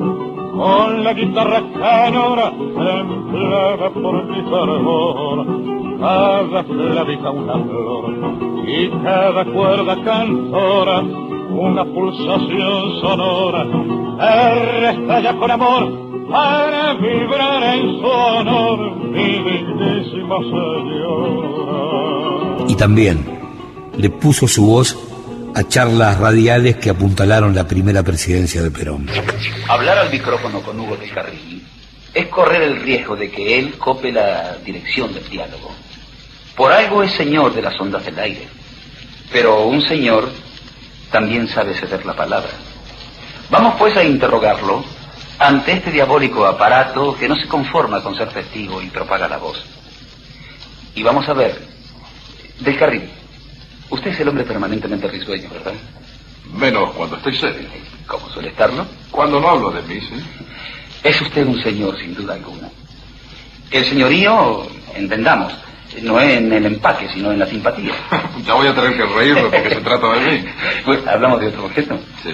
con 0.60 1.04
la 1.06 1.14
guitarra 1.14 1.64
canora, 1.80 2.52
templada 2.52 3.90
por 3.92 4.26
mi 4.26 4.42
fervor. 4.52 5.38
Cada 6.00 6.64
clavija 6.66 7.32
una 7.32 7.54
flor 7.64 8.04
y 8.68 8.90
cada 8.90 9.46
cuerda 9.46 9.96
cantora, 10.04 11.00
una 11.50 11.86
pulsación 11.86 13.00
sonora, 13.00 13.66
restalla 14.82 15.38
con 15.40 15.52
amor 15.52 15.84
para 16.30 16.94
vibrar 16.96 17.64
en 17.76 18.00
su 18.00 18.06
honor, 18.06 18.98
mi 18.98 19.40
dignísima 19.40 20.40
señora. 20.40 21.48
Y 22.68 22.76
también 22.76 23.26
le 23.98 24.10
puso 24.10 24.46
su 24.46 24.66
voz 24.66 25.09
a 25.56 25.68
charlas 25.68 26.18
radiales 26.18 26.78
que 26.78 26.90
apuntalaron 26.90 27.56
la 27.56 27.68
primera 27.68 28.04
presidencia 28.04 28.62
de 28.62 28.72
Perón. 28.72 29.08
Hablar 29.68 29.98
al 29.98 30.12
micrófono 30.12 30.62
con 30.62 30.80
Hugo 30.80 30.98
de 30.98 31.10
Carril 31.10 31.64
es 32.14 32.28
correr 32.28 32.62
el 32.64 32.82
riesgo 32.82 33.16
de 33.16 33.30
que 33.30 33.60
él 33.60 33.78
cope 33.78 34.12
la 34.12 34.58
dirección 34.66 35.14
del 35.14 35.28
diálogo. 35.30 35.72
Por 36.56 36.72
algo 36.72 37.04
es 37.04 37.12
señor 37.14 37.54
de 37.54 37.62
las 37.62 37.80
ondas 37.80 38.04
del 38.06 38.20
aire, 38.20 38.48
pero 39.32 39.66
un 39.66 39.82
señor 39.82 40.30
también 41.12 41.48
sabe 41.48 41.74
ceder 41.76 42.06
la 42.06 42.16
palabra. 42.16 42.52
Vamos 43.50 43.76
pues 43.80 43.96
a 43.98 44.04
interrogarlo 44.04 44.84
ante 45.40 45.72
este 45.74 45.92
diabólico 45.92 46.46
aparato 46.46 47.16
que 47.16 47.28
no 47.28 47.36
se 47.36 47.48
conforma 47.48 48.04
con 48.04 48.16
ser 48.16 48.30
testigo 48.30 48.82
y 48.82 48.88
propaga 48.88 49.28
la 49.28 49.38
voz. 49.38 49.64
Y 50.96 51.04
vamos 51.04 51.28
a 51.30 51.34
ver, 51.34 51.60
del 52.60 52.78
Carril, 52.78 53.10
usted 53.90 54.12
es 54.12 54.20
el 54.20 54.28
hombre 54.28 54.44
permanentemente 54.44 55.08
risueño, 55.08 55.50
¿verdad? 55.50 55.74
Menos 56.54 56.92
cuando 56.94 57.18
estoy 57.18 57.36
serio. 57.36 57.68
¿Cómo 58.08 58.30
suele 58.30 58.50
estarlo? 58.50 58.86
Cuando 59.12 59.40
no 59.40 59.50
hablo 59.50 59.72
de 59.72 59.82
mí, 59.84 60.02
sí. 60.02 60.16
Es 61.04 61.22
usted 61.22 61.46
un 61.46 61.62
señor, 61.62 61.98
sin 61.98 62.16
duda 62.16 62.34
alguna. 62.34 62.70
El 63.72 63.86
señorío, 63.86 64.68
entendamos, 64.96 65.54
no 66.02 66.20
en 66.20 66.52
el 66.52 66.66
empaque, 66.66 67.08
sino 67.14 67.32
en 67.32 67.40
la 67.40 67.46
simpatía. 67.46 67.94
ya 68.46 68.54
voy 68.54 68.68
a 68.68 68.74
tener 68.74 68.98
que 68.98 69.06
reírme 69.06 69.44
porque 69.44 69.70
se 69.70 69.82
trata 69.82 70.14
de 70.14 70.32
mí. 70.32 70.46
Pues, 70.86 71.06
¿Hablamos 71.08 71.40
de 71.40 71.48
otro 71.48 71.66
objeto? 71.66 72.00
Sí. 72.24 72.32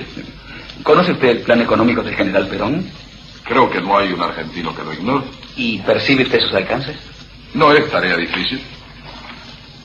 ¿Conoce 0.84 1.12
usted 1.12 1.30
el 1.30 1.40
plan 1.40 1.62
económico 1.62 2.02
del 2.02 2.16
general 2.16 2.48
Perón? 2.48 2.90
Creo 3.44 3.70
que 3.70 3.82
no 3.82 3.98
hay 3.98 4.12
un 4.12 4.22
argentino 4.22 4.74
que 4.76 4.84
lo 4.84 4.94
ignore. 4.94 5.26
¿Y 5.56 5.80
percibe 5.80 6.24
usted 6.24 6.40
sus 6.40 6.54
alcances? 6.54 6.96
No 7.54 7.72
es 7.74 7.90
tarea 7.90 8.18
difícil. 8.18 8.62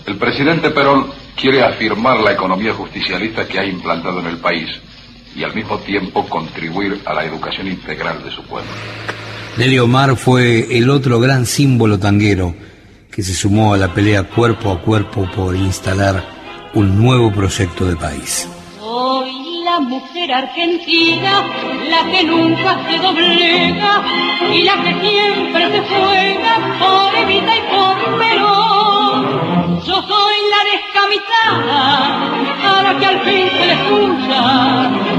El 0.06 0.16
presidente 0.16 0.70
Perón 0.70 1.12
quiere 1.40 1.62
afirmar 1.62 2.20
la 2.20 2.32
economía 2.32 2.74
justicialista 2.74 3.48
que 3.48 3.58
ha 3.58 3.64
implantado 3.64 4.20
en 4.20 4.26
el 4.26 4.38
país 4.38 4.68
y 5.34 5.42
al 5.42 5.54
mismo 5.54 5.78
tiempo 5.78 6.26
contribuir 6.28 7.00
a 7.06 7.14
la 7.14 7.24
educación 7.24 7.68
integral 7.68 8.22
de 8.22 8.30
su 8.30 8.42
pueblo. 8.42 8.70
Nelly 9.56 9.78
Omar 9.78 10.16
fue 10.16 10.76
el 10.76 10.90
otro 10.90 11.18
gran 11.18 11.46
símbolo 11.46 11.98
tanguero 11.98 12.54
que 13.10 13.22
se 13.22 13.34
sumó 13.34 13.74
a 13.74 13.78
la 13.78 13.92
pelea 13.92 14.24
cuerpo 14.24 14.70
a 14.70 14.80
cuerpo 14.80 15.28
por 15.34 15.56
instalar 15.56 16.22
un 16.74 17.02
nuevo 17.02 17.32
proyecto 17.32 17.84
de 17.86 17.96
país. 17.96 18.48
Soy 18.78 19.64
la 19.64 19.80
mujer 19.80 20.32
argentina, 20.32 21.44
la 21.88 22.10
que 22.10 22.24
nunca 22.24 22.86
se 22.88 22.98
doblega 22.98 24.04
y 24.54 24.62
la 24.62 24.82
que 24.82 25.08
siempre 25.08 25.70
se 25.72 25.80
juega 25.88 26.78
por 26.78 27.14
Evita 27.16 27.56
y 27.56 27.62
por 27.70 28.18
Perón. 28.18 29.49
Yo 29.86 30.02
soy 30.02 30.34
la 30.50 30.62
descamisada, 30.72 31.78
a 32.68 32.70
la 32.82 32.92
que 32.98 33.06
al 33.06 33.20
fin 33.20 33.48
se 33.48 33.64
le 33.66 33.72
escucha, 33.72 34.40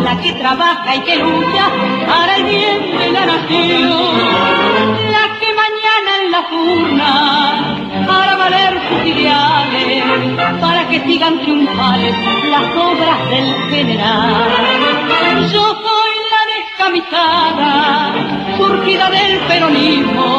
la 0.03 0.13
que 0.21 0.33
trabaja 0.33 0.95
y 0.95 0.99
que 1.01 1.15
lucha 1.15 1.65
para 2.07 2.35
el 2.35 2.43
bien 2.43 2.95
de 2.97 3.11
la 3.11 3.25
nación, 3.25 4.17
la 5.11 5.39
que 5.39 5.49
mañana 5.63 6.11
en 6.21 6.31
la 6.31 6.41
urna 6.51 7.75
para 8.07 8.35
valer 8.35 8.79
sus 8.87 9.03
ideales, 9.05 10.03
para 10.61 10.87
que 10.89 10.99
sigan 11.01 11.39
triunfales 11.41 12.15
las 12.49 12.75
obras 12.75 13.29
del 13.29 13.55
general. 13.71 14.45
Yo 15.51 15.63
soy 15.87 16.13
la 16.33 16.41
descamisada, 16.55 17.75
surgida 18.57 19.09
del 19.09 19.39
peronismo, 19.39 20.29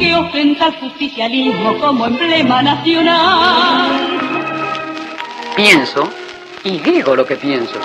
que 0.00 0.14
ostenta 0.14 0.68
el 0.68 0.76
justicialismo 0.80 1.78
como 1.78 2.06
emblema 2.06 2.62
nacional. 2.62 4.18
Pienso 5.54 6.10
y 6.64 6.78
digo 6.78 7.14
lo 7.14 7.26
que 7.26 7.36
pienso. 7.36 7.78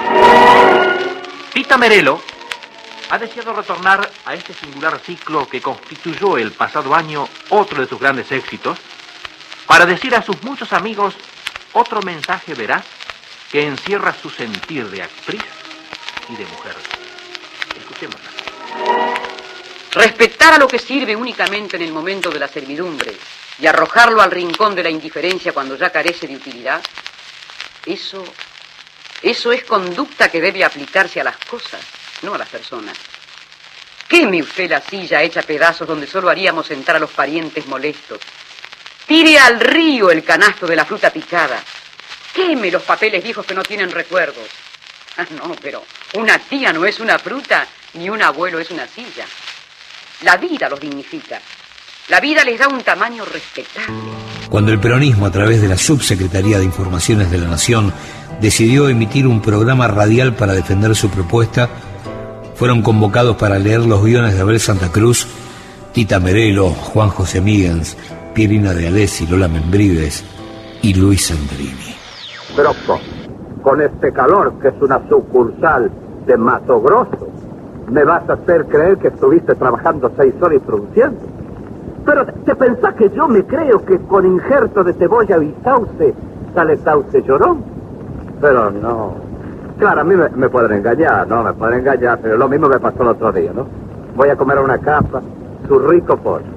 Tita 1.53 1.77
Merelo 1.77 2.21
ha 3.09 3.17
deseado 3.17 3.53
retornar 3.53 4.09
a 4.25 4.33
este 4.33 4.53
singular 4.53 4.97
ciclo 4.99 5.47
que 5.47 5.61
constituyó 5.61 6.37
el 6.37 6.53
pasado 6.53 6.95
año 6.95 7.27
otro 7.49 7.81
de 7.81 7.87
sus 7.87 7.99
grandes 7.99 8.31
éxitos, 8.31 8.79
para 9.67 9.85
decir 9.85 10.15
a 10.15 10.21
sus 10.21 10.41
muchos 10.43 10.71
amigos 10.71 11.15
otro 11.73 12.01
mensaje 12.01 12.53
veraz 12.53 12.85
que 13.51 13.67
encierra 13.67 14.13
su 14.13 14.29
sentir 14.29 14.89
de 14.89 15.03
actriz 15.03 15.43
y 16.29 16.35
de 16.35 16.45
mujer. 16.45 16.75
Escuchémosla. 17.77 19.04
Respetar 19.95 20.53
a 20.53 20.57
lo 20.57 20.67
que 20.67 20.77
sirve 20.77 21.15
únicamente 21.15 21.77
en 21.77 21.81
el 21.81 21.93
momento 21.93 22.29
de 22.29 22.37
la 22.37 22.49
servidumbre 22.49 23.15
y 23.57 23.65
arrojarlo 23.65 24.21
al 24.21 24.29
rincón 24.29 24.75
de 24.75 24.83
la 24.83 24.89
indiferencia 24.89 25.53
cuando 25.53 25.77
ya 25.77 25.89
carece 25.89 26.27
de 26.27 26.35
utilidad, 26.35 26.83
eso, 27.85 28.25
eso 29.21 29.53
es 29.53 29.63
conducta 29.63 30.29
que 30.29 30.41
debe 30.41 30.65
aplicarse 30.65 31.21
a 31.21 31.23
las 31.23 31.37
cosas, 31.37 31.79
no 32.23 32.33
a 32.33 32.37
las 32.37 32.49
personas. 32.49 32.97
Queme 34.05 34.41
usted 34.41 34.69
la 34.69 34.81
silla 34.81 35.21
hecha 35.21 35.43
pedazos 35.43 35.87
donde 35.87 36.07
solo 36.07 36.29
haríamos 36.29 36.67
sentar 36.67 36.97
a 36.97 36.99
los 36.99 37.11
parientes 37.11 37.65
molestos. 37.65 38.19
Tire 39.07 39.39
al 39.39 39.61
río 39.61 40.11
el 40.11 40.25
canasto 40.25 40.67
de 40.67 40.75
la 40.75 40.83
fruta 40.83 41.09
picada. 41.09 41.63
Queme 42.33 42.69
los 42.69 42.83
papeles 42.83 43.23
viejos 43.23 43.45
que 43.45 43.53
no 43.53 43.63
tienen 43.63 43.91
recuerdos. 43.91 44.49
Ah, 45.15 45.25
no, 45.29 45.55
pero 45.61 45.85
una 46.15 46.37
tía 46.37 46.73
no 46.73 46.85
es 46.85 46.99
una 46.99 47.17
fruta, 47.17 47.65
ni 47.93 48.09
un 48.09 48.21
abuelo 48.21 48.59
es 48.59 48.69
una 48.71 48.85
silla. 48.87 49.25
La 50.23 50.37
vida 50.37 50.69
los 50.69 50.79
dignifica. 50.79 51.39
La 52.09 52.19
vida 52.19 52.43
les 52.43 52.59
da 52.59 52.67
un 52.67 52.81
tamaño 52.81 53.25
respetable. 53.25 53.93
Cuando 54.49 54.71
el 54.71 54.79
peronismo, 54.79 55.25
a 55.25 55.31
través 55.31 55.61
de 55.61 55.67
la 55.67 55.77
Subsecretaría 55.77 56.59
de 56.59 56.63
Informaciones 56.63 57.31
de 57.31 57.37
la 57.39 57.47
Nación, 57.47 57.91
decidió 58.39 58.87
emitir 58.87 59.27
un 59.27 59.41
programa 59.41 59.87
radial 59.87 60.35
para 60.35 60.53
defender 60.53 60.95
su 60.95 61.09
propuesta, 61.09 61.69
fueron 62.55 62.81
convocados 62.81 63.35
para 63.35 63.59
leer 63.59 63.81
los 63.81 64.03
guiones 64.03 64.35
de 64.35 64.41
Abel 64.41 64.59
Santa 64.59 64.91
Cruz, 64.91 65.27
Tita 65.91 66.19
Merelo, 66.19 66.69
Juan 66.69 67.09
José 67.09 67.41
Míguez, 67.41 67.97
Pierina 68.33 68.73
de 68.73 68.87
Alessi, 68.87 69.27
Lola 69.27 69.47
Membrives 69.47 70.23
y 70.81 70.93
Luis 70.93 71.25
Sandrini. 71.25 71.95
Pero 72.55 72.73
con, 72.85 72.99
con 73.61 73.81
este 73.81 74.13
calor, 74.13 74.53
que 74.61 74.69
es 74.69 74.75
una 74.79 75.01
sucursal 75.09 75.91
de 76.25 76.37
Mato 76.37 76.81
Grosso, 76.81 77.29
me 77.89 78.03
vas 78.03 78.27
a 78.29 78.33
hacer 78.33 78.65
creer 78.65 78.97
que 78.97 79.09
estuviste 79.09 79.55
trabajando 79.55 80.11
seis 80.17 80.33
horas 80.41 80.57
y 80.57 80.59
produciendo. 80.59 81.19
Pero 82.05 82.25
te 82.25 82.55
pensás 82.55 82.93
que 82.95 83.09
yo 83.09 83.27
me 83.27 83.43
creo 83.43 83.83
que 83.83 83.99
con 83.99 84.25
injerto 84.25 84.83
de 84.83 84.93
cebolla 84.93 85.37
y 85.37 85.55
sauce 85.63 86.13
sale 86.53 86.77
sauce 86.77 87.21
llorón. 87.23 87.63
Pero 88.41 88.69
no. 88.69 89.13
Claro, 89.79 90.01
a 90.01 90.03
mí 90.03 90.15
me, 90.15 90.29
me 90.29 90.49
pueden 90.49 90.73
engañar, 90.73 91.27
¿no? 91.27 91.43
Me 91.43 91.53
pueden 91.53 91.79
engañar, 91.79 92.19
pero 92.21 92.37
lo 92.37 92.47
mismo 92.47 92.69
me 92.69 92.79
pasó 92.79 93.01
el 93.01 93.09
otro 93.09 93.31
día, 93.31 93.51
¿no? 93.53 93.65
Voy 94.15 94.29
a 94.29 94.35
comer 94.35 94.59
una 94.59 94.77
casa, 94.77 95.21
su 95.67 95.79
rico 95.79 96.15
pollo. 96.17 96.54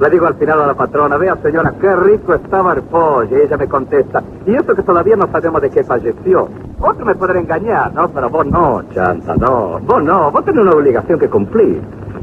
Le 0.00 0.08
digo 0.08 0.26
al 0.26 0.34
final 0.36 0.62
a 0.62 0.66
la 0.66 0.72
patrona, 0.72 1.18
vea 1.18 1.36
señora, 1.42 1.74
qué 1.78 1.94
rico 1.94 2.32
estaba 2.32 2.72
el 2.72 2.82
pollo. 2.84 3.36
Y 3.36 3.42
ella 3.42 3.58
me 3.58 3.68
contesta, 3.68 4.22
y 4.46 4.54
eso 4.54 4.74
que 4.74 4.82
todavía 4.82 5.14
no 5.14 5.30
sabemos 5.30 5.60
de 5.60 5.68
qué 5.68 5.84
falleció. 5.84 6.48
Otro 6.80 7.04
me 7.04 7.14
podrá 7.14 7.38
engañar, 7.38 7.92
¿no? 7.92 8.08
Pero 8.08 8.30
vos 8.30 8.46
no, 8.46 8.82
chanta, 8.94 9.34
no. 9.36 9.78
Vos 9.80 10.02
no, 10.02 10.30
vos 10.30 10.42
tenés 10.46 10.62
una 10.62 10.72
obligación 10.72 11.18
que 11.18 11.28
cumplir. 11.28 11.82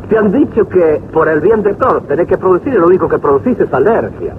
Te 0.09 0.17
han 0.17 0.31
dicho 0.31 0.67
que 0.67 0.99
por 1.13 1.27
el 1.27 1.39
bien 1.39 1.61
de 1.61 1.75
todos 1.75 2.07
tenés 2.07 2.25
que 2.25 2.37
producir 2.39 2.73
y 2.73 2.77
lo 2.77 2.87
único 2.87 3.07
que 3.07 3.19
producís 3.19 3.59
es 3.59 3.71
alergia. 3.71 4.33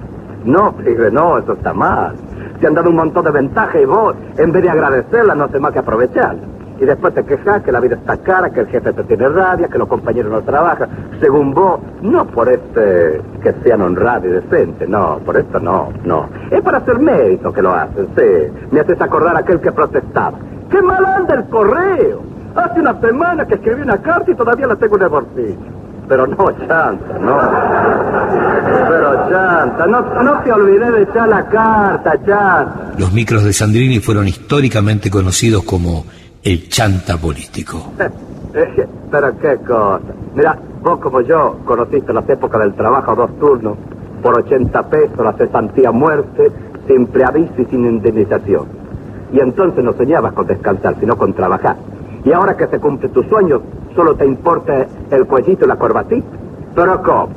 No, 0.44 0.72
pibe, 0.72 1.08
no, 1.12 1.38
eso 1.38 1.52
está 1.52 1.72
mal. 1.72 2.16
Te 2.60 2.66
han 2.66 2.74
dado 2.74 2.90
un 2.90 2.96
montón 2.96 3.24
de 3.24 3.30
ventajas 3.30 3.80
y 3.80 3.84
vos, 3.84 4.16
en 4.36 4.50
vez 4.50 4.64
de 4.64 4.70
agradecerla, 4.70 5.36
no 5.36 5.44
hace 5.44 5.60
más 5.60 5.72
que 5.72 5.78
aprovecharla. 5.78 6.57
Y 6.80 6.84
después 6.84 7.12
te 7.14 7.24
quejas 7.24 7.62
que 7.62 7.72
la 7.72 7.80
vida 7.80 7.96
está 7.96 8.16
cara, 8.18 8.50
que 8.50 8.60
el 8.60 8.68
jefe 8.68 8.92
te 8.92 9.02
tiene 9.04 9.28
rabia, 9.28 9.68
que 9.68 9.78
los 9.78 9.88
compañeros 9.88 10.30
no 10.30 10.42
trabajan. 10.42 10.88
Según 11.20 11.52
vos, 11.52 11.80
no 12.02 12.24
por 12.26 12.48
este 12.48 13.20
que 13.42 13.52
sean 13.64 13.82
honrados 13.82 14.26
y 14.26 14.28
decentes, 14.28 14.88
no, 14.88 15.18
por 15.24 15.36
esto 15.36 15.58
no, 15.58 15.92
no. 16.04 16.28
Es 16.50 16.60
para 16.62 16.78
hacer 16.78 16.98
mérito 17.00 17.52
que 17.52 17.62
lo 17.62 17.74
hacen, 17.74 18.08
sí. 18.16 18.52
Me 18.70 18.80
haces 18.80 19.00
acordar 19.00 19.36
a 19.36 19.40
aquel 19.40 19.60
que 19.60 19.72
protestaba. 19.72 20.38
¡Qué 20.70 20.80
mal 20.82 21.04
anda 21.04 21.34
el 21.34 21.44
correo! 21.48 22.22
Hace 22.54 22.80
una 22.80 23.00
semana 23.00 23.46
que 23.46 23.54
escribí 23.54 23.82
una 23.82 23.98
carta 23.98 24.30
y 24.30 24.34
todavía 24.34 24.66
la 24.66 24.76
tengo 24.76 24.96
en 24.96 25.02
el 25.02 25.08
bolsillo. 25.08 25.78
Pero 26.08 26.26
no, 26.26 26.36
Chanta, 26.66 27.18
no. 27.20 27.38
Pero 28.88 29.28
Chanta, 29.28 29.86
no, 29.86 30.22
no 30.22 30.42
te 30.42 30.52
olvides 30.52 30.92
de 30.92 31.02
echar 31.02 31.28
la 31.28 31.46
carta, 31.48 32.12
Chanta. 32.24 32.92
Los 32.98 33.12
micros 33.12 33.44
de 33.44 33.52
Sandrini 33.52 34.00
fueron 34.00 34.26
históricamente 34.26 35.10
conocidos 35.10 35.64
como 35.64 36.06
el 36.42 36.68
Chanta 36.68 37.16
político. 37.16 37.78
Pero 39.10 39.38
qué 39.38 39.56
cosa. 39.66 40.00
Mira, 40.34 40.58
vos 40.82 40.98
como 41.00 41.20
yo 41.20 41.58
conociste 41.64 42.12
las 42.12 42.28
épocas 42.28 42.60
del 42.60 42.74
trabajo 42.74 43.12
a 43.12 43.14
dos 43.14 43.38
turnos, 43.38 43.76
por 44.22 44.38
80 44.38 44.88
pesos, 44.88 45.18
la 45.18 45.32
cesantía 45.34 45.92
muerte, 45.92 46.50
sin 46.86 47.06
preaviso 47.06 47.54
y 47.58 47.64
sin 47.66 47.84
indemnización. 47.84 48.66
Y 49.32 49.40
entonces 49.40 49.84
no 49.84 49.92
soñabas 49.92 50.32
con 50.32 50.46
descansar, 50.46 50.96
sino 50.98 51.16
con 51.16 51.34
trabajar. 51.34 51.76
Y 52.24 52.32
ahora 52.32 52.56
que 52.56 52.66
se 52.66 52.80
cumple 52.80 53.08
tu 53.10 53.22
sueño, 53.24 53.60
solo 53.94 54.16
te 54.16 54.26
importa 54.26 54.86
el 55.10 55.26
cuellito 55.26 55.64
y 55.64 55.68
la 55.68 55.76
corbatita. 55.76 56.26
Pero 56.74 57.02
¿cómo? 57.02 57.28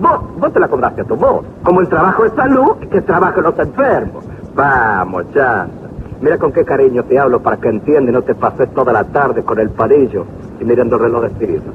Vos, 0.00 0.38
vos 0.38 0.52
te 0.52 0.60
la 0.60 0.68
compraste 0.68 1.02
a 1.02 1.04
tu 1.04 1.16
voz. 1.16 1.44
Como 1.62 1.80
el 1.80 1.88
trabajo 1.88 2.24
es 2.24 2.32
salud, 2.34 2.76
que 2.90 3.00
trabajen 3.02 3.42
los 3.42 3.58
enfermos. 3.58 4.24
Vamos, 4.54 5.24
chanta. 5.32 5.85
Mira 6.20 6.38
con 6.38 6.50
qué 6.50 6.64
cariño 6.64 7.04
te 7.04 7.18
hablo 7.18 7.40
para 7.40 7.58
que 7.58 7.68
entiendas 7.68 8.08
y 8.08 8.12
no 8.12 8.22
te 8.22 8.34
pases 8.34 8.72
toda 8.72 8.92
la 8.92 9.04
tarde 9.04 9.42
con 9.42 9.58
el 9.58 9.70
palillo 9.70 10.24
y 10.60 10.64
mirando 10.64 10.96
el 10.96 11.02
reloj 11.02 11.22
de 11.22 11.28
espíritu. 11.28 11.70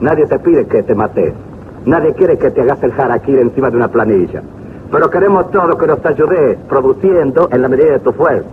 Nadie 0.00 0.26
te 0.26 0.38
pide 0.38 0.66
que 0.66 0.82
te 0.82 0.94
mates. 0.94 1.34
Nadie 1.84 2.14
quiere 2.14 2.38
que 2.38 2.50
te 2.50 2.62
hagas 2.62 2.82
el 2.82 2.92
harakiri 2.98 3.38
encima 3.38 3.70
de 3.70 3.76
una 3.76 3.88
planilla. 3.88 4.42
Pero 4.90 5.10
queremos 5.10 5.50
todo 5.50 5.76
que 5.76 5.86
nos 5.86 6.04
ayude 6.04 6.58
produciendo 6.68 7.48
en 7.52 7.62
la 7.62 7.68
medida 7.68 7.92
de 7.92 7.98
tu 7.98 8.12
fuerza. 8.12 8.48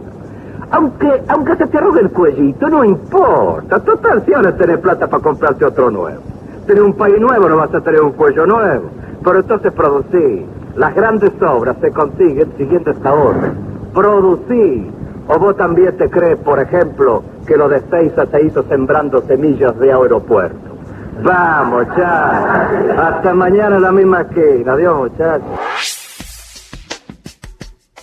Aunque, 0.71 1.21
aunque 1.27 1.55
se 1.55 1.67
te 1.67 1.77
arrugue 1.77 2.01
el 2.01 2.09
cuellito, 2.11 2.67
no 2.67 2.83
importa. 2.83 3.79
Total, 3.79 4.23
si 4.25 4.33
ahora 4.33 4.55
tenés 4.57 4.79
plata 4.79 5.07
para 5.07 5.23
comprarte 5.23 5.65
otro 5.65 5.89
nuevo. 5.89 6.21
Tener 6.67 6.83
un 6.83 6.93
país 6.93 7.19
nuevo 7.19 7.47
no 7.47 7.57
vas 7.57 7.73
a 7.73 7.81
tener 7.81 8.01
un 8.01 8.11
cuello 8.11 8.45
nuevo. 8.45 8.89
Pero 9.23 9.39
entonces 9.39 9.71
producir. 9.71 10.45
Las 10.75 10.95
grandes 10.95 11.31
obras 11.41 11.77
se 11.79 11.91
consiguen 11.91 12.51
siguiendo 12.57 12.91
esta 12.91 13.13
orden. 13.13 13.53
Producir. 13.93 15.02
O 15.27 15.39
vos 15.39 15.55
también 15.55 15.95
te 15.97 16.09
crees, 16.09 16.37
por 16.37 16.59
ejemplo, 16.59 17.23
que 17.47 17.55
lo 17.55 17.69
de 17.69 17.81
Seiza 17.89 18.25
se 18.27 18.45
hizo 18.45 18.63
sembrando 18.63 19.21
semillas 19.25 19.77
de 19.79 19.91
aeropuerto. 19.91 20.77
Vamos, 21.23 21.85
ya. 21.97 22.69
Hasta 22.97 23.33
mañana 23.33 23.77
en 23.77 23.81
la 23.81 23.91
misma 23.91 24.21
esquina. 24.21 24.73
Adiós, 24.73 25.09
muchachos. 25.09 25.47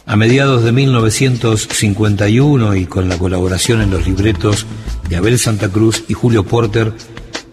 A 0.07 0.17
mediados 0.17 0.65
de 0.65 0.73
1951 0.73 2.75
y 2.75 2.87
con 2.87 3.09
la 3.09 3.17
colaboración 3.17 3.81
en 3.81 3.91
los 3.91 4.07
libretos 4.07 4.67
de 5.09 5.17
Abel 5.17 5.39
Santa 5.39 5.69
Cruz 5.69 6.05
y 6.09 6.15
Julio 6.15 6.45
Porter, 6.45 6.93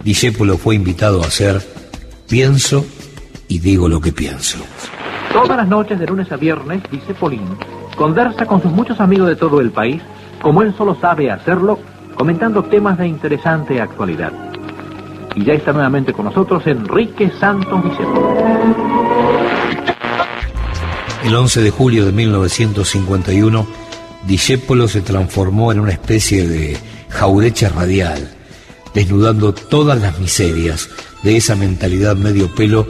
Discépolo 0.03 0.57
fue 0.57 0.75
invitado 0.75 1.21
a 1.21 1.27
hacer 1.27 1.61
Pienso 2.27 2.85
y 3.47 3.59
digo 3.59 3.87
lo 3.87 4.01
que 4.01 4.11
pienso. 4.11 4.57
Todas 5.31 5.57
las 5.57 5.67
noches 5.67 5.99
de 5.99 6.07
lunes 6.07 6.31
a 6.31 6.37
viernes, 6.37 6.81
dice 6.91 7.13
Polín, 7.13 7.47
conversa 7.97 8.45
con 8.45 8.61
sus 8.61 8.71
muchos 8.71 9.01
amigos 9.01 9.27
de 9.27 9.35
todo 9.35 9.59
el 9.59 9.71
país, 9.71 10.01
como 10.41 10.61
él 10.61 10.73
solo 10.77 10.95
sabe 11.01 11.31
hacerlo, 11.31 11.79
comentando 12.15 12.63
temas 12.63 12.97
de 12.97 13.07
interesante 13.07 13.81
actualidad. 13.81 14.31
Y 15.35 15.43
ya 15.43 15.53
está 15.53 15.73
nuevamente 15.73 16.13
con 16.13 16.25
nosotros 16.25 16.65
Enrique 16.67 17.31
Santos 17.39 17.83
Discépolo. 17.83 18.37
El 21.25 21.35
11 21.35 21.61
de 21.61 21.71
julio 21.71 22.05
de 22.05 22.11
1951, 22.11 23.67
Discépolo 24.27 24.87
se 24.87 25.01
transformó 25.01 25.71
en 25.71 25.79
una 25.79 25.91
especie 25.91 26.47
de 26.47 26.77
jaurecha 27.09 27.69
radial, 27.69 28.29
desnudando 28.93 29.53
todas 29.53 29.99
las 29.99 30.19
miserias 30.19 30.89
de 31.23 31.35
esa 31.35 31.55
mentalidad 31.55 32.15
medio 32.15 32.53
pelo 32.53 32.85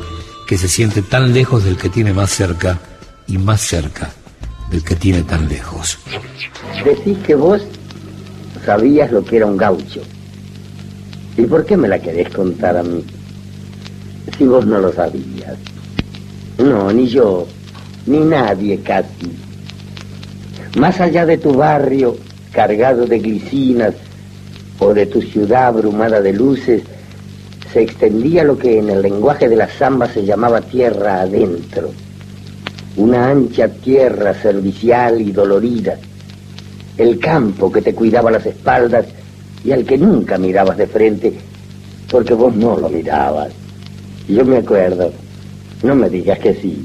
que 0.47 0.57
se 0.57 0.67
siente 0.67 1.01
tan 1.01 1.33
lejos 1.33 1.63
del 1.63 1.77
que 1.77 1.89
tiene 1.89 2.13
más 2.13 2.29
cerca 2.29 2.79
y 3.25 3.37
más 3.37 3.61
cerca 3.61 4.11
del 4.69 4.83
que 4.83 4.95
tiene 4.95 5.23
tan 5.23 5.47
lejos. 5.47 5.97
Decís 6.83 7.17
que 7.25 7.35
vos 7.35 7.61
sabías 8.65 9.11
lo 9.11 9.23
que 9.23 9.37
era 9.37 9.45
un 9.45 9.57
gaucho. 9.57 10.01
¿Y 11.37 11.43
por 11.43 11.65
qué 11.65 11.77
me 11.77 11.87
la 11.87 11.99
querés 11.99 12.29
contar 12.29 12.77
a 12.77 12.83
mí? 12.83 13.03
Si 14.37 14.45
vos 14.45 14.65
no 14.65 14.79
lo 14.79 14.91
sabías. 14.91 15.55
No, 16.57 16.91
ni 16.91 17.07
yo 17.07 17.47
ni 18.07 18.19
nadie 18.19 18.79
casi. 18.81 19.31
Más 20.77 20.99
allá 20.99 21.25
de 21.25 21.37
tu 21.37 21.53
barrio 21.53 22.17
cargado 22.51 23.05
de 23.05 23.19
glicinas 23.19 23.93
o 24.79 24.93
de 24.93 25.05
tu 25.05 25.21
ciudad 25.21 25.67
abrumada 25.67 26.21
de 26.21 26.33
luces, 26.33 26.81
se 27.71 27.81
extendía 27.81 28.43
lo 28.43 28.57
que 28.57 28.79
en 28.79 28.89
el 28.89 29.01
lenguaje 29.01 29.49
de 29.49 29.55
la 29.55 29.69
samba 29.69 30.07
se 30.07 30.25
llamaba 30.25 30.61
tierra 30.61 31.21
adentro. 31.21 31.91
Una 32.97 33.29
ancha 33.29 33.67
tierra 33.69 34.33
servicial 34.33 35.21
y 35.21 35.31
dolorida. 35.31 35.97
El 36.97 37.19
campo 37.19 37.71
que 37.71 37.81
te 37.81 37.93
cuidaba 37.93 38.31
las 38.31 38.45
espaldas 38.45 39.05
y 39.63 39.71
al 39.71 39.85
que 39.85 39.97
nunca 39.97 40.37
mirabas 40.37 40.77
de 40.77 40.87
frente 40.87 41.33
porque 42.09 42.33
vos 42.33 42.55
no 42.55 42.77
lo 42.77 42.89
mirabas. 42.89 43.49
Yo 44.27 44.45
me 44.45 44.57
acuerdo. 44.57 45.11
No 45.83 45.95
me 45.95 46.09
digas 46.09 46.39
que 46.39 46.53
sí. 46.55 46.83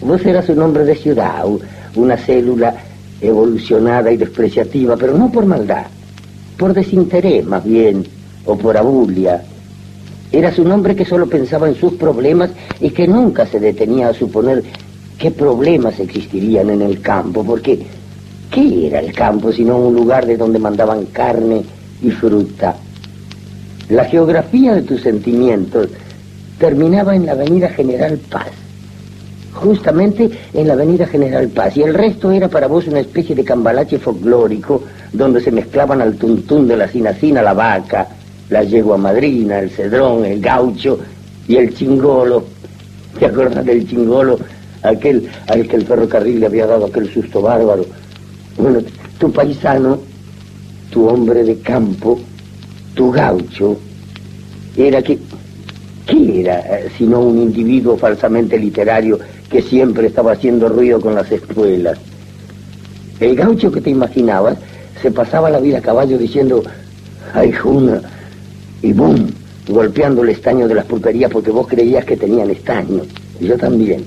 Vos 0.00 0.24
eras 0.24 0.48
un 0.48 0.62
hombre 0.62 0.84
de 0.84 0.94
ciudad, 0.94 1.44
una 1.94 2.16
célula 2.16 2.74
evolucionada 3.20 4.10
y 4.12 4.16
despreciativa, 4.16 4.96
pero 4.96 5.18
no 5.18 5.30
por 5.30 5.44
maldad, 5.44 5.86
por 6.56 6.72
desinterés 6.72 7.44
más 7.44 7.64
bien, 7.64 8.06
o 8.46 8.56
por 8.56 8.76
abulia. 8.76 9.42
Eras 10.30 10.58
un 10.58 10.70
hombre 10.70 10.94
que 10.94 11.04
solo 11.04 11.26
pensaba 11.26 11.68
en 11.68 11.74
sus 11.74 11.94
problemas 11.94 12.50
y 12.80 12.90
que 12.90 13.08
nunca 13.08 13.46
se 13.46 13.58
detenía 13.58 14.08
a 14.08 14.14
suponer 14.14 14.62
qué 15.18 15.30
problemas 15.30 15.98
existirían 15.98 16.70
en 16.70 16.82
el 16.82 17.00
campo, 17.00 17.44
porque 17.44 17.80
¿qué 18.50 18.86
era 18.86 19.00
el 19.00 19.12
campo 19.12 19.52
sino 19.52 19.76
un 19.76 19.94
lugar 19.94 20.26
de 20.26 20.36
donde 20.36 20.58
mandaban 20.58 21.06
carne 21.06 21.62
y 22.02 22.10
fruta? 22.10 22.76
La 23.88 24.04
geografía 24.04 24.74
de 24.74 24.82
tus 24.82 25.02
sentimientos 25.02 25.88
terminaba 26.58 27.16
en 27.16 27.26
la 27.26 27.32
avenida 27.32 27.68
General 27.70 28.18
Paz 28.30 28.48
justamente 29.58 30.30
en 30.54 30.68
la 30.68 30.74
avenida 30.74 31.06
General 31.06 31.48
Paz, 31.48 31.76
y 31.76 31.82
el 31.82 31.94
resto 31.94 32.30
era 32.30 32.48
para 32.48 32.66
vos 32.66 32.86
una 32.86 33.00
especie 33.00 33.34
de 33.34 33.44
cambalache 33.44 33.98
folclórico 33.98 34.84
donde 35.12 35.40
se 35.40 35.50
mezclaban 35.50 36.00
al 36.00 36.16
tuntún 36.16 36.68
de 36.68 36.76
la 36.76 36.88
cinacina 36.88 37.42
la 37.42 37.54
vaca, 37.54 38.08
la 38.50 38.62
yegua 38.62 38.96
madrina, 38.96 39.58
el 39.58 39.70
cedrón, 39.70 40.24
el 40.24 40.40
gaucho 40.40 40.98
y 41.46 41.56
el 41.56 41.74
chingolo. 41.74 42.44
¿Te 43.18 43.26
acuerdas 43.26 43.64
del 43.64 43.88
chingolo? 43.88 44.38
Aquel 44.82 45.28
al 45.48 45.66
que 45.66 45.76
el 45.76 45.86
ferrocarril 45.86 46.40
le 46.40 46.46
había 46.46 46.66
dado 46.66 46.86
aquel 46.86 47.12
susto 47.12 47.42
bárbaro. 47.42 47.84
Bueno, 48.56 48.80
tu 49.18 49.32
paisano, 49.32 49.98
tu 50.90 51.08
hombre 51.08 51.44
de 51.44 51.58
campo, 51.60 52.18
tu 52.94 53.10
gaucho, 53.10 53.78
era 54.76 55.02
que... 55.02 55.18
¿Qué 56.06 56.40
era 56.40 56.60
eh, 56.60 56.88
sino 56.96 57.20
un 57.20 57.38
individuo 57.38 57.98
falsamente 57.98 58.58
literario 58.58 59.18
que 59.50 59.62
siempre 59.62 60.06
estaba 60.06 60.32
haciendo 60.32 60.68
ruido 60.68 61.00
con 61.00 61.14
las 61.14 61.30
escuelas. 61.30 61.98
El 63.20 63.34
gaucho 63.34 63.72
que 63.72 63.80
te 63.80 63.90
imaginabas 63.90 64.58
se 65.00 65.10
pasaba 65.10 65.50
la 65.50 65.60
vida 65.60 65.78
a 65.78 65.82
caballo 65.82 66.18
diciendo, 66.18 66.62
ay, 67.34 67.52
Juna, 67.52 68.02
y 68.82 68.92
boom, 68.92 69.28
golpeando 69.68 70.22
el 70.22 70.30
estaño 70.30 70.68
de 70.68 70.74
las 70.74 70.84
pulperías 70.84 71.30
porque 71.30 71.50
vos 71.50 71.66
creías 71.66 72.04
que 72.04 72.16
tenían 72.16 72.50
estaño, 72.50 73.02
yo 73.40 73.56
también, 73.56 74.04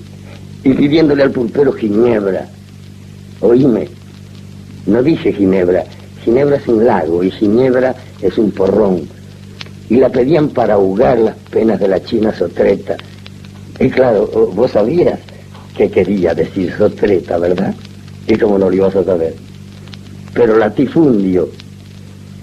y 0.63 0.73
pidiéndole 0.73 1.23
al 1.23 1.31
pulpero 1.31 1.71
Ginebra. 1.73 2.47
Oíme, 3.41 3.87
no 4.85 5.01
dije 5.01 5.33
Ginebra, 5.33 5.83
Ginebra 6.23 6.57
es 6.57 6.67
un 6.67 6.85
lago 6.85 7.23
y 7.23 7.31
Ginebra 7.31 7.95
es 8.21 8.37
un 8.37 8.51
porrón. 8.51 9.01
Y 9.89 9.97
la 9.97 10.09
pedían 10.09 10.49
para 10.49 10.75
ahogar 10.75 11.19
las 11.19 11.35
penas 11.49 11.79
de 11.79 11.87
la 11.87 12.01
china 12.03 12.33
sotreta. 12.33 12.95
Y 13.79 13.89
claro, 13.89 14.27
vos 14.53 14.71
sabías 14.71 15.19
que 15.75 15.89
quería 15.89 16.33
decir 16.33 16.73
sotreta, 16.77 17.37
¿verdad? 17.37 17.73
Y 18.27 18.35
como 18.35 18.57
no 18.57 18.69
lo 18.69 18.75
ibas 18.75 18.95
a 18.95 19.03
saber. 19.03 19.35
Pero 20.33 20.57
latifundio, 20.57 21.49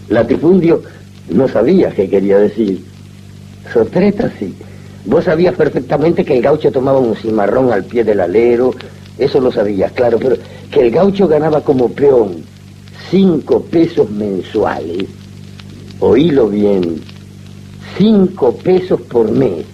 latifundio 0.08 0.82
no 1.30 1.48
sabía 1.48 1.90
qué 1.90 2.08
quería 2.08 2.38
decir. 2.38 2.84
Sotreta 3.72 4.30
sí. 4.38 4.54
Vos 5.08 5.24
sabías 5.24 5.54
perfectamente 5.56 6.24
que 6.24 6.36
el 6.36 6.42
gaucho 6.42 6.70
tomaba 6.70 6.98
un 6.98 7.16
cimarrón 7.16 7.72
al 7.72 7.84
pie 7.84 8.04
del 8.04 8.20
alero, 8.20 8.72
eso 9.18 9.40
lo 9.40 9.50
sabías, 9.50 9.90
claro, 9.92 10.18
pero 10.18 10.36
que 10.70 10.80
el 10.80 10.90
gaucho 10.90 11.26
ganaba 11.26 11.62
como 11.62 11.88
peón 11.88 12.44
cinco 13.10 13.62
pesos 13.62 14.08
mensuales 14.10 15.06
Oílo 16.00 16.48
bien, 16.48 17.00
cinco 17.96 18.54
pesos 18.56 19.00
por 19.00 19.28
mes. 19.32 19.66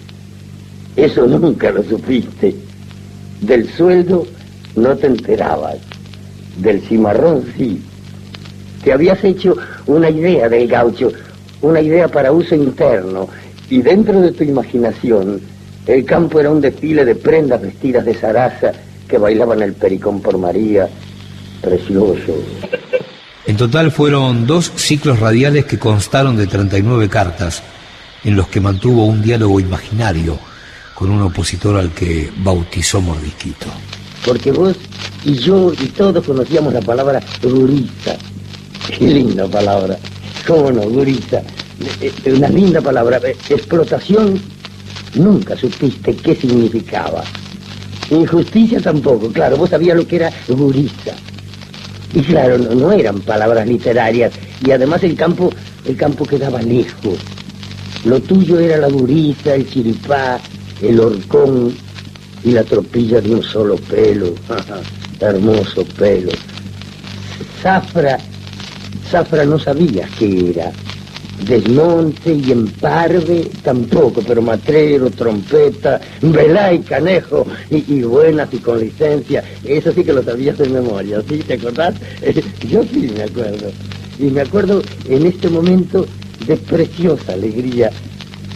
Eso 0.95 1.27
nunca 1.27 1.71
lo 1.71 1.83
supiste. 1.83 2.55
Del 3.41 3.69
sueldo 3.69 4.25
no 4.75 4.95
te 4.95 5.05
enterabas. 5.05 5.77
Del 6.57 6.81
cimarrón 6.81 7.43
sí. 7.55 7.79
Te 8.83 8.91
habías 8.91 9.23
hecho 9.23 9.55
una 9.85 10.09
idea 10.09 10.49
del 10.49 10.67
gaucho, 10.67 11.11
una 11.61 11.79
idea 11.79 12.07
para 12.07 12.31
uso 12.31 12.55
interno, 12.55 13.27
y 13.69 13.81
dentro 13.81 14.21
de 14.21 14.31
tu 14.31 14.43
imaginación, 14.43 15.41
el 15.87 16.05
campo 16.05 16.39
era 16.39 16.49
un 16.51 16.61
desfile 16.61 17.05
de 17.05 17.15
prendas 17.15 17.61
vestidas 17.61 18.05
de 18.05 18.13
zaraza 18.13 18.71
que 19.07 19.17
bailaban 19.17 19.61
el 19.61 19.73
pericón 19.73 20.21
por 20.21 20.37
María. 20.37 20.87
Precioso. 21.61 22.35
En 23.45 23.57
total 23.57 23.91
fueron 23.91 24.47
dos 24.47 24.71
ciclos 24.75 25.19
radiales 25.19 25.65
que 25.65 25.77
constaron 25.77 26.35
de 26.35 26.47
39 26.47 27.09
cartas, 27.09 27.61
en 28.23 28.35
los 28.35 28.47
que 28.47 28.59
mantuvo 28.59 29.05
un 29.05 29.21
diálogo 29.21 29.59
imaginario 29.59 30.37
con 30.95 31.11
un 31.11 31.21
opositor 31.21 31.75
al 31.77 31.91
que 31.91 32.31
bautizó 32.37 33.01
Mordisquito. 33.01 33.67
Porque 34.25 34.51
vos 34.51 34.75
y 35.23 35.33
yo 35.33 35.71
y 35.73 35.87
todos 35.87 36.25
conocíamos 36.25 36.73
la 36.73 36.81
palabra 36.81 37.21
gurisa. 37.43 38.15
Qué 38.97 39.05
linda 39.05 39.47
palabra. 39.47 39.97
¿Cómo 40.47 40.71
no? 40.71 40.81
Eh, 42.01 42.11
eh, 42.23 42.33
Una 42.33 42.49
linda 42.49 42.81
palabra. 42.81 43.19
Eh, 43.23 43.35
Explotación, 43.49 44.39
nunca 45.15 45.55
supiste 45.57 46.15
qué 46.15 46.35
significaba. 46.35 47.23
Injusticia 48.09 48.79
tampoco, 48.79 49.31
claro, 49.31 49.57
vos 49.57 49.69
sabías 49.71 49.97
lo 49.97 50.07
que 50.07 50.17
era 50.17 50.31
gurisa. 50.47 51.13
Y 52.13 52.21
claro, 52.21 52.57
no, 52.57 52.75
no 52.75 52.91
eran 52.91 53.19
palabras 53.21 53.67
literarias. 53.67 54.31
Y 54.65 54.71
además 54.71 55.03
el 55.03 55.15
campo, 55.15 55.51
el 55.85 55.97
campo 55.97 56.25
quedaba 56.25 56.61
lejos. 56.61 57.17
Lo 58.05 58.19
tuyo 58.21 58.59
era 58.59 58.77
la 58.77 58.87
gurisa, 58.87 59.55
el 59.55 59.67
chiripá, 59.69 60.39
el 60.81 60.99
horcón 60.99 61.75
y 62.43 62.51
la 62.51 62.63
tropilla 62.63 63.19
de 63.19 63.33
un 63.33 63.43
solo 63.43 63.75
pelo. 63.75 64.33
Hermoso 65.19 65.83
pelo. 65.97 66.31
Zafra, 67.61 68.19
Zafra 69.09 69.43
no 69.45 69.57
sabías 69.57 70.09
qué 70.19 70.51
era. 70.51 70.71
Desmonte 71.43 72.33
y 72.33 72.51
emparve 72.51 73.49
tampoco, 73.61 74.21
pero 74.25 74.41
matrero, 74.41 75.09
trompeta, 75.11 75.99
velá 76.21 76.73
y 76.73 76.79
canejo, 76.79 77.45
y, 77.69 77.83
y 77.93 78.01
buenas 78.03 78.53
y 78.53 78.57
con 78.57 78.79
licencia, 78.79 79.43
eso 79.63 79.91
sí 79.91 80.03
que 80.03 80.13
lo 80.13 80.23
sabías 80.23 80.57
de 80.57 80.69
memoria, 80.69 81.21
¿sí? 81.27 81.39
¿Te 81.39 81.55
acordás? 81.55 81.95
Yo 82.69 82.83
sí 82.83 83.11
me 83.15 83.23
acuerdo. 83.23 83.69
Y 84.17 84.23
me 84.25 84.41
acuerdo 84.41 84.81
en 85.09 85.25
este 85.25 85.49
momento 85.49 86.05
de 86.47 86.55
preciosa 86.55 87.33
alegría, 87.33 87.91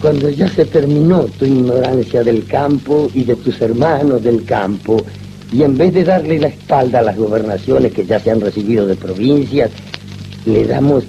cuando 0.02 0.30
ya 0.30 0.48
se 0.48 0.66
terminó 0.66 1.26
tu 1.38 1.46
ignorancia 1.46 2.24
del 2.24 2.46
campo 2.46 3.12
y 3.14 3.26
de 3.26 3.36
tus 3.36 3.60
hermanos 3.62 4.24
del 4.24 4.46
campo, 4.46 5.04
y 5.52 5.64
en 5.64 5.78
vez 5.78 5.94
de 5.94 6.06
darle 6.06 6.40
la 6.40 6.48
espalda 6.48 7.00
a 7.00 7.04
las 7.04 7.18
gobernaciones 7.18 7.92
que 7.92 8.06
ya 8.06 8.20
se 8.20 8.32
han 8.32 8.40
recibido 8.40 8.88
de 8.88 8.96
provincias, 8.96 9.70
le 10.46 10.66
damos, 10.66 11.04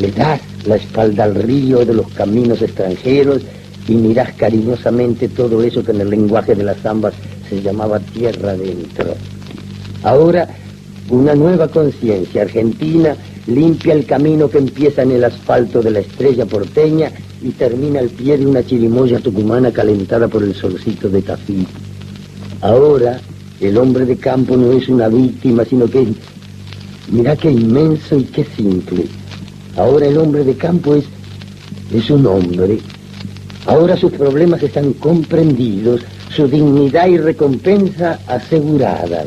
le 0.00 0.10
das 0.10 0.40
la 0.66 0.76
espalda 0.76 1.24
al 1.24 1.34
río 1.34 1.84
de 1.84 1.94
los 1.94 2.08
caminos 2.12 2.62
extranjeros 2.62 3.42
y 3.88 3.94
mirás 3.94 4.32
cariñosamente 4.34 5.28
todo 5.28 5.62
eso 5.62 5.84
que 5.84 5.92
en 5.92 6.00
el 6.00 6.10
lenguaje 6.10 6.54
de 6.54 6.64
las 6.64 6.78
zambas 6.78 7.14
se 7.48 7.62
llamaba 7.62 8.00
tierra 8.00 8.50
adentro. 8.50 9.14
Ahora, 10.02 10.48
una 11.10 11.34
nueva 11.34 11.68
conciencia 11.68 12.42
argentina 12.42 13.16
limpia 13.46 13.94
el 13.94 14.06
camino 14.06 14.50
que 14.50 14.58
empieza 14.58 15.02
en 15.02 15.12
el 15.12 15.24
asfalto 15.24 15.80
de 15.82 15.92
la 15.92 16.00
estrella 16.00 16.46
porteña 16.46 17.12
y 17.42 17.50
termina 17.50 18.00
al 18.00 18.08
pie 18.08 18.38
de 18.38 18.46
una 18.46 18.64
chirimoya 18.64 19.20
tucumana 19.20 19.70
calentada 19.70 20.26
por 20.26 20.42
el 20.42 20.54
solcito 20.54 21.08
de 21.08 21.22
Tafí. 21.22 21.66
Ahora, 22.60 23.20
el 23.60 23.76
hombre 23.78 24.04
de 24.04 24.16
campo 24.16 24.56
no 24.56 24.72
es 24.72 24.88
una 24.88 25.08
víctima, 25.08 25.64
sino 25.64 25.86
que 25.86 26.08
mirá 27.10 27.36
qué 27.36 27.50
inmenso 27.50 28.16
y 28.16 28.24
qué 28.24 28.44
simple. 28.56 29.04
Ahora 29.76 30.06
el 30.06 30.16
hombre 30.18 30.44
de 30.44 30.54
campo 30.56 30.94
es, 30.94 31.04
es 31.92 32.10
un 32.10 32.26
hombre. 32.26 32.78
Ahora 33.66 33.96
sus 33.96 34.12
problemas 34.12 34.62
están 34.62 34.92
comprendidos, 34.94 36.00
su 36.34 36.46
dignidad 36.48 37.08
y 37.08 37.18
recompensa 37.18 38.18
aseguradas. 38.26 39.26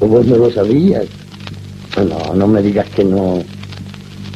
¿O 0.00 0.06
vos 0.06 0.26
no 0.26 0.36
lo 0.36 0.50
sabías? 0.50 1.04
Ah, 1.96 2.02
No, 2.02 2.34
no 2.34 2.46
me 2.48 2.62
digas 2.62 2.88
que 2.90 3.04
no. 3.04 3.42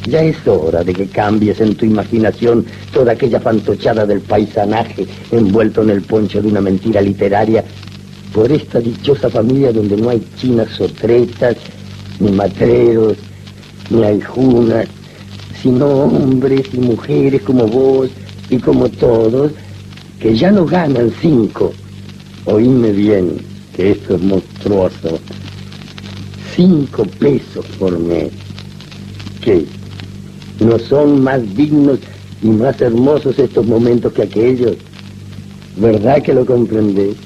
Ya 0.07 0.23
es 0.23 0.37
hora 0.47 0.83
de 0.83 0.93
que 0.93 1.07
cambies 1.07 1.59
en 1.59 1.75
tu 1.75 1.85
imaginación 1.85 2.65
toda 2.93 3.11
aquella 3.11 3.41
fantochada 3.41 4.05
del 4.05 4.21
paisanaje 4.21 5.05
envuelto 5.31 5.81
en 5.81 5.89
el 5.89 6.01
poncho 6.03 6.41
de 6.41 6.47
una 6.47 6.61
mentira 6.61 7.01
literaria 7.01 7.65
por 8.31 8.49
esta 8.51 8.79
dichosa 8.79 9.29
familia 9.29 9.73
donde 9.73 9.97
no 9.97 10.09
hay 10.09 10.23
chinas 10.39 10.69
sotretas, 10.77 11.57
ni 12.21 12.31
matreros, 12.31 13.17
ni 13.89 14.03
aljunas, 14.03 14.87
sino 15.67 15.85
hombres 15.85 16.65
y 16.71 16.77
mujeres 16.77 17.41
como 17.41 17.67
vos 17.67 18.09
y 18.49 18.57
como 18.57 18.87
todos, 18.87 19.51
que 20.17 20.33
ya 20.33 20.49
no 20.49 20.65
ganan 20.65 21.11
cinco. 21.21 21.73
Oíme 22.45 22.91
bien, 22.91 23.41
que 23.75 23.91
esto 23.91 24.15
es 24.15 24.21
monstruoso. 24.21 25.19
Cinco 26.55 27.03
pesos 27.19 27.65
por 27.77 27.99
mes. 27.99 28.29
¿Qué? 29.43 29.65
¿No 30.61 30.79
son 30.79 31.21
más 31.21 31.41
dignos 31.53 31.99
y 32.41 32.47
más 32.47 32.79
hermosos 32.79 33.37
estos 33.37 33.67
momentos 33.67 34.13
que 34.13 34.21
aquellos? 34.21 34.77
¿Verdad 35.75 36.23
que 36.23 36.33
lo 36.33 36.45
comprendés? 36.45 37.17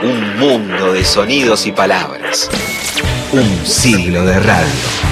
Un 0.00 0.38
mundo 0.38 0.92
de 0.92 1.04
sonidos 1.04 1.66
y 1.66 1.72
palabras. 1.72 2.48
Un 3.32 3.66
siglo 3.66 4.24
de 4.24 4.38
radio. 4.38 5.07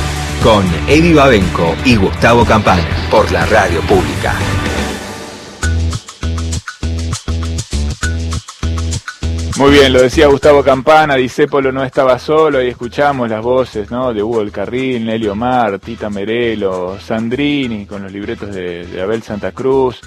Con 0.46 0.64
Eddie 0.86 1.12
Babenco 1.12 1.74
y 1.84 1.96
Gustavo 1.96 2.44
Campana 2.44 2.86
por 3.10 3.28
la 3.32 3.44
radio 3.46 3.80
pública. 3.80 4.32
Muy 9.56 9.72
bien, 9.72 9.92
lo 9.92 10.02
decía 10.02 10.28
Gustavo 10.28 10.62
Campana, 10.62 11.16
Disépolo 11.16 11.72
no 11.72 11.82
estaba 11.82 12.20
solo, 12.20 12.62
y 12.62 12.68
escuchamos 12.68 13.28
las 13.28 13.42
voces 13.42 13.90
¿no? 13.90 14.14
de 14.14 14.22
Hugo 14.22 14.38
del 14.38 14.52
Carril, 14.52 15.04
Nelly 15.04 15.26
Omar, 15.26 15.80
Tita 15.80 16.10
Merelo, 16.10 16.96
Sandrini, 17.00 17.84
con 17.84 18.04
los 18.04 18.12
libretos 18.12 18.54
de, 18.54 18.86
de 18.86 19.02
Abel 19.02 19.24
Santa 19.24 19.50
Cruz, 19.50 20.00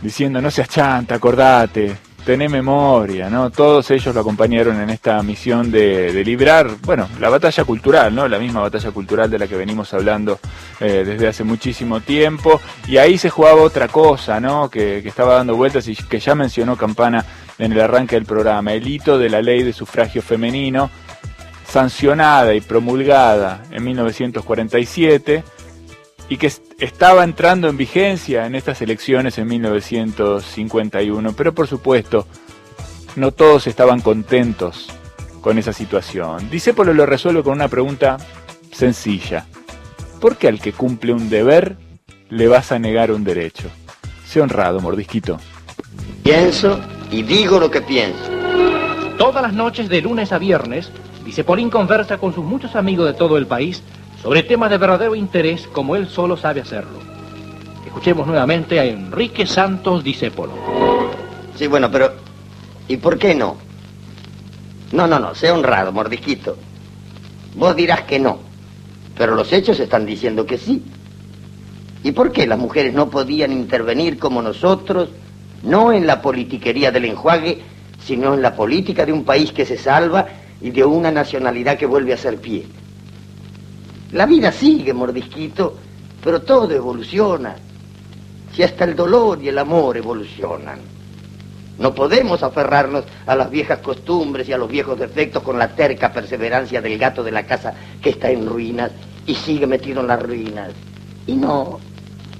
diciendo 0.00 0.40
no 0.40 0.50
seas 0.50 0.70
chanta, 0.70 1.14
acordate, 1.14 1.96
tené 2.24 2.48
memoria, 2.48 3.28
¿no? 3.28 3.50
Todos 3.50 3.90
ellos 3.90 4.14
lo 4.14 4.20
acompañaron 4.20 4.80
en 4.80 4.90
esta 4.90 5.22
misión 5.22 5.70
de, 5.70 6.12
de 6.12 6.24
librar, 6.24 6.70
bueno, 6.82 7.08
la 7.20 7.28
batalla 7.28 7.64
cultural, 7.64 8.14
¿no? 8.14 8.28
La 8.28 8.38
misma 8.38 8.60
batalla 8.60 8.90
cultural 8.90 9.30
de 9.30 9.38
la 9.38 9.48
que 9.48 9.56
venimos 9.56 9.92
hablando 9.92 10.38
eh, 10.80 11.02
desde 11.04 11.28
hace 11.28 11.44
muchísimo 11.44 12.00
tiempo. 12.00 12.60
Y 12.86 12.98
ahí 12.98 13.18
se 13.18 13.30
jugaba 13.30 13.62
otra 13.62 13.88
cosa, 13.88 14.40
¿no? 14.40 14.70
Que, 14.70 15.00
que 15.02 15.08
estaba 15.08 15.34
dando 15.34 15.56
vueltas 15.56 15.88
y 15.88 15.96
que 15.96 16.20
ya 16.20 16.34
mencionó 16.34 16.76
Campana 16.76 17.24
en 17.58 17.72
el 17.72 17.80
arranque 17.80 18.16
del 18.16 18.24
programa, 18.24 18.72
el 18.72 18.86
hito 18.86 19.18
de 19.18 19.28
la 19.28 19.42
ley 19.42 19.62
de 19.62 19.72
sufragio 19.72 20.22
femenino, 20.22 20.90
sancionada 21.66 22.54
y 22.54 22.60
promulgada 22.60 23.62
en 23.70 23.84
1947 23.84 25.42
y 26.28 26.36
que 26.36 26.46
est- 26.46 26.62
estaba 26.78 27.24
entrando 27.24 27.68
en 27.68 27.76
vigencia 27.76 28.46
en 28.46 28.54
estas 28.54 28.80
elecciones 28.82 29.38
en 29.38 29.48
1951. 29.48 31.32
Pero 31.34 31.54
por 31.54 31.66
supuesto, 31.66 32.26
no 33.16 33.32
todos 33.32 33.66
estaban 33.66 34.00
contentos 34.00 34.88
con 35.40 35.58
esa 35.58 35.72
situación. 35.72 36.48
Disépolo 36.50 36.94
lo 36.94 37.04
resuelve 37.06 37.42
con 37.42 37.54
una 37.54 37.68
pregunta 37.68 38.16
sencilla. 38.72 39.46
¿Por 40.20 40.36
qué 40.36 40.48
al 40.48 40.60
que 40.60 40.72
cumple 40.72 41.12
un 41.12 41.28
deber 41.28 41.76
le 42.30 42.48
vas 42.48 42.72
a 42.72 42.78
negar 42.78 43.10
un 43.10 43.24
derecho? 43.24 43.68
Sé 44.26 44.40
honrado, 44.40 44.80
mordisquito. 44.80 45.38
Pienso 46.22 46.80
y 47.10 47.22
digo 47.22 47.58
lo 47.58 47.70
que 47.70 47.82
pienso. 47.82 48.30
Todas 49.18 49.42
las 49.42 49.52
noches 49.52 49.88
de 49.88 50.00
lunes 50.00 50.32
a 50.32 50.38
viernes, 50.38 50.90
Dicepolín 51.24 51.70
conversa 51.70 52.18
con 52.18 52.34
sus 52.34 52.44
muchos 52.44 52.74
amigos 52.74 53.06
de 53.06 53.14
todo 53.14 53.36
el 53.36 53.46
país 53.46 53.82
sobre 54.22 54.44
temas 54.44 54.70
de 54.70 54.78
verdadero 54.78 55.16
interés 55.16 55.66
como 55.66 55.96
él 55.96 56.08
solo 56.08 56.36
sabe 56.36 56.60
hacerlo. 56.60 57.00
Escuchemos 57.84 58.26
nuevamente 58.26 58.78
a 58.78 58.84
Enrique 58.84 59.46
Santos 59.46 60.04
Disépolo. 60.04 60.52
Sí, 61.56 61.66
bueno, 61.66 61.90
pero 61.90 62.12
¿y 62.86 62.96
por 62.98 63.18
qué 63.18 63.34
no? 63.34 63.56
No, 64.92 65.06
no, 65.06 65.18
no, 65.18 65.34
sea 65.34 65.52
honrado, 65.52 65.90
mordisquito. 65.92 66.56
Vos 67.56 67.74
dirás 67.74 68.02
que 68.02 68.18
no, 68.18 68.38
pero 69.18 69.34
los 69.34 69.52
hechos 69.52 69.80
están 69.80 70.06
diciendo 70.06 70.46
que 70.46 70.56
sí. 70.56 70.82
¿Y 72.04 72.12
por 72.12 72.32
qué 72.32 72.46
las 72.46 72.58
mujeres 72.58 72.94
no 72.94 73.10
podían 73.10 73.52
intervenir 73.52 74.18
como 74.18 74.40
nosotros, 74.40 75.08
no 75.62 75.92
en 75.92 76.06
la 76.06 76.22
politiquería 76.22 76.90
del 76.92 77.06
enjuague, 77.06 77.62
sino 78.04 78.34
en 78.34 78.42
la 78.42 78.54
política 78.54 79.04
de 79.04 79.12
un 79.12 79.24
país 79.24 79.52
que 79.52 79.66
se 79.66 79.78
salva 79.78 80.26
y 80.60 80.70
de 80.70 80.84
una 80.84 81.10
nacionalidad 81.10 81.76
que 81.76 81.86
vuelve 81.86 82.12
a 82.12 82.16
ser 82.16 82.38
pie? 82.38 82.66
La 84.12 84.26
vida 84.26 84.52
sigue, 84.52 84.92
mordisquito, 84.92 85.76
pero 86.22 86.42
todo 86.42 86.70
evoluciona. 86.70 87.56
Si 88.54 88.62
hasta 88.62 88.84
el 88.84 88.94
dolor 88.94 89.42
y 89.42 89.48
el 89.48 89.58
amor 89.58 89.96
evolucionan. 89.96 90.80
No 91.78 91.94
podemos 91.94 92.42
aferrarnos 92.42 93.04
a 93.26 93.34
las 93.34 93.50
viejas 93.50 93.78
costumbres 93.78 94.46
y 94.48 94.52
a 94.52 94.58
los 94.58 94.68
viejos 94.68 94.98
defectos 94.98 95.42
con 95.42 95.58
la 95.58 95.68
terca 95.68 96.12
perseverancia 96.12 96.82
del 96.82 96.98
gato 96.98 97.24
de 97.24 97.32
la 97.32 97.44
casa 97.44 97.72
que 98.02 98.10
está 98.10 98.30
en 98.30 98.46
ruinas 98.46 98.92
y 99.26 99.34
sigue 99.34 99.66
metido 99.66 100.02
en 100.02 100.08
las 100.08 100.22
ruinas. 100.22 100.72
Y 101.26 101.34
no, 101.34 101.80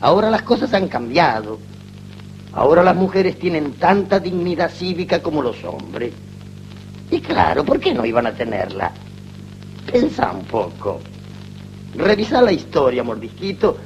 ahora 0.00 0.30
las 0.30 0.42
cosas 0.42 0.74
han 0.74 0.88
cambiado. 0.88 1.58
Ahora 2.52 2.82
las 2.82 2.94
mujeres 2.94 3.38
tienen 3.38 3.72
tanta 3.74 4.20
dignidad 4.20 4.70
cívica 4.70 5.22
como 5.22 5.40
los 5.40 5.64
hombres. 5.64 6.12
Y 7.10 7.20
claro, 7.20 7.64
¿por 7.64 7.80
qué 7.80 7.94
no 7.94 8.04
iban 8.04 8.26
a 8.26 8.32
tenerla? 8.32 8.92
Pensa 9.90 10.30
un 10.32 10.44
poco. 10.44 11.00
Revisa 11.94 12.40
la 12.40 12.52
historia, 12.52 13.02
mordisquito, 13.02 13.76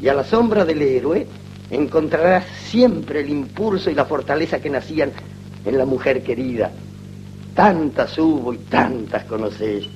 y 0.00 0.08
a 0.08 0.14
la 0.14 0.24
sombra 0.24 0.64
del 0.64 0.82
héroe 0.82 1.26
encontrarás 1.70 2.44
siempre 2.64 3.20
el 3.20 3.30
impulso 3.30 3.90
y 3.90 3.94
la 3.94 4.04
fortaleza 4.04 4.60
que 4.60 4.70
nacían 4.70 5.12
en 5.64 5.78
la 5.78 5.84
mujer 5.84 6.22
querida. 6.22 6.70
Tantas 7.54 8.16
hubo 8.18 8.52
y 8.52 8.58
tantas 8.58 9.24
conoces. 9.24 9.86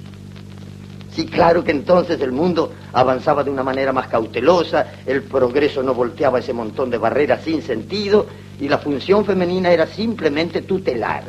Sí, 1.14 1.26
claro 1.26 1.62
que 1.62 1.70
entonces 1.70 2.20
el 2.20 2.32
mundo 2.32 2.72
avanzaba 2.92 3.44
de 3.44 3.50
una 3.50 3.62
manera 3.62 3.92
más 3.92 4.08
cautelosa, 4.08 4.86
el 5.06 5.22
progreso 5.22 5.82
no 5.82 5.94
volteaba 5.94 6.40
ese 6.40 6.52
montón 6.52 6.90
de 6.90 6.98
barreras 6.98 7.42
sin 7.44 7.62
sentido 7.62 8.26
y 8.60 8.68
la 8.68 8.78
función 8.78 9.24
femenina 9.24 9.70
era 9.70 9.86
simplemente 9.86 10.62
tutelar, 10.62 11.22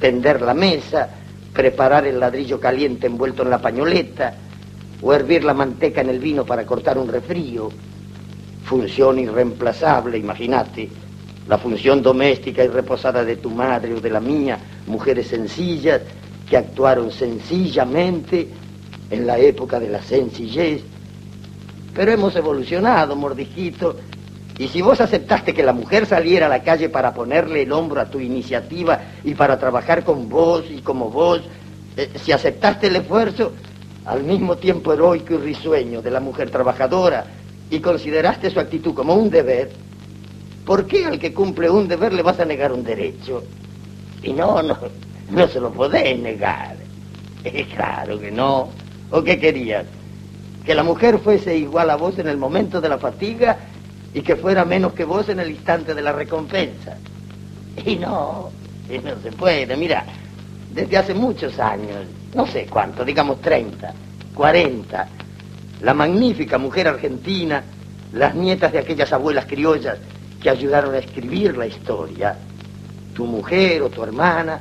tender 0.00 0.40
la 0.40 0.54
mesa, 0.54 1.08
preparar 1.52 2.06
el 2.06 2.18
ladrillo 2.18 2.58
caliente 2.58 3.06
envuelto 3.06 3.42
en 3.42 3.50
la 3.50 3.60
pañoleta, 3.60 4.34
o 5.06 5.14
hervir 5.14 5.44
la 5.44 5.54
manteca 5.54 6.00
en 6.00 6.08
el 6.08 6.18
vino 6.18 6.44
para 6.44 6.66
cortar 6.66 6.98
un 6.98 7.06
refrío. 7.06 7.70
Función 8.64 9.20
irreemplazable, 9.20 10.18
imagínate. 10.18 10.88
La 11.46 11.58
función 11.58 12.02
doméstica 12.02 12.64
y 12.64 12.66
reposada 12.66 13.24
de 13.24 13.36
tu 13.36 13.48
madre 13.50 13.94
o 13.94 14.00
de 14.00 14.10
la 14.10 14.18
mía, 14.18 14.58
mujeres 14.88 15.28
sencillas 15.28 16.00
que 16.50 16.56
actuaron 16.56 17.12
sencillamente 17.12 18.48
en 19.08 19.28
la 19.28 19.38
época 19.38 19.78
de 19.78 19.90
la 19.90 20.02
sencillez. 20.02 20.82
Pero 21.94 22.10
hemos 22.10 22.34
evolucionado, 22.34 23.14
mordijito, 23.14 23.94
y 24.58 24.66
si 24.66 24.82
vos 24.82 25.00
aceptaste 25.00 25.54
que 25.54 25.62
la 25.62 25.72
mujer 25.72 26.06
saliera 26.06 26.46
a 26.46 26.48
la 26.48 26.64
calle 26.64 26.88
para 26.88 27.14
ponerle 27.14 27.62
el 27.62 27.70
hombro 27.70 28.00
a 28.00 28.10
tu 28.10 28.18
iniciativa 28.18 29.02
y 29.22 29.34
para 29.34 29.56
trabajar 29.56 30.02
con 30.02 30.28
vos 30.28 30.64
y 30.68 30.80
como 30.80 31.10
vos, 31.10 31.42
eh, 31.96 32.10
si 32.20 32.32
aceptaste 32.32 32.88
el 32.88 32.96
esfuerzo, 32.96 33.52
al 34.06 34.22
mismo 34.22 34.56
tiempo 34.56 34.92
heroico 34.92 35.34
y 35.34 35.38
risueño 35.38 36.00
de 36.00 36.10
la 36.10 36.20
mujer 36.20 36.50
trabajadora 36.50 37.26
y 37.70 37.80
consideraste 37.80 38.50
su 38.50 38.60
actitud 38.60 38.94
como 38.94 39.14
un 39.14 39.28
deber, 39.28 39.70
¿por 40.64 40.86
qué 40.86 41.04
al 41.04 41.18
que 41.18 41.34
cumple 41.34 41.68
un 41.68 41.88
deber 41.88 42.12
le 42.12 42.22
vas 42.22 42.38
a 42.38 42.44
negar 42.44 42.72
un 42.72 42.84
derecho? 42.84 43.42
Y 44.22 44.32
no, 44.32 44.62
no, 44.62 44.78
no 45.30 45.48
se 45.48 45.60
lo 45.60 45.72
podés 45.72 46.18
negar. 46.18 46.76
Es 47.42 47.66
claro 47.68 48.18
que 48.18 48.30
no. 48.30 48.68
¿O 49.10 49.22
qué 49.22 49.38
querías? 49.38 49.86
Que 50.64 50.74
la 50.74 50.84
mujer 50.84 51.18
fuese 51.18 51.56
igual 51.56 51.90
a 51.90 51.96
vos 51.96 52.18
en 52.18 52.28
el 52.28 52.36
momento 52.36 52.80
de 52.80 52.88
la 52.88 52.98
fatiga 52.98 53.58
y 54.14 54.22
que 54.22 54.36
fuera 54.36 54.64
menos 54.64 54.92
que 54.92 55.04
vos 55.04 55.28
en 55.28 55.40
el 55.40 55.50
instante 55.50 55.94
de 55.94 56.02
la 56.02 56.12
recompensa. 56.12 56.96
Y 57.84 57.96
no, 57.96 58.50
y 58.88 58.98
no 58.98 59.20
se 59.22 59.32
puede. 59.32 59.76
Mira, 59.76 60.04
desde 60.72 60.96
hace 60.96 61.14
muchos 61.14 61.58
años, 61.58 62.06
no 62.36 62.46
sé 62.46 62.66
cuánto, 62.66 63.02
digamos 63.02 63.40
30, 63.40 63.94
40, 64.34 65.08
la 65.80 65.94
magnífica 65.94 66.58
mujer 66.58 66.86
argentina, 66.86 67.64
las 68.12 68.34
nietas 68.34 68.72
de 68.72 68.78
aquellas 68.78 69.10
abuelas 69.14 69.46
criollas 69.46 69.96
que 70.42 70.50
ayudaron 70.50 70.94
a 70.94 70.98
escribir 70.98 71.56
la 71.56 71.66
historia, 71.66 72.36
tu 73.14 73.24
mujer 73.24 73.80
o 73.80 73.88
tu 73.88 74.02
hermana, 74.02 74.60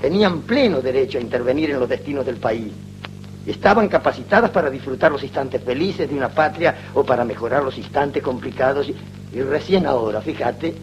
tenían 0.00 0.42
pleno 0.42 0.80
derecho 0.80 1.18
a 1.18 1.20
intervenir 1.20 1.70
en 1.70 1.78
los 1.78 1.88
destinos 1.88 2.26
del 2.26 2.38
país. 2.38 2.72
Estaban 3.46 3.86
capacitadas 3.88 4.50
para 4.50 4.68
disfrutar 4.68 5.12
los 5.12 5.22
instantes 5.22 5.62
felices 5.62 6.10
de 6.10 6.16
una 6.16 6.28
patria 6.28 6.74
o 6.92 7.04
para 7.04 7.24
mejorar 7.24 7.62
los 7.62 7.78
instantes 7.78 8.20
complicados. 8.20 8.88
Y, 8.88 8.96
y 9.32 9.42
recién 9.42 9.86
ahora, 9.86 10.20
fíjate, 10.20 10.74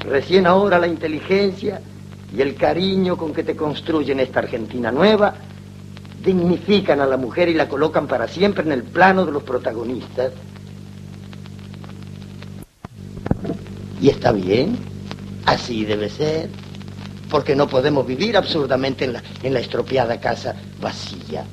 recién 0.00 0.46
ahora 0.46 0.78
la 0.78 0.86
inteligencia 0.86 1.80
y 2.36 2.42
el 2.42 2.54
cariño 2.54 3.16
con 3.16 3.32
que 3.32 3.42
te 3.42 3.56
construyen 3.56 4.20
esta 4.20 4.40
Argentina 4.40 4.90
nueva 4.90 5.34
dignifican 6.22 7.00
a 7.00 7.06
la 7.06 7.16
mujer 7.16 7.48
y 7.48 7.54
la 7.54 7.68
colocan 7.68 8.06
para 8.06 8.28
siempre 8.28 8.64
en 8.64 8.72
el 8.72 8.82
plano 8.82 9.24
de 9.24 9.32
los 9.32 9.42
protagonistas. 9.42 10.32
Y 14.00 14.10
está 14.10 14.32
bien, 14.32 14.76
así 15.46 15.84
debe 15.84 16.08
ser, 16.08 16.50
porque 17.30 17.56
no 17.56 17.66
podemos 17.66 18.06
vivir 18.06 18.36
absurdamente 18.36 19.04
en 19.04 19.14
la, 19.14 19.22
en 19.42 19.54
la 19.54 19.60
estropeada 19.60 20.20
casa 20.20 20.54
vacía. 20.80 21.44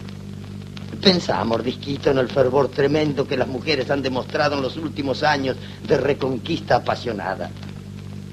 Pensamos, 1.02 1.48
mordisquito, 1.48 2.12
en 2.12 2.18
el 2.18 2.28
fervor 2.28 2.70
tremendo 2.70 3.28
que 3.28 3.38
las 3.38 3.48
mujeres 3.48 3.90
han 3.92 4.02
demostrado 4.02 4.56
en 4.56 4.64
los 4.64 4.76
últimos 4.78 5.24
años 5.24 5.56
de 5.88 5.98
reconquista 5.98 6.78
apasionada. 6.78 7.50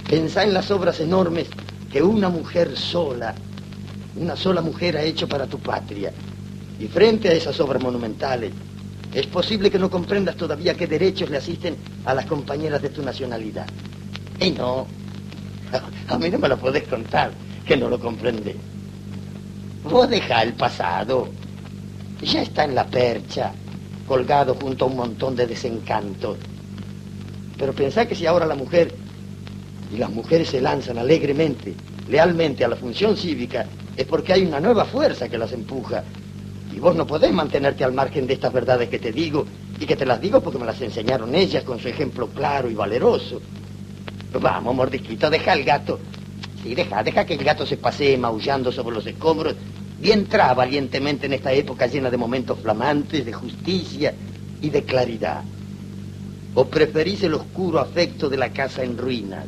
Pensá 0.09 0.43
en 0.43 0.55
las 0.55 0.71
obras 0.71 0.99
enormes 1.01 1.49
que 1.93 2.03
una 2.03 2.31
mujer 2.31 2.77
sola, 2.77 3.35
una 4.17 4.35
sola 4.35 4.63
mujer 4.63 4.97
ha 4.97 5.03
hecho 5.03 5.29
para 5.29 5.47
tu 5.47 5.59
patria. 5.59 6.11
Y 6.81 6.87
frente 6.87 7.29
a 7.29 7.33
esas 7.33 7.61
obras 7.61 7.83
monumentales, 7.83 8.51
es 9.13 9.27
posible 9.27 9.71
que 9.71 9.79
no 9.79 9.91
comprendas 9.91 10.37
todavía 10.37 10.75
qué 10.75 10.87
derechos 10.87 11.29
le 11.29 11.37
asisten 11.37 11.77
a 12.07 12.15
las 12.15 12.25
compañeras 12.25 12.81
de 12.81 12.89
tu 12.89 13.03
nacionalidad. 13.03 13.67
Y 14.41 14.53
no, 14.53 14.87
a 16.09 16.19
mí 16.19 16.31
no 16.31 16.39
me 16.39 16.49
lo 16.49 16.57
podés 16.57 16.85
contar, 16.85 17.31
que 17.67 17.77
no 17.77 17.89
lo 17.91 18.01
comprende. 18.01 18.57
Vos 19.85 20.09
deja 20.09 20.43
el 20.43 20.55
pasado. 20.55 21.29
Ya 22.23 22.41
está 22.41 22.65
en 22.65 22.75
la 22.75 22.87
percha, 22.87 23.53
colgado 24.07 24.55
junto 24.55 24.87
a 24.87 24.89
un 24.89 24.97
montón 24.97 25.37
de 25.37 25.47
desencantos. 25.47 26.39
Pero 27.59 27.75
pensá 27.75 28.07
que 28.07 28.15
si 28.15 28.25
ahora 28.27 28.47
la 28.47 28.55
mujer 28.55 28.95
y 29.93 29.99
las 29.99 30.11
mujeres 30.11 30.49
se 30.49 30.61
lanzan 30.61 30.99
alegremente, 30.99 31.75
lealmente 32.09 32.65
a 32.65 32.69
la 32.69 32.77
función 32.77 33.17
cívica, 33.17 33.67
es 33.97 34.07
porque 34.07 34.33
hay 34.33 34.43
una 34.47 34.59
nueva 34.61 34.85
fuerza 34.87 35.29
que 35.29 35.37
las 35.37 35.53
empuja. 35.53 36.03
Y 36.75 36.79
vos 36.79 36.97
no 36.97 37.07
podés 37.07 37.33
mantenerte 37.33 37.85
al 37.85 37.93
margen 37.93 38.27
de 38.27 38.35
estas 38.35 38.53
verdades 38.53 38.89
que 38.89 38.99
te 38.99 39.13
digo, 39.13 39.45
y 39.79 39.85
que 39.85 39.97
te 39.97 40.07
las 40.07 40.21
digo 40.21 40.41
porque 40.41 40.59
me 40.59 40.65
las 40.65 40.81
enseñaron 40.81 41.35
ellas 41.35 41.65
con 41.65 41.79
su 41.79 41.89
ejemplo 41.89 42.29
claro 42.29 42.71
y 42.71 42.75
valeroso. 42.75 43.41
Vamos, 44.41 44.75
mordisquito, 44.75 45.29
deja 45.29 45.53
al 45.53 45.65
gato. 45.65 46.01
Sí, 46.63 46.75
deja, 46.75 47.03
deja 47.03 47.27
que 47.27 47.35
el 47.35 47.45
gato 47.45 47.67
se 47.67 47.77
pasee 47.77 48.17
maullando 48.17 48.73
sobre 48.73 48.95
los 48.95 49.07
escombros 49.07 49.57
y 50.03 50.11
entra 50.11 50.55
valientemente 50.55 51.27
en 51.27 51.35
esta 51.35 51.53
época 51.53 51.87
llena 51.87 52.11
de 52.11 52.17
momentos 52.17 52.59
flamantes, 52.61 53.27
de 53.27 53.33
justicia 53.33 54.15
y 54.63 54.71
de 54.71 54.85
claridad. 54.85 55.43
¿O 56.55 56.65
preferís 56.67 57.23
el 57.25 57.35
oscuro 57.35 57.79
afecto 57.79 58.31
de 58.31 58.37
la 58.37 58.51
casa 58.51 58.83
en 58.83 58.97
ruinas? 58.97 59.45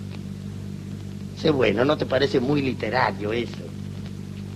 Bueno, 1.51 1.85
¿no 1.85 1.97
te 1.97 2.07
parece 2.07 2.41
muy 2.41 2.63
literario 2.63 3.33
eso? 3.33 3.59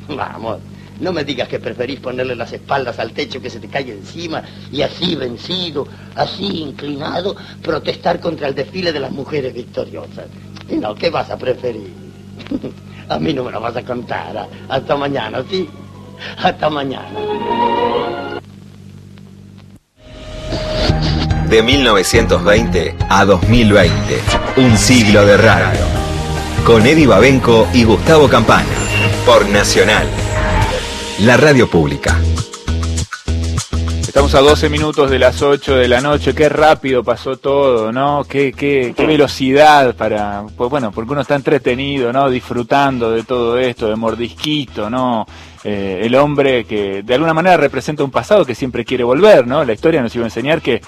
Vamos, 0.08 0.58
no 1.00 1.12
me 1.12 1.22
digas 1.24 1.48
que 1.48 1.58
preferís 1.58 2.00
ponerle 2.00 2.34
las 2.34 2.52
espaldas 2.52 2.98
al 2.98 3.12
techo 3.12 3.40
que 3.40 3.50
se 3.50 3.60
te 3.60 3.68
cae 3.68 3.92
encima 3.92 4.42
y 4.72 4.82
así 4.82 5.14
vencido, 5.14 5.86
así 6.14 6.62
inclinado, 6.62 7.36
protestar 7.62 8.20
contra 8.20 8.48
el 8.48 8.54
desfile 8.54 8.92
de 8.92 9.00
las 9.00 9.12
mujeres 9.12 9.54
victoriosas. 9.54 10.26
Y 10.68 10.76
no, 10.76 10.94
¿qué 10.94 11.10
vas 11.10 11.30
a 11.30 11.38
preferir? 11.38 11.92
A 13.08 13.18
mí 13.18 13.32
no 13.32 13.44
me 13.44 13.50
lo 13.50 13.60
vas 13.60 13.74
a 13.74 13.82
contar. 13.82 14.48
Hasta 14.68 14.96
mañana, 14.96 15.42
¿sí? 15.48 15.68
Hasta 16.42 16.68
mañana. 16.68 17.18
De 21.48 21.62
1920 21.62 22.96
a 23.08 23.24
2020, 23.24 24.20
un 24.58 24.76
siglo 24.76 25.24
de 25.24 25.38
radio. 25.38 26.07
Con 26.68 26.86
Eddie 26.86 27.06
Babenco 27.06 27.66
y 27.72 27.84
Gustavo 27.84 28.28
Campana. 28.28 28.68
Por 29.24 29.48
Nacional. 29.48 30.06
La 31.20 31.38
radio 31.38 31.66
pública. 31.66 32.20
Estamos 34.02 34.34
a 34.34 34.40
12 34.40 34.68
minutos 34.68 35.10
de 35.10 35.18
las 35.18 35.40
8 35.40 35.76
de 35.76 35.88
la 35.88 36.02
noche, 36.02 36.34
qué 36.34 36.50
rápido 36.50 37.02
pasó 37.02 37.38
todo, 37.38 37.90
¿no? 37.90 38.22
Qué, 38.28 38.52
qué, 38.52 38.92
qué 38.94 39.06
velocidad 39.06 39.96
para, 39.96 40.44
pues 40.58 40.68
bueno, 40.68 40.92
porque 40.92 41.12
uno 41.12 41.22
está 41.22 41.36
entretenido, 41.36 42.12
¿no? 42.12 42.28
Disfrutando 42.28 43.12
de 43.12 43.22
todo 43.22 43.56
esto, 43.56 43.88
de 43.88 43.96
mordisquito, 43.96 44.90
¿no? 44.90 45.26
Eh, 45.64 46.00
el 46.02 46.14
hombre 46.16 46.64
que 46.64 47.02
de 47.02 47.14
alguna 47.14 47.32
manera 47.32 47.56
representa 47.56 48.04
un 48.04 48.10
pasado 48.10 48.44
que 48.44 48.54
siempre 48.54 48.84
quiere 48.84 49.04
volver, 49.04 49.46
¿no? 49.46 49.64
La 49.64 49.72
historia 49.72 50.02
nos 50.02 50.14
iba 50.14 50.24
a 50.24 50.28
enseñar 50.28 50.60
que, 50.60 50.82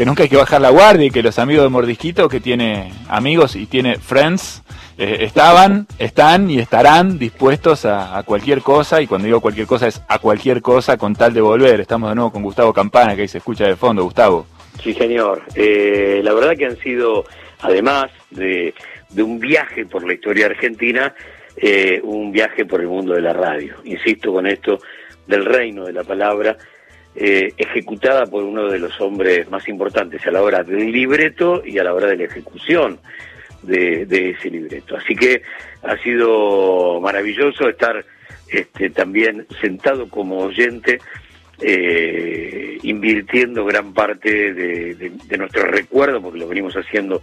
que 0.00 0.06
nunca 0.06 0.22
hay 0.22 0.30
que 0.30 0.36
bajar 0.38 0.62
la 0.62 0.70
guardia 0.70 1.04
y 1.04 1.10
que 1.10 1.22
los 1.22 1.38
amigos 1.38 1.64
de 1.64 1.68
Mordisquito, 1.68 2.26
que 2.26 2.40
tiene 2.40 2.90
amigos 3.10 3.54
y 3.54 3.66
tiene 3.66 3.96
friends, 3.96 4.62
eh, 4.96 5.18
estaban, 5.20 5.86
están 5.98 6.48
y 6.48 6.58
estarán 6.58 7.18
dispuestos 7.18 7.84
a, 7.84 8.22
cualquier 8.24 8.62
cosa, 8.62 9.02
y 9.02 9.06
cuando 9.06 9.26
digo 9.26 9.42
cualquier 9.42 9.66
cosa 9.66 9.88
es 9.88 10.00
a 10.08 10.18
cualquier 10.18 10.62
cosa 10.62 10.96
con 10.96 11.14
tal 11.14 11.34
de 11.34 11.42
volver. 11.42 11.80
Estamos 11.80 12.08
de 12.08 12.14
nuevo 12.14 12.32
con 12.32 12.42
Gustavo 12.42 12.72
Campana, 12.72 13.14
que 13.14 13.20
ahí 13.20 13.28
se 13.28 13.36
escucha 13.36 13.66
de 13.66 13.76
fondo. 13.76 14.02
Gustavo. 14.02 14.46
Sí, 14.82 14.94
señor. 14.94 15.42
Eh, 15.54 16.22
la 16.24 16.32
verdad 16.32 16.56
que 16.56 16.64
han 16.64 16.78
sido, 16.78 17.26
además 17.60 18.10
de, 18.30 18.72
de 19.10 19.22
un 19.22 19.38
viaje 19.38 19.84
por 19.84 20.06
la 20.06 20.14
historia 20.14 20.46
argentina, 20.46 21.14
eh, 21.58 22.00
un 22.02 22.32
viaje 22.32 22.64
por 22.64 22.80
el 22.80 22.86
mundo 22.86 23.12
de 23.12 23.20
la 23.20 23.34
radio. 23.34 23.74
Insisto 23.84 24.32
con 24.32 24.46
esto 24.46 24.78
del 25.26 25.44
reino 25.44 25.84
de 25.84 25.92
la 25.92 26.04
palabra, 26.04 26.56
eh, 27.14 27.52
ejecutada 27.56 28.26
por 28.26 28.44
uno 28.44 28.68
de 28.68 28.78
los 28.78 29.00
hombres 29.00 29.50
más 29.50 29.68
importantes 29.68 30.26
a 30.26 30.30
la 30.30 30.42
hora 30.42 30.62
del 30.62 30.90
libreto 30.90 31.62
y 31.64 31.78
a 31.78 31.84
la 31.84 31.94
hora 31.94 32.08
de 32.08 32.16
la 32.16 32.24
ejecución 32.24 32.98
de, 33.62 34.34
ese 34.36 34.50
libreto. 34.50 34.96
Así 34.96 35.14
que 35.14 35.42
ha 35.82 35.96
sido 35.98 37.00
maravilloso 37.00 37.68
estar 37.68 38.04
este, 38.48 38.90
también 38.90 39.46
sentado 39.60 40.08
como 40.08 40.38
oyente, 40.38 40.98
eh, 41.60 42.78
invirtiendo 42.82 43.64
gran 43.66 43.92
parte 43.92 44.54
de, 44.54 44.94
de 44.94 45.38
nuestro 45.38 45.64
recuerdo, 45.64 46.22
porque 46.22 46.38
lo 46.38 46.48
venimos 46.48 46.74
haciendo 46.74 47.22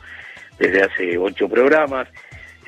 desde 0.60 0.84
hace 0.84 1.18
ocho 1.18 1.50
programas, 1.50 2.08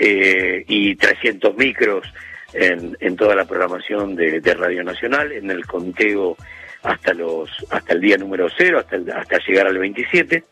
eh, 0.02 0.64
y 0.66 0.96
300 0.96 1.58
micros 1.58 2.08
en, 2.54 3.18
toda 3.18 3.36
la 3.36 3.44
programación 3.44 4.16
de, 4.16 4.40
Radio 4.54 4.82
Nacional, 4.82 5.34
en 5.34 5.52
el 5.52 5.66
conteo 5.66 6.38
hasta 6.84 7.14
los 7.14 7.49
hasta 7.69 7.93
el 7.93 8.01
día 8.01 8.18
número 8.18 8.47
cero, 8.56 8.80
hasta, 8.80 8.97
hasta 9.18 9.38
llegar 9.47 9.68
al 9.68 9.77
27, 9.77 10.43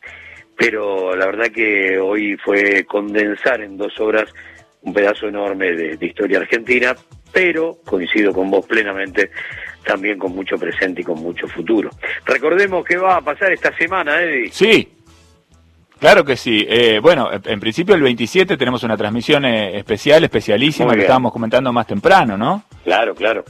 pero 0.57 1.15
la 1.15 1.25
verdad 1.27 1.47
que 1.47 1.99
hoy 1.99 2.37
fue 2.37 2.85
condensar 2.85 3.61
en 3.61 3.77
dos 3.77 3.99
horas 3.99 4.33
un 4.81 4.93
pedazo 4.93 5.27
enorme 5.27 5.73
de, 5.73 6.05
historia 6.05 6.39
argentina, 6.39 6.95
pero 7.31 7.77
coincido 7.85 8.33
con 8.33 8.49
vos 8.49 8.65
plenamente, 8.65 9.31
también 9.85 10.17
con 10.17 10.33
mucho 10.33 10.57
presente 10.57 11.01
y 11.01 11.03
con 11.03 11.21
mucho 11.21 11.47
futuro. 11.47 11.89
Recordemos 12.25 12.85
qué 12.85 12.97
va 12.97 13.17
a 13.17 13.21
pasar 13.21 13.51
esta 13.51 13.75
semana, 13.75 14.21
Eddie. 14.21 14.51
Sí, 14.51 14.93
Claro 15.99 16.23
que 16.23 16.35
sí. 16.37 16.63
Eh, 16.69 16.99
bueno, 17.01 17.27
en 17.31 17.59
principio 17.59 17.95
el 17.95 18.03
27 18.03 18.55
tenemos 18.55 18.83
una 18.83 18.95
transmisión 18.95 19.45
eh, 19.45 19.79
especial, 19.79 20.23
especialísima, 20.23 20.93
que 20.93 21.01
estábamos 21.01 21.33
comentando 21.33 21.73
más 21.73 21.87
temprano, 21.87 22.37
¿no? 22.37 22.65
Claro, 22.83 23.15
claro. 23.15 23.43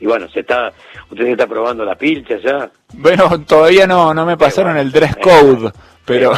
Y 0.00 0.06
bueno, 0.06 0.28
se 0.28 0.40
está, 0.40 0.72
usted 1.10 1.24
se 1.24 1.32
está 1.32 1.46
probando 1.46 1.84
la 1.84 1.94
pilcha 1.94 2.38
ya. 2.38 2.70
Bueno, 2.94 3.42
todavía 3.44 3.86
no, 3.86 4.14
no 4.14 4.24
me 4.24 4.36
pasaron 4.36 4.76
el 4.76 4.90
dress 4.90 5.16
code, 5.16 5.70
pero, 6.04 6.32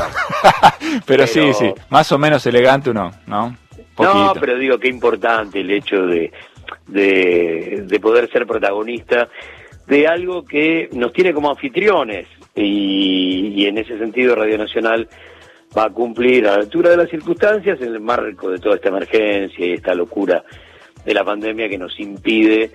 pero, 1.07 1.27
sí, 1.29 1.53
sí, 1.55 1.73
más 1.91 2.11
o 2.13 2.19
menos 2.19 2.45
elegante 2.47 2.91
uno, 2.91 3.13
¿no? 3.27 3.57
No, 3.99 4.33
pero 4.41 4.59
digo 4.59 4.79
qué 4.79 4.89
importante 4.89 5.61
el 5.61 5.71
hecho 5.71 6.07
de, 6.07 6.33
de, 6.89 7.85
de 7.87 8.01
poder 8.01 8.31
ser 8.33 8.47
protagonista 8.47 9.29
de 9.87 10.09
algo 10.09 10.45
que 10.45 10.89
nos 10.93 11.13
tiene 11.13 11.33
como 11.33 11.51
anfitriones 11.51 12.27
y, 12.55 13.53
y 13.55 13.67
en 13.67 13.79
ese 13.79 13.99
sentido 13.99 14.35
Radio 14.35 14.59
Nacional 14.59 15.09
va 15.77 15.85
a 15.85 15.91
cumplir 15.91 16.47
a 16.47 16.53
la 16.53 16.63
altura 16.63 16.91
de 16.91 16.97
las 16.97 17.11
circunstancias 17.11 17.81
en 17.81 17.89
el 17.89 18.01
marco 18.01 18.51
de 18.51 18.59
toda 18.59 18.77
esta 18.77 18.89
emergencia 18.89 19.67
y 19.67 19.73
esta 19.73 19.95
locura 19.95 20.43
de 21.05 21.15
la 21.15 21.25
pandemia 21.25 21.69
que 21.69 21.79
nos 21.79 21.99
impide 21.99 22.71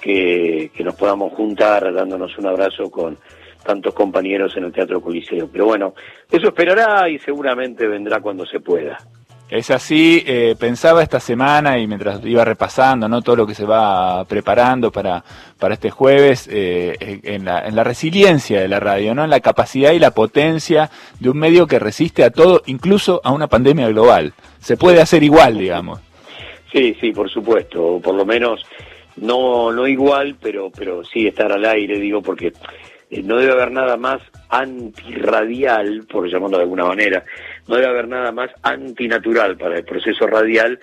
que, 0.00 0.70
nos 0.84 0.94
podamos 0.94 1.32
juntar 1.34 1.92
dándonos 1.92 2.36
un 2.38 2.46
abrazo 2.46 2.90
con 2.90 3.18
tantos 3.64 3.94
compañeros 3.94 4.56
en 4.56 4.64
el 4.64 4.72
Teatro 4.72 5.00
Coliseo. 5.00 5.48
Pero 5.52 5.66
bueno, 5.66 5.94
eso 6.30 6.48
esperará 6.48 7.08
y 7.08 7.18
seguramente 7.18 7.86
vendrá 7.86 8.20
cuando 8.20 8.46
se 8.46 8.60
pueda. 8.60 8.98
Es 9.50 9.70
así, 9.72 10.22
eh, 10.26 10.54
pensaba 10.58 11.02
esta 11.02 11.18
semana 11.18 11.76
y 11.76 11.88
mientras 11.88 12.24
iba 12.24 12.44
repasando 12.44 13.08
¿no? 13.08 13.20
todo 13.20 13.34
lo 13.34 13.46
que 13.48 13.54
se 13.54 13.64
va 13.64 14.24
preparando 14.24 14.92
para, 14.92 15.24
para 15.58 15.74
este 15.74 15.90
jueves, 15.90 16.48
eh, 16.50 17.20
en, 17.24 17.44
la, 17.44 17.66
en 17.66 17.74
la 17.74 17.82
resiliencia 17.82 18.60
de 18.60 18.68
la 18.68 18.78
radio, 18.78 19.12
¿no? 19.12 19.24
en 19.24 19.30
la 19.30 19.40
capacidad 19.40 19.90
y 19.90 19.98
la 19.98 20.12
potencia 20.12 20.88
de 21.18 21.30
un 21.30 21.38
medio 21.38 21.66
que 21.66 21.80
resiste 21.80 22.22
a 22.22 22.30
todo, 22.30 22.62
incluso 22.66 23.20
a 23.24 23.32
una 23.32 23.48
pandemia 23.48 23.88
global. 23.88 24.34
Se 24.60 24.76
puede 24.76 25.00
hacer 25.00 25.24
igual, 25.24 25.58
digamos. 25.58 26.00
Sí, 26.72 26.96
sí, 27.00 27.10
por 27.10 27.28
supuesto, 27.28 28.00
por 28.00 28.14
lo 28.14 28.24
menos 28.24 28.64
no, 29.16 29.72
no 29.72 29.86
igual, 29.86 30.36
pero, 30.40 30.70
pero 30.70 31.04
sí 31.04 31.26
estar 31.26 31.50
al 31.52 31.64
aire, 31.64 31.98
digo, 31.98 32.22
porque 32.22 32.52
eh, 33.10 33.22
no 33.22 33.36
debe 33.36 33.52
haber 33.52 33.72
nada 33.72 33.96
más 33.96 34.20
antirradial, 34.48 36.06
por 36.10 36.28
llamarlo 36.28 36.58
de 36.58 36.62
alguna 36.64 36.84
manera, 36.84 37.24
no 37.66 37.76
debe 37.76 37.88
haber 37.88 38.08
nada 38.08 38.32
más 38.32 38.50
antinatural 38.62 39.56
para 39.56 39.76
el 39.76 39.84
proceso 39.84 40.26
radial 40.26 40.78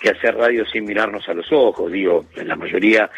que 0.00 0.10
hacer 0.10 0.34
radio 0.34 0.64
sin 0.66 0.84
mirarnos 0.84 1.28
a 1.28 1.34
los 1.34 1.50
ojos. 1.52 1.92
Digo, 1.92 2.26
en 2.36 2.48
la 2.48 2.56
mayoría, 2.56 3.10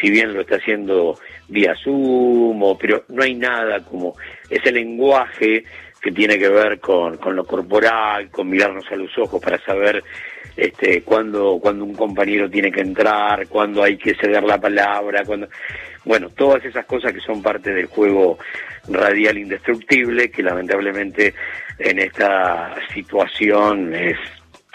si 0.00 0.10
bien 0.10 0.32
lo 0.32 0.40
está 0.40 0.56
haciendo 0.56 1.18
vía 1.48 1.74
Zoom, 1.82 2.76
pero 2.78 3.04
no 3.08 3.22
hay 3.22 3.34
nada 3.34 3.84
como 3.84 4.14
ese 4.48 4.70
lenguaje 4.70 5.64
que 6.00 6.12
tiene 6.12 6.38
que 6.38 6.48
ver 6.48 6.80
con, 6.80 7.16
con 7.16 7.34
lo 7.34 7.44
corporal, 7.44 8.30
con 8.30 8.48
mirarnos 8.48 8.84
a 8.90 8.96
los 8.96 9.16
ojos 9.18 9.40
para 9.42 9.58
saber 9.64 10.02
este, 10.56 11.02
cuando, 11.02 11.58
cuando 11.60 11.84
un 11.84 11.94
compañero 11.94 12.50
tiene 12.50 12.72
que 12.72 12.80
entrar, 12.80 13.46
cuando 13.48 13.82
hay 13.82 13.96
que 13.96 14.14
ceder 14.14 14.42
la 14.42 14.58
palabra, 14.58 15.24
cuando, 15.24 15.48
bueno, 16.04 16.30
todas 16.30 16.64
esas 16.64 16.84
cosas 16.84 17.12
que 17.12 17.20
son 17.20 17.42
parte 17.42 17.72
del 17.72 17.86
juego 17.86 18.38
radial 18.88 19.38
indestructible, 19.38 20.30
que 20.30 20.42
lamentablemente 20.42 21.34
en 21.78 21.98
esta 22.00 22.74
situación 22.92 23.94
es, 23.94 24.16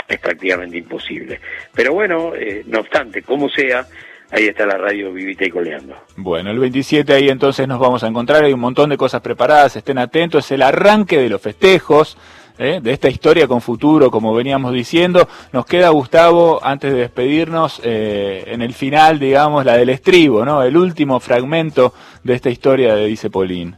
es 0.08 0.20
prácticamente 0.20 0.78
imposible. 0.78 1.40
Pero 1.74 1.94
bueno, 1.94 2.34
eh, 2.36 2.64
no 2.68 2.80
obstante, 2.80 3.22
como 3.22 3.50
sea, 3.50 3.86
ahí 4.34 4.48
está 4.48 4.66
la 4.66 4.78
radio 4.78 5.14
vivita 5.14 5.46
y 5.46 5.50
coleando. 5.50 5.96
Bueno, 6.18 6.52
el 6.52 6.60
27 6.60 7.14
ahí 7.14 7.30
entonces 7.30 7.68
nos 7.68 7.80
vamos 7.80 8.04
a 8.04 8.08
encontrar, 8.08 8.44
hay 8.44 8.54
un 8.54 8.60
montón 8.60 8.90
de 8.90 8.98
cosas 8.98 9.22
preparadas, 9.22 9.76
estén 9.76 9.98
atentos, 9.98 10.46
es 10.46 10.52
el 10.52 10.62
arranque 10.62 11.18
de 11.18 11.30
los 11.30 11.42
festejos. 11.42 12.18
¿eh? 12.58 12.80
de 12.82 12.92
esta 12.92 13.10
historia 13.10 13.48
con 13.48 13.62
futuro, 13.62 14.12
como 14.12 14.34
veníamos 14.34 14.74
diciendo. 14.74 15.28
Nos 15.52 15.66
queda, 15.66 15.90
Gustavo, 15.90 16.60
antes 16.64 16.94
de 16.94 17.00
despedirnos, 17.00 17.82
eh, 17.84 18.44
en 18.46 18.62
el 18.62 18.74
final, 18.74 19.20
digamos, 19.20 19.66
la 19.66 19.76
del 19.76 19.90
estribo, 19.90 20.46
¿no? 20.46 20.62
El 20.62 20.78
último 20.78 21.20
fragmento 21.20 21.94
de 22.24 22.36
esta 22.36 22.52
historia 22.52 22.94
de 22.94 23.08
Dicepolín. 23.08 23.76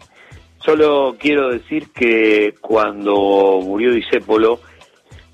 Solo 0.59 1.15
quiero 1.17 1.49
decir 1.49 1.89
que 1.93 2.55
cuando 2.59 3.61
murió 3.63 3.93
Disépolo, 3.93 4.59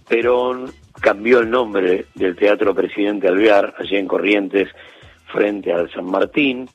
Perón 0.07 0.71
cambió 0.99 1.39
el 1.39 1.49
nombre 1.49 2.05
del 2.13 2.35
Teatro 2.35 2.75
Presidente 2.75 3.27
Alvear, 3.27 3.73
allí 3.79 3.95
en 3.95 4.07
Corrientes, 4.07 4.67
frente 5.31 5.71
al 5.71 5.91
San 5.91 6.05
Martín, 6.05 6.67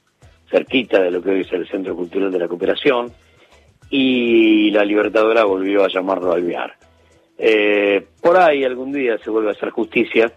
cerquita 0.51 1.03
de 1.03 1.11
lo 1.11 1.23
que 1.23 1.31
hoy 1.31 1.41
es 1.41 1.53
el 1.53 1.69
Centro 1.69 1.95
Cultural 1.95 2.31
de 2.31 2.39
la 2.39 2.49
Cooperación, 2.49 3.13
y 3.91 4.71
la 4.71 4.85
Libertadora 4.85 5.45
volvió 5.45 5.85
a 5.85 5.89
llamarlo 5.89 6.33
Alvear. 6.33 6.75
Eh, 7.39 8.07
por 8.21 8.37
ahí 8.37 8.65
algún 8.65 8.93
día 8.93 9.19
se 9.19 9.31
vuelve 9.31 9.51
a 9.51 9.53
hacer 9.53 9.71
justicia 9.71 10.33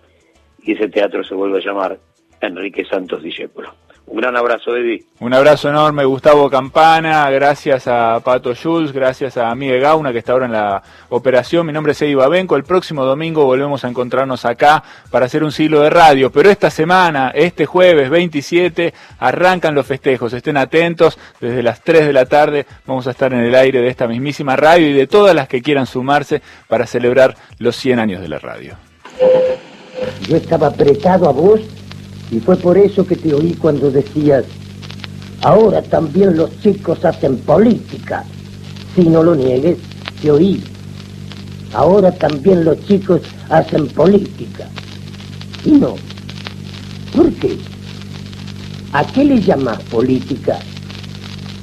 y 0.62 0.74
ese 0.74 0.90
teatro 0.90 1.24
se 1.24 1.34
vuelve 1.34 1.60
a 1.60 1.66
llamar 1.66 1.98
Enrique 2.42 2.84
Santos 2.86 3.24
Discépolo. 3.24 3.74
Un 4.10 4.18
gran 4.18 4.36
abrazo, 4.36 4.76
Eddie. 4.76 5.06
Un 5.20 5.36
abrazo 5.36 5.70
enorme, 5.70 6.04
Gustavo 6.04 6.50
Campana. 6.50 7.30
Gracias 7.30 7.88
a 7.88 8.20
Pato 8.24 8.56
Schulz, 8.56 8.92
gracias 8.92 9.38
a 9.38 9.54
Miguel 9.54 9.82
Gauna, 9.82 10.12
que 10.12 10.18
está 10.18 10.32
ahora 10.32 10.48
en 10.48 10.52
la 10.52 10.82
operación. 11.10 11.68
Mi 11.68 11.74
nombre 11.74 11.92
es 11.92 12.02
Eddie 12.02 12.16
Babenco. 12.16 12.56
El 12.56 12.64
próximo 12.64 13.06
domingo 13.06 13.46
volvemos 13.46 13.86
a 13.86 13.88
encontrarnos 13.88 14.46
acá 14.46 14.84
para 15.12 15.28
hacer 15.28 15.44
un 15.44 15.52
siglo 15.52 15.82
de 15.82 15.92
radio. 15.92 16.32
Pero 16.32 16.50
esta 16.50 16.72
semana, 16.72 17.32
este 17.36 17.68
jueves 17.68 18.10
27, 18.10 18.96
arrancan 19.20 19.76
los 19.76 19.86
festejos. 19.86 20.34
Estén 20.34 20.58
atentos. 20.58 21.20
Desde 21.40 21.62
las 21.62 21.82
3 21.84 22.08
de 22.08 22.14
la 22.14 22.26
tarde 22.26 22.66
vamos 22.88 23.06
a 23.06 23.12
estar 23.12 23.32
en 23.32 23.42
el 23.42 23.54
aire 23.54 23.80
de 23.80 23.90
esta 23.90 24.08
mismísima 24.08 24.56
radio 24.56 24.88
y 24.88 24.94
de 24.94 25.06
todas 25.06 25.36
las 25.36 25.48
que 25.48 25.62
quieran 25.62 25.86
sumarse 25.86 26.42
para 26.68 26.88
celebrar 26.88 27.36
los 27.60 27.76
100 27.76 28.00
años 28.00 28.22
de 28.22 28.30
la 28.30 28.40
radio. 28.40 28.76
Yo 30.28 30.36
estaba 30.36 30.66
apretado 30.66 31.30
a 31.30 31.32
vos 31.32 31.62
y 32.32 32.40
fue 32.40 32.56
por 32.58 32.78
eso 32.78 33.06
que 33.06 33.16
te 33.16 33.34
oí 33.34 33.54
cuando 33.54 33.90
decías, 33.90 34.46
ahora 35.42 35.82
también 35.82 36.38
los 36.38 36.50
chicos 36.62 37.04
hacen 37.04 37.38
política. 37.38 38.24
Si 38.96 39.02
no 39.04 39.24
lo 39.24 39.36
niegues, 39.36 39.78
te 40.22 40.30
oí. 40.30 40.62
Ahora 41.74 42.12
también 42.12 42.66
los 42.66 42.80
chicos 42.86 43.22
hacen 43.50 43.88
política. 43.88 44.68
Y 45.66 45.72
no. 45.72 45.96
¿Por 47.16 47.32
qué? 47.34 47.58
¿A 48.94 49.06
qué 49.06 49.24
le 49.24 49.42
llamas 49.42 49.82
política? 49.84 50.60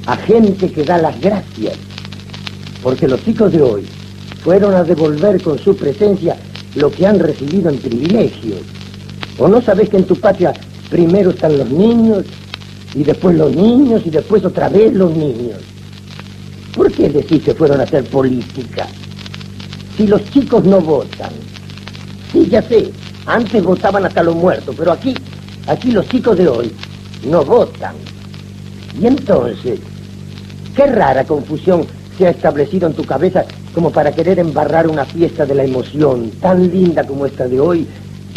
A 0.05 0.17
gente 0.17 0.69
que 0.71 0.83
da 0.83 0.97
las 0.97 1.19
gracias. 1.21 1.77
Porque 2.83 3.07
los 3.07 3.23
chicos 3.23 3.53
de 3.53 3.61
hoy 3.61 3.85
fueron 4.43 4.73
a 4.75 4.83
devolver 4.83 5.41
con 5.41 5.57
su 5.59 5.75
presencia 5.75 6.37
lo 6.75 6.91
que 6.91 7.07
han 7.07 7.19
recibido 7.19 7.69
en 7.69 7.77
privilegios 7.77 8.61
¿O 9.37 9.47
no 9.47 9.61
sabes 9.61 9.89
que 9.89 9.97
en 9.97 10.05
tu 10.05 10.15
patria 10.15 10.53
primero 10.89 11.29
están 11.29 11.57
los 11.57 11.69
niños 11.69 12.23
y 12.95 13.03
después 13.03 13.35
los 13.37 13.55
niños 13.55 14.01
y 14.05 14.09
después 14.09 14.43
otra 14.43 14.69
vez 14.69 14.93
los 14.93 15.15
niños? 15.15 15.59
¿Por 16.75 16.91
qué 16.91 17.09
decís 17.09 17.43
que 17.43 17.53
fueron 17.53 17.79
a 17.79 17.83
hacer 17.83 18.03
política? 18.05 18.87
Si 19.95 20.07
los 20.07 20.23
chicos 20.31 20.63
no 20.63 20.79
votan. 20.79 21.31
Sí, 22.31 22.47
ya 22.49 22.61
sé, 22.61 22.91
antes 23.25 23.63
votaban 23.63 24.05
hasta 24.05 24.23
los 24.23 24.35
muertos, 24.35 24.75
pero 24.77 24.91
aquí, 24.91 25.13
aquí 25.67 25.91
los 25.91 26.07
chicos 26.07 26.37
de 26.37 26.47
hoy 26.47 26.71
no 27.29 27.43
votan. 27.43 27.95
Y 28.99 29.05
entonces, 29.05 29.79
qué 30.75 30.87
rara 30.87 31.23
confusión 31.23 31.85
se 32.17 32.27
ha 32.27 32.29
establecido 32.31 32.87
en 32.87 32.93
tu 32.93 33.03
cabeza 33.03 33.45
como 33.73 33.91
para 33.91 34.11
querer 34.11 34.39
embarrar 34.39 34.87
una 34.87 35.05
fiesta 35.05 35.45
de 35.45 35.53
la 35.53 35.63
emoción 35.63 36.31
tan 36.41 36.71
linda 36.71 37.05
como 37.05 37.25
esta 37.25 37.47
de 37.47 37.59
hoy, 37.59 37.87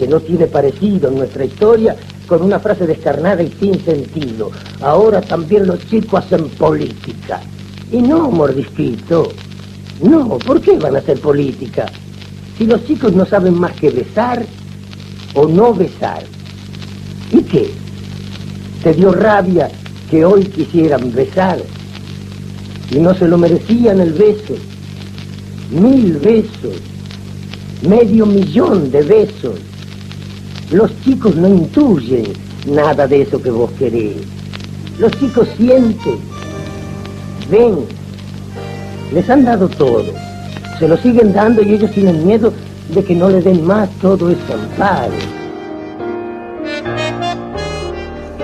que 0.01 0.09
no 0.09 0.18
tiene 0.18 0.47
parecido 0.47 1.10
en 1.10 1.16
nuestra 1.16 1.44
historia, 1.44 1.94
con 2.27 2.40
una 2.40 2.59
frase 2.59 2.86
descarnada 2.86 3.43
y 3.43 3.52
sin 3.60 3.78
sentido. 3.85 4.51
Ahora 4.81 5.20
también 5.20 5.66
los 5.66 5.86
chicos 5.89 6.24
hacen 6.24 6.48
política. 6.48 7.43
Y 7.93 7.98
no, 7.98 8.31
mordisquito. 8.31 9.31
No, 10.02 10.39
¿por 10.39 10.62
qué 10.62 10.78
van 10.78 10.97
a 10.97 11.01
hacer 11.01 11.20
política? 11.20 11.85
Si 12.56 12.64
los 12.64 12.82
chicos 12.86 13.12
no 13.12 13.27
saben 13.27 13.60
más 13.60 13.72
que 13.72 13.90
besar 13.90 14.43
o 15.35 15.47
no 15.47 15.74
besar. 15.74 16.22
¿Y 17.31 17.43
qué? 17.43 17.70
¿Te 18.82 18.94
dio 18.94 19.12
rabia 19.12 19.70
que 20.10 20.24
hoy 20.24 20.44
quisieran 20.44 21.12
besar? 21.12 21.59
Y 22.90 23.01
no 23.01 23.12
se 23.12 23.28
lo 23.28 23.36
merecían 23.36 24.01
el 24.01 24.14
beso. 24.14 24.55
Mil 25.70 26.16
besos. 26.16 26.81
Medio 27.86 28.24
millón 28.24 28.90
de 28.90 29.02
besos. 29.02 29.60
Los 30.70 30.92
chicos 31.02 31.34
no 31.34 31.48
intuyen 31.48 32.32
nada 32.66 33.09
de 33.09 33.22
eso 33.22 33.42
que 33.42 33.51
vos 33.51 33.72
querés. 33.72 34.18
Los 34.98 35.10
chicos 35.18 35.48
sienten, 35.56 36.18
ven, 37.51 37.78
les 39.12 39.28
han 39.28 39.44
dado 39.44 39.68
todo. 39.68 40.12
Se 40.78 40.86
lo 40.86 40.97
siguen 40.97 41.32
dando 41.32 41.62
y 41.62 41.74
ellos 41.74 41.90
tienen 41.90 42.24
miedo 42.24 42.52
de 42.94 43.02
que 43.02 43.16
no 43.16 43.28
le 43.28 43.42
den 43.42 43.66
más 43.66 43.88
todo 44.01 44.30
ese 44.30 44.52
amparo. 44.52 45.12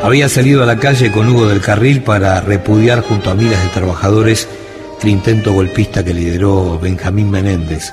Había 0.02 0.28
salido 0.28 0.64
a 0.64 0.66
la 0.66 0.78
calle 0.78 1.12
con 1.12 1.28
Hugo 1.28 1.46
del 1.46 1.60
Carril 1.60 2.02
para 2.02 2.40
repudiar 2.40 3.02
junto 3.02 3.30
a 3.30 3.34
miles 3.34 3.62
de 3.62 3.68
trabajadores 3.68 4.48
el 5.02 5.08
intento 5.08 5.52
golpista 5.52 6.04
que 6.04 6.12
lideró 6.12 6.78
Benjamín 6.80 7.30
Menéndez 7.30 7.92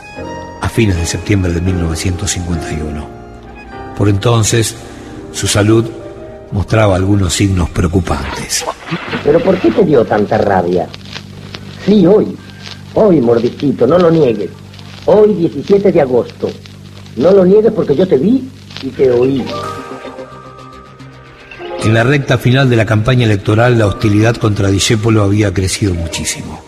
a 0.61 0.69
fines 0.69 0.95
de 0.97 1.05
septiembre 1.05 1.53
de 1.53 1.61
1951. 1.61 3.12
Por 3.97 4.09
entonces, 4.09 4.75
su 5.31 5.47
salud 5.47 5.85
mostraba 6.51 6.95
algunos 6.95 7.33
signos 7.33 7.69
preocupantes. 7.69 8.65
¿Pero 9.23 9.39
por 9.39 9.57
qué 9.59 9.71
te 9.71 9.83
dio 9.83 10.05
tanta 10.05 10.37
rabia? 10.37 10.87
Sí, 11.85 12.05
hoy. 12.05 12.35
Hoy, 12.93 13.19
mordisquito, 13.21 13.87
no 13.87 13.97
lo 13.97 14.11
niegues. 14.11 14.49
Hoy, 15.05 15.33
17 15.33 15.91
de 15.91 16.01
agosto. 16.01 16.49
No 17.15 17.31
lo 17.31 17.45
niegues 17.45 17.71
porque 17.71 17.95
yo 17.95 18.07
te 18.07 18.17
vi 18.17 18.49
y 18.81 18.89
te 18.89 19.11
oí. 19.11 19.43
En 21.83 21.93
la 21.93 22.03
recta 22.03 22.37
final 22.37 22.69
de 22.69 22.77
la 22.77 22.85
campaña 22.85 23.25
electoral, 23.25 23.77
la 23.77 23.87
hostilidad 23.87 24.37
contra 24.37 24.69
Discépolo 24.69 25.23
había 25.23 25.53
crecido 25.53 25.93
muchísimo. 25.93 26.63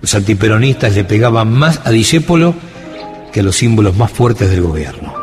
Los 0.00 0.14
antiperonistas 0.14 0.94
le 0.94 1.04
pegaban 1.04 1.52
más 1.52 1.80
a 1.84 1.90
Discépolo 1.90 2.54
que 3.32 3.40
a 3.40 3.42
los 3.42 3.56
símbolos 3.56 3.96
más 3.96 4.12
fuertes 4.12 4.48
del 4.48 4.62
gobierno. 4.62 5.17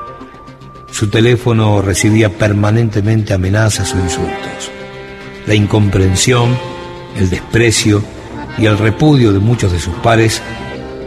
Su 0.95 1.09
teléfono 1.09 1.81
recibía 1.81 2.29
permanentemente 2.29 3.33
amenazas 3.33 3.93
o 3.93 3.99
insultos. 3.99 4.71
La 5.45 5.53
incomprensión, 5.53 6.57
el 7.17 7.29
desprecio 7.29 8.01
y 8.57 8.65
el 8.65 8.77
repudio 8.77 9.33
de 9.33 9.39
muchos 9.39 9.73
de 9.73 9.79
sus 9.79 9.93
pares 9.95 10.41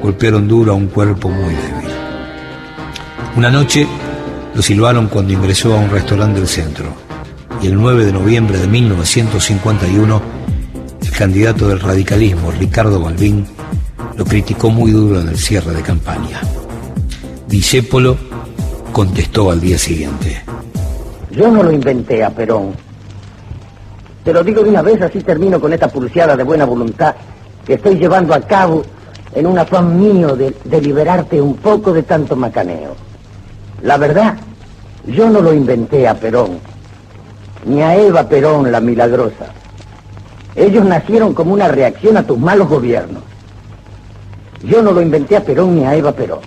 golpearon 0.03 0.47
duro 0.47 0.73
a 0.73 0.75
un 0.75 0.89
cuerpo 0.89 1.31
muy 1.31 1.55
débil. 1.55 1.89
Una 3.35 3.51
noche 3.51 3.87
lo 4.55 4.61
silbaron 4.61 5.09
cuando 5.09 5.33
ingresó 5.33 5.73
a 5.73 5.81
un 5.81 5.89
restaurante 5.89 6.41
del 6.41 6.49
centro 6.51 6.95
y 7.63 7.69
el 7.69 7.75
9 7.75 8.05
de 8.05 8.13
noviembre 8.13 8.59
de 8.59 8.67
1951, 8.67 10.23
el 11.01 11.11
candidato 11.13 11.67
del 11.67 11.81
radicalismo, 11.81 12.51
Ricardo 12.51 13.01
Balbín, 13.01 13.47
lo 14.19 14.27
criticó 14.27 14.69
muy 14.69 14.91
duro 14.91 15.23
en 15.23 15.29
el 15.29 15.39
cierre 15.39 15.73
de 15.73 15.81
campaña. 15.81 16.43
Discépolo 17.47 18.28
contestó 18.99 19.53
al 19.53 19.61
día 19.61 19.79
siguiente. 19.79 20.43
Yo 21.31 21.53
no 21.53 21.63
lo 21.63 21.71
inventé 21.71 22.25
a 22.25 22.31
Perón. 22.31 22.73
Te 24.25 24.33
lo 24.33 24.43
digo 24.43 24.65
de 24.65 24.71
una 24.71 24.83
vez, 24.83 25.01
así 25.01 25.21
termino 25.21 25.61
con 25.61 25.73
esta 25.73 25.87
pulseada 25.87 26.37
de 26.37 26.43
buena 26.43 26.65
voluntad 26.65 27.15
que 27.65 27.75
estoy 27.75 27.95
llevando 27.95 28.35
a 28.35 28.41
cabo 28.41 28.83
en 29.37 29.47
un 29.47 29.57
afán 29.57 30.01
mío 30.01 30.35
de, 30.35 30.53
de 30.65 30.81
liberarte 30.81 31.41
un 31.41 31.55
poco 31.59 31.93
de 31.93 32.03
tanto 32.03 32.35
macaneo. 32.35 32.97
La 33.83 33.99
verdad, 33.99 34.35
yo 35.07 35.31
no 35.31 35.43
lo 35.43 35.55
inventé 35.55 36.09
a 36.09 36.15
Perón 36.15 36.59
ni 37.67 37.81
a 37.81 37.95
Eva 37.95 38.29
Perón 38.29 38.73
la 38.73 38.81
milagrosa. 38.81 39.53
Ellos 40.57 40.85
nacieron 40.85 41.35
como 41.35 41.53
una 41.53 41.69
reacción 41.69 42.17
a 42.17 42.27
tus 42.27 42.37
malos 42.37 42.69
gobiernos. 42.69 43.23
Yo 44.65 44.83
no 44.83 44.91
lo 44.91 45.01
inventé 45.01 45.37
a 45.37 45.45
Perón 45.45 45.77
ni 45.77 45.85
a 45.85 45.95
Eva 45.95 46.11
Perón, 46.11 46.41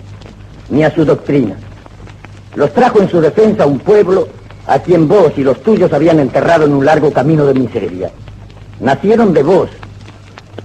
ni 0.68 0.84
a 0.84 0.94
su 0.94 1.02
doctrina. 1.02 1.56
Los 2.54 2.72
trajo 2.72 3.00
en 3.00 3.10
su 3.10 3.20
defensa 3.20 3.66
un 3.66 3.78
pueblo 3.78 4.28
a 4.66 4.78
quien 4.78 5.08
vos 5.08 5.32
y 5.36 5.42
los 5.42 5.62
tuyos 5.62 5.92
habían 5.92 6.20
enterrado 6.20 6.64
en 6.64 6.74
un 6.74 6.84
largo 6.84 7.12
camino 7.12 7.46
de 7.46 7.54
miseria. 7.54 8.10
Nacieron 8.80 9.32
de 9.32 9.42
vos, 9.42 9.70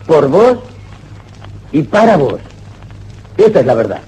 por 0.05 0.27
vos 0.27 0.57
y 1.71 1.83
para 1.83 2.17
vos. 2.17 2.39
Esa 3.37 3.59
es 3.59 3.65
la 3.65 3.73
verdad. 3.73 4.01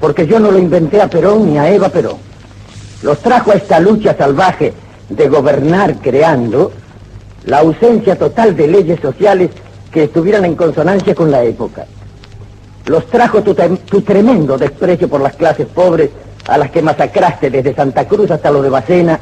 Porque 0.00 0.26
yo 0.26 0.40
no 0.40 0.50
lo 0.50 0.58
inventé 0.58 1.00
a 1.00 1.08
Perón 1.08 1.46
ni 1.46 1.58
a 1.58 1.70
Eva 1.70 1.88
Perón. 1.88 2.16
Los 3.02 3.18
trajo 3.20 3.52
a 3.52 3.54
esta 3.54 3.80
lucha 3.80 4.16
salvaje 4.16 4.72
de 5.08 5.28
gobernar 5.28 5.96
creando 5.96 6.72
la 7.44 7.58
ausencia 7.58 8.16
total 8.16 8.56
de 8.56 8.68
leyes 8.68 9.00
sociales 9.00 9.50
que 9.90 10.04
estuvieran 10.04 10.44
en 10.44 10.54
consonancia 10.54 11.14
con 11.14 11.30
la 11.30 11.42
época. 11.44 11.86
Los 12.86 13.06
trajo 13.06 13.42
tu, 13.42 13.54
tremendo 14.02 14.58
desprecio 14.58 15.08
por 15.08 15.20
las 15.20 15.36
clases 15.36 15.66
pobres 15.66 16.10
a 16.46 16.58
las 16.58 16.70
que 16.70 16.82
masacraste 16.82 17.50
desde 17.50 17.74
Santa 17.74 18.06
Cruz 18.06 18.30
hasta 18.30 18.50
lo 18.50 18.62
de 18.62 18.70
Bacena, 18.70 19.20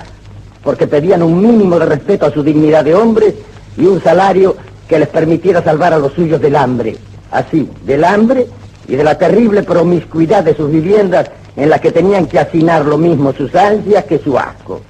porque 0.63 0.87
pedían 0.87 1.23
un 1.23 1.41
mínimo 1.41 1.79
de 1.79 1.87
respeto 1.87 2.27
a 2.27 2.31
su 2.31 2.43
dignidad 2.43 2.85
de 2.85 2.95
hombres 2.95 3.35
y 3.77 3.87
un 3.87 4.03
salario 4.03 4.57
que 4.89 4.99
les 4.99 5.09
permitiera 5.09 5.63
salvar 5.63 5.93
a 5.95 5.99
los 5.99 6.13
suyos 6.13 6.41
del 6.41 6.57
hambre. 6.57 6.97
Así, 7.31 7.71
del 7.85 8.05
hambre 8.05 8.47
y 8.89 8.97
de 8.97 9.05
la 9.05 9.17
terrible 9.17 9.63
promiscuidad 9.63 10.43
de 10.43 10.55
sus 10.55 10.71
viviendas 10.71 11.31
en 11.57 11.71
las 11.71 11.81
que 11.81 11.93
tenían 11.93 12.27
que 12.27 12.39
hacinar 12.39 12.85
lo 12.85 12.99
mismo 12.99 13.33
sus 13.33 13.55
ansias 13.55 14.05
que 14.05 14.19
su 14.19 14.39
asco. 14.39 14.81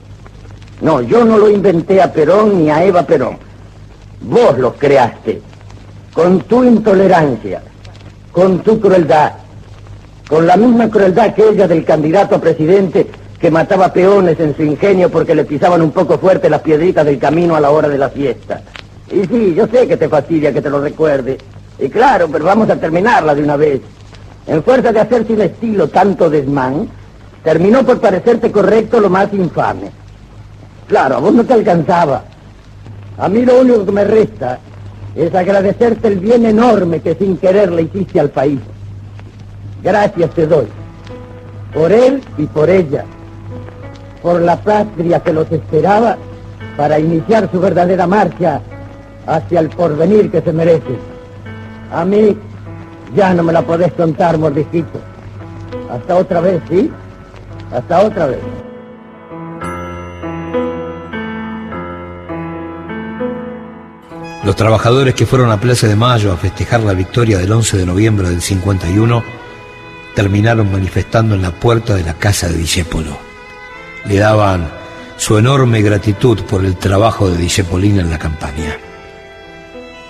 No, 0.80 1.02
yo 1.02 1.24
no 1.24 1.36
lo 1.36 1.50
inventé 1.50 2.00
a 2.00 2.12
Perón 2.12 2.58
ni 2.58 2.70
a 2.70 2.84
Eva 2.84 3.02
Perón. 3.02 3.36
Vos 4.22 4.58
los 4.58 4.74
creaste. 4.74 5.42
Con 6.14 6.40
tu 6.40 6.64
intolerancia, 6.64 7.62
con 8.32 8.60
tu 8.60 8.80
crueldad, 8.80 9.32
con 10.30 10.46
la 10.46 10.56
misma 10.56 10.88
crueldad 10.88 11.34
que 11.34 11.48
ella 11.48 11.66
del 11.66 11.84
candidato 11.84 12.36
a 12.36 12.40
presidente 12.40 13.08
que 13.40 13.50
mataba 13.50 13.92
peones 13.92 14.38
en 14.38 14.54
su 14.54 14.62
ingenio 14.62 15.10
porque 15.10 15.34
le 15.34 15.44
pisaban 15.44 15.82
un 15.82 15.90
poco 15.90 16.18
fuerte 16.18 16.48
las 16.48 16.60
piedritas 16.60 17.04
del 17.04 17.18
camino 17.18 17.56
a 17.56 17.60
la 17.60 17.72
hora 17.72 17.88
de 17.88 17.98
la 17.98 18.10
fiesta. 18.10 18.62
Y 19.10 19.26
sí, 19.26 19.54
yo 19.56 19.66
sé 19.66 19.88
que 19.88 19.96
te 19.96 20.08
fastidia 20.08 20.52
que 20.52 20.62
te 20.62 20.70
lo 20.70 20.80
recuerde. 20.80 21.36
Y 21.80 21.88
claro, 21.88 22.28
pero 22.30 22.44
vamos 22.44 22.70
a 22.70 22.76
terminarla 22.76 23.34
de 23.34 23.42
una 23.42 23.56
vez. 23.56 23.80
En 24.46 24.62
fuerza 24.62 24.92
de 24.92 25.00
hacer 25.00 25.26
sin 25.26 25.40
estilo 25.40 25.88
tanto 25.88 26.30
desmán, 26.30 26.88
terminó 27.42 27.84
por 27.84 27.98
parecerte 27.98 28.52
correcto 28.52 29.00
lo 29.00 29.10
más 29.10 29.32
infame. 29.32 29.90
Claro, 30.86 31.16
a 31.16 31.18
vos 31.18 31.34
no 31.34 31.42
te 31.42 31.54
alcanzaba. 31.54 32.22
A 33.18 33.28
mí 33.28 33.44
lo 33.44 33.62
único 33.62 33.84
que 33.84 33.92
me 33.92 34.04
resta 34.04 34.60
es 35.16 35.34
agradecerte 35.34 36.06
el 36.06 36.20
bien 36.20 36.46
enorme 36.46 37.00
que 37.00 37.16
sin 37.16 37.36
querer 37.36 37.72
le 37.72 37.82
hiciste 37.82 38.20
al 38.20 38.30
país. 38.30 38.60
Gracias 39.82 40.30
te 40.30 40.46
doy. 40.46 40.66
Por 41.72 41.92
él 41.92 42.22
y 42.36 42.46
por 42.46 42.68
ella. 42.68 43.04
Por 44.22 44.40
la 44.40 44.56
patria 44.56 45.20
que 45.20 45.32
los 45.32 45.50
esperaba 45.50 46.16
para 46.76 46.98
iniciar 46.98 47.48
su 47.50 47.60
verdadera 47.60 48.06
marcha 48.06 48.60
hacia 49.26 49.60
el 49.60 49.68
porvenir 49.70 50.30
que 50.30 50.42
se 50.42 50.52
merece. 50.52 50.98
A 51.92 52.04
mí 52.04 52.36
ya 53.14 53.34
no 53.34 53.42
me 53.42 53.52
la 53.52 53.62
podés 53.62 53.92
contar, 53.92 54.38
mordisquito. 54.38 55.00
Hasta 55.90 56.16
otra 56.16 56.40
vez, 56.40 56.62
¿sí? 56.68 56.90
Hasta 57.72 58.00
otra 58.00 58.26
vez. 58.26 58.40
Los 64.44 64.56
trabajadores 64.56 65.14
que 65.14 65.26
fueron 65.26 65.50
a 65.50 65.60
Plaza 65.60 65.86
de 65.86 65.96
Mayo 65.96 66.32
a 66.32 66.36
festejar 66.36 66.80
la 66.80 66.94
victoria 66.94 67.38
del 67.38 67.52
11 67.52 67.78
de 67.78 67.86
noviembre 67.86 68.30
del 68.30 68.40
51 68.40 69.39
terminaron 70.20 70.70
manifestando 70.70 71.34
en 71.34 71.40
la 71.40 71.50
puerta 71.50 71.94
de 71.94 72.02
la 72.02 72.12
casa 72.12 72.46
de 72.46 72.58
Discépolo. 72.58 73.18
Le 74.04 74.18
daban 74.18 74.70
su 75.16 75.38
enorme 75.38 75.80
gratitud 75.80 76.42
por 76.42 76.62
el 76.62 76.76
trabajo 76.76 77.30
de 77.30 77.38
Discepolina 77.38 78.02
en 78.02 78.10
la 78.10 78.18
campaña. 78.18 78.76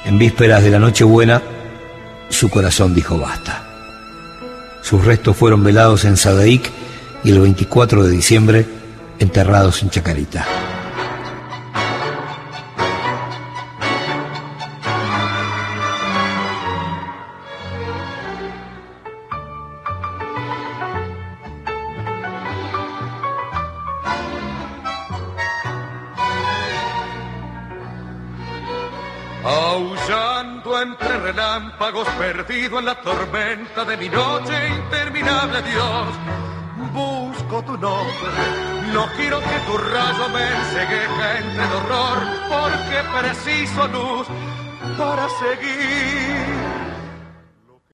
En 0.05 0.19
vísperas 0.19 0.65
de 0.65 0.71
la 0.71 0.81
Nochebuena, 0.81 1.41
su 2.29 2.51
corazón 2.51 2.93
dijo 2.93 3.19
basta. 3.19 3.63
Sus 4.83 5.05
restos 5.05 5.37
fueron 5.37 5.63
velados 5.63 6.05
en 6.05 6.17
Sadaic 6.17 6.69
y 7.23 7.31
el 7.31 7.39
24 7.39 8.03
de 8.03 8.11
diciembre 8.11 8.67
enterrados 9.21 9.81
en 9.85 9.91
Chacarita. 9.91 10.45
En 32.79 32.85
la 32.85 32.95
tormenta 33.01 33.85
de 33.85 33.97
mi 33.97 34.09
noche 34.09 34.69
interminable, 34.69 35.61
Dios, 35.63 36.09
busco 36.93 37.63
tu 37.63 37.77
nombre. 37.77 38.31
No 38.93 39.07
quiero 39.17 39.41
que 39.41 39.59
tu 39.67 39.77
rayo 39.77 40.29
me 40.29 40.43
ensegueje 40.57 41.39
entre 41.39 41.65
el 41.65 41.73
horror, 41.73 42.19
porque 42.49 43.21
preciso 43.21 43.89
luz 43.89 44.27
para 44.97 45.29
seguir. 45.41 46.60